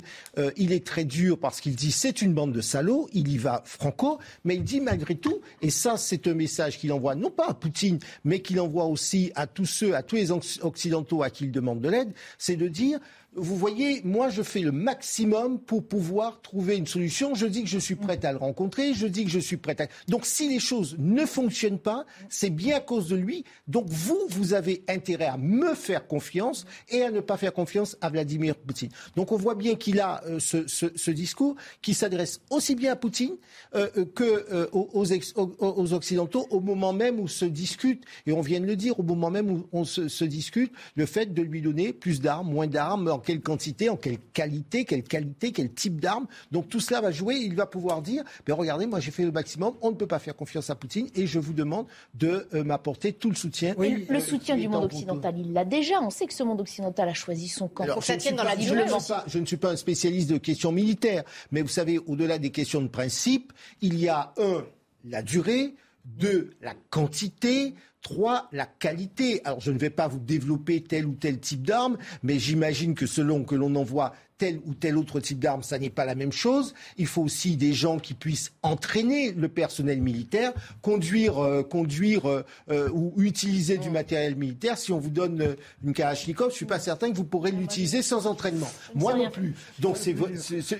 il 0.56 0.72
est 0.72 0.86
très 0.86 1.04
dur 1.04 1.38
parce 1.38 1.60
qu'il 1.60 1.74
dit 1.74 1.92
c'est 1.92 2.22
une 2.22 2.32
bande 2.32 2.52
de 2.52 2.60
salauds, 2.60 3.08
il 3.12 3.28
y 3.28 3.38
va 3.38 3.62
franco, 3.64 4.18
mais 4.44 4.56
il 4.56 4.64
dit 4.64 4.80
malgré 4.80 5.14
tout, 5.14 5.40
et 5.62 5.70
ça 5.70 5.96
c'est 5.96 6.26
un 6.26 6.34
message 6.34 6.78
qu'il 6.78 6.92
envoie 6.92 7.14
non 7.14 7.30
pas 7.30 7.48
à 7.48 7.54
Poutine, 7.54 7.98
mais 8.24 8.40
qu'il 8.40 8.60
envoie 8.60 8.84
aussi 8.84 9.32
à 9.34 9.46
tous 9.46 9.66
ceux, 9.66 9.94
à 9.94 10.02
tous 10.02 10.16
les 10.16 10.30
occidentaux 10.30 11.22
à 11.22 11.30
qui 11.30 11.44
il 11.44 11.52
demande 11.52 11.80
de 11.80 11.88
l'aide, 11.88 12.12
c'est 12.38 12.56
de 12.56 12.68
dire 12.68 12.98
vous 13.38 13.56
voyez, 13.56 14.00
moi, 14.04 14.28
je 14.28 14.42
fais 14.42 14.60
le 14.60 14.72
maximum 14.72 15.58
pour 15.58 15.86
pouvoir 15.86 16.40
trouver 16.42 16.76
une 16.76 16.86
solution. 16.86 17.34
Je 17.34 17.46
dis 17.46 17.62
que 17.62 17.68
je 17.68 17.78
suis 17.78 17.94
prête 17.94 18.24
à 18.24 18.32
le 18.32 18.38
rencontrer. 18.38 18.94
Je 18.94 19.06
dis 19.06 19.24
que 19.24 19.30
je 19.30 19.38
suis 19.38 19.56
prête 19.56 19.80
à. 19.80 19.86
Donc, 20.08 20.26
si 20.26 20.48
les 20.48 20.60
choses 20.60 20.96
ne 20.98 21.24
fonctionnent 21.24 21.78
pas, 21.78 22.04
c'est 22.28 22.50
bien 22.50 22.76
à 22.76 22.80
cause 22.80 23.08
de 23.08 23.16
lui. 23.16 23.44
Donc, 23.66 23.86
vous, 23.88 24.20
vous 24.28 24.54
avez 24.54 24.82
intérêt 24.88 25.26
à 25.26 25.36
me 25.36 25.74
faire 25.74 26.06
confiance 26.06 26.66
et 26.88 27.02
à 27.02 27.10
ne 27.10 27.20
pas 27.20 27.36
faire 27.36 27.52
confiance 27.52 27.96
à 28.00 28.10
Vladimir 28.10 28.56
Poutine. 28.56 28.90
Donc, 29.16 29.32
on 29.32 29.36
voit 29.36 29.54
bien 29.54 29.74
qu'il 29.74 30.00
a 30.00 30.22
euh, 30.24 30.38
ce, 30.38 30.66
ce, 30.66 30.86
ce, 30.94 31.10
discours 31.10 31.56
qui 31.82 31.94
s'adresse 31.94 32.40
aussi 32.50 32.74
bien 32.74 32.92
à 32.92 32.96
Poutine 32.96 33.36
euh, 33.74 33.88
euh 33.96 34.04
que 34.14 34.24
euh, 34.24 34.66
aux, 34.72 34.88
aux, 34.94 35.92
Occidentaux 35.92 36.46
au 36.50 36.60
moment 36.60 36.92
même 36.92 37.20
où 37.20 37.28
se 37.28 37.44
discute, 37.44 38.04
et 38.26 38.32
on 38.32 38.40
vient 38.40 38.60
de 38.60 38.66
le 38.66 38.76
dire, 38.76 38.98
au 38.98 39.02
moment 39.02 39.30
même 39.30 39.50
où 39.50 39.68
on 39.72 39.84
se, 39.84 40.08
se 40.08 40.24
discute, 40.24 40.72
le 40.96 41.06
fait 41.06 41.32
de 41.32 41.42
lui 41.42 41.62
donner 41.62 41.92
plus 41.92 42.20
d'armes, 42.20 42.50
moins 42.50 42.66
d'armes 42.66 43.20
quelle 43.28 43.42
quantité, 43.42 43.90
en 43.90 43.96
quelle 43.96 44.16
qualité, 44.32 44.86
quelle 44.86 45.02
qualité, 45.02 45.52
quel 45.52 45.70
type 45.70 46.00
d'arme. 46.00 46.26
Donc 46.50 46.70
tout 46.70 46.80
cela 46.80 47.02
va 47.02 47.10
jouer. 47.10 47.34
Il 47.34 47.54
va 47.54 47.66
pouvoir 47.66 48.00
dire, 48.00 48.24
ben 48.46 48.54
regardez, 48.54 48.86
moi 48.86 49.00
j'ai 49.00 49.10
fait 49.10 49.22
le 49.22 49.32
maximum. 49.32 49.74
On 49.82 49.90
ne 49.90 49.96
peut 49.96 50.06
pas 50.06 50.18
faire 50.18 50.34
confiance 50.34 50.70
à 50.70 50.74
Poutine 50.74 51.08
et 51.14 51.26
je 51.26 51.38
vous 51.38 51.52
demande 51.52 51.84
de 52.14 52.48
euh, 52.54 52.64
m'apporter 52.64 53.12
tout 53.12 53.28
le 53.28 53.36
soutien. 53.36 53.74
Oui, 53.76 54.06
le 54.08 54.20
soutien 54.20 54.56
du 54.56 54.66
monde 54.66 54.84
occidental, 54.84 55.34
il 55.38 55.52
l'a 55.52 55.66
déjà. 55.66 56.00
On 56.00 56.08
sait 56.08 56.26
que 56.26 56.32
ce 56.32 56.42
monde 56.42 56.62
occidental 56.62 57.06
a 57.06 57.12
choisi 57.12 57.48
son 57.48 57.68
camp. 57.68 58.00
ça 58.00 58.16
tienne 58.16 58.36
dans 58.36 58.44
la 58.44 58.56
durée. 58.56 58.86
Je 59.26 59.38
ne 59.38 59.44
suis 59.44 59.58
pas 59.58 59.72
un 59.72 59.76
spécialiste 59.76 60.30
de 60.30 60.38
questions 60.38 60.72
militaires, 60.72 61.24
mais 61.52 61.60
vous 61.60 61.68
savez, 61.68 61.98
au-delà 61.98 62.38
des 62.38 62.50
questions 62.50 62.80
de 62.80 62.88
principe, 62.88 63.52
il 63.82 64.00
y 64.00 64.08
a 64.08 64.32
un 64.38 64.64
la 65.04 65.20
durée, 65.20 65.74
deux 66.06 66.54
la 66.62 66.72
quantité, 66.88 67.74
Trois, 68.02 68.48
la 68.52 68.66
qualité. 68.66 69.40
Alors, 69.44 69.60
je 69.60 69.72
ne 69.72 69.78
vais 69.78 69.90
pas 69.90 70.08
vous 70.08 70.20
développer 70.20 70.82
tel 70.82 71.06
ou 71.06 71.14
tel 71.14 71.40
type 71.40 71.66
d'arme, 71.66 71.98
mais 72.22 72.38
j'imagine 72.38 72.94
que 72.94 73.06
selon 73.06 73.44
que 73.44 73.54
l'on 73.54 73.74
envoie 73.74 74.14
tel 74.38 74.60
ou 74.64 74.74
tel 74.74 74.96
autre 74.96 75.20
type 75.20 75.40
d'arme, 75.40 75.62
ça 75.62 75.78
n'est 75.78 75.90
pas 75.90 76.04
la 76.04 76.14
même 76.14 76.32
chose. 76.32 76.74
Il 76.96 77.06
faut 77.06 77.22
aussi 77.22 77.56
des 77.56 77.72
gens 77.72 77.98
qui 77.98 78.14
puissent 78.14 78.52
entraîner 78.62 79.32
le 79.32 79.48
personnel 79.48 80.00
militaire, 80.00 80.52
conduire, 80.80 81.38
euh, 81.38 81.62
conduire 81.62 82.28
euh, 82.28 82.44
euh, 82.70 82.88
ou 82.90 83.12
utiliser 83.18 83.78
du 83.78 83.90
matériel 83.90 84.36
militaire. 84.36 84.78
Si 84.78 84.92
on 84.92 84.98
vous 84.98 85.10
donne 85.10 85.56
une 85.84 85.92
Kalachnikov, 85.92 86.50
je 86.50 86.56
suis 86.56 86.66
pas 86.66 86.78
certain 86.78 87.10
que 87.10 87.16
vous 87.16 87.24
pourrez 87.24 87.50
l'utiliser 87.50 88.02
sans 88.02 88.26
entraînement. 88.26 88.70
Moi 88.94 89.14
non 89.14 89.30
plus. 89.30 89.54
Donc 89.80 89.96
c'est, 89.96 90.14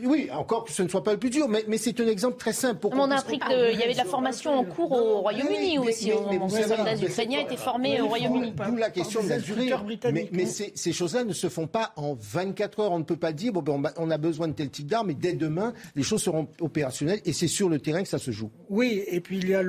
oui, 0.04 0.28
encore 0.32 0.64
que 0.64 0.72
ce 0.72 0.82
ne 0.82 0.88
soit 0.88 1.02
pas 1.02 1.12
le 1.12 1.18
plus 1.18 1.30
dur, 1.30 1.48
mais, 1.48 1.64
mais 1.66 1.78
c'est 1.78 2.00
un 2.00 2.06
exemple 2.06 2.38
très 2.38 2.52
simple. 2.52 2.80
Pour 2.80 2.92
on 2.94 3.10
a 3.10 3.16
appris 3.16 3.38
qu'il 3.38 3.78
y 3.78 3.82
avait 3.82 3.92
de 3.92 3.98
la 3.98 4.04
formation 4.04 4.58
en 4.58 4.64
cours 4.64 4.92
au 4.92 5.20
Royaume-Uni 5.20 5.78
aussi. 5.78 6.12
Les 6.30 6.62
soldats 6.62 6.96
ukrainiens 6.96 7.40
étaient 7.40 7.56
formés 7.56 8.00
au 8.00 8.08
Royaume-Uni. 8.08 8.52
D'où 8.66 8.76
la 8.76 8.90
question 8.90 9.22
de 9.22 9.28
la 9.28 9.38
durée. 9.38 9.70
Mais, 10.12 10.28
mais 10.32 10.46
ces, 10.46 10.72
ces 10.74 10.92
choses-là 10.92 11.24
ne 11.24 11.32
se 11.32 11.48
font 11.48 11.66
pas 11.66 11.92
en 11.96 12.14
24 12.14 12.80
heures. 12.80 12.92
On 12.92 12.98
ne 12.98 13.04
peut 13.04 13.16
pas 13.16 13.32
dire 13.32 13.47
ben, 13.50 13.92
on 13.96 14.10
a 14.10 14.18
besoin 14.18 14.48
de 14.48 14.52
tel 14.52 14.70
type 14.70 14.86
d'armes, 14.86 15.10
et 15.10 15.14
dès 15.14 15.32
demain, 15.32 15.72
les 15.94 16.02
choses 16.02 16.22
seront 16.22 16.48
opérationnelles, 16.60 17.20
et 17.24 17.32
c'est 17.32 17.48
sur 17.48 17.68
le 17.68 17.78
terrain 17.78 18.02
que 18.02 18.08
ça 18.08 18.18
se 18.18 18.30
joue. 18.30 18.50
Oui, 18.68 19.02
et 19.06 19.20
puis 19.20 19.38
il 19.38 19.48
y 19.48 19.54
a 19.54 19.62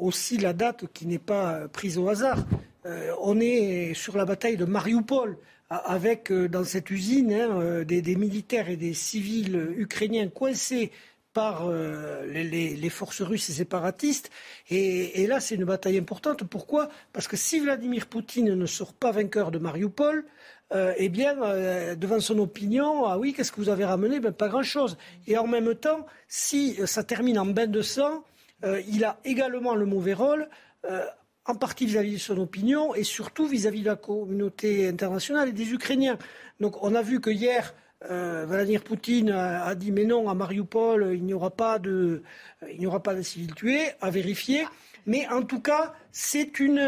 aussi 0.00 0.38
la 0.38 0.52
date 0.52 0.86
qui 0.92 1.06
n'est 1.06 1.18
pas 1.18 1.68
prise 1.68 1.98
au 1.98 2.08
hasard. 2.08 2.38
Euh, 2.86 3.12
on 3.22 3.40
est 3.40 3.94
sur 3.94 4.16
la 4.16 4.24
bataille 4.24 4.56
de 4.56 4.66
Mariupol 4.66 5.38
avec 5.70 6.30
euh, 6.30 6.48
dans 6.48 6.64
cette 6.64 6.90
usine 6.90 7.32
hein, 7.32 7.60
euh, 7.60 7.84
des, 7.84 8.16
militaires 8.16 8.68
et 8.68 8.76
des 8.76 8.92
civils 8.92 9.72
ukrainiens 9.76 10.28
coincés 10.28 10.90
par 11.32 11.68
les, 11.68 12.90
forces 12.90 13.20
russes 13.20 13.50
séparatistes. 13.50 14.30
Et, 14.70 15.22
et 15.22 15.26
là, 15.26 15.40
c'est 15.40 15.56
une 15.56 15.64
bataille 15.64 15.98
importante. 15.98 16.44
Pourquoi? 16.44 16.88
Parce 17.12 17.26
que 17.26 17.36
si 17.36 17.58
Vladimir 17.58 18.06
Poutine 18.06 18.54
ne 18.54 18.66
sort 18.66 18.92
pas 18.92 19.10
vainqueur 19.10 19.50
de 19.50 19.58
Mariupol, 19.58 20.26
euh, 20.72 20.94
eh 20.96 21.08
bien, 21.08 21.40
euh, 21.42 21.94
devant 21.94 22.20
son 22.20 22.38
opinion, 22.38 23.04
ah 23.06 23.18
oui, 23.18 23.32
qu'est-ce 23.32 23.52
que 23.52 23.60
vous 23.60 23.68
avez 23.68 23.84
ramené? 23.84 24.18
Ben, 24.18 24.32
Pas 24.32 24.48
grand-chose. 24.48 24.96
Et 25.26 25.36
en 25.36 25.46
même 25.46 25.74
temps, 25.74 26.06
si 26.26 26.76
ça 26.86 27.04
termine 27.04 27.38
en 27.38 27.46
bain 27.46 27.66
de 27.66 27.82
sang, 27.82 28.24
euh, 28.64 28.80
il 28.88 29.04
a 29.04 29.18
également 29.24 29.74
le 29.74 29.86
mauvais 29.86 30.14
rôle, 30.14 30.48
en 31.46 31.54
partie 31.54 31.86
vis-à-vis 31.86 32.12
de 32.12 32.18
son 32.18 32.36
opinion 32.36 32.94
et 32.94 33.04
surtout 33.04 33.46
vis-à-vis 33.46 33.80
de 33.80 33.86
la 33.86 33.96
communauté 33.96 34.86
internationale 34.86 35.48
et 35.48 35.52
des 35.52 35.72
Ukrainiens. 35.72 36.18
Donc 36.60 36.82
on 36.82 36.94
a 36.94 37.00
vu 37.00 37.22
que 37.22 37.30
hier, 37.30 37.74
Vladimir 38.06 38.82
Poutine 38.82 39.30
a, 39.30 39.74
dit 39.74 39.92
mais 39.92 40.04
non, 40.04 40.28
à 40.28 40.34
Mariupol, 40.34 41.12
il 41.14 41.24
n'y 41.24 41.32
aura 41.32 41.48
pas 41.48 41.78
de, 41.78 42.22
il 42.70 42.78
n'y 42.78 42.86
aura 42.86 43.02
pas 43.02 43.14
de 43.14 43.22
civils 43.22 43.54
tués, 43.54 43.92
à 44.02 44.10
vérifier. 44.10 44.66
Mais 45.06 45.26
en 45.28 45.42
tout 45.42 45.60
cas, 45.60 45.94
c'est 46.12 46.60
une, 46.60 46.82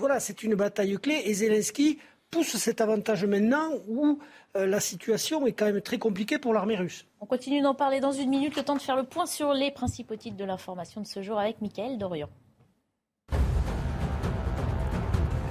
voilà, 0.00 0.18
c'est 0.18 0.42
une 0.42 0.56
bataille 0.56 0.98
clé 0.98 1.22
et 1.26 1.34
Zelensky 1.34 2.00
pousse 2.32 2.56
cet 2.56 2.80
avantage 2.80 3.24
maintenant 3.26 3.68
où 3.88 4.18
euh, 4.56 4.66
la 4.66 4.80
situation 4.80 5.46
est 5.46 5.52
quand 5.52 5.66
même 5.66 5.82
très 5.82 5.98
compliquée 5.98 6.38
pour 6.38 6.54
l'armée 6.54 6.76
russe. 6.76 7.06
On 7.20 7.26
continue 7.26 7.60
d'en 7.60 7.74
parler 7.74 8.00
dans 8.00 8.10
une 8.10 8.30
minute, 8.30 8.56
le 8.56 8.62
temps 8.64 8.74
de 8.74 8.80
faire 8.80 8.96
le 8.96 9.04
point 9.04 9.26
sur 9.26 9.52
les 9.52 9.70
principaux 9.70 10.16
titres 10.16 10.38
de 10.38 10.44
l'information 10.44 11.02
de 11.02 11.06
ce 11.06 11.22
jour 11.22 11.38
avec 11.38 11.60
Mickaël 11.60 11.98
Dorian. 11.98 12.30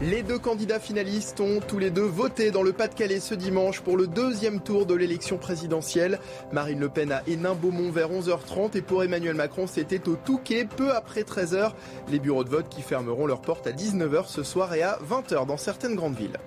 Les 0.02 0.24
deux 0.24 0.40
candidats 0.40 0.80
finalistes 0.80 1.40
ont 1.40 1.60
tous 1.60 1.78
les 1.78 1.92
deux 1.92 2.02
voté 2.02 2.50
dans 2.50 2.64
le 2.64 2.74
Pas-de-Calais 2.74 3.20
ce 3.20 3.36
dimanche 3.36 3.82
pour 3.82 3.96
le 3.96 4.08
deuxième 4.08 4.60
tour 4.60 4.88
de 4.88 4.96
l'élection 4.96 5.38
présidentielle. 5.38 6.20
Marine 6.52 6.80
Le 6.80 6.90
Pen 6.90 7.12
à 7.12 7.22
Hénin-Beaumont 7.28 7.92
vers 7.92 8.10
11h30 8.10 8.76
et 8.76 8.82
pour 8.82 9.04
Emmanuel 9.04 9.36
Macron 9.36 9.68
c'était 9.68 10.10
au 10.10 10.16
Touquet 10.16 10.66
peu 10.66 10.92
après 10.96 11.22
13h. 11.22 11.74
Les 12.10 12.18
bureaux 12.18 12.44
de 12.44 12.50
vote 12.50 12.68
qui 12.70 12.82
fermeront 12.82 13.28
leurs 13.28 13.42
portes 13.42 13.68
à 13.68 13.72
19h 13.72 14.28
ce 14.28 14.42
soir 14.42 14.74
et 14.74 14.82
à 14.82 14.98
20h 15.08 15.46
dans 15.46 15.58
certaines 15.58 15.94
grandes 15.94 16.16
villes. 16.16 16.40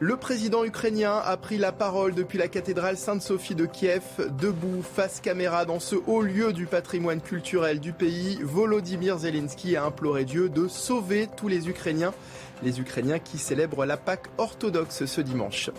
Le 0.00 0.16
président 0.16 0.64
ukrainien 0.64 1.16
a 1.16 1.36
pris 1.36 1.58
la 1.58 1.72
parole 1.72 2.14
depuis 2.14 2.38
la 2.38 2.46
cathédrale 2.46 2.96
Sainte-Sophie 2.96 3.56
de 3.56 3.66
Kiev, 3.66 4.02
debout 4.40 4.80
face 4.80 5.18
caméra 5.18 5.64
dans 5.64 5.80
ce 5.80 5.96
haut 6.06 6.22
lieu 6.22 6.52
du 6.52 6.66
patrimoine 6.66 7.20
culturel 7.20 7.80
du 7.80 7.92
pays. 7.92 8.38
Volodymyr 8.40 9.18
Zelensky 9.18 9.74
a 9.74 9.84
imploré 9.84 10.24
Dieu 10.24 10.50
de 10.50 10.68
sauver 10.68 11.28
tous 11.36 11.48
les 11.48 11.68
Ukrainiens, 11.68 12.14
les 12.62 12.78
Ukrainiens 12.78 13.18
qui 13.18 13.38
célèbrent 13.38 13.86
la 13.86 13.96
Pâque 13.96 14.28
orthodoxe 14.38 15.04
ce 15.04 15.20
dimanche. 15.20 15.70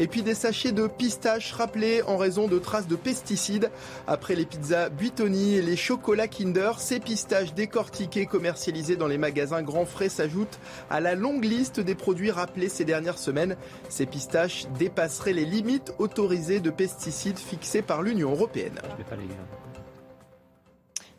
Et 0.00 0.06
puis 0.06 0.22
des 0.22 0.34
sachets 0.34 0.72
de 0.72 0.86
pistaches 0.86 1.52
rappelés 1.52 2.02
en 2.02 2.16
raison 2.16 2.48
de 2.48 2.58
traces 2.58 2.88
de 2.88 2.96
pesticides. 2.96 3.70
Après 4.06 4.34
les 4.34 4.46
pizzas 4.46 4.88
Buitoni 4.88 5.54
et 5.54 5.62
les 5.62 5.76
chocolats 5.76 6.28
Kinder, 6.28 6.78
ces 6.78 7.00
pistaches 7.00 7.54
décortiqués 7.54 8.26
commercialisés 8.26 8.96
dans 8.96 9.06
les 9.06 9.18
magasins 9.18 9.62
Grand 9.62 9.86
Frais 9.86 10.08
s'ajoutent 10.08 10.58
à 10.90 11.00
la 11.00 11.14
longue 11.14 11.44
liste 11.44 11.80
des 11.80 11.94
produits 11.94 12.30
rappelés 12.30 12.68
ces 12.68 12.84
dernières 12.84 13.18
semaines. 13.18 13.56
Ces 13.88 14.06
pistaches 14.06 14.66
dépasseraient 14.78 15.32
les 15.32 15.44
limites 15.44 15.92
autorisées 15.98 16.60
de 16.60 16.70
pesticides 16.70 17.38
fixées 17.38 17.82
par 17.82 18.02
l'Union 18.02 18.32
européenne. 18.32 18.78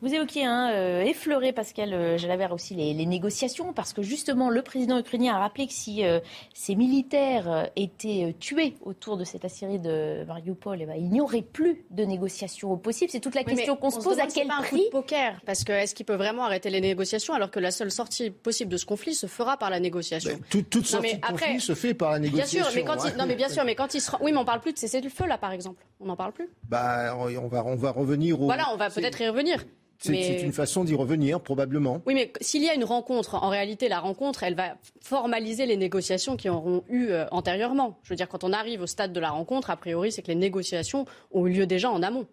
Vous 0.04 0.14
évoquiez, 0.14 0.44
hein, 0.44 0.70
euh, 0.74 1.02
effleuré, 1.02 1.54
Pascal 1.54 1.94
euh, 1.94 2.18
aussi 2.52 2.76
les, 2.76 3.06
négociations, 3.06 3.72
parce 3.72 3.94
que 3.94 4.02
justement, 4.02 4.50
le 4.50 4.62
président 4.62 5.00
ukrainien 5.00 5.34
a 5.34 5.40
rappelé 5.40 5.66
que 5.66 5.72
si 5.72 6.04
euh, 6.04 6.20
ces 6.54 6.76
militaires 6.76 7.70
étaient 7.78 8.36
tués 8.38 8.76
autour 8.82 9.16
de 9.16 9.24
cette 9.24 9.46
Assyrie 9.46 9.80
de 9.80 10.26
Mariupol, 10.26 10.82
eh 10.82 10.86
ben, 10.86 10.96
il 10.98 11.10
n'y 11.10 11.22
aurait 11.22 11.42
plus 11.42 11.86
de 11.90 12.04
négociations 12.04 12.76
possibles. 12.76 13.12
C'est 13.12 13.22
toute 13.22 13.34
la 13.34 13.46
question 13.46 13.78
qu'on 13.78 13.92
se 13.92 14.00
pose. 14.02 14.20
à 14.20 14.28
quel 14.28 14.48
pas 14.48 14.58
prix 14.58 14.76
un 14.76 14.78
coup 14.78 14.86
de 14.88 14.90
poker 14.90 15.40
Parce 15.46 15.64
que 15.64 15.72
est-ce 15.72 15.96
qu'il 15.96 16.06
peut 16.06 16.18
vraiment 16.18 16.44
arrêter 16.44 16.70
les 16.70 16.82
négociations 16.82 17.34
alors 17.34 17.50
que 17.50 17.62
la 17.62 17.72
seule 17.72 17.90
sortie 17.90 18.30
possible 18.30 18.74
de 18.74 18.78
ce 18.78 18.86
conflit 18.86 19.16
se 19.16 19.28
fera 19.28 19.56
par 19.56 19.70
la 19.70 19.80
négociation? 19.80 20.38
Toute, 20.50 20.86
sortie 20.86 21.16
de 21.16 21.26
conflit 21.26 21.62
se 21.62 21.76
fait 21.76 21.94
par 21.94 22.12
la 22.12 22.20
négociation. 22.20 22.60
Bien 22.60 22.70
sûr, 22.70 22.76
mais 22.76 22.84
quand 22.84 23.06
il, 23.08 23.18
non, 23.18 23.26
mais 23.26 23.36
bien 23.36 23.48
sûr, 23.48 23.64
mais 23.64 23.76
quand 23.76 23.94
il 23.94 24.02
sera, 24.02 24.20
oui, 24.22 24.34
mais 24.34 24.38
on 24.38 24.44
parle 24.44 24.60
plus 24.60 24.74
de 24.74 24.80
cesser 24.80 25.00
le 25.00 25.10
feu 25.10 25.28
là, 25.28 25.38
par 25.38 25.54
exemple. 25.54 25.82
On 26.02 26.08
n'en 26.08 26.18
parle 26.18 26.34
plus. 26.34 26.50
Bah, 26.68 27.16
on 27.18 27.48
va, 27.48 27.64
on 27.66 27.78
va 27.78 27.92
revenir 27.92 28.42
au. 28.42 28.46
Voilà, 28.48 28.66
on 28.74 28.76
va 28.76 28.90
peut-être 28.90 29.22
y 29.22 29.30
revenir. 29.30 29.64
C'est 30.00 30.42
une 30.42 30.52
façon 30.52 30.84
d'y 30.84 30.96
revenir, 30.96 31.40
probablement. 31.40 32.02
Oui, 32.06 32.14
mais 32.14 32.32
s'il 32.42 32.64
y 32.64 32.70
a 32.70 32.74
une 32.74 32.84
rencontre, 32.84 33.36
en 33.36 33.50
réalité, 33.50 33.88
la 33.88 34.00
rencontre, 34.00 34.44
elle 34.44 34.56
va 34.56 34.76
formaliser 35.02 35.66
les 35.66 35.78
négociations 35.78 36.36
qui 36.36 36.50
auront 36.50 36.84
eu 36.90 37.08
euh, 37.08 37.26
antérieurement. 37.32 37.98
Je 38.04 38.10
veux 38.10 38.16
dire, 38.16 38.28
quand 38.28 38.44
on 38.44 38.52
arrive 38.52 38.82
au 38.82 38.88
stade 38.88 39.14
de 39.14 39.20
la 39.20 39.30
rencontre, 39.30 39.70
a 39.70 39.78
priori, 39.78 40.12
c'est 40.12 40.22
que 40.22 40.28
les 40.28 40.36
négociations 40.36 41.06
ont 41.32 41.48
eu 41.48 41.54
lieu 41.54 41.66
déjà 41.66 41.90
en 41.90 42.04
amont. 42.04 42.28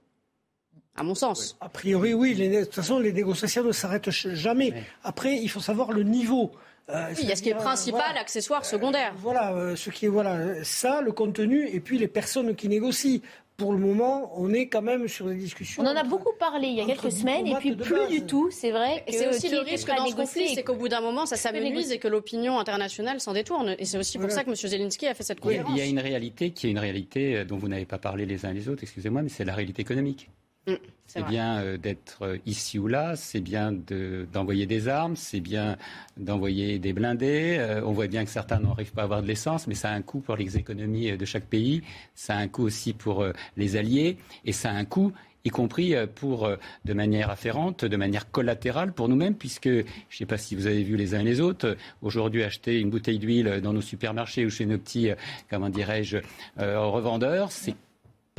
À 0.97 1.05
mon 1.05 1.15
sens. 1.15 1.57
A 1.61 1.69
priori, 1.69 2.13
oui. 2.13 2.35
de 2.35 2.65
toute 2.65 2.75
façon, 2.75 2.99
les 2.99 3.13
négociations 3.13 3.63
ne 3.63 3.73
s'arrêtent 3.73 4.11
jamais. 4.11 4.75
Après, 5.05 5.37
il 5.37 5.49
faut 5.49 5.61
savoir 5.61 5.93
le 5.93 6.03
niveau. 6.03 6.51
Euh, 6.91 7.15
il 7.21 7.29
y 7.29 7.33
a 7.33 7.37
ce 7.37 7.43
qui 7.43 7.51
est 7.51 7.55
principal, 7.55 8.17
accessoire, 8.17 8.65
secondaire. 8.65 9.15
voilà, 9.17 9.53
euh, 9.55 9.77
ce 9.77 9.91
qui 9.91 10.07
est 10.07 10.09
voilà 10.09 10.65
ça, 10.65 11.01
le 11.01 11.13
contenu, 11.13 11.69
et 11.69 11.79
puis 11.79 11.99
les 11.99 12.09
personnes 12.09 12.57
qui 12.57 12.69
négocient 12.69 13.21
pour 13.61 13.75
le 13.75 13.79
moment, 13.79 14.33
on 14.41 14.55
est 14.55 14.69
quand 14.69 14.81
même 14.81 15.07
sur 15.07 15.27
des 15.27 15.35
discussions. 15.35 15.83
On 15.83 15.87
en 15.87 15.95
a 15.95 16.03
beaucoup 16.03 16.33
parlé 16.39 16.69
il 16.69 16.77
y 16.77 16.81
a 16.81 16.87
quelques 16.87 17.13
semaines 17.13 17.47
et 17.47 17.55
puis 17.57 17.77
plus 17.77 18.09
du 18.09 18.23
tout. 18.23 18.49
C'est 18.51 18.71
vrai 18.71 19.05
que 19.07 19.13
c'est 19.13 19.29
aussi 19.29 19.51
le 19.51 19.59
risque 19.59 19.87
dans 19.87 20.07
ce 20.07 20.15
conflit, 20.15 20.49
c'est 20.55 20.63
qu'au 20.63 20.77
bout 20.77 20.89
d'un 20.89 21.03
moment, 21.03 21.27
ça 21.27 21.37
s'amenuise 21.37 21.93
et 21.93 21.99
que 21.99 22.09
l'opinion 22.09 22.59
internationale 22.59 23.21
s'en 23.21 23.35
détourne. 23.35 23.77
Et 23.79 23.85
c'est 23.85 23.99
aussi 23.99 24.19
pour 24.19 24.31
ça 24.31 24.45
que 24.45 24.49
M. 24.49 24.57
Zelensky 24.57 25.07
a 25.07 25.15
fait 25.15 25.25
cette 25.25 25.41
conférence. 25.41 25.73
Il 25.73 25.79
y 25.79 25.83
a 25.83 25.85
une 25.85 25.99
réalité 25.99 26.53
qui 26.53 26.69
est 26.69 26.71
une 26.71 26.79
réalité 26.79 27.45
dont 27.45 27.59
vous 27.59 27.69
n'avez 27.69 27.85
pas 27.85 27.99
parlé 27.99 28.25
les 28.25 28.47
uns 28.47 28.53
les 28.55 28.71
autres, 28.71 28.83
excusez-moi, 28.83 29.21
mais 29.21 29.29
c'est 29.29 29.45
la 29.45 29.55
réalité 29.55 29.83
économique. 29.83 30.31
Mm, 30.67 30.75
c'est 31.07 31.25
bien 31.27 31.59
euh, 31.59 31.77
d'être 31.77 32.23
euh, 32.23 32.39
ici 32.47 32.79
ou 32.79 32.87
là, 32.87 33.17
c'est 33.17 33.41
bien 33.41 33.73
d'envoyer 33.73 34.67
des 34.67 34.89
armes, 34.89 35.17
c'est 35.17 35.41
bien 35.41 35.77
d'envoyer 36.19 36.79
des 36.79 36.93
blindés. 36.93 37.57
Euh, 37.59 37.83
on 37.85 37.93
voit 37.93 38.07
bien 38.07 38.25
que 38.25 38.31
certains 38.31 38.61
n'arrivent 38.61 38.93
pas 38.93 39.03
à 39.03 39.05
avoir 39.05 39.23
de 39.23 39.27
l'essence, 39.27 39.67
mais 39.67 39.75
ça 39.75 39.91
a 39.91 39.95
un 39.95 40.03
coût 40.03 40.21
pour 40.21 40.37
les 40.37 40.59
économies 40.59 41.17
de 41.17 41.25
chaque 41.25 41.47
pays, 41.47 41.83
ça 42.15 42.35
a 42.35 42.39
un 42.39 42.49
coût 42.49 42.63
aussi 42.63 42.93
pour 42.93 43.25
les 43.57 43.77
alliés, 43.77 44.19
et 44.45 44.53
ça 44.53 44.71
a 44.71 44.75
un 44.75 44.85
coût 44.85 45.13
y 45.45 45.49
compris 45.49 45.95
pour, 46.17 46.51
de 46.85 46.93
manière 46.93 47.31
afférente, 47.31 47.87
de 47.87 47.97
manière 47.97 48.31
collatérale 48.31 48.93
pour 48.93 49.09
nous-mêmes, 49.09 49.35
puisque, 49.35 49.69
je 49.69 49.81
ne 49.81 49.85
sais 50.11 50.27
pas 50.27 50.37
si 50.37 50.55
vous 50.55 50.67
avez 50.67 50.83
vu 50.83 50.97
les 50.97 51.15
uns 51.15 51.21
et 51.21 51.25
les 51.25 51.41
autres, 51.41 51.77
aujourd'hui 52.03 52.45
acheter 52.45 52.79
une 52.79 52.91
bouteille 52.91 53.19
d'huile 53.19 53.61
dans 53.63 53.73
nos 53.73 53.81
supermarchés 53.81 54.45
ou 54.45 54.51
chez 54.51 54.67
nos 54.67 54.77
petits, 54.77 55.11
comment 55.49 55.71
dirais-je, 55.71 56.19
revendeurs, 56.59 57.53
c'est 57.53 57.75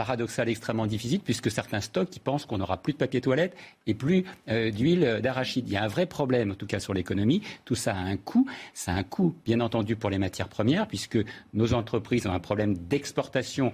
paradoxal 0.01 0.49
extrêmement 0.49 0.87
difficile 0.87 1.19
puisque 1.19 1.51
certains 1.51 1.79
stocks 1.79 2.09
qui 2.09 2.19
pensent 2.19 2.47
qu'on 2.47 2.57
n'aura 2.57 2.77
plus 2.77 2.93
de 2.93 2.97
papier 2.97 3.21
toilette 3.21 3.55
et 3.85 3.93
plus 3.93 4.25
euh, 4.49 4.71
d'huile 4.71 5.19
d'arachide. 5.21 5.65
Il 5.67 5.73
y 5.73 5.77
a 5.77 5.83
un 5.83 5.87
vrai 5.87 6.07
problème, 6.07 6.49
en 6.49 6.55
tout 6.55 6.65
cas 6.65 6.79
sur 6.79 6.95
l'économie. 6.95 7.43
Tout 7.65 7.75
ça 7.75 7.93
a 7.93 7.99
un 7.99 8.17
coût. 8.17 8.47
Ça 8.73 8.93
a 8.93 8.95
un 8.95 9.03
coût, 9.03 9.35
bien 9.45 9.59
entendu, 9.59 9.95
pour 9.95 10.09
les 10.09 10.17
matières 10.17 10.47
premières 10.47 10.87
puisque 10.87 11.19
nos 11.53 11.75
entreprises 11.75 12.25
ont 12.25 12.33
un 12.33 12.39
problème 12.39 12.75
d'exportation 12.75 13.73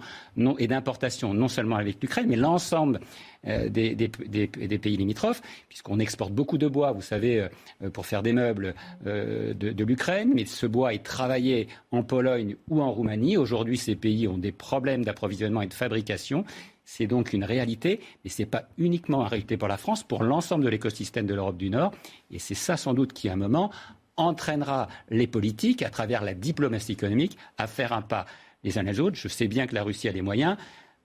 et 0.59 0.67
d'importation, 0.67 1.34
non 1.34 1.47
seulement 1.47 1.78
avec 1.78 2.01
l'Ukraine, 2.01 2.25
mais 2.28 2.36
l'ensemble 2.36 2.99
euh, 3.48 3.70
des, 3.70 4.78
pays 4.80 4.98
limitrophes, 4.98 5.42
puisqu'on 5.70 6.00
exporte 6.00 6.34
beaucoup 6.34 6.58
de 6.58 6.68
bois, 6.68 6.92
vous 6.92 7.02
savez, 7.02 7.48
euh, 7.84 7.90
pour 7.90 8.06
faire 8.06 8.24
des 8.24 8.34
meubles 8.34 8.74
euh, 9.06 9.54
de, 9.54 9.84
l'Ukraine, 9.84 10.32
mais 10.34 10.46
ce 10.46 10.66
bois 10.66 10.94
est 10.94 11.04
travaillé 11.04 11.68
en 11.92 12.04
Pologne 12.04 12.56
ou 12.70 12.82
en 12.82 12.92
Roumanie. 12.92 13.38
Aujourd'hui, 13.38 13.78
ces 13.78 13.96
pays 13.96 14.28
ont 14.28 14.38
des 14.38 14.52
problèmes 14.52 15.06
d'approvisionnement 15.06 15.62
et 15.62 15.68
de 15.68 15.74
fabrication. 15.74 16.46
C'est 16.84 17.08
donc 17.08 17.34
une 17.34 17.44
réalité, 17.44 18.00
mais 18.24 18.30
ce 18.30 18.42
n'est 18.42 18.48
pas 18.48 18.68
uniquement 18.78 19.22
une 19.22 19.28
réalité 19.28 19.58
pour 19.58 19.68
la 19.68 19.78
France, 19.78 20.04
pour 20.04 20.24
l'ensemble 20.24 20.64
de 20.64 20.70
l'écosystème 20.70 21.26
de 21.26 21.34
l'Europe 21.34 21.58
du 21.58 21.70
Nord. 21.70 21.92
Et 22.32 22.40
c'est 22.40 22.56
ça 22.56 22.76
sans 22.76 22.94
doute 22.94 23.14
qui, 23.14 23.30
à 23.30 23.34
un 23.34 23.38
moment, 23.38 23.72
entraînera 24.18 24.88
les 25.10 25.28
politiques, 25.28 25.84
à 25.84 25.90
travers 25.90 26.24
la 26.24 26.34
diplomatie 26.34 26.94
économique, 26.94 27.38
à 27.58 27.68
faire 27.68 27.94
un 27.94 28.02
pas 28.02 28.26
les 28.64 28.78
uns 28.78 28.84
les 28.84 29.00
autres. 29.00 29.16
Je 29.16 29.28
sais 29.28 29.48
bien 29.48 29.68
que 29.68 29.76
la 29.76 29.84
Russie 29.84 30.10
a 30.10 30.12
les 30.12 30.22
moyens. 30.22 30.58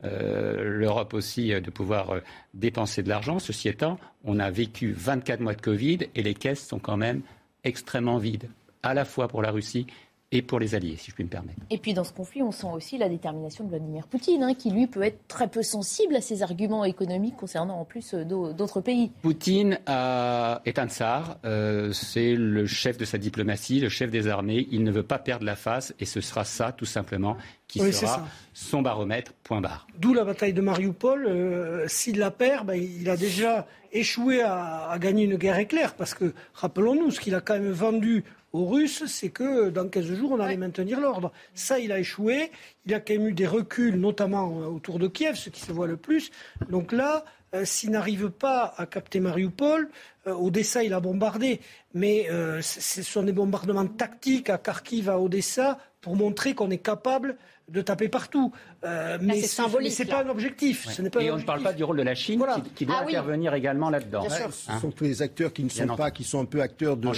Euh, 0.04 0.64
l'Europe 0.64 1.14
aussi 1.14 1.48
de 1.48 1.70
pouvoir 1.70 2.16
dépenser 2.54 3.02
de 3.02 3.08
l'argent. 3.08 3.38
Ceci 3.38 3.68
étant, 3.68 3.98
on 4.24 4.40
a 4.40 4.50
vécu 4.50 4.92
24 4.92 5.40
mois 5.40 5.54
de 5.54 5.60
Covid 5.60 5.98
et 6.14 6.22
les 6.22 6.34
caisses 6.34 6.66
sont 6.66 6.80
quand 6.80 6.96
même 6.96 7.22
extrêmement 7.64 8.18
vides, 8.18 8.48
à 8.82 8.94
la 8.94 9.04
fois 9.04 9.28
pour 9.28 9.42
la 9.42 9.50
Russie 9.52 9.86
et 10.32 10.40
pour 10.40 10.58
les 10.58 10.74
alliés, 10.74 10.96
si 10.96 11.10
je 11.10 11.14
puis 11.14 11.24
me 11.24 11.28
permettre. 11.28 11.60
Et 11.70 11.76
puis 11.76 11.92
dans 11.92 12.04
ce 12.04 12.12
conflit, 12.12 12.42
on 12.42 12.50
sent 12.50 12.68
aussi 12.72 12.96
la 12.96 13.10
détermination 13.10 13.64
de 13.64 13.68
Vladimir 13.68 14.06
Poutine, 14.08 14.42
hein, 14.42 14.54
qui 14.54 14.70
lui 14.70 14.86
peut 14.86 15.02
être 15.02 15.20
très 15.28 15.46
peu 15.46 15.62
sensible 15.62 16.16
à 16.16 16.22
ces 16.22 16.42
arguments 16.42 16.84
économiques 16.86 17.36
concernant 17.36 17.78
en 17.78 17.84
plus 17.84 18.14
euh, 18.14 18.24
d'autres 18.24 18.80
pays. 18.80 19.12
Poutine 19.20 19.78
est 19.84 20.78
un 20.78 20.88
tsar, 20.88 21.38
euh, 21.44 21.92
c'est 21.92 22.34
le 22.34 22.66
chef 22.66 22.96
de 22.96 23.04
sa 23.04 23.18
diplomatie, 23.18 23.78
le 23.78 23.90
chef 23.90 24.10
des 24.10 24.26
armées. 24.26 24.66
Il 24.70 24.82
ne 24.84 24.90
veut 24.90 25.02
pas 25.02 25.18
perdre 25.18 25.44
la 25.44 25.54
face 25.56 25.94
et 26.00 26.06
ce 26.06 26.22
sera 26.22 26.44
ça, 26.44 26.72
tout 26.72 26.86
simplement, 26.86 27.36
qui 27.68 27.92
sera 27.92 28.26
son 28.54 28.80
baromètre, 28.80 29.32
point 29.44 29.60
barre. 29.60 29.86
D'où 29.98 30.14
la 30.14 30.24
bataille 30.24 30.54
de 30.54 30.62
Mariupol. 30.62 31.26
Euh, 31.26 31.84
s'il 31.88 32.18
la 32.18 32.30
perd, 32.30 32.66
ben, 32.66 32.74
il 32.74 33.08
a 33.10 33.16
déjà 33.16 33.66
échoué 33.92 34.40
à, 34.40 34.90
à, 34.90 34.98
gagner 34.98 35.24
une 35.24 35.36
guerre 35.36 35.58
éclair, 35.58 35.94
parce 35.94 36.14
que 36.14 36.32
rappelons-nous, 36.54 37.10
ce 37.10 37.20
qu'il 37.20 37.34
a 37.34 37.42
quand 37.42 37.54
même 37.54 37.70
vendu 37.70 38.24
aux 38.52 38.66
Russes, 38.66 39.04
c'est 39.06 39.30
que 39.30 39.70
dans 39.70 39.88
15 39.88 40.14
jours, 40.14 40.32
on 40.32 40.40
allait 40.40 40.56
maintenir 40.56 41.00
l'ordre. 41.00 41.32
Ça, 41.54 41.78
il 41.78 41.90
a 41.90 41.98
échoué. 41.98 42.50
Il 42.84 42.94
a 42.94 43.00
quand 43.00 43.14
même 43.14 43.28
eu 43.28 43.32
des 43.32 43.46
reculs, 43.46 43.98
notamment 43.98 44.60
euh, 44.60 44.66
autour 44.66 44.98
de 44.98 45.08
Kiev, 45.08 45.36
ce 45.36 45.50
qui 45.50 45.60
se 45.60 45.72
voit 45.72 45.86
le 45.86 45.96
plus. 45.96 46.30
Donc 46.68 46.92
là, 46.92 47.24
euh, 47.54 47.64
s'il 47.64 47.90
n'arrive 47.90 48.30
pas 48.30 48.74
à 48.76 48.86
capter 48.86 49.20
Mariupol, 49.20 49.88
euh, 50.26 50.34
Odessa, 50.34 50.84
il 50.84 50.92
a 50.92 51.00
bombardé. 51.00 51.60
Mais 51.94 52.28
ce 52.62 53.02
sont 53.02 53.22
des 53.22 53.32
bombardements 53.32 53.86
tactiques 53.86 54.50
à 54.50 54.58
Kharkiv, 54.58 55.08
à 55.08 55.20
Odessa, 55.20 55.78
pour 56.00 56.16
montrer 56.16 56.54
qu'on 56.54 56.70
est 56.70 56.78
capable 56.78 57.36
de 57.68 57.80
taper 57.80 58.08
partout. 58.08 58.52
Euh, 58.84 59.18
mais 59.20 59.40
c'est 59.42 60.04
pas 60.06 60.24
un 60.24 60.28
objectif. 60.28 60.88
Ce 60.90 61.02
pas 61.02 61.22
et 61.22 61.30
on 61.30 61.38
ne 61.38 61.42
parle 61.42 61.62
pas 61.62 61.72
du 61.72 61.84
rôle 61.84 61.98
de 61.98 62.02
la 62.02 62.14
Chine 62.14 62.42
qui, 62.74 62.86
doit 62.86 62.96
ah 63.00 63.04
intervenir 63.04 63.54
également 63.54 63.90
là-dedans. 63.90 64.26
ce 64.28 64.80
sont 64.80 64.90
tous 64.90 65.04
les 65.04 65.22
acteurs 65.22 65.52
qui 65.52 65.62
ne 65.62 65.68
sont 65.68 65.86
pas, 65.96 66.10
qui 66.10 66.24
sont 66.24 66.40
un 66.40 66.44
peu 66.44 66.60
acteurs 66.60 66.96
de, 66.96 67.08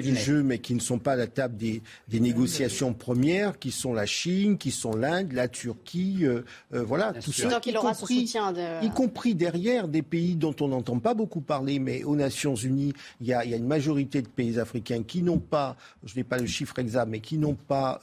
du 0.00 0.16
jeu, 0.16 0.42
mais 0.42 0.58
qui 0.58 0.74
ne 0.74 0.80
sont 0.80 0.98
pas 0.98 1.12
à 1.12 1.16
la 1.16 1.26
table 1.26 1.56
des, 1.56 1.82
des 2.08 2.20
négociations 2.20 2.92
premières, 2.92 3.58
qui 3.58 3.70
sont 3.70 3.94
la 3.94 4.06
Chine, 4.06 4.58
qui 4.58 4.70
sont 4.70 4.94
l'Inde, 4.94 5.32
la 5.32 5.48
Turquie, 5.48 6.20
euh, 6.22 6.42
euh, 6.74 6.82
voilà, 6.82 7.12
tout 7.14 7.32
ça. 7.32 7.48
Y, 7.64 7.72
compris, 7.72 8.34
y 8.82 8.90
compris 8.90 9.34
derrière 9.34 9.88
des 9.88 10.02
pays 10.02 10.36
dont 10.36 10.54
on 10.60 10.68
n'entend 10.68 10.98
pas 10.98 11.14
beaucoup 11.14 11.40
parler, 11.40 11.78
mais 11.78 12.04
aux 12.04 12.16
Nations 12.16 12.54
Unies, 12.54 12.92
il 13.20 13.28
y 13.28 13.32
a, 13.32 13.44
y 13.44 13.54
a, 13.54 13.56
une 13.56 13.66
majorité 13.66 14.20
de 14.20 14.28
pays 14.28 14.58
africains 14.58 15.02
qui 15.02 15.22
n'ont 15.22 15.38
pas, 15.38 15.76
je 16.04 16.14
n'ai 16.16 16.24
pas 16.24 16.38
le 16.38 16.46
chiffre 16.46 16.78
exact, 16.78 17.06
mais 17.08 17.20
qui 17.20 17.38
n'ont 17.38 17.54
pas 17.54 18.00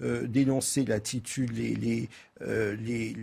dénoncé 0.00 0.84
l'attitude, 0.84 1.56
les, 1.56 1.74
les 1.74 2.08
euh, 2.42 2.76
les, 2.76 3.14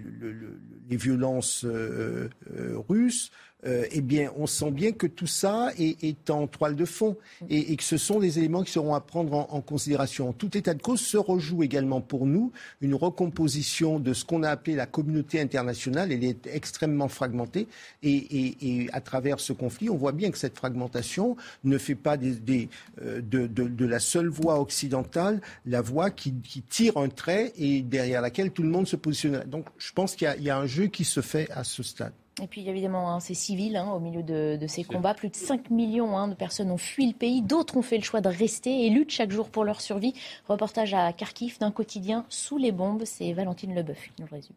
les, 0.90 0.96
violences 0.98 1.66
euh, 1.66 2.30
euh, 2.56 2.78
russes, 2.88 3.32
euh, 3.68 3.86
eh 3.92 4.02
bien, 4.02 4.32
on 4.38 4.48
sent 4.48 4.72
bien 4.72 4.92
que 4.94 5.08
tout 5.08 5.28
ça 5.28 5.72
est, 5.78 6.30
en 6.30 6.48
toile 6.48 6.76
de 6.76 6.86
fond 6.86 7.18
et, 7.50 7.76
que 7.76 7.84
ce 7.84 7.98
sont 7.98 8.20
des 8.20 8.40
éléments 8.40 8.64
qui 8.64 8.72
seront 8.72 8.96
à 8.96 9.02
prendre 9.02 9.34
en, 9.34 9.62
considération. 9.62 10.32
tout 10.32 10.58
état 10.58 10.74
de 10.74 10.82
cause 10.82 11.02
se 11.02 11.18
rejoue 11.18 11.64
également 11.64 12.00
pour 12.00 12.26
nous 12.26 12.52
une 12.82 12.96
recomposition 12.96 14.00
de 14.00 14.14
ce 14.14 14.24
qu'on 14.24 14.44
a 14.44 14.50
appelé 14.50 14.76
la 14.76 14.86
communauté 14.86 15.42
internationale. 15.42 16.12
Elle 16.12 16.24
est 16.24 16.48
extrêmement 16.48 17.08
fragmentée 17.10 17.68
et, 18.04 18.88
à 18.94 19.02
travers 19.02 19.40
ce 19.40 19.54
conflit, 19.54 19.90
on 19.90 19.98
voit 19.98 20.14
bien 20.14 20.32
que 20.32 20.38
cette 20.38 20.58
fragmentation 20.58 21.36
ne 21.64 21.78
fait 21.78 21.96
pas 21.96 22.18
euh, 22.18 23.22
de, 23.22 23.86
la 23.86 24.00
seule 24.00 24.30
voie 24.30 24.60
occidentale 24.60 25.42
la 25.66 25.82
voie 25.82 26.10
qui, 26.10 26.34
tire 26.70 26.98
un 26.98 27.10
trait 27.10 27.54
et 27.58 27.82
derrière 27.82 28.22
laquelle 28.22 28.52
tout 28.52 28.64
le 28.64 28.70
monde 28.70 28.88
se 28.88 28.96
positionne. 28.96 29.44
Donc, 29.46 29.66
je 29.78 29.92
pense 29.92 30.16
qu'il 30.16 30.34
y 30.40 30.50
a 30.50 30.58
un 30.58 30.66
jeu 30.66 30.88
qui 30.88 31.04
se 31.04 31.22
fait 31.22 31.50
à 31.52 31.64
ce 31.64 31.84
stade. 31.84 32.14
Et 32.42 32.48
puis 32.48 32.68
évidemment, 32.68 33.12
hein, 33.12 33.20
c'est 33.20 33.34
civil 33.34 33.76
hein, 33.78 33.92
au 33.92 34.00
milieu 34.00 34.22
de, 34.22 34.58
ces 34.68 34.84
combats. 34.84 35.14
Plus 35.14 35.30
de 35.30 35.36
5 35.36 35.72
millions 35.72 36.18
hein, 36.18 36.28
de 36.28 36.36
personnes 36.36 36.72
ont 36.72 36.78
fui 36.78 37.08
le 37.08 37.14
pays. 37.14 37.42
D'autres 37.42 37.78
ont 37.78 37.82
fait 37.82 37.98
le 37.98 38.04
choix 38.04 38.22
de 38.22 38.30
rester 38.30 38.86
et 38.86 38.90
luttent 38.90 39.12
chaque 39.12 39.32
jour 39.32 39.50
pour 39.50 39.64
leur 39.64 39.82
survie. 39.82 40.14
Reportage 40.48 40.94
à 40.94 41.12
Kharkiv 41.14 41.58
d'un 41.60 41.72
quotidien 41.72 42.26
sous 42.30 42.58
les 42.58 42.72
bombes. 42.72 43.04
C'est 43.06 43.34
Valentine 43.34 43.74
Leboeuf 43.74 44.12
qui 44.16 44.22
nous 44.22 44.28
le 44.30 44.36
résume. 44.36 44.56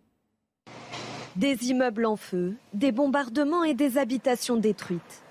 Des 1.36 1.70
immeubles 1.70 2.06
en 2.06 2.16
feu, 2.16 2.56
des 2.74 2.92
bombardements 2.92 3.64
et 3.64 3.74
des 3.74 3.98
habitations 3.98 4.56
détruites. 4.56 5.22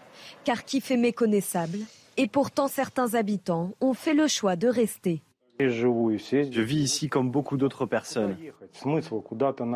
Kharkiv 0.43 0.91
est 0.91 0.97
méconnaissable 0.97 1.79
et 2.17 2.27
pourtant 2.27 2.67
certains 2.67 3.13
habitants 3.13 3.71
ont 3.81 3.93
fait 3.93 4.13
le 4.13 4.27
choix 4.27 4.55
de 4.55 4.67
rester. 4.67 5.21
Je 5.59 6.61
vis 6.61 6.81
ici 6.81 7.09
comme 7.09 7.29
beaucoup 7.29 7.57
d'autres 7.57 7.85
personnes. 7.85 8.37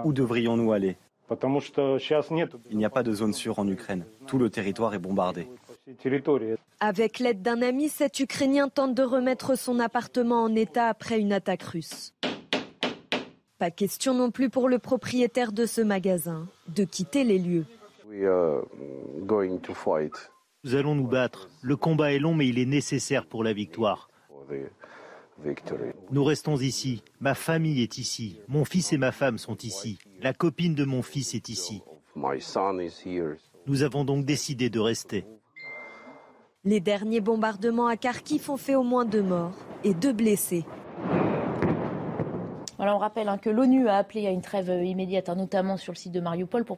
Où 0.05 0.13
devrions-nous 0.13 0.71
aller? 0.71 0.97
Il 2.69 2.78
n'y 2.78 2.86
a 2.86 2.89
pas 2.89 3.03
de 3.03 3.13
zone 3.13 3.34
sûre 3.34 3.59
en 3.59 3.67
Ukraine. 3.67 4.05
Tout 4.28 4.38
le 4.38 4.49
territoire 4.49 4.93
est 4.93 4.99
bombardé. 4.99 5.47
Avec 6.80 7.19
l'aide 7.19 7.41
d'un 7.41 7.61
ami, 7.61 7.89
cet 7.89 8.19
Ukrainien 8.19 8.69
tente 8.69 8.93
de 8.93 9.03
remettre 9.03 9.57
son 9.57 9.80
appartement 9.80 10.43
en 10.43 10.55
état 10.55 10.88
après 10.88 11.19
une 11.19 11.34
attaque 11.34 11.63
russe. 11.63 12.13
Pas 13.57 13.71
question 13.71 14.13
non 14.13 14.32
plus 14.32 14.49
pour 14.49 14.67
le 14.67 14.80
propriétaire 14.80 15.51
de 15.51 15.65
ce 15.65 15.82
magasin 15.82 16.47
de 16.67 16.84
quitter 16.84 17.24
les 17.24 17.39
lieux. 17.39 17.65
Nous 20.65 20.76
allons 20.76 20.95
nous 20.95 21.07
battre. 21.07 21.49
Le 21.61 21.76
combat 21.76 22.13
est 22.13 22.19
long, 22.19 22.34
mais 22.34 22.47
il 22.47 22.59
est 22.59 22.65
nécessaire 22.65 23.26
pour 23.26 23.43
la 23.43 23.53
victoire. 23.53 24.09
Nous 26.12 26.24
restons 26.24 26.58
ici. 26.58 27.04
Ma 27.20 27.34
famille 27.34 27.82
est 27.82 27.98
ici. 27.98 28.40
Mon 28.48 28.66
fils 28.66 28.94
et 28.94 28.98
ma 28.98 29.12
femme 29.12 29.38
sont 29.38 29.58
ici. 29.58 29.98
La 30.22 30.34
copine 30.34 30.76
de 30.76 30.86
mon 30.86 31.02
fils 31.02 31.34
est 31.34 31.50
ici. 31.50 31.82
Nous 33.66 33.84
avons 33.84 34.06
donc 34.06 34.26
décidé 34.26 34.70
de 34.70 34.80
rester. 34.80 35.26
Les 36.66 36.80
derniers 36.80 37.22
bombardements 37.22 37.88
à 37.88 37.98
Kharkiv 37.98 38.50
ont 38.50 38.58
fait 38.58 38.76
au 38.76 38.84
moins 38.84 39.06
deux 39.06 39.24
morts 39.24 39.58
et 39.84 39.94
deux 39.94 40.14
blessés 40.14 40.66
on 42.92 42.98
rappelle 42.98 43.30
hein, 43.30 43.38
que 43.38 43.50
l'ONU 43.50 43.88
a 43.88 43.98
appelé 43.98 44.28
à 44.28 44.32
une 44.32 44.42
trêve 44.42 44.70
euh, 44.70 44.84
immédiate, 44.84 45.30
hein, 45.30 45.36
notamment 45.36 45.78
sur 45.78 45.94
le 45.94 45.98
site 45.98 46.12
de 46.12 46.20
Mariupol, 46.20 46.66
pour, 46.66 46.78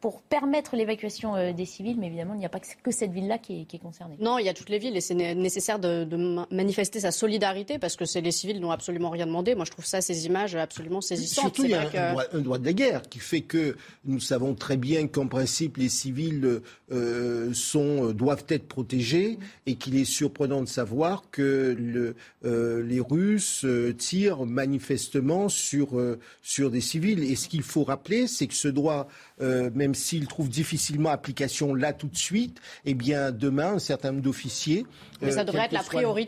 pour 0.00 0.22
permettre 0.22 0.76
l'évacuation 0.76 1.36
euh, 1.36 1.52
des 1.52 1.64
civils. 1.64 1.96
Mais 1.98 2.08
évidemment, 2.08 2.34
il 2.34 2.38
n'y 2.38 2.46
a 2.46 2.48
pas 2.48 2.60
que 2.60 2.90
cette 2.90 3.12
ville-là 3.12 3.38
qui, 3.38 3.66
est 3.72 3.78
concernée. 3.78 4.16
Non, 4.20 4.38
il 4.38 4.46
y 4.46 4.48
a 4.48 4.54
toutes 4.54 4.68
les 4.68 4.78
villes 4.78 4.96
et 4.96 5.00
c'est 5.00 5.14
nécessaire 5.14 5.78
de, 5.78 6.06
manifester 6.50 7.00
sa 7.00 7.12
solidarité 7.12 7.78
parce 7.78 7.96
que 7.96 8.04
c'est 8.04 8.20
les 8.20 8.30
civils 8.32 8.60
n'ont 8.60 8.70
absolument 8.70 9.10
rien 9.10 9.26
demandé. 9.26 9.54
Moi, 9.54 9.64
je 9.64 9.70
trouve 9.70 9.84
ça, 9.84 10.00
ces 10.00 10.26
images 10.26 10.56
absolument 10.56 11.00
saisissantes. 11.00 11.54
Surtout, 11.54 11.64
il 11.64 11.70
y 11.70 11.74
a 11.74 12.14
un, 12.32 12.40
droit, 12.40 12.58
de 12.58 12.64
la 12.64 12.72
guerre 12.72 13.02
qui 13.02 13.18
fait 13.18 13.42
que 13.42 13.76
nous 14.04 14.20
savons 14.20 14.54
très 14.54 14.76
bien 14.76 15.06
qu'en 15.06 15.28
principe, 15.28 15.76
les 15.76 15.88
civils 15.88 16.62
euh, 16.92 17.52
sont, 17.52 18.12
doivent 18.12 18.46
être 18.48 18.66
protégés 18.66 19.38
et 19.66 19.76
qu'il 19.76 19.96
est 19.96 20.04
surprenant 20.04 20.62
de 20.62 20.68
savoir 20.68 21.24
que 21.30 21.76
le, 21.78 22.16
les 22.82 23.00
Russes 23.00 23.66
tirent 23.98 24.44
manifestement 24.44 25.05
sur, 25.48 25.98
euh, 25.98 26.18
sur 26.42 26.70
des 26.70 26.80
civils. 26.80 27.22
Et 27.22 27.36
ce 27.36 27.48
qu'il 27.48 27.62
faut 27.62 27.84
rappeler, 27.84 28.26
c'est 28.26 28.46
que 28.46 28.54
ce 28.54 28.68
droit, 28.68 29.08
euh, 29.40 29.70
même 29.74 29.94
s'il 29.94 30.26
trouve 30.26 30.48
difficilement 30.48 31.10
application 31.10 31.74
là 31.74 31.92
tout 31.92 32.08
de 32.08 32.16
suite, 32.16 32.60
eh 32.84 32.94
bien 32.94 33.30
demain, 33.30 33.74
un 33.74 33.78
certain 33.78 34.12
nombre 34.12 34.22
d'officiers, 34.22 34.86
euh, 35.22 35.30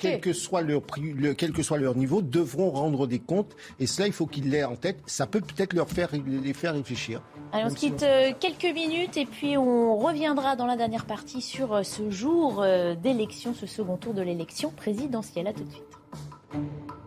quel 0.01 0.21
que 0.21 0.33
soit 0.33 0.63
leur 0.63 0.83
quel 1.37 1.53
que 1.53 1.63
soit 1.63 1.79
leur 1.79 1.97
niveau, 1.97 2.23
devront 2.23 2.71
rendre 2.71 3.07
des 3.07 3.19
comptes. 3.19 3.55
Et 3.81 3.87
cela, 3.87 4.07
il 4.07 4.13
faut 4.13 4.27
qu'ils 4.27 4.51
l'aient 4.51 4.65
en 4.65 4.77
tête. 4.77 4.99
Ça 5.07 5.27
peut 5.27 5.41
peut-être 5.41 5.73
leur 5.73 5.89
faire 5.89 6.11
les 6.27 6.55
faire 6.55 6.75
réfléchir. 6.75 7.23
Allez, 7.53 7.65
on 7.65 7.71
se 7.71 7.77
quitte 7.77 8.05
quelques 8.41 8.75
minutes 8.75 9.17
et 9.17 9.27
puis 9.27 9.57
on 9.57 9.97
reviendra 9.97 10.57
dans 10.57 10.67
la 10.67 10.77
dernière 10.77 11.07
partie 11.07 11.41
sur 11.41 11.85
ce 11.85 12.11
jour 12.11 12.65
d'élection, 13.03 13.55
ce 13.55 13.67
second 13.67 13.97
tour 13.97 14.15
de 14.15 14.23
l'élection 14.23 14.71
présidentielle. 14.71 15.47
À 15.47 15.53
tout 15.53 15.65
de 15.65 15.71
suite. 15.71 16.98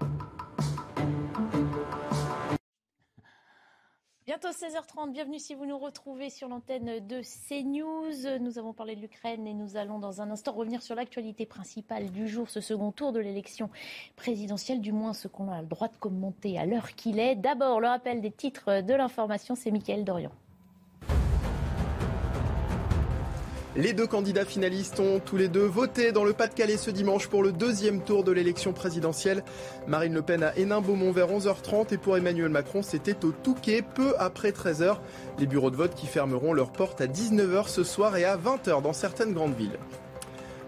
Bientôt 4.32 4.48
16h30, 4.48 5.12
bienvenue 5.12 5.40
si 5.40 5.56
vous 5.56 5.66
nous 5.66 5.78
retrouvez 5.78 6.30
sur 6.30 6.48
l'antenne 6.48 7.06
de 7.06 7.22
CNews. 7.22 8.40
Nous 8.40 8.58
avons 8.58 8.72
parlé 8.72 8.96
de 8.96 9.02
l'Ukraine 9.02 9.46
et 9.46 9.54
nous 9.54 9.76
allons 9.76 10.00
dans 10.00 10.22
un 10.22 10.32
instant 10.32 10.54
revenir 10.54 10.82
sur 10.82 10.96
l'actualité 10.96 11.46
principale 11.46 12.10
du 12.12 12.30
jour, 12.30 12.50
ce 12.50 12.62
second 12.62 12.94
tour 12.94 13.12
de 13.12 13.20
l'élection 13.20 13.70
présidentielle, 14.16 14.80
du 14.80 14.94
moins 14.94 15.12
ce 15.12 15.28
qu'on 15.28 15.52
a 15.52 15.62
le 15.62 15.68
droit 15.68 15.90
de 15.90 15.98
commenter 15.98 16.58
à 16.58 16.66
l'heure 16.66 16.96
qu'il 16.96 17.20
est. 17.20 17.36
D'abord, 17.36 17.82
le 17.82 17.90
rappel 17.90 18.22
des 18.22 18.32
titres 18.32 18.80
de 18.80 18.94
l'information, 18.94 19.54
c'est 19.56 19.70
Mickaël 19.70 20.06
Dorian. 20.06 20.32
Les 23.82 23.94
deux 23.94 24.06
candidats 24.06 24.46
finalistes 24.46 25.00
ont 25.00 25.20
tous 25.20 25.38
les 25.38 25.48
deux 25.48 25.66
voté 25.66 26.12
dans 26.12 26.24
le 26.24 26.34
Pas-de-Calais 26.34 26.78
ce 26.78 26.92
dimanche 26.92 27.28
pour 27.28 27.42
le 27.42 27.52
deuxième 27.52 28.04
tour 28.04 28.24
de 28.24 28.32
l'élection 28.32 28.74
présidentielle. 28.74 29.44
Marine 29.88 30.14
Le 30.14 30.22
Pen 30.22 30.44
à 30.44 30.56
Hénin-Beaumont 30.56 31.12
vers 31.12 31.30
11h30 31.30 31.92
et 31.92 31.98
pour 31.98 32.16
Emmanuel 32.16 32.50
Macron, 32.50 32.84
c'était 32.84 33.26
au 33.26 33.32
Touquet 33.32 33.82
peu 33.82 34.14
après 34.20 34.52
13h. 34.52 34.98
Les 35.40 35.48
bureaux 35.48 35.72
de 35.72 35.78
vote 35.78 35.96
qui 35.96 36.06
fermeront 36.06 36.54
leurs 36.54 36.72
portes 36.72 37.02
à 37.02 37.08
19h 37.08 37.70
ce 37.70 37.84
soir 37.84 38.16
et 38.18 38.24
à 38.24 38.38
20h 38.38 38.84
dans 38.84 38.94
certaines 38.94 39.34
grandes 39.34 39.56
villes. 39.56 39.80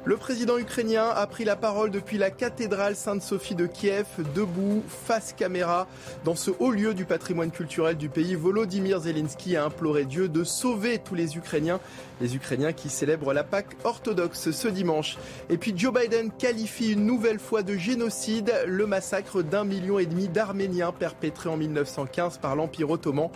Le 0.06 0.18
président 0.18 0.58
ukrainien 0.58 1.08
a 1.08 1.26
pris 1.28 1.46
la 1.46 1.56
parole 1.56 1.90
depuis 1.90 2.18
la 2.18 2.30
cathédrale 2.30 2.94
Sainte-Sophie 2.94 3.56
de 3.56 3.68
Kiev, 3.68 4.06
debout, 4.36 4.84
face 4.86 5.32
caméra. 5.32 5.88
Dans 6.26 6.36
ce 6.36 6.52
haut 6.60 6.72
lieu 6.72 6.94
du 6.94 7.06
patrimoine 7.06 7.52
culturel 7.52 7.96
du 7.96 8.10
pays, 8.10 8.36
Volodymyr 8.36 9.00
Zelensky 9.00 9.56
a 9.56 9.64
imploré 9.64 10.04
Dieu 10.04 10.28
de 10.28 10.44
sauver 10.44 11.00
tous 11.00 11.16
les 11.16 11.38
Ukrainiens. 11.38 11.80
Les 12.20 12.36
Ukrainiens 12.36 12.74
qui 12.74 12.90
célèbrent 12.90 13.32
la 13.32 13.46
Pâque 13.46 13.78
orthodoxe 13.86 14.52
ce 14.52 14.68
dimanche. 14.68 15.18
Et 15.50 15.58
puis 15.58 15.74
Joe 15.74 15.94
Biden 15.94 16.32
qualifie 16.32 16.92
une 16.92 17.06
nouvelle 17.06 17.40
fois 17.40 17.64
de 17.64 17.78
génocide 17.78 18.52
le 18.68 18.86
massacre 18.86 19.42
d'un 19.42 19.64
million 19.64 20.00
et 20.00 20.06
demi 20.06 20.28
d'Arméniens 20.28 20.92
perpétré 20.92 21.48
en 21.48 21.56
1915 21.56 22.40
par 22.40 22.58
l'Empire 22.58 22.90
ottoman. 22.90 23.30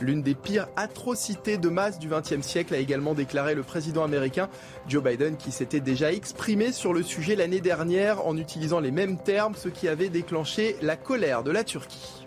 L'une 0.00 0.22
des 0.22 0.36
pires 0.36 0.68
atrocités 0.76 1.58
de 1.58 1.68
masse 1.68 1.98
du 1.98 2.08
XXe 2.08 2.46
siècle 2.46 2.74
a 2.74 2.78
également 2.78 3.14
déclaré 3.14 3.56
le 3.56 3.64
président 3.64 4.04
américain 4.04 4.48
Joe 4.88 5.02
Biden 5.02 5.36
qui 5.36 5.52
s'était 5.52 5.80
déjà 5.80 6.12
exprimé 6.12 6.72
sur 6.72 6.92
le 6.92 7.02
sujet 7.02 7.36
l'année 7.36 7.60
dernière 7.60 8.26
en 8.26 8.36
utilisant 8.36 8.80
les 8.80 8.90
mêmes 8.90 9.18
termes, 9.18 9.54
ce 9.54 9.68
qui 9.68 9.88
avait 9.88 10.08
déclenché 10.08 10.76
la 10.82 10.96
colère 10.96 11.42
de 11.42 11.50
la 11.50 11.64
Turquie. 11.64 12.21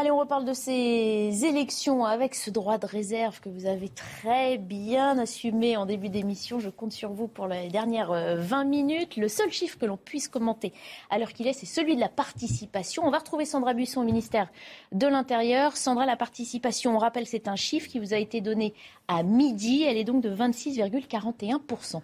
Allez, 0.00 0.10
on 0.10 0.18
reparle 0.18 0.46
de 0.46 0.54
ces 0.54 1.44
élections 1.44 2.06
avec 2.06 2.34
ce 2.34 2.48
droit 2.48 2.78
de 2.78 2.86
réserve 2.86 3.38
que 3.40 3.50
vous 3.50 3.66
avez 3.66 3.90
très 3.90 4.56
bien 4.56 5.18
assumé 5.18 5.76
en 5.76 5.84
début 5.84 6.08
d'émission. 6.08 6.58
Je 6.58 6.70
compte 6.70 6.92
sur 6.92 7.12
vous 7.12 7.28
pour 7.28 7.46
les 7.46 7.68
dernières 7.68 8.10
20 8.10 8.14
euh, 8.14 8.64
minutes. 8.64 9.18
Le 9.18 9.28
seul 9.28 9.52
chiffre 9.52 9.76
que 9.78 9.84
l'on 9.84 9.98
puisse 9.98 10.26
commenter 10.26 10.72
à 11.10 11.18
l'heure 11.18 11.34
qu'il 11.34 11.46
est, 11.46 11.52
c'est 11.52 11.66
celui 11.66 11.96
de 11.96 12.00
la 12.00 12.08
participation. 12.08 13.02
On 13.04 13.10
va 13.10 13.18
retrouver 13.18 13.44
Sandra 13.44 13.74
Buisson 13.74 14.00
au 14.00 14.04
ministère 14.04 14.48
de 14.90 15.06
l'Intérieur. 15.06 15.76
Sandra, 15.76 16.06
la 16.06 16.16
participation, 16.16 16.96
on 16.96 16.98
rappelle, 16.98 17.26
c'est 17.26 17.46
un 17.46 17.56
chiffre 17.56 17.86
qui 17.86 17.98
vous 17.98 18.14
a 18.14 18.16
été 18.16 18.40
donné 18.40 18.72
à 19.06 19.22
midi. 19.22 19.82
Elle 19.82 19.98
est 19.98 20.04
donc 20.04 20.22
de 20.22 20.34
26,41%. 20.34 22.00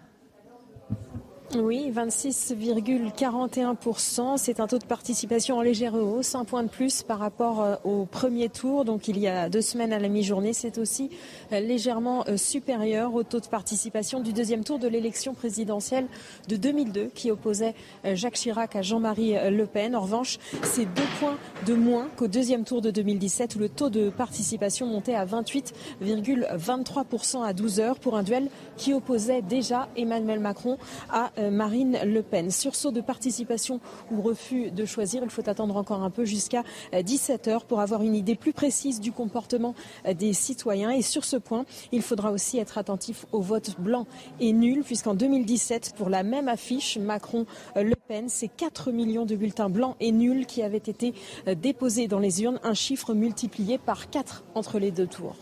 Oui, 1.55 1.89
26,41%. 1.95 4.35
C'est 4.35 4.59
un 4.59 4.67
taux 4.67 4.79
de 4.79 4.85
participation 4.85 5.57
en 5.57 5.61
légère 5.61 5.93
hausse, 5.93 6.35
un 6.35 6.43
point 6.43 6.63
de 6.63 6.67
plus 6.67 7.03
par 7.03 7.19
rapport 7.19 7.61
euh, 7.61 7.75
au 7.85 8.05
premier 8.05 8.49
tour. 8.49 8.83
Donc 8.83 9.07
il 9.07 9.17
y 9.17 9.29
a 9.29 9.47
deux 9.47 9.61
semaines 9.61 9.93
à 9.93 9.99
la 9.99 10.09
mi-journée. 10.09 10.51
C'est 10.51 10.77
aussi 10.77 11.09
euh, 11.53 11.61
légèrement 11.61 12.25
euh, 12.27 12.35
supérieur 12.35 13.15
au 13.15 13.23
taux 13.23 13.39
de 13.39 13.47
participation 13.47 14.19
du 14.19 14.33
deuxième 14.33 14.65
tour 14.65 14.77
de 14.77 14.89
l'élection 14.89 15.33
présidentielle 15.33 16.07
de 16.49 16.57
2002 16.57 17.11
qui 17.15 17.31
opposait 17.31 17.75
Jacques 18.03 18.35
Chirac 18.35 18.75
à 18.75 18.81
Jean-Marie 18.81 19.35
Le 19.49 19.65
Pen. 19.65 19.95
En 19.95 20.01
revanche, 20.01 20.39
c'est 20.63 20.83
deux 20.83 21.07
points 21.21 21.37
de 21.65 21.75
moins 21.75 22.09
qu'au 22.17 22.27
deuxième 22.27 22.65
tour 22.65 22.81
de 22.81 22.91
2017 22.91 23.55
où 23.55 23.59
le 23.59 23.69
taux 23.69 23.89
de 23.89 24.09
participation 24.09 24.85
montait 24.85 25.15
à 25.15 25.25
28,23% 25.25 27.45
à 27.45 27.53
12 27.53 27.79
heures 27.79 27.99
pour 27.99 28.17
un 28.17 28.23
duel 28.23 28.49
qui 28.75 28.93
opposait 28.93 29.41
déjà 29.41 29.87
Emmanuel 29.95 30.41
Macron 30.41 30.77
à 31.09 31.31
Marine 31.37 31.99
Le 32.03 32.21
Pen. 32.21 32.51
Sursaut 32.51 32.91
de 32.91 33.01
participation 33.01 33.79
ou 34.11 34.21
refus 34.21 34.71
de 34.71 34.85
choisir, 34.85 35.23
il 35.23 35.29
faut 35.29 35.47
attendre 35.49 35.75
encore 35.77 36.03
un 36.03 36.09
peu 36.09 36.25
jusqu'à 36.25 36.63
17 36.99 37.47
euh, 37.47 37.51
heures 37.51 37.65
pour 37.65 37.79
avoir 37.79 38.01
une 38.01 38.15
idée 38.15 38.35
plus 38.35 38.53
précise 38.53 38.99
du 38.99 39.11
comportement 39.11 39.75
euh, 40.05 40.13
des 40.13 40.33
citoyens. 40.33 40.91
Et 40.91 41.01
sur 41.01 41.25
ce 41.25 41.37
point, 41.37 41.65
il 41.91 42.01
faudra 42.01 42.31
aussi 42.31 42.57
être 42.57 42.77
attentif 42.77 43.25
au 43.31 43.41
vote 43.41 43.79
blanc 43.79 44.05
et 44.39 44.53
nul, 44.53 44.83
puisqu'en 44.83 45.13
2017, 45.13 45.93
pour 45.97 46.09
la 46.09 46.23
même 46.23 46.47
affiche, 46.47 46.97
Macron-Le 46.97 47.95
Pen, 48.07 48.29
c'est 48.29 48.49
4 48.49 48.91
millions 48.91 49.25
de 49.25 49.35
bulletins 49.35 49.69
blancs 49.69 49.95
et 49.99 50.11
nuls 50.11 50.45
qui 50.45 50.63
avaient 50.63 50.77
été 50.77 51.13
déposés 51.55 52.07
dans 52.07 52.19
les 52.19 52.43
urnes, 52.43 52.59
un 52.63 52.73
chiffre 52.73 53.13
multiplié 53.13 53.77
par 53.77 54.09
4 54.09 54.43
entre 54.55 54.79
les 54.79 54.91
deux 54.91 55.07
tours. 55.07 55.35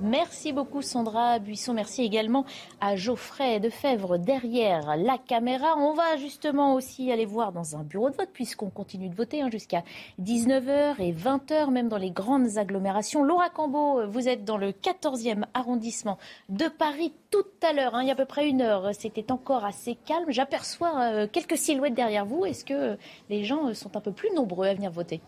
Merci 0.00 0.52
beaucoup 0.52 0.80
Sandra 0.80 1.40
Buisson. 1.40 1.74
Merci 1.74 2.02
également 2.02 2.44
à 2.80 2.94
Geoffrey 2.94 3.58
Defebvre 3.58 4.16
derrière 4.16 4.96
la 4.96 5.18
caméra. 5.18 5.74
On 5.76 5.92
va 5.92 6.16
justement 6.16 6.74
aussi 6.74 7.10
aller 7.10 7.26
voir 7.26 7.50
dans 7.50 7.74
un 7.74 7.82
bureau 7.82 8.08
de 8.08 8.14
vote 8.14 8.30
puisqu'on 8.32 8.70
continue 8.70 9.08
de 9.08 9.16
voter 9.16 9.42
hein, 9.42 9.50
jusqu'à 9.50 9.82
19h 10.22 11.00
et 11.00 11.12
20h, 11.12 11.70
même 11.72 11.88
dans 11.88 11.96
les 11.96 12.12
grandes 12.12 12.58
agglomérations. 12.58 13.24
Laura 13.24 13.50
Cambeau, 13.50 14.06
vous 14.06 14.28
êtes 14.28 14.44
dans 14.44 14.56
le 14.56 14.70
14e 14.70 15.42
arrondissement 15.52 16.18
de 16.48 16.68
Paris 16.68 17.12
tout 17.30 17.46
à 17.62 17.72
l'heure, 17.72 17.96
hein, 17.96 18.02
il 18.02 18.06
y 18.06 18.10
a 18.10 18.14
à 18.14 18.16
peu 18.16 18.24
près 18.24 18.48
une 18.48 18.62
heure. 18.62 18.94
C'était 18.94 19.32
encore 19.32 19.64
assez 19.64 19.96
calme. 19.96 20.26
J'aperçois 20.28 20.92
euh, 21.12 21.26
quelques 21.26 21.58
silhouettes 21.58 21.94
derrière 21.94 22.24
vous. 22.24 22.46
Est-ce 22.46 22.64
que 22.64 22.96
les 23.30 23.42
gens 23.42 23.74
sont 23.74 23.96
un 23.96 24.00
peu 24.00 24.12
plus 24.12 24.32
nombreux 24.32 24.68
à 24.68 24.74
venir 24.74 24.92
voter? 24.92 25.20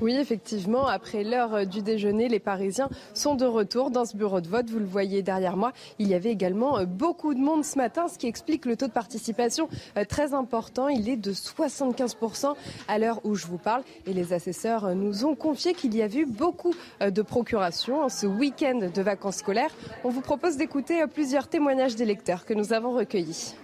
Oui, 0.00 0.16
effectivement, 0.16 0.86
après 0.86 1.22
l'heure 1.22 1.54
euh, 1.54 1.64
du 1.64 1.82
déjeuner, 1.82 2.28
les 2.28 2.40
Parisiens 2.40 2.88
sont 3.14 3.34
de 3.34 3.44
retour 3.44 3.90
dans 3.90 4.04
ce 4.04 4.16
bureau 4.16 4.40
de 4.40 4.48
vote. 4.48 4.68
Vous 4.68 4.78
le 4.78 4.84
voyez 4.84 5.22
derrière 5.22 5.56
moi. 5.56 5.72
Il 5.98 6.08
y 6.08 6.14
avait 6.14 6.30
également 6.30 6.78
euh, 6.78 6.86
beaucoup 6.86 7.34
de 7.34 7.38
monde 7.38 7.64
ce 7.64 7.78
matin, 7.78 8.08
ce 8.08 8.18
qui 8.18 8.26
explique 8.26 8.66
le 8.66 8.76
taux 8.76 8.88
de 8.88 8.92
participation 8.92 9.68
euh, 9.96 10.04
très 10.04 10.34
important. 10.34 10.88
Il 10.88 11.08
est 11.08 11.16
de 11.16 11.32
75% 11.32 12.54
à 12.88 12.98
l'heure 12.98 13.20
où 13.24 13.34
je 13.34 13.46
vous 13.46 13.58
parle. 13.58 13.82
Et 14.06 14.12
les 14.12 14.32
assesseurs 14.32 14.94
nous 14.94 15.24
ont 15.24 15.34
confié 15.34 15.72
qu'il 15.72 15.94
y 15.96 16.02
a 16.02 16.08
eu 16.08 16.26
beaucoup 16.26 16.74
de 17.00 17.22
procurations 17.22 18.08
ce 18.08 18.26
week-end 18.26 18.90
de 18.92 19.02
vacances 19.02 19.36
scolaires. 19.36 19.70
On 20.04 20.08
vous 20.08 20.20
propose 20.20 20.56
d'écouter 20.56 21.04
plusieurs 21.06 21.48
témoignages 21.48 21.94
d'électeurs 21.94 22.44
que 22.44 22.54
nous 22.54 22.72
avons 22.72 22.92
recueillis. 22.92 23.54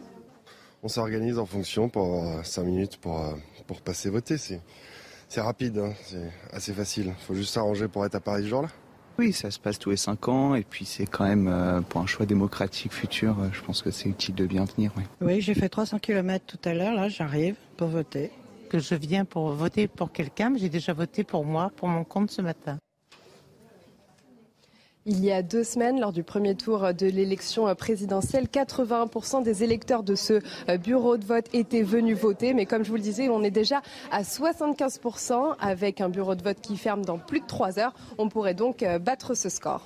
On 0.82 0.88
s'organise 0.88 1.38
en 1.38 1.46
fonction 1.46 1.88
pour 1.88 2.24
5 2.44 2.62
minutes 2.62 2.96
pour, 2.98 3.20
pour 3.66 3.80
passer 3.80 4.10
voter. 4.10 4.38
C'est 4.38 4.60
rapide, 5.36 5.78
hein, 5.78 5.92
c'est 6.02 6.30
assez 6.52 6.72
facile. 6.72 7.14
Il 7.18 7.24
faut 7.24 7.34
juste 7.34 7.52
s'arranger 7.52 7.88
pour 7.88 8.04
être 8.04 8.14
à 8.14 8.20
Paris 8.20 8.42
ce 8.44 8.48
jour-là. 8.48 8.68
Oui, 9.18 9.32
ça 9.32 9.50
se 9.50 9.58
passe 9.58 9.78
tous 9.78 9.90
les 9.90 9.96
5 9.96 10.28
ans 10.28 10.54
et 10.54 10.62
puis 10.62 10.84
c'est 10.84 11.06
quand 11.06 11.24
même 11.24 11.48
euh, 11.48 11.80
pour 11.80 12.00
un 12.00 12.06
choix 12.06 12.24
démocratique 12.24 12.92
futur, 12.92 13.36
euh, 13.40 13.48
je 13.52 13.60
pense 13.62 13.82
que 13.82 13.90
c'est 13.90 14.08
utile 14.08 14.36
de 14.36 14.46
bien 14.46 14.64
tenir. 14.64 14.92
Oui, 14.96 15.02
oui 15.20 15.40
j'ai 15.40 15.54
fait 15.54 15.68
300 15.68 15.98
km 15.98 16.44
tout 16.46 16.68
à 16.68 16.72
l'heure, 16.72 16.94
là 16.94 17.08
j'arrive 17.08 17.56
pour 17.76 17.88
voter. 17.88 18.30
Que 18.70 18.78
je 18.78 18.94
viens 18.94 19.24
pour 19.24 19.50
voter 19.50 19.88
pour 19.88 20.12
quelqu'un, 20.12 20.50
mais 20.50 20.58
j'ai 20.60 20.68
déjà 20.68 20.92
voté 20.92 21.24
pour 21.24 21.44
moi, 21.44 21.72
pour 21.74 21.88
mon 21.88 22.04
compte 22.04 22.30
ce 22.30 22.42
matin. 22.42 22.78
Il 25.10 25.24
y 25.24 25.32
a 25.32 25.42
deux 25.42 25.64
semaines, 25.64 25.98
lors 26.00 26.12
du 26.12 26.22
premier 26.22 26.54
tour 26.54 26.92
de 26.92 27.06
l'élection 27.06 27.74
présidentielle, 27.74 28.44
81% 28.44 29.42
des 29.42 29.64
électeurs 29.64 30.02
de 30.02 30.14
ce 30.14 30.34
euh, 30.68 30.76
bureau 30.76 31.16
de 31.16 31.24
vote 31.24 31.46
étaient 31.54 31.82
venus 31.82 32.18
voter. 32.18 32.52
Mais 32.52 32.66
comme 32.66 32.84
je 32.84 32.90
vous 32.90 32.96
le 32.96 33.02
disais, 33.02 33.30
on 33.30 33.42
est 33.42 33.50
déjà 33.50 33.80
à 34.10 34.20
75% 34.20 35.54
avec 35.60 36.02
un 36.02 36.10
bureau 36.10 36.34
de 36.34 36.42
vote 36.42 36.60
qui 36.60 36.76
ferme 36.76 37.06
dans 37.06 37.16
plus 37.16 37.40
de 37.40 37.46
trois 37.46 37.78
heures. 37.78 37.94
On 38.18 38.28
pourrait 38.28 38.52
donc 38.52 38.82
euh, 38.82 38.98
battre 38.98 39.32
ce 39.32 39.48
score. 39.48 39.80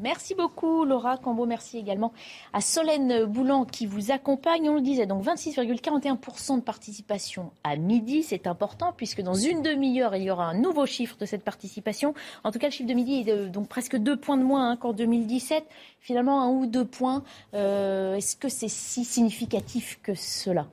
Merci 0.00 0.34
beaucoup 0.34 0.84
Laura 0.84 1.18
Cambo. 1.18 1.46
Merci 1.46 1.78
également 1.78 2.12
à 2.52 2.60
Solène 2.60 3.24
Boulan 3.24 3.64
qui 3.64 3.86
vous 3.86 4.10
accompagne. 4.10 4.68
On 4.68 4.74
le 4.74 4.80
disait, 4.80 5.06
donc 5.06 5.24
26,41% 5.24 6.56
de 6.56 6.60
participation 6.62 7.52
à 7.64 7.76
midi. 7.76 8.22
C'est 8.22 8.46
important 8.46 8.92
puisque 8.96 9.22
dans 9.22 9.34
une 9.34 9.62
demi-heure, 9.62 10.16
il 10.16 10.24
y 10.24 10.30
aura 10.30 10.46
un 10.46 10.54
nouveau 10.54 10.86
chiffre 10.86 11.16
de 11.18 11.26
cette 11.26 11.44
participation. 11.44 12.14
En 12.44 12.50
tout 12.50 12.58
cas, 12.58 12.68
le 12.68 12.72
chiffre 12.72 12.88
de 12.88 12.94
midi 12.94 13.24
est 13.26 13.48
donc 13.48 13.68
presque 13.68 13.96
deux 13.96 14.16
points 14.16 14.36
de 14.36 14.44
moins 14.44 14.70
hein, 14.70 14.76
qu'en 14.76 14.92
2017. 14.92 15.64
Finalement, 16.00 16.42
un 16.42 16.50
ou 16.50 16.66
deux 16.66 16.84
points. 16.84 17.22
Euh, 17.54 18.16
est-ce 18.16 18.36
que 18.36 18.48
c'est 18.48 18.68
si 18.68 19.04
significatif 19.04 20.00
que 20.02 20.14
cela? 20.14 20.66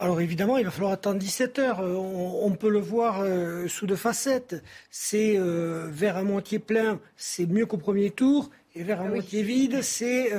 Alors 0.00 0.22
évidemment, 0.22 0.56
il 0.56 0.64
va 0.64 0.70
falloir 0.70 0.92
attendre 0.92 1.18
17 1.18 1.58
heures. 1.58 1.80
Euh, 1.80 1.94
on, 1.94 2.50
peut 2.52 2.70
le 2.70 2.80
voir 2.80 3.20
euh, 3.20 3.68
sous 3.68 3.86
deux 3.86 3.96
facettes. 3.96 4.56
C'est 4.90 5.36
euh, 5.36 5.88
vers 5.90 6.16
à 6.16 6.22
moitié 6.22 6.58
plein, 6.58 6.98
c'est 7.18 7.44
mieux 7.44 7.66
qu'au 7.66 7.76
premier 7.76 8.10
tour. 8.10 8.48
Et 8.74 8.82
vers 8.82 9.02
à 9.02 9.04
ah 9.04 9.08
moitié 9.08 9.42
vide, 9.42 9.82
c'est 9.82 10.30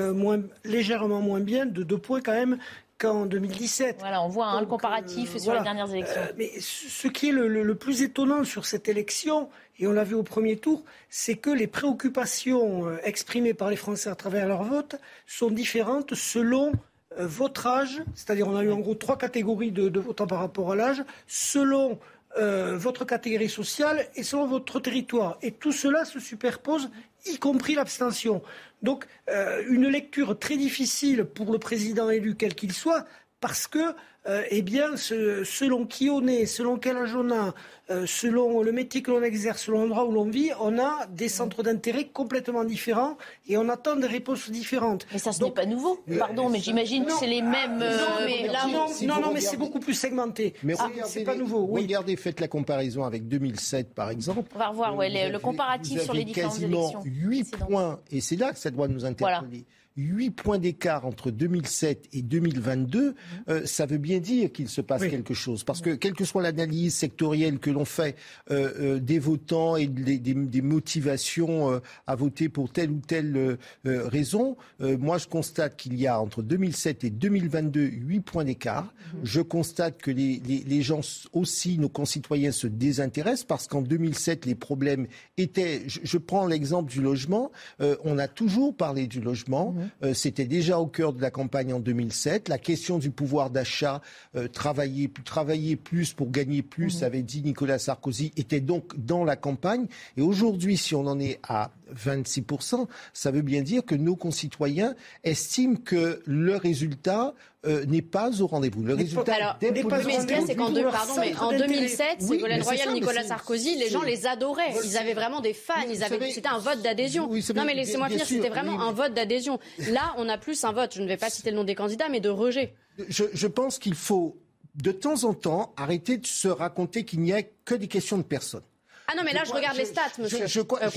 légèrement 0.63 1.21
moins 1.21 1.41
bien, 1.41 1.65
de 1.65 1.83
deux 1.83 1.97
points 1.97 2.21
quand 2.21 2.31
même 2.31 2.57
qu'en 2.97 3.25
2017. 3.25 3.97
Voilà, 3.99 4.23
on 4.23 4.29
voit 4.29 4.47
un 4.47 4.57
hein, 4.57 4.61
le 4.61 4.67
comparatif 4.67 5.37
sur 5.37 5.53
les 5.53 5.61
dernières 5.61 5.91
élections. 5.93 6.21
mais 6.37 6.49
ce 6.59 7.07
qui 7.07 7.29
est 7.29 7.33
le, 7.33 7.75
plus 7.75 8.01
étonnant 8.01 8.43
sur 8.45 8.65
cette 8.65 8.87
élection, 8.87 9.49
et 9.79 9.85
on 9.85 9.91
l'a 9.91 10.05
vu 10.05 10.15
au 10.15 10.23
premier 10.23 10.55
tour, 10.55 10.83
c'est 11.09 11.35
que 11.35 11.49
les 11.49 11.67
préoccupations 11.67 12.97
exprimées 13.03 13.53
par 13.53 13.69
les 13.69 13.75
Français 13.75 14.09
à 14.09 14.15
travers 14.15 14.47
leur 14.47 14.63
vote 14.63 14.95
sont 15.27 15.51
différentes 15.51 16.15
selon 16.15 16.71
votre 17.17 17.67
âge, 17.67 18.01
c'est-à-dire 18.15 18.47
on 18.47 18.55
a 18.55 18.63
eu 18.63 18.71
en 18.71 18.79
gros 18.79 18.95
trois 18.95 19.17
catégories 19.17 19.71
de, 19.71 19.99
votants 19.99 20.27
par 20.27 20.39
rapport 20.39 20.71
à 20.71 20.75
l'âge, 20.75 21.03
selon 21.27 21.99
euh, 22.37 22.77
votre 22.77 23.03
catégorie 23.05 23.49
sociale 23.49 24.07
et 24.15 24.23
selon 24.23 24.47
votre 24.47 24.79
territoire. 24.79 25.37
Et 25.41 25.51
tout 25.51 25.73
cela 25.73 26.05
se 26.05 26.19
superpose, 26.19 26.89
y 27.25 27.37
compris 27.37 27.75
l'abstention. 27.75 28.41
Donc 28.81 29.05
euh, 29.29 29.63
une 29.69 29.87
lecture 29.87 30.39
très 30.39 30.57
difficile 30.57 31.25
pour 31.25 31.51
le 31.51 31.59
président 31.59 32.09
élu, 32.09 32.35
quel 32.35 32.55
qu'il 32.55 32.71
soit, 32.71 33.05
parce 33.41 33.67
que 33.67 33.79
euh, 34.27 34.43
eh 34.51 34.61
bien, 34.61 34.97
selon 34.97 35.87
qui 35.87 36.11
on 36.11 36.27
est, 36.27 36.45
selon 36.45 36.77
quel 36.77 36.95
âge 36.95 37.15
on 37.15 37.31
a, 37.31 37.55
euh, 37.89 38.05
selon 38.05 38.61
le 38.61 38.71
métier 38.71 39.01
que 39.01 39.09
l'on 39.09 39.23
exerce, 39.23 39.63
selon 39.63 39.81
l'endroit 39.81 40.05
où 40.05 40.11
l'on 40.11 40.29
vit, 40.29 40.51
on 40.59 40.77
a 40.77 41.07
des 41.07 41.27
centres 41.27 41.63
d'intérêt 41.63 42.05
complètement 42.05 42.63
différents 42.63 43.17
et 43.47 43.57
on 43.57 43.67
attend 43.67 43.95
des 43.95 44.05
réponses 44.05 44.51
différentes. 44.51 45.07
Mais 45.11 45.17
ça, 45.17 45.31
ce 45.31 45.43
n'est 45.43 45.49
pas 45.49 45.65
nouveau. 45.65 46.03
Pardon, 46.19 46.49
mais 46.49 46.59
j'imagine 46.59 47.05
que 47.05 47.13
c'est 47.13 47.25
les 47.25 47.41
mêmes. 47.41 47.79
non, 47.79 48.25
mais 48.25 48.47
là, 48.47 48.67
non, 48.67 49.21
non, 49.21 49.33
mais 49.33 49.41
c'est 49.41 49.57
beaucoup 49.57 49.79
plus 49.79 49.95
segmenté. 49.95 50.53
Mais 50.61 50.75
ah, 50.77 50.87
c'est 51.05 51.23
pas 51.23 51.35
nouveau. 51.35 51.65
Oui. 51.67 51.81
Regardez, 51.81 52.15
faites 52.15 52.39
la 52.39 52.47
comparaison 52.47 53.03
avec 53.03 53.27
2007, 53.27 53.95
par 53.95 54.11
exemple. 54.11 54.43
On 54.53 54.59
va 54.59 54.67
revoir 54.67 54.95
ouais, 54.95 55.31
le, 55.31 55.39
comparatif 55.39 55.99
sur 56.03 56.13
les 56.13 56.25
différentes 56.25 56.59
élections. 56.59 57.01
8 57.03 57.57
points, 57.57 57.99
et 58.11 58.21
c'est 58.21 58.35
là 58.35 58.51
que 58.51 58.59
ça 58.59 58.69
doit 58.69 58.87
nous 58.87 59.03
interpeller. 59.03 59.65
8 59.97 60.31
points 60.31 60.57
d'écart 60.57 61.05
entre 61.05 61.31
2007 61.31 62.07
et 62.13 62.21
2022, 62.21 63.07
mhm. 63.07 63.15
euh, 63.49 63.65
ça 63.65 63.85
veut 63.85 63.97
bien 63.97 64.19
dire 64.19 64.51
qu'il 64.51 64.69
se 64.69 64.79
passe 64.81 65.01
quelque 65.01 65.33
chose. 65.33 65.63
Parce 65.63 65.81
que 65.81 65.95
quelle 65.95 66.13
que 66.13 66.23
soit 66.23 66.41
l'analyse 66.41 66.95
sectorielle 66.95 67.59
que 67.59 67.69
l'on 67.69 67.85
fait 67.85 68.15
euh, 68.49 68.71
euh, 68.79 68.99
des 68.99 69.19
votants 69.19 69.75
et 69.75 69.87
des, 69.87 70.61
motivations 70.61 71.81
à 72.07 72.15
voter 72.15 72.47
pour 72.47 72.71
telle 72.71 72.91
ou 72.91 72.99
telle 73.05 73.57
raison, 73.83 74.55
moi 74.79 75.17
je 75.17 75.27
constate 75.27 75.75
qu'il 75.75 75.99
y 75.99 76.07
a 76.07 76.19
entre 76.19 76.43
2007 76.43 77.03
et 77.03 77.09
2022 77.09 77.81
8 77.81 78.19
points 78.21 78.43
d'écart. 78.43 78.93
Mhm. 79.13 79.19
Je 79.23 79.41
constate 79.41 80.01
que 80.01 80.11
les, 80.11 80.39
les, 80.39 80.81
gens 80.81 81.01
aussi, 81.33 81.77
nos 81.77 81.89
concitoyens, 81.89 82.51
se 82.51 82.67
désintéressent 82.67 83.45
parce 83.45 83.67
qu'en 83.67 83.81
2007, 83.81 84.45
les 84.45 84.55
problèmes 84.55 85.07
étaient... 85.37 85.83
Je, 85.87 85.99
je 86.03 86.17
prends 86.17 86.45
l'exemple 86.45 86.91
du 86.91 87.01
logement. 87.01 87.51
on 87.79 88.17
a 88.17 88.27
toujours 88.27 88.75
parlé 88.75 89.07
du 89.07 89.19
logement. 89.19 89.71
Mhm. 89.71 89.80
Euh, 90.03 90.13
c'était 90.13 90.45
déjà 90.45 90.79
au 90.79 90.87
cœur 90.87 91.13
de 91.13 91.21
la 91.21 91.31
campagne 91.31 91.73
en 91.73 91.79
2007. 91.79 92.49
La 92.49 92.57
question 92.57 92.97
du 92.97 93.11
pouvoir 93.11 93.49
d'achat, 93.49 94.01
euh, 94.35 94.47
travailler, 94.47 95.11
travailler 95.25 95.75
plus 95.75 96.13
pour 96.13 96.31
gagner 96.31 96.61
plus, 96.61 96.99
mhm. 96.99 97.03
avait 97.03 97.21
dit 97.23 97.41
Nicolas 97.41 97.79
Sarkozy, 97.79 98.31
était 98.37 98.61
donc 98.61 98.93
dans 98.97 99.23
la 99.23 99.35
campagne. 99.35 99.87
Et 100.17 100.21
aujourd'hui, 100.21 100.77
si 100.77 100.95
on 100.95 101.07
en 101.07 101.19
est 101.19 101.39
à 101.47 101.71
26%, 101.95 102.87
ça 103.13 103.31
veut 103.31 103.41
bien 103.41 103.61
dire 103.61 103.85
que 103.85 103.95
nos 103.95 104.15
concitoyens 104.15 104.95
estiment 105.23 105.75
que 105.75 106.21
le 106.25 106.55
résultat 106.55 107.33
euh, 107.65 107.85
n'est 107.85 108.01
pas 108.01 108.41
au 108.41 108.47
rendez-vous. 108.47 108.83
Le 108.83 108.95
résultat 108.95 109.35
alors, 109.35 109.57
n'est 109.61 109.83
pas 109.83 109.97
mais 110.03 110.19
ce 110.19 110.25
qu'il 110.25 110.35
y 110.35 110.39
a, 110.39 110.45
c'est 110.45 110.55
qu'en 110.55 110.73
en 110.73 111.51
2007, 111.57 112.21
Ségolène 112.21 112.63
Royal, 112.63 112.93
Nicolas 112.93 113.23
Sarkozy, 113.23 113.75
les 113.77 113.89
gens 113.89 114.01
les 114.01 114.25
adoraient. 114.25 114.73
Ils 114.83 114.97
avaient 114.97 115.13
vraiment 115.13 115.41
des 115.41 115.53
fans. 115.53 115.73
Ils 115.89 116.03
avaient, 116.03 116.31
c'était 116.31 116.47
un 116.47 116.57
vote 116.57 116.81
d'adhésion. 116.81 117.29
non, 117.55 117.65
mais 117.65 117.75
laissez-moi 117.75 118.09
finir. 118.09 118.25
C'était 118.25 118.49
vraiment 118.49 118.81
un 118.81 118.91
vote 118.91 119.13
d'adhésion. 119.13 119.59
Là, 119.91 120.13
on 120.17 120.27
a 120.29 120.37
plus 120.37 120.63
un 120.63 120.71
vote. 120.71 120.93
Je 120.95 121.01
ne 121.01 121.07
vais 121.07 121.17
pas 121.17 121.29
citer 121.29 121.51
le 121.51 121.57
nom 121.57 121.63
des 121.63 121.75
candidats, 121.75 122.09
mais 122.09 122.19
de 122.19 122.29
rejet. 122.29 122.73
Je, 123.09 123.25
je 123.33 123.47
pense 123.47 123.79
qu'il 123.79 123.95
faut 123.95 124.37
de 124.75 124.91
temps 124.91 125.23
en 125.23 125.33
temps 125.33 125.73
arrêter 125.77 126.17
de 126.17 126.25
se 126.25 126.47
raconter 126.47 127.03
qu'il 127.05 127.19
n'y 127.21 127.33
a 127.33 127.43
que 127.43 127.75
des 127.75 127.87
questions 127.87 128.17
de 128.17 128.23
personnes. 128.23 128.63
Ah 129.11 129.17
non, 129.17 129.23
mais 129.25 129.33
là, 129.33 129.43
je, 129.45 129.51
regarde 129.51 129.75
les 129.75 129.85
stats, 129.85 130.03
monsieur. 130.19 130.47
Je, 130.47 130.61
crois, 130.61 130.81
euh, 130.83 130.89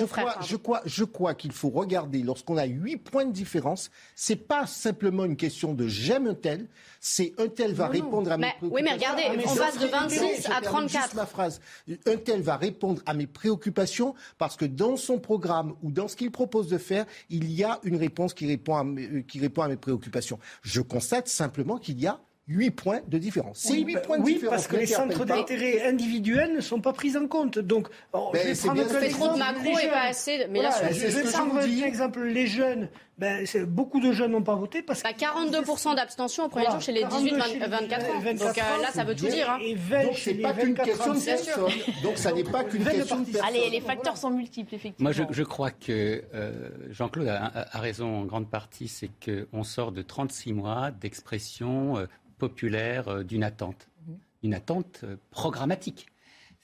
je 0.87 1.05
crois, 1.05 1.35
qu'il 1.35 1.51
faut 1.51 1.71
regarder, 1.71 2.23
lorsqu'on 2.23 2.57
a 2.57 2.65
8 2.65 2.97
points 2.99 3.25
de 3.25 3.33
différence, 3.33 3.91
c'est 4.15 4.37
pas 4.37 4.67
simplement 4.67 5.25
une 5.25 5.37
question 5.37 5.75
de 5.75 5.89
j'aime 5.89 6.29
un 6.29 6.35
tel, 6.35 6.69
c'est 7.01 7.33
un 7.39 7.49
tel 7.49 7.73
va 7.75 7.89
répondre 7.89 8.31
à 8.31 8.37
mes 8.37 8.47
préoccupations. 8.47 8.75
Oui, 8.75 8.83
mais 8.85 8.93
regardez, 8.93 9.23
ah, 9.27 9.51
on 9.51 9.57
passe 9.57 9.79
de 9.79 9.87
26 9.87 10.47
à 10.47 10.61
34. 10.61 11.15
ma 11.15 11.27
phrase. 11.27 11.61
Un 12.07 12.17
tel 12.17 12.41
va 12.41 12.57
répondre 12.57 13.03
à 13.05 13.15
mes 13.15 13.27
préoccupations 13.27 14.15
parce 14.39 14.57
que 14.57 14.65
dans 14.65 14.97
son 14.97 15.19
programme 15.19 15.75
ou 15.83 15.91
dans 15.91 16.07
ce 16.07 16.15
qu'il 16.15 16.31
propose 16.31 16.69
de 16.69 16.79
faire, 16.79 17.07
il 17.31 17.51
y 17.51 17.65
a 17.65 17.81
une 17.83 17.97
réponse 17.97 18.33
qui 18.33 18.47
répond 18.47 18.77
à 18.77 18.85
mes, 18.85 19.07
euh, 19.07 19.23
qui 19.23 19.41
répond 19.41 19.63
à 19.63 19.69
mes 19.69 19.77
préoccupations. 19.77 20.39
Je 20.63 20.81
constate 20.81 21.27
simplement 21.27 21.79
qu'il 21.79 22.01
y 22.01 22.07
a 22.07 22.21
8 22.47 22.71
points 22.73 23.01
de 23.09 23.17
différence. 23.19 23.67
Oui, 23.71 23.85
8 23.87 24.03
points 24.03 24.19
de 24.19 24.23
oui 24.23 24.41
parce 24.47 24.67
que 24.67 24.77
les 24.77 24.87
centres 24.87 25.25
d'intérêt 25.25 25.87
individuels 25.87 26.53
ne 26.53 26.61
sont 26.61 26.81
pas 26.81 26.93
pris 26.93 27.17
en 27.17 27.27
compte. 27.27 27.59
Donc, 27.59 27.89
oh, 28.13 28.33
je 28.35 28.39
vais 28.39 28.55
prendre 28.55 28.85
fait 28.85 29.09
trop 29.09 29.33
de 29.33 29.39
macro 29.39 29.79
et 29.79 29.89
pas 29.89 30.03
assez. 30.03 30.47
Mais 30.51 30.61
là, 30.63 30.71
je 30.91 31.07
vais 31.07 31.23
prendre 31.23 31.59
exemple 31.61 32.23
les 32.23 32.47
jeunes. 32.47 32.89
Ben, 33.17 33.47
beaucoup 33.69 34.01
de 34.01 34.11
jeunes 34.11 34.33
n'ont 34.33 34.43
pas 34.43 34.57
voté 34.57 34.83
parce 34.83 35.03
que. 35.03 35.09
42% 35.09 35.85
bah, 35.85 35.95
d'abstention 35.95 36.45
au 36.45 36.49
premier 36.49 36.67
tour 36.67 36.81
chez 36.81 36.93
les 36.93 37.05
18-24 37.05 37.11
ans. 37.11 38.35
Donc 38.35 38.59
euh, 38.59 38.83
là, 38.83 38.91
ça 38.93 39.05
veut 39.05 39.15
tout 39.15 39.29
dire. 39.29 39.51
Hein. 39.51 39.59
Donc 40.05 40.17
c'est 40.17 40.35
pas 40.35 40.53
qu'une 40.53 40.75
question 40.75 41.15
de 41.15 41.21
personne. 41.21 41.71
Donc 42.03 42.19
ça 42.19 42.33
n'est 42.33 42.45
pas 42.45 42.65
qu'une 42.65 42.85
question 42.85 43.21
de 43.21 43.25
personne. 43.27 43.49
Allez, 43.49 43.71
les 43.71 43.81
facteurs 43.81 44.17
sont 44.17 44.31
multiples, 44.31 44.75
effectivement. 44.75 45.11
Moi, 45.15 45.27
je, 45.31 45.43
crois 45.43 45.71
que 45.71 46.25
euh, 46.35 46.71
Jean-Claude 46.91 47.29
a, 47.29 47.79
raison 47.79 48.23
en 48.23 48.25
grande 48.25 48.51
partie. 48.51 48.89
C'est 48.89 49.11
qu'on 49.25 49.63
sort 49.63 49.93
de 49.93 50.03
36 50.03 50.53
mois 50.53 50.91
d'expression 50.91 51.99
euh, 51.99 52.07
populaire 52.39 53.09
euh, 53.09 53.23
d'une 53.23 53.45
attente, 53.45 53.89
mhm. 54.07 54.19
une 54.43 54.55
attente 54.55 55.01
euh, 55.05 55.17
programmatique. 55.31 56.07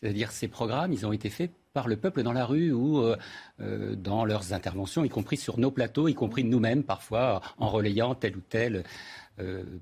C'est-à-dire 0.00 0.32
ces 0.32 0.48
programmes, 0.48 0.92
ils 0.92 1.06
ont 1.06 1.12
été 1.12 1.30
faits 1.30 1.50
par 1.72 1.86
le 1.86 1.96
peuple 1.96 2.22
dans 2.22 2.32
la 2.32 2.44
rue 2.44 2.72
ou 2.72 2.98
euh, 2.98 3.16
dans 3.94 4.24
leurs 4.24 4.52
interventions, 4.52 5.04
y 5.04 5.08
compris 5.08 5.36
sur 5.36 5.58
nos 5.58 5.70
plateaux, 5.70 6.08
y 6.08 6.14
compris 6.14 6.42
nous-mêmes 6.42 6.82
parfois, 6.82 7.42
en 7.58 7.68
relayant 7.68 8.14
tel 8.14 8.36
ou 8.36 8.40
tel 8.40 8.84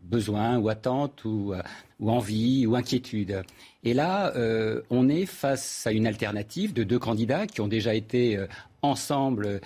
besoin 0.05 0.57
ou 0.57 0.69
attente 0.69 1.25
ou, 1.25 1.53
ou, 1.99 2.11
envie 2.13 2.65
ou 2.65 2.77
inquiétude. 2.77 3.43
Et 3.83 3.93
là, 3.93 4.33
on 4.89 5.09
est 5.09 5.27
face 5.27 5.85
à 5.85 5.91
une 5.91 6.07
alternative 6.07 6.73
de 6.73 6.85
deux 6.85 7.01
candidats 7.01 7.49
qui 7.49 7.61
ont 7.61 7.67
déjà 7.67 7.93
été 7.95 8.39
ensemble 8.83 9.61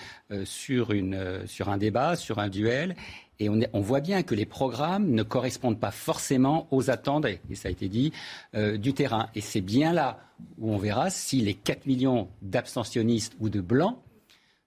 sur, 0.45 0.93
une, 0.93 1.47
sur 1.47 1.69
un 1.69 1.77
débat, 1.77 2.17
sur 2.17 2.39
un 2.39 2.49
duel, 2.49 2.97
et 3.43 3.49
on, 3.49 3.81
voit 3.81 4.01
bien 4.01 4.23
que 4.23 4.35
les 4.35 4.47
programmes 4.47 5.11
ne 5.11 5.23
correspondent 5.23 5.81
pas 5.81 5.91
forcément 5.91 6.69
aux 6.71 6.91
attentes, 6.91 7.27
et 7.27 7.55
ça 7.55 7.69
a 7.69 7.73
été 7.73 7.89
dit, 7.89 8.13
euh, 8.55 8.77
du 8.77 8.95
terrain. 8.95 9.29
Et 9.35 9.41
c'est 9.41 9.61
bien 9.61 9.93
là 9.93 10.21
où 10.59 10.73
on 10.73 10.77
verra 10.77 11.11
si 11.11 11.41
les 11.41 11.55
4 11.55 11.87
millions 11.87 12.29
d'abstentionnistes 12.41 13.35
ou 13.41 13.49
de 13.49 13.61
blancs 13.61 13.99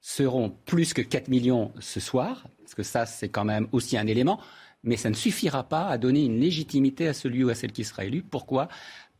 seront 0.02 0.54
plus 0.66 0.94
que 0.94 1.02
4 1.02 1.30
millions 1.30 1.72
ce 1.80 2.00
soir, 2.00 2.48
parce 2.60 2.76
que 2.76 2.84
ça, 2.84 3.06
c'est 3.06 3.30
quand 3.30 3.46
même 3.46 3.68
aussi 3.72 3.98
un 3.98 4.08
élément, 4.08 4.40
mais 4.84 4.98
ça 4.98 5.10
ne 5.10 5.16
suffira 5.16 5.64
pas 5.64 5.88
à 5.88 5.98
donner 5.98 6.26
une 6.26 6.40
légitimité 6.40 7.08
à 7.08 7.14
celui 7.14 7.44
ou 7.44 7.50
à 7.50 7.56
celle 7.56 7.72
qui 7.72 7.84
sera 7.84 8.06
élu. 8.06 8.22
Pourquoi? 8.22 8.68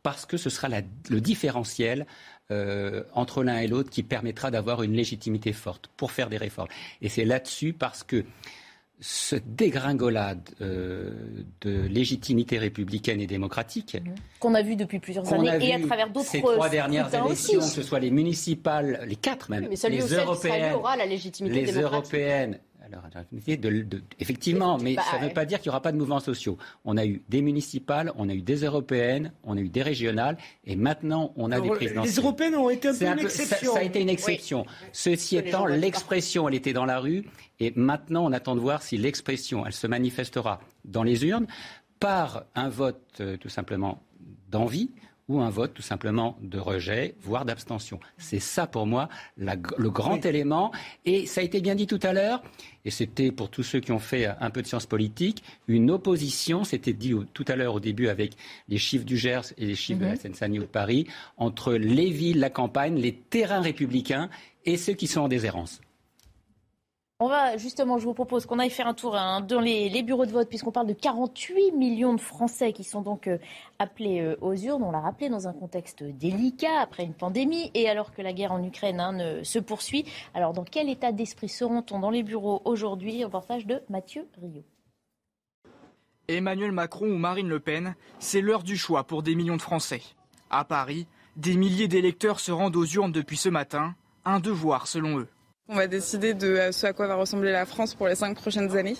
Parce 0.02 0.26
que 0.26 0.36
ce 0.36 0.50
sera 0.50 0.68
le 1.08 1.20
différentiel 1.20 2.06
euh, 2.52 3.02
entre 3.12 3.42
l'un 3.42 3.58
et 3.58 3.66
l'autre 3.66 3.90
qui 3.90 4.04
permettra 4.04 4.52
d'avoir 4.52 4.84
une 4.84 4.92
légitimité 4.92 5.52
forte 5.52 5.90
pour 5.96 6.12
faire 6.12 6.28
des 6.28 6.36
réformes. 6.36 6.68
Et 7.02 7.08
c'est 7.08 7.24
là-dessus 7.24 7.72
parce 7.72 8.04
que 8.04 8.24
ce 9.00 9.36
dégringolade 9.36 10.48
euh, 10.60 11.10
de 11.60 11.86
légitimité 11.86 12.58
républicaine 12.58 13.20
et 13.20 13.26
démocratique 13.26 13.98
qu'on 14.40 14.54
a 14.54 14.62
vu 14.62 14.74
depuis 14.74 14.98
plusieurs 14.98 15.30
années 15.32 15.58
et 15.68 15.74
à 15.74 15.80
travers 15.80 16.08
d'autres 16.10 16.26
ces 16.26 16.40
trois 16.40 16.68
dernières 16.68 17.12
élections, 17.14 17.60
que 17.60 17.66
ce 17.66 17.82
soit 17.82 18.00
les 18.00 18.10
municipales, 18.10 19.04
les 19.06 19.16
quatre 19.16 19.50
même, 19.50 19.68
les 19.68 20.14
européennes, 20.14 20.74
aura 20.74 20.96
la 20.96 21.06
légitimité 21.06 21.62
les 21.66 21.72
européennes, 21.78 22.58
alors, 22.86 23.02
effectivement, 24.20 24.78
mais 24.78 24.94
ça 24.94 25.18
ne 25.18 25.26
veut 25.26 25.32
pas 25.32 25.44
dire 25.44 25.60
qu'il 25.60 25.70
n'y 25.70 25.72
aura 25.72 25.82
pas 25.82 25.92
de 25.92 25.96
mouvements 25.96 26.20
sociaux. 26.20 26.56
On 26.84 26.96
a 26.96 27.04
eu 27.04 27.22
des 27.28 27.42
municipales, 27.42 28.12
on 28.16 28.28
a 28.28 28.34
eu 28.34 28.42
des 28.42 28.64
européennes, 28.64 29.32
on 29.42 29.56
a 29.56 29.60
eu 29.60 29.68
des 29.68 29.82
régionales, 29.82 30.36
et 30.64 30.76
maintenant 30.76 31.32
on 31.36 31.50
a 31.50 31.60
des 31.60 31.68
présidentielles. 31.68 32.14
Les 32.14 32.20
européennes 32.20 32.54
ont 32.54 32.70
été 32.70 32.88
un 32.88 32.94
peu 32.94 33.04
une 33.06 33.18
exception. 33.18 33.72
Ça, 33.72 33.80
a 33.80 33.82
été 33.82 34.00
une 34.00 34.08
exception. 34.08 34.66
Ceci 34.92 35.36
étant, 35.36 35.66
l'expression, 35.66 36.48
elle 36.48 36.54
était 36.54 36.72
dans 36.72 36.84
la 36.84 37.00
rue, 37.00 37.24
et 37.58 37.72
maintenant 37.74 38.24
on 38.24 38.32
attend 38.32 38.54
de 38.54 38.60
voir 38.60 38.82
si 38.82 38.96
l'expression, 38.96 39.66
elle 39.66 39.72
se 39.72 39.86
manifestera 39.86 40.60
dans 40.84 41.02
les 41.02 41.24
urnes 41.24 41.46
par 41.98 42.44
un 42.54 42.68
vote 42.68 43.00
euh, 43.20 43.36
tout 43.36 43.48
simplement 43.48 44.02
d'envie 44.48 44.90
ou 45.28 45.40
un 45.40 45.50
vote 45.50 45.74
tout 45.74 45.82
simplement 45.82 46.36
de 46.40 46.58
rejet, 46.58 47.14
voire 47.20 47.44
d'abstention. 47.44 47.98
C'est 48.16 48.40
ça 48.40 48.66
pour 48.66 48.86
moi 48.86 49.08
le 49.36 49.90
grand 49.90 50.24
élément. 50.24 50.72
Et 51.04 51.26
ça 51.26 51.40
a 51.40 51.44
été 51.44 51.60
bien 51.60 51.74
dit 51.74 51.86
tout 51.86 52.00
à 52.02 52.12
l'heure, 52.12 52.42
et 52.84 52.90
c'était 52.90 53.32
pour 53.32 53.50
tous 53.50 53.62
ceux 53.62 53.80
qui 53.80 53.92
ont 53.92 53.98
fait 53.98 54.26
un 54.26 54.50
peu 54.50 54.62
de 54.62 54.66
sciences 54.66 54.86
politiques, 54.86 55.42
une 55.66 55.90
opposition, 55.90 56.64
c'était 56.64 56.92
dit 56.92 57.14
tout 57.34 57.44
à 57.48 57.56
l'heure 57.56 57.74
au 57.74 57.80
début 57.80 58.08
avec 58.08 58.32
les 58.68 58.78
chiffres 58.78 59.04
du 59.04 59.16
Gers 59.16 59.52
et 59.58 59.66
les 59.66 59.74
chiffres 59.74 60.00
de 60.00 60.06
la 60.06 60.12
mhm. 60.12 60.34
seine 60.34 60.52
de 60.52 60.64
Paris, 60.64 61.06
entre 61.36 61.74
les 61.74 62.10
villes, 62.10 62.40
la 62.40 62.50
campagne, 62.50 62.96
les 62.96 63.12
terrains 63.14 63.60
républicains 63.60 64.30
et 64.64 64.76
ceux 64.76 64.94
qui 64.94 65.06
sont 65.06 65.22
en 65.22 65.28
déshérence. 65.28 65.80
On 67.18 67.28
va 67.28 67.56
justement, 67.56 67.96
je 67.96 68.04
vous 68.04 68.12
propose 68.12 68.44
qu'on 68.44 68.58
aille 68.58 68.68
faire 68.68 68.86
un 68.86 68.92
tour 68.92 69.16
hein, 69.16 69.40
dans 69.40 69.60
les, 69.60 70.02
bureaux 70.02 70.26
de 70.26 70.32
vote, 70.32 70.50
puisqu'on 70.50 70.70
parle 70.70 70.88
de 70.88 70.92
48 70.92 71.72
millions 71.72 72.12
de 72.12 72.20
Français 72.20 72.74
qui 72.74 72.84
sont 72.84 73.00
donc 73.00 73.26
euh, 73.26 73.38
appelés 73.78 74.20
euh, 74.20 74.36
aux 74.42 74.52
urnes. 74.52 74.82
On 74.82 74.90
l'a 74.90 75.00
rappelé 75.00 75.30
dans 75.30 75.48
un 75.48 75.54
contexte 75.54 76.02
délicat, 76.02 76.78
après 76.78 77.04
une 77.04 77.14
pandémie, 77.14 77.70
et 77.72 77.88
alors 77.88 78.12
que 78.12 78.20
la 78.20 78.34
guerre 78.34 78.52
en 78.52 78.62
Ukraine 78.62 79.00
hein, 79.00 79.42
se 79.44 79.58
poursuit. 79.58 80.04
Alors, 80.34 80.52
dans 80.52 80.64
quel 80.64 80.90
état 80.90 81.10
d'esprit 81.10 81.48
seront-on 81.48 82.00
dans 82.00 82.10
les 82.10 82.22
bureaux 82.22 82.60
aujourd'hui? 82.66 83.24
Reportage 83.24 83.64
de 83.64 83.80
Mathieu 83.88 84.28
Rio. 84.38 84.62
Emmanuel 86.28 86.72
Macron 86.72 87.06
ou 87.06 87.16
Marine 87.16 87.48
Le 87.48 87.60
Pen, 87.60 87.94
c'est 88.18 88.42
l'heure 88.42 88.62
du 88.62 88.76
choix 88.76 89.04
pour 89.04 89.22
des 89.22 89.34
millions 89.34 89.56
de 89.56 89.62
Français. 89.62 90.02
À 90.50 90.64
Paris, 90.64 91.06
des 91.36 91.56
milliers 91.56 91.88
d'électeurs 91.88 92.40
se 92.40 92.52
rendent 92.52 92.76
aux 92.76 92.84
urnes 92.84 93.12
depuis 93.12 93.38
ce 93.38 93.48
matin, 93.48 93.94
un 94.26 94.38
devoir 94.38 94.86
selon 94.86 95.20
eux. 95.20 95.28
On 95.68 95.74
va 95.74 95.86
décider 95.86 96.34
de 96.34 96.68
ce 96.70 96.86
à 96.86 96.92
quoi 96.92 97.06
va 97.06 97.16
ressembler 97.16 97.52
la 97.52 97.66
France 97.66 97.94
pour 97.94 98.06
les 98.06 98.14
cinq 98.14 98.36
prochaines 98.36 98.76
années. 98.76 98.96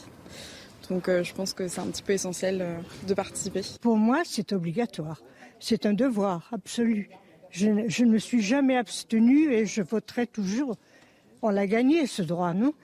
Donc 0.91 1.09
je 1.09 1.33
pense 1.35 1.53
que 1.53 1.69
c'est 1.69 1.81
un 1.81 1.87
petit 1.87 2.03
peu 2.03 2.13
essentiel 2.13 2.65
de 3.07 3.15
participer. 3.15 3.63
Pour 3.81 3.97
moi, 3.97 4.23
c'est 4.25 4.53
obligatoire. 4.53 5.23
C'est 5.61 5.87
un 5.87 5.93
devoir 5.93 6.49
absolu. 6.53 7.09
Je, 7.51 7.69
ne 7.69 8.11
me 8.11 8.19
suis 8.19 8.43
jamais 8.43 8.77
abstenue 8.77 9.53
et 9.53 9.65
je 9.65 9.83
voterai 9.83 10.27
toujours. 10.27 10.77
On 11.43 11.51
l'a 11.51 11.67
gagné 11.67 12.07
ce 12.07 12.23
droit, 12.23 12.53
non? 12.53 12.75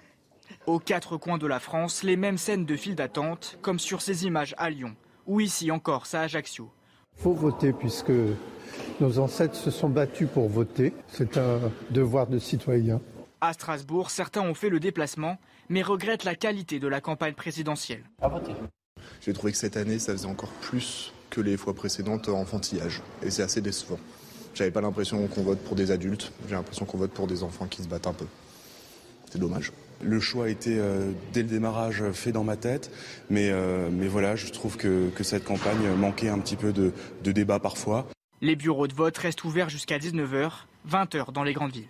Aux 0.67 0.79
quatre 0.79 1.17
coins 1.17 1.39
de 1.39 1.47
la 1.47 1.59
France, 1.59 2.03
les 2.03 2.17
mêmes 2.17 2.39
scènes 2.39 2.65
de 2.65 2.77
file 2.77 2.95
d'attente, 2.95 3.59
comme 3.63 3.79
sur 3.79 4.01
ces 4.01 4.25
images 4.25 4.55
à 4.59 4.71
Lyon, 4.71 4.95
ou 5.27 5.41
ici 5.41 5.71
encore, 5.71 6.05
à 6.13 6.21
Ajaccio. 6.21 6.71
Il 7.19 7.23
faut 7.23 7.33
voter 7.33 7.73
puisque 7.73 8.13
nos 9.01 9.19
ancêtres 9.19 9.57
se 9.57 9.71
sont 9.71 9.89
battus 9.89 10.29
pour 10.33 10.49
voter. 10.49 10.95
C'est 11.09 11.37
un 11.37 11.59
devoir 11.91 12.27
de 12.27 12.39
citoyen. 12.39 13.01
À 13.45 13.55
Strasbourg, 13.55 14.13
certains 14.13 14.43
ont 14.43 14.55
fait 14.55 14.69
le 14.69 14.79
déplacement, 14.79 15.37
mais 15.69 15.83
regrettent 15.83 16.23
la 16.23 16.37
qualité 16.37 16.79
de 16.79 16.87
la 16.87 17.01
campagne 17.01 17.35
présidentielle. 17.35 18.05
J'ai 19.21 19.33
trouvé 19.33 19.51
que 19.51 19.59
cette 19.59 19.77
année, 19.77 19.99
ça 19.99 20.13
faisait 20.13 20.29
encore 20.29 20.53
plus 20.61 21.13
que 21.29 21.41
les 21.41 21.57
fois 21.57 21.75
précédentes 21.75 22.29
enfantillage. 22.29 23.03
Et 23.21 23.33
c'est 23.33 23.43
assez 23.43 23.61
décevant. 23.61 23.99
J'avais 24.55 24.71
pas 24.71 24.81
l'impression 24.81 25.27
qu'on 25.27 25.43
vote 25.43 25.59
pour 25.59 25.75
des 25.75 25.91
adultes, 25.91 26.31
j'ai 26.49 26.55
l'impression 26.55 26.85
qu'on 26.85 26.99
vote 26.99 27.11
pour 27.11 27.27
des 27.27 27.43
enfants 27.43 27.67
qui 27.67 27.83
se 27.83 27.89
battent 27.89 28.07
un 28.07 28.13
peu. 28.13 28.27
C'est 29.29 29.41
dommage. 29.41 29.73
Le 30.01 30.21
choix 30.21 30.45
a 30.45 30.49
été 30.49 30.79
euh, 30.79 31.11
dès 31.33 31.43
le 31.43 31.49
démarrage 31.49 32.05
fait 32.13 32.31
dans 32.31 32.45
ma 32.45 32.57
tête, 32.57 32.93
mais, 33.29 33.51
euh, 33.51 33.89
mais 33.91 34.07
voilà, 34.07 34.37
je 34.37 34.53
trouve 34.53 34.77
que, 34.77 35.11
que, 35.11 35.25
cette 35.25 35.43
campagne 35.43 35.93
manquait 35.97 36.29
un 36.29 36.39
petit 36.39 36.57
peu 36.57 36.73
de, 36.73 36.93
de 37.25 37.33
débat 37.33 37.59
parfois. 37.59 38.07
Les 38.41 38.55
bureaux 38.55 38.87
de 38.87 38.95
vote 38.95 39.19
restent 39.19 39.43
ouverts 39.43 39.69
jusqu'à 39.69 39.99
19h, 39.99 40.51
20h 40.89 41.33
dans 41.33 41.43
les 41.43 41.55
grandes 41.55 41.73
villes. 41.73 41.89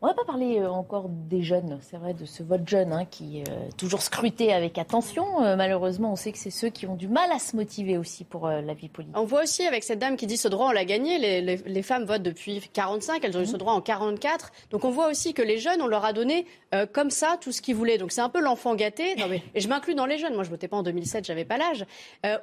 On 0.00 0.06
n'a 0.06 0.14
pas 0.14 0.24
parlé 0.24 0.60
euh, 0.60 0.70
encore 0.70 1.08
des 1.08 1.42
jeunes, 1.42 1.78
c'est 1.82 1.96
vrai, 1.96 2.14
de 2.14 2.24
ce 2.24 2.44
vote 2.44 2.68
jeune 2.68 2.92
hein, 2.92 3.04
qui 3.04 3.40
est 3.40 3.50
euh, 3.50 3.68
toujours 3.76 4.00
scruté 4.00 4.52
avec 4.52 4.78
attention. 4.78 5.42
Euh, 5.42 5.56
malheureusement, 5.56 6.12
on 6.12 6.16
sait 6.16 6.30
que 6.30 6.38
c'est 6.38 6.50
ceux 6.50 6.68
qui 6.68 6.86
ont 6.86 6.94
du 6.94 7.08
mal 7.08 7.32
à 7.32 7.40
se 7.40 7.56
motiver 7.56 7.98
aussi 7.98 8.22
pour 8.22 8.48
la 8.48 8.74
vie 8.74 8.88
politique. 8.88 9.16
On 9.18 9.24
voit 9.24 9.42
aussi 9.42 9.66
avec 9.66 9.82
cette 9.82 9.98
dame 9.98 10.16
qui 10.16 10.28
dit 10.28 10.36
ce 10.36 10.46
droit, 10.46 10.68
on 10.68 10.70
l'a 10.70 10.84
gagné. 10.84 11.18
Les, 11.40 11.82
femmes 11.82 12.04
votent 12.04 12.22
depuis 12.22 12.60
45, 12.72 13.24
elles 13.24 13.36
ont 13.36 13.40
eu 13.40 13.46
ce 13.46 13.54
mmh. 13.54 13.58
droit 13.58 13.72
en 13.72 13.80
44. 13.80 14.52
Donc 14.70 14.84
on 14.84 14.90
voit 14.90 15.08
aussi 15.08 15.34
que 15.34 15.42
les 15.42 15.58
jeunes, 15.58 15.82
on 15.82 15.86
leur 15.86 16.04
a 16.04 16.12
donné 16.12 16.46
comme 16.92 17.10
ça 17.10 17.36
tout 17.40 17.50
ce 17.50 17.62
qu'ils 17.62 17.74
voulaient. 17.74 17.98
Donc 17.98 18.12
c'est 18.12 18.20
un 18.20 18.28
peu 18.28 18.40
l'enfant 18.40 18.74
gâté. 18.74 19.16
Et 19.54 19.60
je 19.60 19.68
m'inclus 19.68 19.94
dans 19.94 20.06
les 20.06 20.18
jeunes. 20.18 20.34
Moi, 20.34 20.44
je 20.44 20.50
votais 20.50 20.68
pas 20.68 20.76
en 20.76 20.82
2007, 20.82 21.24
j'avais 21.24 21.44
pas 21.44 21.56
l'âge. 21.56 21.86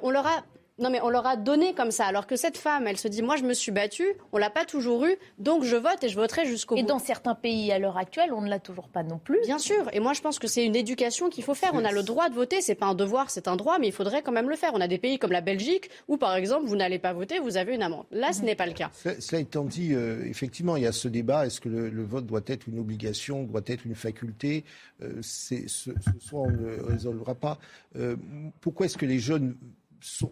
on 0.02 0.10
leur 0.10 0.26
a 0.26 0.42
non, 0.78 0.90
mais 0.90 1.00
on 1.00 1.08
leur 1.08 1.26
a 1.26 1.36
donné 1.36 1.72
comme 1.72 1.90
ça. 1.90 2.04
Alors 2.04 2.26
que 2.26 2.36
cette 2.36 2.58
femme, 2.58 2.86
elle 2.86 2.98
se 2.98 3.08
dit, 3.08 3.22
moi, 3.22 3.36
je 3.36 3.44
me 3.44 3.54
suis 3.54 3.72
battue, 3.72 4.14
on 4.32 4.38
l'a 4.38 4.50
pas 4.50 4.66
toujours 4.66 5.06
eu, 5.06 5.16
donc 5.38 5.64
je 5.64 5.76
vote 5.76 6.04
et 6.04 6.08
je 6.10 6.16
voterai 6.16 6.44
jusqu'au 6.44 6.74
bout. 6.74 6.82
Et 6.82 6.84
dans 6.84 6.98
certains 6.98 7.34
pays 7.34 7.72
à 7.72 7.78
l'heure 7.78 7.96
actuelle, 7.96 8.30
on 8.34 8.42
ne 8.42 8.48
l'a 8.48 8.58
toujours 8.58 8.88
pas 8.88 9.02
non 9.02 9.18
plus. 9.18 9.40
Bien 9.42 9.58
sûr. 9.58 9.88
Et 9.94 10.00
moi, 10.00 10.12
je 10.12 10.20
pense 10.20 10.38
que 10.38 10.46
c'est 10.46 10.66
une 10.66 10.76
éducation 10.76 11.30
qu'il 11.30 11.44
faut 11.44 11.54
faire. 11.54 11.70
On 11.72 11.84
a 11.84 11.92
le 11.92 12.02
droit 12.02 12.28
de 12.28 12.34
voter. 12.34 12.60
C'est 12.60 12.74
pas 12.74 12.86
un 12.86 12.94
devoir, 12.94 13.30
c'est 13.30 13.48
un 13.48 13.56
droit, 13.56 13.78
mais 13.78 13.88
il 13.88 13.92
faudrait 13.92 14.20
quand 14.20 14.32
même 14.32 14.50
le 14.50 14.56
faire. 14.56 14.72
On 14.74 14.80
a 14.82 14.88
des 14.88 14.98
pays 14.98 15.18
comme 15.18 15.32
la 15.32 15.40
Belgique 15.40 15.88
où, 16.08 16.18
par 16.18 16.34
exemple, 16.34 16.66
vous 16.66 16.76
n'allez 16.76 16.98
pas 16.98 17.14
voter, 17.14 17.38
vous 17.38 17.56
avez 17.56 17.74
une 17.74 17.82
amende. 17.82 18.04
Là, 18.10 18.34
ce 18.34 18.40
mhm. 18.40 18.44
n'est 18.44 18.54
pas 18.54 18.66
le 18.66 18.74
cas. 18.74 18.90
Cela 18.92 19.40
étant 19.40 19.64
dit, 19.64 19.94
euh, 19.94 20.26
effectivement, 20.26 20.76
il 20.76 20.82
y 20.82 20.86
a 20.86 20.92
ce 20.92 21.08
débat. 21.08 21.46
Est-ce 21.46 21.60
que 21.60 21.70
le, 21.70 22.04
vote 22.04 22.26
doit 22.26 22.42
être 22.46 22.66
une 22.66 22.78
obligation, 22.78 23.44
doit 23.44 23.62
être 23.66 23.86
une 23.86 23.94
faculté 23.94 24.64
euh, 25.02 25.20
ce, 25.22 25.66
ce, 25.66 25.90
soir, 26.20 26.44
on 26.44 26.50
ne 26.50 26.82
résolvera 26.82 27.34
pas. 27.34 27.58
Euh, 27.96 28.16
pourquoi 28.60 28.86
est-ce 28.86 28.98
que 28.98 29.06
les 29.06 29.18
jeunes 29.18 29.56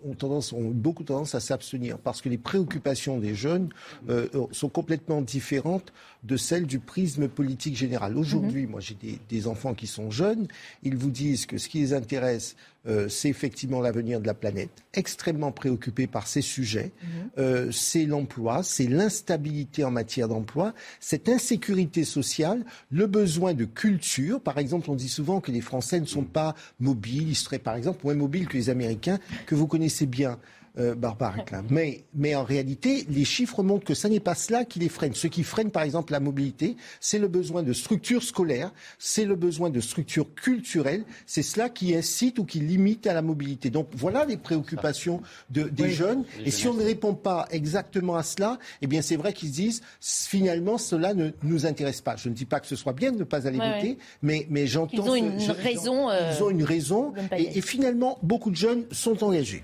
ont, 0.04 0.14
tendance, 0.14 0.52
ont 0.52 0.70
beaucoup 0.70 1.04
tendance 1.04 1.34
à 1.34 1.40
s'abstenir 1.40 1.98
parce 1.98 2.20
que 2.20 2.28
les 2.28 2.38
préoccupations 2.38 3.18
des 3.18 3.34
jeunes 3.34 3.68
euh, 4.08 4.28
sont 4.52 4.68
complètement 4.68 5.22
différentes 5.22 5.92
de 6.22 6.36
celles 6.36 6.66
du 6.66 6.78
prisme 6.78 7.28
politique 7.28 7.76
général. 7.76 8.16
Aujourd'hui, 8.16 8.64
mhm. 8.64 8.70
moi 8.70 8.80
j'ai 8.80 8.94
des, 8.94 9.18
des, 9.28 9.46
enfants 9.46 9.74
qui 9.74 9.86
sont 9.86 10.10
jeunes, 10.10 10.48
ils 10.82 10.96
vous 10.96 11.10
disent 11.10 11.46
que 11.46 11.58
ce 11.58 11.68
qui 11.68 11.80
les 11.80 11.92
intéresse, 11.92 12.56
euh, 12.86 13.08
c'est 13.08 13.28
effectivement 13.28 13.80
l'avenir 13.80 14.20
de 14.20 14.26
la 14.26 14.34
planète, 14.34 14.70
extrêmement 14.92 15.52
préoccupés 15.52 16.06
par 16.06 16.26
ces 16.26 16.42
sujets. 16.42 16.92
Mhm. 17.02 17.08
Euh, 17.38 17.72
c'est 17.72 18.04
l'emploi, 18.04 18.62
c'est 18.62 18.86
l'instabilité 18.86 19.84
en 19.84 19.90
matière 19.90 20.28
d'emploi, 20.28 20.74
cette 21.00 21.28
insécurité 21.28 22.04
sociale, 22.04 22.64
le 22.90 23.06
besoin 23.06 23.54
de 23.54 23.64
culture. 23.64 24.40
Par 24.40 24.58
exemple, 24.58 24.90
on 24.90 24.94
dit 24.94 25.08
souvent 25.08 25.40
que 25.40 25.50
les 25.50 25.60
Français 25.60 26.00
ne 26.00 26.06
sont 26.06 26.24
pas 26.24 26.54
mobiles, 26.80 27.28
ils 27.28 27.36
seraient 27.36 27.58
par 27.58 27.76
exemple 27.76 28.00
moins 28.04 28.14
mobiles 28.14 28.48
que 28.48 28.56
les 28.56 28.70
Américains, 28.70 29.18
que 29.46 29.54
vous 29.54 29.66
connaissez 29.66 30.06
bien. 30.06 30.38
Euh, 30.76 30.96
Barbara 30.96 31.36
Mais, 31.70 32.02
mais 32.14 32.34
en 32.34 32.42
réalité, 32.42 33.06
les 33.08 33.24
chiffres 33.24 33.62
montrent 33.62 33.84
que 33.84 33.94
ce 33.94 34.08
n'est 34.08 34.18
pas 34.18 34.34
cela 34.34 34.64
qui 34.64 34.80
les 34.80 34.88
freine. 34.88 35.14
Ce 35.14 35.28
qui 35.28 35.44
freine, 35.44 35.70
par 35.70 35.84
exemple, 35.84 36.12
la 36.12 36.18
mobilité, 36.18 36.76
c'est 36.98 37.20
le 37.20 37.28
besoin 37.28 37.62
de 37.62 37.72
structures 37.72 38.24
scolaires, 38.24 38.72
c'est 38.98 39.24
le 39.24 39.36
besoin 39.36 39.70
de 39.70 39.78
structures 39.78 40.34
culturelles, 40.34 41.04
c'est 41.26 41.42
cela 41.42 41.68
qui 41.68 41.94
incite 41.94 42.40
ou 42.40 42.44
qui 42.44 42.58
limite 42.58 43.06
à 43.06 43.14
la 43.14 43.22
mobilité. 43.22 43.70
Donc 43.70 43.86
voilà 43.92 44.24
les 44.24 44.36
préoccupations 44.36 45.22
de, 45.50 45.62
des 45.62 45.90
jeunes. 45.90 46.24
Et 46.44 46.50
si 46.50 46.66
on 46.66 46.74
ne 46.74 46.82
répond 46.82 47.14
pas 47.14 47.46
exactement 47.52 48.16
à 48.16 48.24
cela, 48.24 48.58
eh 48.82 48.88
bien 48.88 49.00
c'est 49.00 49.16
vrai 49.16 49.32
qu'ils 49.32 49.52
disent 49.52 49.80
finalement 50.00 50.76
cela 50.76 51.14
ne 51.14 51.30
nous 51.44 51.66
intéresse 51.66 52.00
pas. 52.00 52.16
Je 52.16 52.28
ne 52.28 52.34
dis 52.34 52.46
pas 52.46 52.58
que 52.58 52.66
ce 52.66 52.74
soit 52.74 52.94
bien 52.94 53.12
de 53.12 53.18
ne 53.18 53.24
pas 53.24 53.46
aller 53.46 53.58
voter, 53.58 53.96
mais, 54.22 54.48
mais 54.50 54.66
j'entends. 54.66 55.04
Ils 55.04 55.10
ont 55.10 55.14
une 55.14 55.50
raison. 55.52 56.08
Ils 56.10 56.42
ont 56.42 56.50
une 56.50 56.64
raison. 56.64 57.12
et 57.30 57.60
finalement, 57.60 58.18
beaucoup 58.24 58.50
de 58.50 58.56
jeunes 58.56 58.86
sont 58.90 59.22
engagés. 59.22 59.62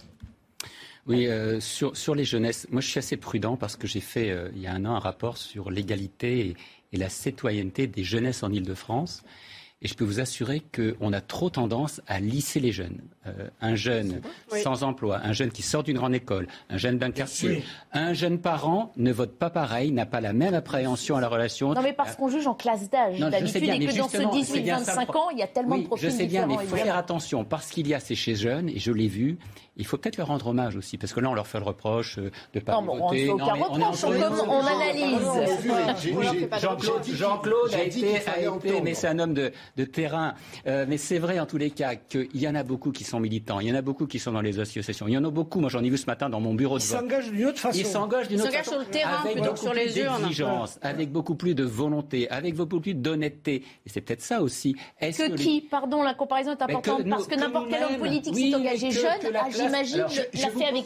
Oui, 1.10 1.26
euh, 1.26 1.58
sur, 1.58 1.96
sur, 1.96 2.14
les 2.14 2.24
jeunesses, 2.24 2.68
moi 2.70 2.80
je 2.80 2.86
suis 2.86 3.00
assez 3.00 3.16
prudent 3.16 3.56
parce 3.56 3.74
que 3.76 3.88
j'ai 3.88 4.00
fait 4.00 4.30
euh, 4.30 4.48
il 4.54 4.62
y 4.62 4.68
a 4.68 4.72
un 4.72 4.84
an 4.84 4.94
un 4.94 5.00
rapport 5.00 5.38
sur 5.38 5.68
l'égalité 5.68 6.46
et, 6.46 6.56
et, 6.92 6.96
la 6.96 7.08
citoyenneté 7.08 7.88
des 7.88 8.04
jeunesses 8.04 8.44
en 8.44 8.52
Ile-de-France. 8.52 9.24
Et 9.82 9.88
je 9.88 9.94
peux 9.94 10.04
vous 10.04 10.20
assurer 10.20 10.60
qu'on 10.60 11.12
a 11.14 11.22
trop 11.22 11.48
tendance 11.48 12.02
à 12.06 12.20
lisser 12.20 12.60
les 12.60 12.70
jeunes. 12.70 13.00
Euh, 13.26 13.48
un 13.62 13.76
jeune 13.76 14.20
sans 14.62 14.82
emploi, 14.82 15.20
un 15.24 15.32
jeune 15.32 15.50
qui 15.50 15.62
sort 15.62 15.82
d'une 15.82 15.96
grande 15.96 16.14
école, 16.14 16.48
un 16.68 16.76
jeune 16.76 16.98
d'un 16.98 17.10
quartier, 17.10 17.64
un 17.94 18.12
jeune 18.12 18.38
parent 18.38 18.92
ne 18.98 19.10
vote 19.10 19.38
pas 19.38 19.48
pareil, 19.48 19.90
n'a 19.90 20.04
pas 20.04 20.20
la 20.20 20.34
même 20.34 20.52
appréhension 20.52 21.16
à 21.16 21.22
la 21.22 21.28
relation. 21.28 21.72
Non, 21.72 21.80
mais 21.80 21.94
parce 21.94 22.14
qu'on 22.14 22.28
juge 22.28 22.46
en 22.46 22.54
classe 22.54 22.90
d'âge. 22.90 23.18
D'habitude, 23.18 23.64
et 23.64 23.86
que 23.86 23.96
dans 23.96 24.08
ce 24.08 24.18
18-25 24.18 25.16
ans, 25.16 25.30
il 25.30 25.38
y 25.38 25.42
a 25.42 25.46
tellement 25.46 25.78
de 25.78 25.84
profils 25.84 26.10
Je 26.10 26.14
sais 26.14 26.26
bien, 26.26 26.46
mais 26.46 26.56
il 26.60 26.68
faut 26.68 26.76
faire 26.76 26.98
attention 26.98 27.44
parce 27.44 27.70
qu'il 27.70 27.88
y 27.88 27.94
a 27.94 28.00
ces 28.00 28.14
chez 28.14 28.34
jeunes, 28.34 28.68
et 28.68 28.78
je 28.78 28.92
l'ai 28.92 29.08
vu, 29.08 29.38
il 29.80 29.86
faut 29.86 29.96
peut-être 29.96 30.16
leur 30.18 30.28
rendre 30.28 30.46
hommage 30.46 30.76
aussi, 30.76 30.98
parce 30.98 31.12
que 31.12 31.20
là, 31.20 31.30
on 31.30 31.34
leur 31.34 31.46
fait 31.46 31.58
le 31.58 31.64
reproche 31.64 32.18
euh, 32.18 32.30
de 32.54 32.58
ne 32.58 32.60
pas 32.60 32.80
voter. 32.80 33.30
On 33.30 33.36
ne 33.36 33.42
reproche, 33.42 34.04
on, 34.04 34.50
on 34.50 34.66
analyse. 34.66 35.18
Jean-Claude 37.16 37.74
a 37.74 37.82
été, 37.82 38.20
mais 38.82 38.94
c'est 38.94 39.08
un 39.08 39.18
homme 39.18 39.34
de, 39.34 39.52
de 39.76 39.84
terrain. 39.84 40.34
Euh, 40.66 40.84
mais 40.88 40.98
c'est 40.98 41.18
vrai, 41.18 41.40
en 41.40 41.46
tous 41.46 41.56
les 41.58 41.70
cas, 41.70 41.94
qu'il 41.96 42.28
y 42.34 42.46
en 42.46 42.54
a 42.54 42.62
beaucoup 42.62 42.92
qui 42.92 43.04
sont 43.04 43.20
militants, 43.20 43.60
il 43.60 43.68
y 43.68 43.72
en 43.72 43.76
a 43.76 43.82
beaucoup 43.82 44.06
qui 44.06 44.18
sont 44.18 44.32
dans 44.32 44.40
les 44.40 44.60
associations, 44.60 45.08
il 45.08 45.14
y 45.14 45.18
en 45.18 45.24
a 45.24 45.30
beaucoup, 45.30 45.60
moi 45.60 45.70
j'en 45.70 45.82
ai 45.82 45.90
vu 45.90 45.98
ce 45.98 46.06
matin 46.06 46.28
dans 46.28 46.40
mon 46.40 46.54
bureau 46.54 46.78
de 46.78 46.82
vote. 46.82 46.90
Ils 46.92 47.00
s'engagent 47.00 47.30
d'une 47.30 47.46
autre 47.46 47.58
façon. 47.58 47.78
Ils 47.78 47.86
s'engagent 47.86 48.28
d'une 48.28 48.40
autre 48.42 48.52
façon. 48.52 48.70
sur 48.72 48.80
le 48.80 48.86
terrain 48.86 49.20
avec 49.22 49.34
plutôt 49.34 49.52
que 49.52 49.58
sur 49.58 49.74
les 49.74 49.98
urnes. 49.98 50.28
Avec 50.82 51.10
beaucoup 51.10 51.34
plus 51.34 51.54
de 51.54 51.64
volonté, 51.64 52.28
avec 52.30 52.54
beaucoup 52.54 52.80
plus 52.80 52.94
d'honnêteté. 52.94 53.64
Et 53.86 53.88
c'est 53.88 54.00
peut-être 54.00 54.22
ça 54.22 54.42
aussi. 54.42 54.76
Est-ce 55.00 55.22
que, 55.28 55.32
qui, 55.36 55.60
pardon, 55.62 56.02
la 56.02 56.14
comparaison 56.14 56.50
est 56.52 56.62
importante, 56.62 57.08
parce 57.08 57.26
que 57.26 57.34
n'importe 57.34 57.68
quel 57.70 57.82
homme 57.84 57.98
politique 57.98 58.36
s'est 58.36 58.54
engagé 58.54 58.90
jeune, 58.90 59.69
l'a 59.70 59.84
fait 60.50 60.64
avec 60.66 60.84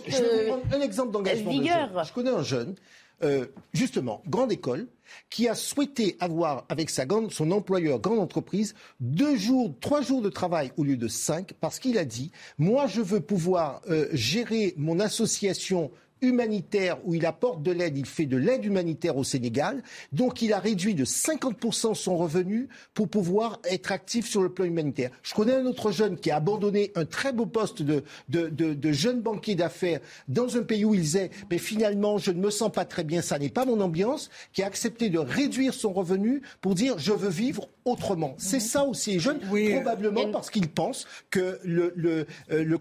un 0.73 0.81
exemple 0.81 1.13
d'engagement. 1.13 1.51
Vigueur. 1.51 2.05
Je 2.05 2.13
connais 2.13 2.31
un 2.31 2.43
jeune, 2.43 2.75
euh, 3.23 3.47
justement, 3.73 4.23
grande 4.29 4.53
école, 4.53 4.87
qui 5.31 5.49
a 5.49 5.55
souhaité 5.55 6.17
avoir 6.21 6.65
avec 6.69 6.91
sa 6.91 7.05
son 7.31 7.51
employeur, 7.51 8.01
grande 8.01 8.19
entreprise, 8.19 8.75
deux 9.01 9.37
jours, 9.37 9.73
trois 9.81 10.03
jours 10.03 10.23
de 10.23 10.29
travail 10.29 10.73
au 10.77 10.85
lieu 10.85 10.97
de 10.97 11.09
cinq, 11.09 11.53
parce 11.61 11.79
qu'il 11.79 11.99
a 11.99 12.05
dit, 12.05 12.31
moi 12.59 12.87
je 12.87 13.01
veux 13.01 13.21
pouvoir 13.21 13.83
euh, 13.89 14.09
gérer 14.13 14.75
mon 14.77 15.01
association 15.01 15.91
humanitaire 16.25 16.99
où 17.05 17.15
il 17.15 17.27
apporte 17.27 17.63
de 17.63 17.71
l'aide, 17.73 17.97
il 17.97 18.07
fait 18.07 18.27
de 18.27 18.37
l'aide 18.37 18.65
humanitaire 18.65 19.17
au 19.17 19.25
Sénégal. 19.25 19.83
Donc 20.13 20.43
il 20.43 20.53
a 20.53 20.59
réduit 20.59 20.95
de 20.95 21.05
50% 21.05 21.95
son 21.95 22.17
revenu 22.17 22.69
pour 22.93 23.09
pouvoir 23.09 23.61
être 23.65 23.93
actif 23.93 24.29
sur 24.29 24.43
le 24.43 24.49
plan 24.49 24.65
humanitaire. 24.65 25.11
Je 25.23 25.35
connais 25.35 25.55
un 25.55 25.67
autre 25.67 25.91
jeune 25.91 26.17
qui 26.17 26.31
a 26.31 26.37
abandonné 26.37 26.93
un 26.95 27.05
très 27.05 27.33
beau 27.33 27.47
poste 27.47 27.83
de, 27.83 28.05
de, 28.29 28.49
de, 28.49 28.75
de 28.75 28.93
jeune 28.93 29.21
banquier 29.21 29.55
d'affaires 29.55 30.01
dans 30.29 30.57
un 30.57 30.63
pays 30.63 30.85
où 30.85 30.95
il 30.95 31.01
disait 31.01 31.31
mais 31.51 31.59
finalement 31.59 32.19
je 32.19 32.31
ne 32.31 32.41
me 32.41 32.51
sens 32.51 32.71
pas 32.73 32.85
très 32.85 33.05
bien, 33.05 33.23
ça 33.23 33.39
n'est 33.39 33.49
pas 33.49 33.65
mon 33.65 33.81
ambiance, 33.81 34.31
qui 34.53 34.63
a 34.63 34.67
accepté 34.67 35.11
de 35.11 35.19
réduire 35.19 35.75
son 35.75 35.93
revenu 35.93 36.43
pour 36.61 36.75
dire 36.75 36.99
je 36.99 37.13
veux 37.13 37.29
vivre 37.29 37.69
autrement. 37.85 38.35
C'est 38.39 38.61
ça 38.61 38.85
aussi 38.85 39.13
les 39.13 39.19
jeunes, 39.19 39.41
probablement 39.41 40.31
parce 40.31 40.51
qu'ils 40.51 40.69
pensent 40.69 41.07
que 41.31 41.59
le, 41.63 41.93
le, 41.97 42.27
le, 42.49 42.81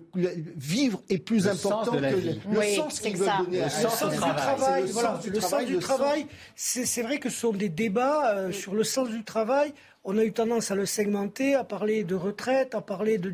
vivre 0.56 1.02
est 1.10 1.18
plus 1.18 1.48
important 1.48 1.91
que 1.91 1.98
le, 1.98 2.76
sens 2.76 3.00
qu'ils 3.00 3.18
veulent 3.18 3.30
le 3.51 3.69
sens 3.69 4.03
du 4.09 4.17
travail. 4.17 4.84
Le 5.27 5.41
sens 5.41 5.65
du 5.65 5.79
travail, 5.79 6.27
c'est 6.55 7.01
vrai 7.01 7.19
que 7.19 7.29
ce 7.29 7.39
sont 7.39 7.53
des 7.53 7.69
débats 7.69 8.36
euh, 8.36 8.51
sur 8.51 8.73
le 8.73 8.84
sens 8.84 9.09
du 9.09 9.23
travail 9.23 9.73
on 10.06 10.18
a 10.18 10.24
eu 10.24 10.34
tendance 10.34 10.70
à 10.70 10.76
le 10.76 10.86
segmenter, 10.86 11.56
à 11.56 11.64
parler 11.64 12.04
de 12.04 12.16
retraite, 12.16 12.76
à 12.76 12.82
parler 12.82 13.18
de, 13.18 13.32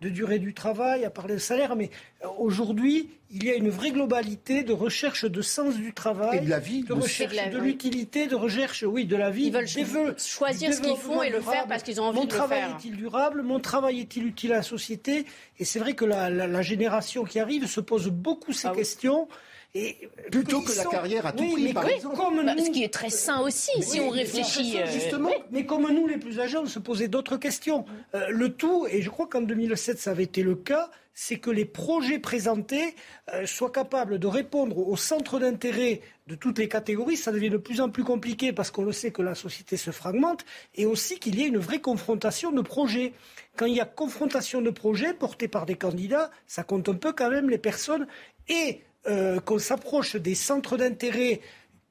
de 0.00 0.08
durée 0.08 0.40
du 0.40 0.54
travail, 0.54 1.04
à 1.04 1.10
parler 1.10 1.34
de 1.34 1.40
salaire. 1.40 1.76
Mais 1.76 1.90
euh, 2.24 2.28
aujourd'hui, 2.38 3.10
il 3.30 3.44
y 3.44 3.50
a 3.50 3.54
une 3.54 3.68
vraie 3.68 3.92
globalité 3.92 4.64
de 4.64 4.72
recherche 4.72 5.24
de 5.24 5.40
sens 5.40 5.76
du 5.76 5.92
travail, 5.92 6.38
et 6.38 6.40
de 6.40 6.50
la 6.50 6.58
vie, 6.58 6.82
de 6.82 6.92
recherche 6.94 7.36
de 7.50 7.58
l'utilité, 7.58 8.26
de 8.26 8.34
recherche, 8.34 8.82
oui, 8.82 9.04
de 9.04 9.14
la 9.14 9.30
vie. 9.30 9.52
Ils 9.76 9.84
veulent 9.84 10.18
choisir 10.18 10.74
ce 10.74 10.80
qu'ils 10.80 10.96
font 10.96 11.22
et 11.22 11.30
le 11.30 11.40
faire 11.40 11.66
parce 11.68 11.84
qu'ils 11.84 12.00
ont 12.00 12.04
envie 12.04 12.18
mon 12.18 12.24
de 12.24 12.30
le 12.30 12.36
faire. 12.36 12.42
Mon 12.42 12.48
travail 12.48 12.70
est-il 12.76 12.96
durable? 12.96 13.42
Mon 13.42 13.60
travail 13.60 14.00
est-il 14.00 14.26
utile 14.26 14.52
à 14.52 14.56
la 14.56 14.62
société? 14.62 15.26
Et 15.60 15.64
c'est 15.64 15.78
vrai 15.78 15.94
que 15.94 16.04
la, 16.04 16.28
la, 16.28 16.62
génération 16.62 17.24
qui 17.24 17.38
arrive 17.38 17.66
se 17.66 17.80
pose 17.80 18.08
beaucoup 18.08 18.52
ces 18.52 18.68
ah 18.68 18.72
questions. 18.74 19.28
Et 19.74 19.96
Plutôt 20.32 20.62
que 20.62 20.72
la 20.76 20.84
carrière 20.84 21.26
à 21.26 21.32
tout 21.32 21.44
oui, 21.44 21.52
prix, 21.52 21.62
mais 21.64 21.72
par 21.72 21.84
oui, 21.84 21.92
exemple. 21.92 22.16
Comme 22.16 22.44
Bah, 22.44 22.54
nous, 22.56 22.64
ce 22.64 22.70
qui 22.70 22.82
est 22.82 22.92
très 22.92 23.10
sain 23.10 23.40
aussi, 23.40 23.70
Mais 23.76 23.82
si 23.84 24.00
oui, 24.00 24.06
on 24.06 24.10
réfléchit. 24.10 24.78
euh, 24.78 24.86
justement. 24.90 25.28
oui. 25.28 25.34
Mais 25.52 25.64
comme 25.64 25.88
nous, 25.92 26.06
les 26.08 26.16
plus 26.18 26.40
âgés, 26.40 26.58
on 26.58 26.66
se 26.66 26.78
posait 26.80 27.06
d'autres 27.08 27.36
questions. 27.36 27.84
Euh, 28.14 28.26
le 28.30 28.52
tout, 28.52 28.86
et 28.90 29.00
je 29.00 29.08
crois 29.10 29.28
qu'en 29.28 29.42
2007, 29.42 29.98
ça 30.00 30.10
avait 30.10 30.24
été 30.24 30.42
le 30.42 30.56
cas, 30.56 30.90
c'est 31.14 31.38
que 31.38 31.50
les 31.50 31.64
projets 31.64 32.18
présentés 32.18 32.94
euh, 33.32 33.46
soient 33.46 33.70
capables 33.70 34.18
de 34.18 34.26
répondre 34.26 34.76
aux 34.78 34.96
centres 34.96 35.38
d'intérêt 35.38 36.00
de 36.26 36.34
toutes 36.34 36.58
les 36.58 36.68
catégories. 36.68 37.16
Ça 37.16 37.30
devient 37.30 37.50
de 37.50 37.56
plus 37.56 37.80
en 37.80 37.90
plus 37.90 38.02
compliqué 38.04 38.52
parce 38.52 38.70
qu'on 38.72 38.84
le 38.84 38.92
sait 38.92 39.12
que 39.12 39.22
la 39.22 39.34
société 39.36 39.76
se 39.76 39.90
fragmente 39.92 40.44
et 40.74 40.84
aussi 40.86 41.18
qu'il 41.20 41.38
y 41.38 41.42
ait 41.44 41.48
une 41.48 41.58
vraie 41.58 41.80
confrontation 41.80 42.50
de 42.50 42.60
projets. 42.62 43.12
Quand 43.56 43.66
il 43.66 43.74
y 43.74 43.80
a 43.80 43.84
confrontation 43.84 44.62
de 44.62 44.70
projets 44.70 45.12
portés 45.14 45.48
par 45.48 45.64
des 45.66 45.76
candidats, 45.76 46.30
ça 46.48 46.64
compte 46.64 46.88
un 46.88 46.94
peu 46.94 47.12
quand 47.12 47.30
même 47.30 47.50
les 47.50 47.58
personnes 47.58 48.06
et 48.48 48.80
euh, 49.06 49.40
qu'on 49.40 49.58
s'approche 49.58 50.16
des 50.16 50.34
centres 50.34 50.76
d'intérêt 50.76 51.40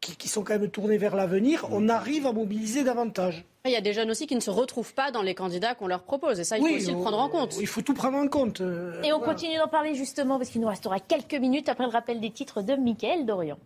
qui, 0.02 0.16
qui, 0.16 0.28
sont 0.30 0.44
quand 0.44 0.58
même 0.58 0.70
tournés 0.70 0.98
vers 0.98 1.16
l'avenir, 1.16 1.68
on 1.72 1.90
arrive 1.90 2.26
à 2.26 2.32
mobiliser 2.32 2.84
davantage. 2.84 3.44
Il 3.66 3.72
y 3.72 3.76
a 3.76 3.82
des 3.82 3.94
jeunes 3.94 4.10
aussi 4.10 4.28
qui 4.28 4.36
ne 4.36 4.40
se 4.40 4.50
retrouvent 4.50 4.94
pas 4.94 5.12
dans 5.12 5.22
les 5.22 5.36
candidats 5.36 5.76
qu'on 5.76 5.88
leur 5.88 6.04
propose. 6.04 6.40
Et 6.40 6.44
ça, 6.44 6.58
il 6.58 6.64
oui, 6.64 6.72
faut 6.72 6.78
aussi 6.78 6.92
on, 6.92 6.98
le 6.98 7.02
prendre 7.02 7.20
en 7.20 7.30
compte. 7.30 7.58
Il 7.60 7.68
faut 7.68 7.82
tout 7.82 7.94
prendre 7.94 8.18
en 8.18 8.28
compte. 8.28 8.62
Euh, 8.62 9.02
et 9.04 9.12
on 9.12 9.18
voilà. 9.18 9.34
continue 9.34 9.58
d'en 9.58 9.68
parler 9.68 9.96
justement 9.96 10.38
parce 10.38 10.50
qu'il 10.50 10.62
nous 10.62 10.68
restera 10.68 11.00
quelques 11.00 11.34
minutes 11.34 11.68
après 11.68 11.84
le 11.84 11.90
rappel 11.90 12.22
des 12.22 12.32
titres 12.32 12.62
de 12.62 12.76
Mickaël 12.76 13.26
Dorian. 13.26 13.58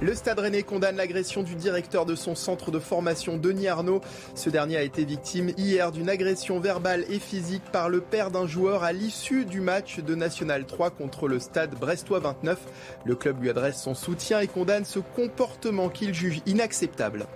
Le 0.00 0.14
Stade 0.14 0.38
Rennais 0.38 0.62
condamne 0.62 0.96
l'agression 0.96 1.42
du 1.42 1.56
directeur 1.56 2.06
de 2.06 2.14
son 2.14 2.36
centre 2.36 2.70
de 2.70 2.78
formation, 2.78 3.36
Denis 3.36 3.66
Arnaud. 3.66 4.00
Ce 4.36 4.48
dernier 4.48 4.76
a 4.76 4.82
été 4.82 5.04
victime 5.04 5.50
hier 5.56 5.90
d'une 5.90 6.08
agression 6.08 6.60
verbale 6.60 7.04
et 7.10 7.18
physique 7.18 7.64
par 7.72 7.88
le 7.88 8.00
père 8.00 8.30
d'un 8.30 8.46
joueur 8.46 8.84
à 8.84 8.92
l'issue 8.92 9.44
du 9.44 9.60
match 9.60 9.98
de 9.98 10.14
National 10.14 10.66
3 10.66 10.90
contre 10.90 11.26
le 11.26 11.40
Stade 11.40 11.74
Brestois 11.74 12.20
29. 12.20 12.58
Le 13.04 13.16
club 13.16 13.42
lui 13.42 13.50
adresse 13.50 13.82
son 13.82 13.94
soutien 13.94 14.38
et 14.38 14.46
condamne 14.46 14.84
ce 14.84 15.00
comportement 15.00 15.88
qu'il 15.88 16.14
juge 16.14 16.42
inacceptable. 16.46 17.26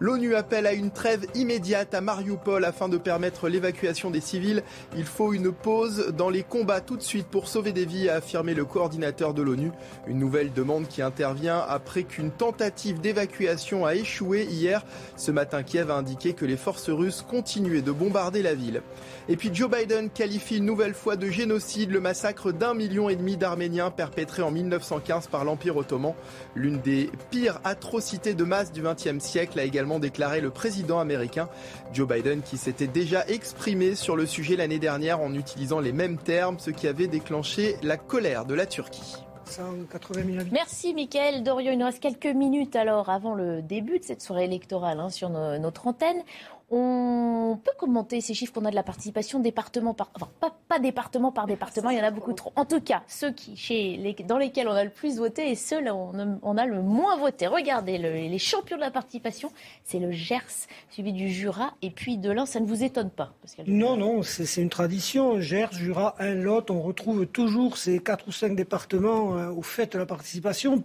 L'ONU 0.00 0.36
appelle 0.36 0.66
à 0.66 0.72
une 0.74 0.92
trêve 0.92 1.26
immédiate 1.34 1.92
à 1.92 2.00
Mariupol 2.00 2.64
afin 2.64 2.88
de 2.88 2.96
permettre 2.96 3.48
l'évacuation 3.48 4.10
des 4.10 4.20
civils. 4.20 4.62
Il 4.96 5.04
faut 5.04 5.32
une 5.32 5.50
pause 5.50 6.14
dans 6.16 6.30
les 6.30 6.44
combats 6.44 6.80
tout 6.80 6.96
de 6.96 7.02
suite 7.02 7.26
pour 7.26 7.48
sauver 7.48 7.72
des 7.72 7.84
vies, 7.84 8.08
a 8.08 8.16
affirmé 8.16 8.54
le 8.54 8.64
coordinateur 8.64 9.34
de 9.34 9.42
l'ONU. 9.42 9.72
Une 10.06 10.18
nouvelle 10.18 10.52
demande 10.52 10.86
qui 10.86 11.02
intervient 11.02 11.64
après 11.68 12.04
qu'une 12.04 12.30
tentative 12.30 13.00
d'évacuation 13.00 13.86
a 13.86 13.96
échoué 13.96 14.44
hier. 14.44 14.84
Ce 15.16 15.32
matin, 15.32 15.64
Kiev 15.64 15.90
a 15.90 15.96
indiqué 15.96 16.32
que 16.32 16.44
les 16.44 16.56
forces 16.56 16.90
russes 16.90 17.24
continuaient 17.28 17.82
de 17.82 17.90
bombarder 17.90 18.42
la 18.42 18.54
ville. 18.54 18.82
Et 19.28 19.36
puis 19.36 19.50
Joe 19.52 19.68
Biden 19.68 20.10
qualifie 20.10 20.58
une 20.58 20.64
nouvelle 20.64 20.94
fois 20.94 21.16
de 21.16 21.28
génocide 21.28 21.90
le 21.90 22.00
massacre 22.00 22.52
d'un 22.52 22.74
million 22.74 23.08
et 23.08 23.16
demi 23.16 23.36
d'Arméniens 23.36 23.90
perpétré 23.90 24.42
en 24.42 24.52
1915 24.52 25.26
par 25.26 25.44
l'Empire 25.44 25.76
ottoman. 25.76 26.14
L'une 26.54 26.78
des 26.78 27.10
pires 27.30 27.60
atrocités 27.64 28.34
de 28.34 28.44
masse 28.44 28.70
du 28.70 28.82
XXe 28.82 29.18
siècle 29.18 29.58
a 29.58 29.64
également 29.64 29.87
déclaré 29.98 30.42
le 30.42 30.50
président 30.50 30.98
américain 31.00 31.48
Joe 31.94 32.06
Biden 32.06 32.42
qui 32.42 32.58
s'était 32.58 32.86
déjà 32.86 33.26
exprimé 33.26 33.94
sur 33.94 34.14
le 34.14 34.26
sujet 34.26 34.56
l'année 34.56 34.78
dernière 34.78 35.20
en 35.20 35.32
utilisant 35.32 35.80
les 35.80 35.92
mêmes 35.92 36.18
termes, 36.18 36.58
ce 36.58 36.70
qui 36.70 36.86
avait 36.86 37.06
déclenché 37.06 37.76
la 37.82 37.96
colère 37.96 38.44
de 38.44 38.54
la 38.54 38.66
Turquie. 38.66 39.16
180 39.46 40.24
000 40.24 40.38
habitants. 40.40 40.50
Merci 40.52 40.94
Mickaël 40.94 41.42
Dorian. 41.42 41.72
Il 41.72 41.78
nous 41.78 41.86
reste 41.86 42.00
quelques 42.00 42.26
minutes 42.26 42.76
alors 42.76 43.08
avant 43.08 43.34
le 43.34 43.62
début 43.62 43.98
de 43.98 44.04
cette 44.04 44.20
soirée 44.20 44.44
électorale 44.44 45.00
hein, 45.00 45.08
sur 45.08 45.30
no, 45.30 45.58
notre 45.58 45.86
antenne. 45.86 46.22
On 46.70 47.58
peut 47.64 47.72
commenter 47.78 48.20
ces 48.20 48.34
chiffres 48.34 48.52
qu'on 48.52 48.66
a 48.66 48.70
de 48.70 48.74
la 48.74 48.82
participation 48.82 49.40
département 49.40 49.94
par, 49.94 50.10
enfin 50.14 50.52
pas, 50.68 50.78
département 50.78 51.32
par 51.32 51.46
département, 51.46 51.88
il 51.88 51.96
y 51.96 52.00
en 52.00 52.04
a 52.04 52.10
beaucoup 52.10 52.34
trop. 52.34 52.52
En 52.56 52.66
tout 52.66 52.82
cas, 52.82 53.02
ceux 53.08 53.32
qui, 53.32 53.56
chez 53.56 53.98
dans 54.26 54.36
lesquels 54.36 54.68
on 54.68 54.72
a 54.72 54.84
le 54.84 54.90
plus 54.90 55.16
voté 55.16 55.50
et 55.50 55.54
ceux 55.54 55.80
là 55.80 55.94
on, 55.94 56.56
a 56.58 56.66
le 56.66 56.82
moins 56.82 57.16
voté. 57.16 57.46
Regardez, 57.46 57.96
le, 57.96 58.12
les 58.12 58.38
champions 58.38 58.76
de 58.76 58.82
la 58.82 58.90
participation, 58.90 59.50
c'est 59.82 59.98
le 59.98 60.10
Gers, 60.10 60.66
suivi 60.90 61.14
du 61.14 61.30
Jura 61.30 61.72
et 61.80 61.90
puis 61.90 62.18
de 62.18 62.30
l'Ain. 62.30 62.44
Ça 62.44 62.60
ne 62.60 62.66
vous 62.66 62.84
étonne 62.84 63.10
pas 63.10 63.32
Non, 63.66 63.96
non, 63.96 64.22
c'est 64.22 64.60
une 64.60 64.68
tradition. 64.68 65.40
Gers, 65.40 65.72
Jura, 65.72 66.16
Ain, 66.18 66.34
Lot, 66.34 66.70
on 66.70 66.82
retrouve 66.82 67.26
toujours 67.26 67.78
ces 67.78 67.98
quatre 67.98 68.28
ou 68.28 68.32
cinq 68.32 68.54
départements 68.54 69.38
euh, 69.38 69.50
au 69.50 69.62
fait 69.62 69.94
de 69.94 69.98
la 69.98 70.06
participation. 70.06 70.82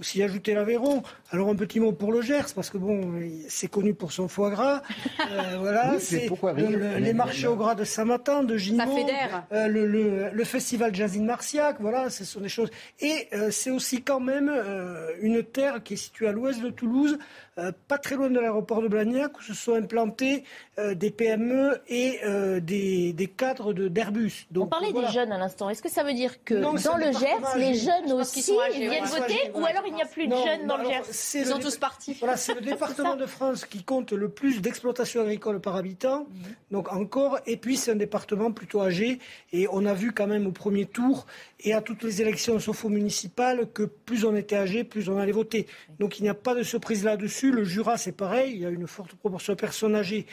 Aussi 0.00 0.22
ajouter 0.22 0.54
l'Aveyron. 0.54 1.02
Alors 1.30 1.48
un 1.50 1.54
petit 1.54 1.78
mot 1.78 1.92
pour 1.92 2.12
le 2.12 2.22
Gers, 2.22 2.52
parce 2.54 2.70
que 2.70 2.78
bon, 2.78 3.12
c'est 3.48 3.68
connu 3.68 3.94
pour 3.94 4.12
son 4.12 4.26
foie 4.28 4.50
gras. 4.50 4.82
Euh, 5.30 5.58
voilà, 5.60 5.92
Oui, 5.94 6.00
c'est 6.00 6.20
pourquoi 6.26 6.52
le- 6.54 6.66
rire 6.66 6.78
le- 6.78 6.96
les 6.98 7.12
marchés 7.12 7.46
au 7.46 7.54
gras 7.54 7.74
de 7.76 7.84
Saint-Martin, 7.84 8.42
de 8.42 8.56
fédère. 8.58 9.44
euh, 9.52 9.68
le, 9.68 9.86
le- 9.86 10.30
le 10.32 10.44
festival 10.44 10.92
Jazzine 10.94 11.24
Marciac, 11.24 11.76
voilà, 11.78 12.10
ce 12.10 12.24
sont 12.24 12.40
des 12.40 12.48
choses. 12.48 12.70
Et 13.00 13.28
euh, 13.32 13.50
c'est 13.50 13.70
aussi 13.70 14.02
quand 14.02 14.18
même 14.18 14.48
euh, 14.52 15.10
une 15.20 15.42
terre 15.44 15.82
qui 15.84 15.94
est 15.94 15.96
située 15.98 16.26
à 16.28 16.32
l'ouest 16.32 16.60
de 16.62 16.70
Toulouse, 16.70 17.18
euh, 17.58 17.70
pas 17.86 17.98
très 17.98 18.16
loin 18.16 18.28
de 18.30 18.40
l'aéroport 18.40 18.82
de 18.82 18.88
Blagnac, 18.88 19.38
où 19.38 19.42
se 19.42 19.54
sont 19.54 19.74
implantés 19.74 20.42
euh, 20.78 20.94
des 20.94 21.10
PME 21.10 21.80
et 21.88 22.18
euh, 22.24 22.58
des, 22.60 23.12
des 23.12 23.26
cadres 23.28 23.72
de- 23.72 23.88
d'Airbus. 23.88 24.46
On 24.50 24.54
Donc, 24.54 24.70
parlait 24.70 24.90
voilà. 24.92 25.08
des 25.08 25.14
jeunes 25.14 25.32
à 25.32 25.38
l'instant. 25.38 25.68
Est-ce 25.70 25.82
que 25.82 25.90
ça 25.90 26.02
veut 26.02 26.14
dire 26.14 26.42
que 26.44 26.54
Non, 26.54 26.74
dans 26.74 26.96
le 26.96 27.12
Gers, 27.12 27.56
les 27.56 27.74
jeunes 27.74 28.12
aussi 28.12 28.40
viennent 28.74 29.04
voter 29.04 29.50
ou 29.54 29.64
alors 29.64 29.86
il 29.90 29.94
n'y 29.96 30.02
a 30.02 30.06
plus 30.06 30.26
de 30.26 30.30
Non, 30.32 30.46
jeunes 30.46 30.66
dans 30.66 30.76
le 30.78 30.84
Gers 30.84 31.02
c'est 31.10 31.38
Ils 31.40 31.44
le 31.44 31.50
sont 31.50 31.58
dé- 31.58 31.64
tous 31.64 31.76
partis. 31.76 32.16
Voilà, 32.20 32.36
c'est 32.36 32.54
le 32.54 32.60
département 32.60 33.16
de 33.16 33.26
France 33.26 33.64
qui 33.66 33.82
compte 33.84 34.12
le 34.12 34.28
plus 34.28 34.60
d'exploitation 34.60 35.20
agricole 35.22 35.60
par 35.60 35.76
habitant. 35.76 36.20
Mhm. 36.30 36.54
Donc 36.70 36.92
encore, 36.92 37.38
et 37.46 37.56
puis 37.56 37.76
c'est 37.76 37.90
un 37.92 37.96
département 37.96 38.52
plutôt 38.52 38.80
âgé. 38.80 39.18
Et 39.52 39.66
on 39.70 39.84
a 39.86 39.92
vu 39.94 40.12
quand 40.12 40.26
même 40.26 40.46
au 40.46 40.52
premier 40.52 40.86
tour 40.86 41.26
et 41.60 41.72
à 41.74 41.80
toutes 41.82 42.02
les 42.02 42.22
élections, 42.22 42.58
sauf 42.58 42.84
aux 42.84 42.88
municipales, 42.88 43.70
que 43.72 43.82
plus 43.82 44.24
on 44.24 44.34
était 44.34 44.56
âgé, 44.56 44.84
plus 44.84 45.08
on 45.08 45.18
allait 45.18 45.32
voter. 45.32 45.66
Donc 45.98 46.18
il 46.18 46.22
n'y 46.22 46.28
a 46.28 46.34
pas 46.34 46.54
de 46.54 46.62
surprise 46.62 47.04
là-dessus. 47.04 47.50
Le 47.52 47.64
Jura, 47.64 47.98
c'est 47.98 48.12
pareil. 48.12 48.52
Il 48.54 48.60
y 48.60 48.66
a 48.66 48.70
une 48.70 48.86
forte 48.86 49.14
proportion 49.14 49.52
de 49.54 49.58
personnes 49.58 49.94
âgées. 49.94 50.26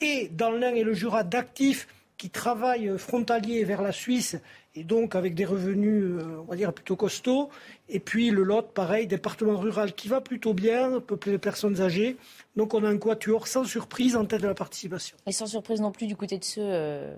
Et 0.00 0.28
dans 0.32 0.50
l'Ain 0.50 0.74
et 0.74 0.82
le 0.82 0.92
Jura 0.92 1.22
d'actifs 1.24 1.86
qui 2.16 2.30
travaillent 2.30 2.92
frontaliers 2.98 3.64
vers 3.64 3.82
la 3.82 3.92
Suisse 3.92 4.36
et 4.74 4.84
donc 4.84 5.14
avec 5.14 5.34
des 5.34 5.44
revenus, 5.44 6.04
euh, 6.04 6.40
on 6.40 6.44
va 6.44 6.56
dire, 6.56 6.72
plutôt 6.72 6.96
costauds. 6.96 7.48
Et 7.88 8.00
puis 8.00 8.30
le 8.30 8.42
Lot, 8.42 8.72
pareil, 8.72 9.06
département 9.06 9.56
rural 9.56 9.94
qui 9.94 10.08
va 10.08 10.20
plutôt 10.20 10.54
bien, 10.54 11.00
peuplé 11.00 11.32
de 11.32 11.36
personnes 11.36 11.80
âgées. 11.80 12.16
Donc 12.56 12.74
on 12.74 12.84
a 12.84 12.88
un 12.88 12.98
quatuor 12.98 13.46
sans 13.46 13.64
surprise 13.64 14.16
en 14.16 14.24
tête 14.24 14.42
de 14.42 14.48
la 14.48 14.54
participation. 14.54 15.16
Et 15.26 15.32
sans 15.32 15.46
surprise 15.46 15.80
non 15.80 15.92
plus 15.92 16.06
du 16.06 16.16
côté 16.16 16.38
de 16.38 16.44
ceux 16.44 16.62
euh, 16.62 17.14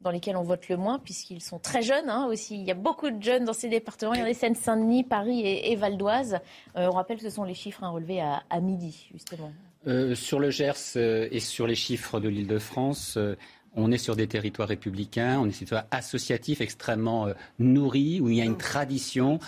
dans 0.00 0.10
lesquels 0.10 0.36
on 0.36 0.42
vote 0.42 0.68
le 0.68 0.76
moins, 0.76 0.98
puisqu'ils 0.98 1.42
sont 1.42 1.58
très 1.58 1.82
jeunes 1.82 2.08
hein, 2.08 2.26
aussi. 2.26 2.56
Il 2.56 2.64
y 2.64 2.70
a 2.70 2.74
beaucoup 2.74 3.10
de 3.10 3.22
jeunes 3.22 3.44
dans 3.44 3.52
ces 3.54 3.68
départements. 3.68 4.14
Il 4.14 4.20
y 4.20 4.22
en 4.22 4.26
a 4.26 4.34
Seine-Saint-Denis, 4.34 5.02
Paris 5.04 5.40
et, 5.40 5.72
et 5.72 5.76
Val 5.76 5.96
d'Oise. 5.96 6.38
Euh, 6.76 6.88
on 6.92 6.96
rappelle 6.96 7.16
que 7.16 7.22
ce 7.22 7.30
sont 7.30 7.44
les 7.44 7.54
chiffres 7.54 7.82
à 7.82 7.88
relever 7.88 8.20
à, 8.20 8.42
à 8.50 8.60
midi, 8.60 9.08
justement. 9.12 9.52
Euh, 9.86 10.14
sur 10.14 10.38
le 10.38 10.50
Gers 10.50 10.96
euh, 10.96 11.28
et 11.30 11.40
sur 11.40 11.66
les 11.66 11.74
chiffres 11.74 12.18
de 12.18 12.28
l'Île-de-France, 12.28 13.16
euh, 13.18 13.36
on 13.76 13.90
est 13.92 13.98
sur 13.98 14.16
des 14.16 14.26
territoires 14.26 14.68
républicains, 14.68 15.38
on 15.40 15.48
est 15.48 15.52
sur 15.52 15.64
des 15.64 15.70
territoires 15.70 15.86
associatifs 15.90 16.60
extrêmement 16.60 17.26
euh, 17.26 17.32
nourris, 17.58 18.20
où 18.20 18.28
il 18.28 18.36
y 18.36 18.40
a 18.40 18.44
une 18.44 18.58
tradition. 18.58 19.38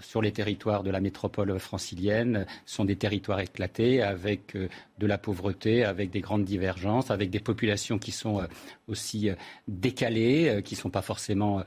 Sur 0.00 0.22
les 0.22 0.32
territoires 0.32 0.82
de 0.82 0.90
la 0.90 0.98
métropole 0.98 1.58
francilienne, 1.58 2.46
ce 2.64 2.76
sont 2.76 2.86
des 2.86 2.96
territoires 2.96 3.40
éclatés 3.40 4.02
avec 4.02 4.56
euh, 4.56 4.68
de 4.98 5.06
la 5.06 5.18
pauvreté, 5.18 5.84
avec 5.84 6.10
des 6.10 6.20
grandes 6.20 6.46
divergences, 6.46 7.10
avec 7.10 7.28
des 7.28 7.40
populations 7.40 7.98
qui 7.98 8.10
sont 8.10 8.40
euh, 8.40 8.46
aussi 8.88 9.28
décalées, 9.68 10.62
qui 10.64 10.74
ne 10.74 10.80
sont 10.80 10.88
pas 10.88 11.02
forcément 11.02 11.62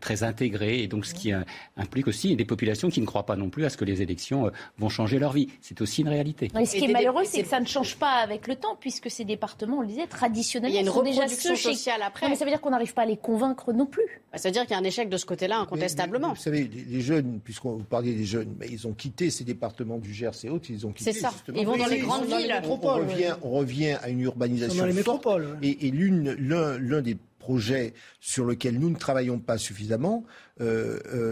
très 0.00 0.24
intégrées, 0.24 0.82
et 0.82 0.88
donc 0.88 1.04
ce 1.04 1.14
qui 1.14 1.32
implique 1.76 2.06
aussi 2.06 2.36
des 2.36 2.44
populations 2.44 2.90
qui 2.90 3.00
ne 3.00 3.06
croient 3.06 3.26
pas 3.26 3.36
non 3.36 3.50
plus 3.50 3.64
à 3.64 3.70
ce 3.70 3.76
que 3.76 3.84
les 3.84 4.02
élections 4.02 4.50
vont 4.78 4.88
changer 4.88 5.18
leur 5.18 5.32
vie. 5.32 5.48
C'est 5.60 5.80
aussi 5.80 6.02
une 6.02 6.08
réalité. 6.08 6.48
Et 6.58 6.66
ce 6.66 6.76
qui 6.76 6.84
est 6.84 6.92
malheureux, 6.92 7.24
c'est 7.24 7.42
que 7.42 7.48
ça 7.48 7.58
ne 7.58 7.66
change 7.66 7.96
pas 7.96 8.14
avec 8.14 8.46
le 8.46 8.54
temps, 8.54 8.76
puisque 8.78 9.10
ces 9.10 9.24
départements, 9.24 9.78
on 9.78 9.82
le 9.82 9.88
disait, 9.88 10.06
traditionnellement, 10.06 10.92
sont 10.92 11.02
déjà 11.02 11.26
chez- 11.48 11.56
sociale 11.56 12.02
après. 12.02 12.26
Non, 12.26 12.30
mais 12.30 12.36
ça 12.36 12.44
veut 12.44 12.50
dire 12.50 12.60
qu'on 12.60 12.70
n'arrive 12.70 12.94
pas 12.94 13.02
à 13.02 13.06
les 13.06 13.16
convaincre 13.16 13.72
non 13.72 13.86
plus. 13.86 14.22
Bah, 14.32 14.38
Ça 14.38 14.48
veut 14.48 14.52
dire 14.52 14.62
qu'il 14.62 14.72
y 14.72 14.74
a 14.74 14.78
un 14.78 14.84
échec 14.84 15.08
de 15.08 15.16
ce 15.16 15.26
côté-là, 15.26 15.58
incontestablement. 15.58 16.28
Mais- 16.28 16.32
mais 16.34 16.38
Vous 16.38 16.42
savez, 16.42 16.64
les, 16.72 16.84
les 16.84 17.00
jeunes, 17.00 17.40
puisqu'on 17.42 17.72
vous 17.76 17.84
parliez 17.84 18.14
des 18.14 18.24
jeunes, 18.24 18.54
mais 18.58 18.68
ils 18.70 18.86
ont 18.86 18.92
quitté 18.92 19.30
ces 19.30 19.44
départements 19.44 19.98
du 19.98 20.12
Gers 20.14 20.30
et 20.44 20.48
autres, 20.50 20.70
ils 20.70 20.86
ont 20.86 20.92
quitté. 20.92 21.12
C'est 21.12 21.20
ça. 21.20 21.30
justement. 21.32 21.58
Ils 21.58 21.66
vont 21.66 21.76
dans 21.76 21.86
les 21.86 21.98
grandes 21.98 22.24
sont 22.24 22.30
dans 22.30 22.36
les 22.36 22.42
villes. 22.44 22.52
métropoles, 22.54 23.02
On, 23.04 23.08
revient, 23.12 23.34
on 23.42 23.50
revient 23.50 23.92
à 24.02 24.08
une 24.08 24.20
urbanisation 24.20 24.78
dans 24.80 24.86
les 24.86 24.92
forte. 25.02 25.18
métropoles. 25.18 25.58
ouais. 25.62 25.68
Et, 25.68 25.88
et 25.88 25.90
l'un 25.92 27.02
des 27.02 27.16
projets 27.38 27.94
sur 28.20 28.44
lequel 28.44 28.78
nous 28.78 28.90
ne 28.90 28.96
travaillons 28.96 29.38
pas 29.38 29.56
suffisamment, 29.56 30.24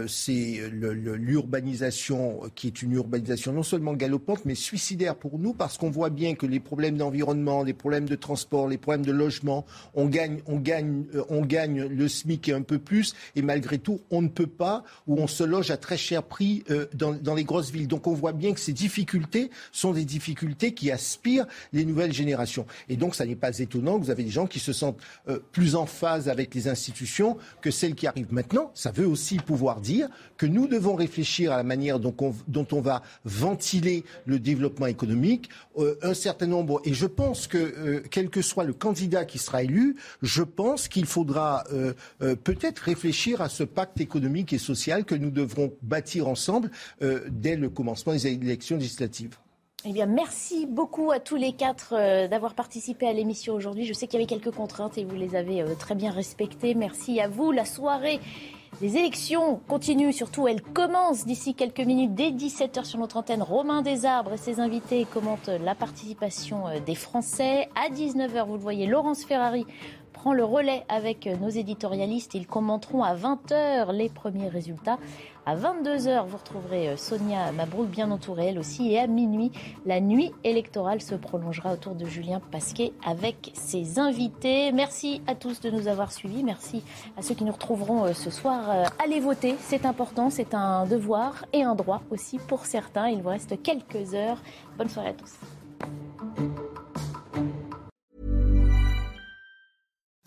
c'est 0.07 0.59
l'urbanisation 0.71 2.41
qui 2.55 2.67
est 2.67 2.81
une 2.81 2.93
urbanisation 2.93 3.53
non 3.53 3.63
seulement 3.63 3.93
galopante, 3.93 4.45
mais 4.45 4.55
suicidaire 4.55 5.15
pour 5.15 5.39
nous, 5.39 5.53
parce 5.53 5.77
qu'on 5.77 5.89
voit 5.89 6.09
bien 6.09 6.35
que 6.35 6.45
les 6.45 6.59
problèmes 6.59 6.97
d'environnement, 6.97 7.63
les 7.63 7.73
problèmes 7.73 8.07
de 8.07 8.15
transport, 8.15 8.67
les 8.67 8.77
problèmes 8.77 9.05
de 9.05 9.11
logement, 9.11 9.65
on 9.93 10.07
gagne, 10.07 10.39
on 10.47 10.57
gagne, 10.57 11.05
on 11.29 11.41
gagne 11.41 11.85
le 11.85 12.07
SMIC 12.07 12.49
et 12.49 12.53
un 12.53 12.61
peu 12.61 12.79
plus, 12.79 13.13
et 13.35 13.41
malgré 13.41 13.77
tout, 13.77 14.01
on 14.11 14.21
ne 14.21 14.27
peut 14.27 14.47
pas, 14.47 14.83
ou 15.07 15.17
on 15.17 15.27
se 15.27 15.43
loge 15.43 15.71
à 15.71 15.77
très 15.77 15.97
cher 15.97 16.23
prix 16.23 16.63
dans, 16.93 17.35
les 17.35 17.43
grosses 17.43 17.71
villes. 17.71 17.87
Donc 17.87 18.07
on 18.07 18.13
voit 18.13 18.33
bien 18.33 18.53
que 18.53 18.59
ces 18.59 18.73
difficultés 18.73 19.51
sont 19.71 19.93
des 19.93 20.05
difficultés 20.05 20.73
qui 20.73 20.91
aspirent 20.91 21.45
les 21.73 21.85
nouvelles 21.85 22.13
générations. 22.13 22.65
Et 22.87 22.97
donc, 22.97 23.15
ça 23.15 23.25
n'est 23.25 23.35
pas 23.35 23.57
étonnant 23.59 23.99
que 23.99 24.05
vous 24.05 24.11
avez 24.11 24.23
des 24.23 24.29
gens 24.29 24.47
qui 24.47 24.59
se 24.59 24.73
sentent 24.73 24.99
euh, 25.27 25.39
plus 25.51 25.75
en 25.75 25.85
phase 25.85 26.29
avec 26.29 26.53
les 26.55 26.67
institutions 26.67 27.37
que 27.61 27.71
celles 27.71 27.95
qui 27.95 28.07
arrivent 28.07 28.33
maintenant. 28.33 28.71
Ça 28.73 28.91
veut 28.91 29.07
aussi 29.07 29.18
pouvoir 29.45 29.81
dire 29.81 30.09
que 30.37 30.45
nous 30.45 30.67
devons 30.67 30.95
réfléchir 30.95 31.51
à 31.51 31.57
la 31.57 31.63
manière 31.63 31.99
dont 31.99 32.15
on, 32.21 32.33
dont 32.47 32.67
on 32.71 32.81
va 32.81 33.03
ventiler 33.25 34.03
le 34.25 34.39
développement 34.39 34.87
économique. 34.87 35.49
Euh, 35.77 35.97
un 36.01 36.13
certain 36.13 36.47
nombre, 36.47 36.81
et 36.85 36.93
je 36.93 37.05
pense 37.05 37.47
que 37.47 37.57
euh, 37.57 38.03
quel 38.09 38.29
que 38.29 38.41
soit 38.41 38.63
le 38.63 38.73
candidat 38.73 39.25
qui 39.25 39.37
sera 39.37 39.63
élu, 39.63 39.95
je 40.21 40.43
pense 40.43 40.87
qu'il 40.87 41.05
faudra 41.05 41.63
peut-être 42.43 42.79
réfléchir 42.79 43.41
à 43.41 43.49
ce 43.49 43.63
pacte 43.63 43.99
économique 44.01 44.53
et 44.53 44.57
social 44.57 45.05
que 45.05 45.15
nous 45.15 45.31
devrons 45.31 45.73
bâtir 45.81 46.27
ensemble 46.27 46.71
dès 47.29 47.55
le 47.55 47.69
commencement 47.69 48.13
des 48.13 48.27
élections 48.27 48.77
législatives. 48.77 49.37
Eh 49.85 49.93
bien, 49.93 50.07
merci 50.07 50.65
beaucoup 50.65 51.11
à 51.11 51.21
tous 51.21 51.37
les 51.37 51.53
quatre 51.53 51.93
euh, 51.93 52.27
d'avoir 52.27 52.53
participé 52.53 53.07
à 53.07 53.13
l'émission 53.13 53.53
aujourd'hui. 53.53 53.85
Je 53.85 53.93
sais 53.93 54.07
qu'il 54.07 54.19
y 54.19 54.23
avait 54.23 54.29
quelques 54.29 54.53
contraintes 54.53 54.97
et 54.97 55.05
vous 55.05 55.15
les 55.15 55.37
avez 55.37 55.61
euh, 55.61 55.73
très 55.73 55.95
bien 55.95 56.11
respectées. 56.11 56.73
Merci 56.73 57.21
à 57.21 57.29
vous. 57.29 57.53
La 57.53 57.63
soirée 57.63 58.19
des 58.81 58.95
élections 58.95 59.59
continue, 59.67 60.13
surtout 60.13 60.47
elle 60.47 60.61
commence 60.61 61.25
d'ici 61.25 61.53
quelques 61.53 61.81
minutes, 61.81 62.13
dès 62.15 62.31
17h 62.31 62.85
sur 62.85 62.97
notre 62.99 63.17
antenne. 63.17 63.41
Romain 63.41 63.81
Desarbres 63.81 64.33
et 64.33 64.37
ses 64.37 64.59
invités 64.61 65.05
commentent 65.05 65.49
la 65.49 65.75
participation 65.75 66.67
euh, 66.67 66.79
des 66.79 66.95
Français. 66.95 67.67
À 67.75 67.89
19h, 67.89 68.45
vous 68.45 68.53
le 68.53 68.59
voyez, 68.59 68.87
Laurence 68.87 69.25
Ferrari 69.25 69.65
prend 70.13 70.33
le 70.33 70.43
relais 70.43 70.85
avec 70.87 71.25
nos 71.25 71.49
éditorialistes. 71.49 72.35
Ils 72.35 72.47
commenteront 72.47 73.03
à 73.03 73.15
20h 73.15 73.91
les 73.91 74.09
premiers 74.09 74.49
résultats. 74.49 74.97
À 75.49 75.55
22h, 75.55 76.27
vous 76.27 76.37
retrouverez 76.37 76.89
euh, 76.89 76.95
Sonia 76.95 77.51
Mabrouk 77.51 77.87
bien 77.87 78.11
entourée 78.11 78.49
elle 78.49 78.59
aussi. 78.59 78.91
Et 78.91 78.99
à 78.99 79.07
minuit, 79.07 79.51
la 79.83 79.99
nuit 79.99 80.31
électorale 80.43 81.01
se 81.01 81.15
prolongera 81.15 81.73
autour 81.73 81.95
de 81.95 82.05
Julien 82.05 82.39
Pasquet 82.39 82.93
avec 83.03 83.49
ses 83.55 83.97
invités. 83.97 84.71
Merci 84.71 85.23
à 85.25 85.33
tous 85.33 85.59
de 85.59 85.71
nous 85.71 85.87
avoir 85.87 86.11
suivis. 86.11 86.43
Merci 86.43 86.83
à 87.17 87.23
ceux 87.23 87.33
qui 87.33 87.45
nous 87.45 87.51
retrouveront 87.51 88.05
euh, 88.05 88.13
ce 88.13 88.29
soir. 88.29 88.69
Euh, 88.69 88.83
allez 89.03 89.19
voter, 89.19 89.55
c'est 89.59 89.87
important, 89.87 90.29
c'est 90.29 90.53
un 90.53 90.85
devoir 90.85 91.43
et 91.51 91.63
un 91.63 91.73
droit 91.73 92.03
aussi 92.11 92.37
pour 92.37 92.67
certains. 92.67 93.09
Il 93.09 93.23
vous 93.23 93.29
reste 93.29 93.59
quelques 93.63 94.13
heures. 94.13 94.37
Bonne 94.77 94.89
soirée 94.89 95.09
à 95.09 95.13
tous. 95.13 95.33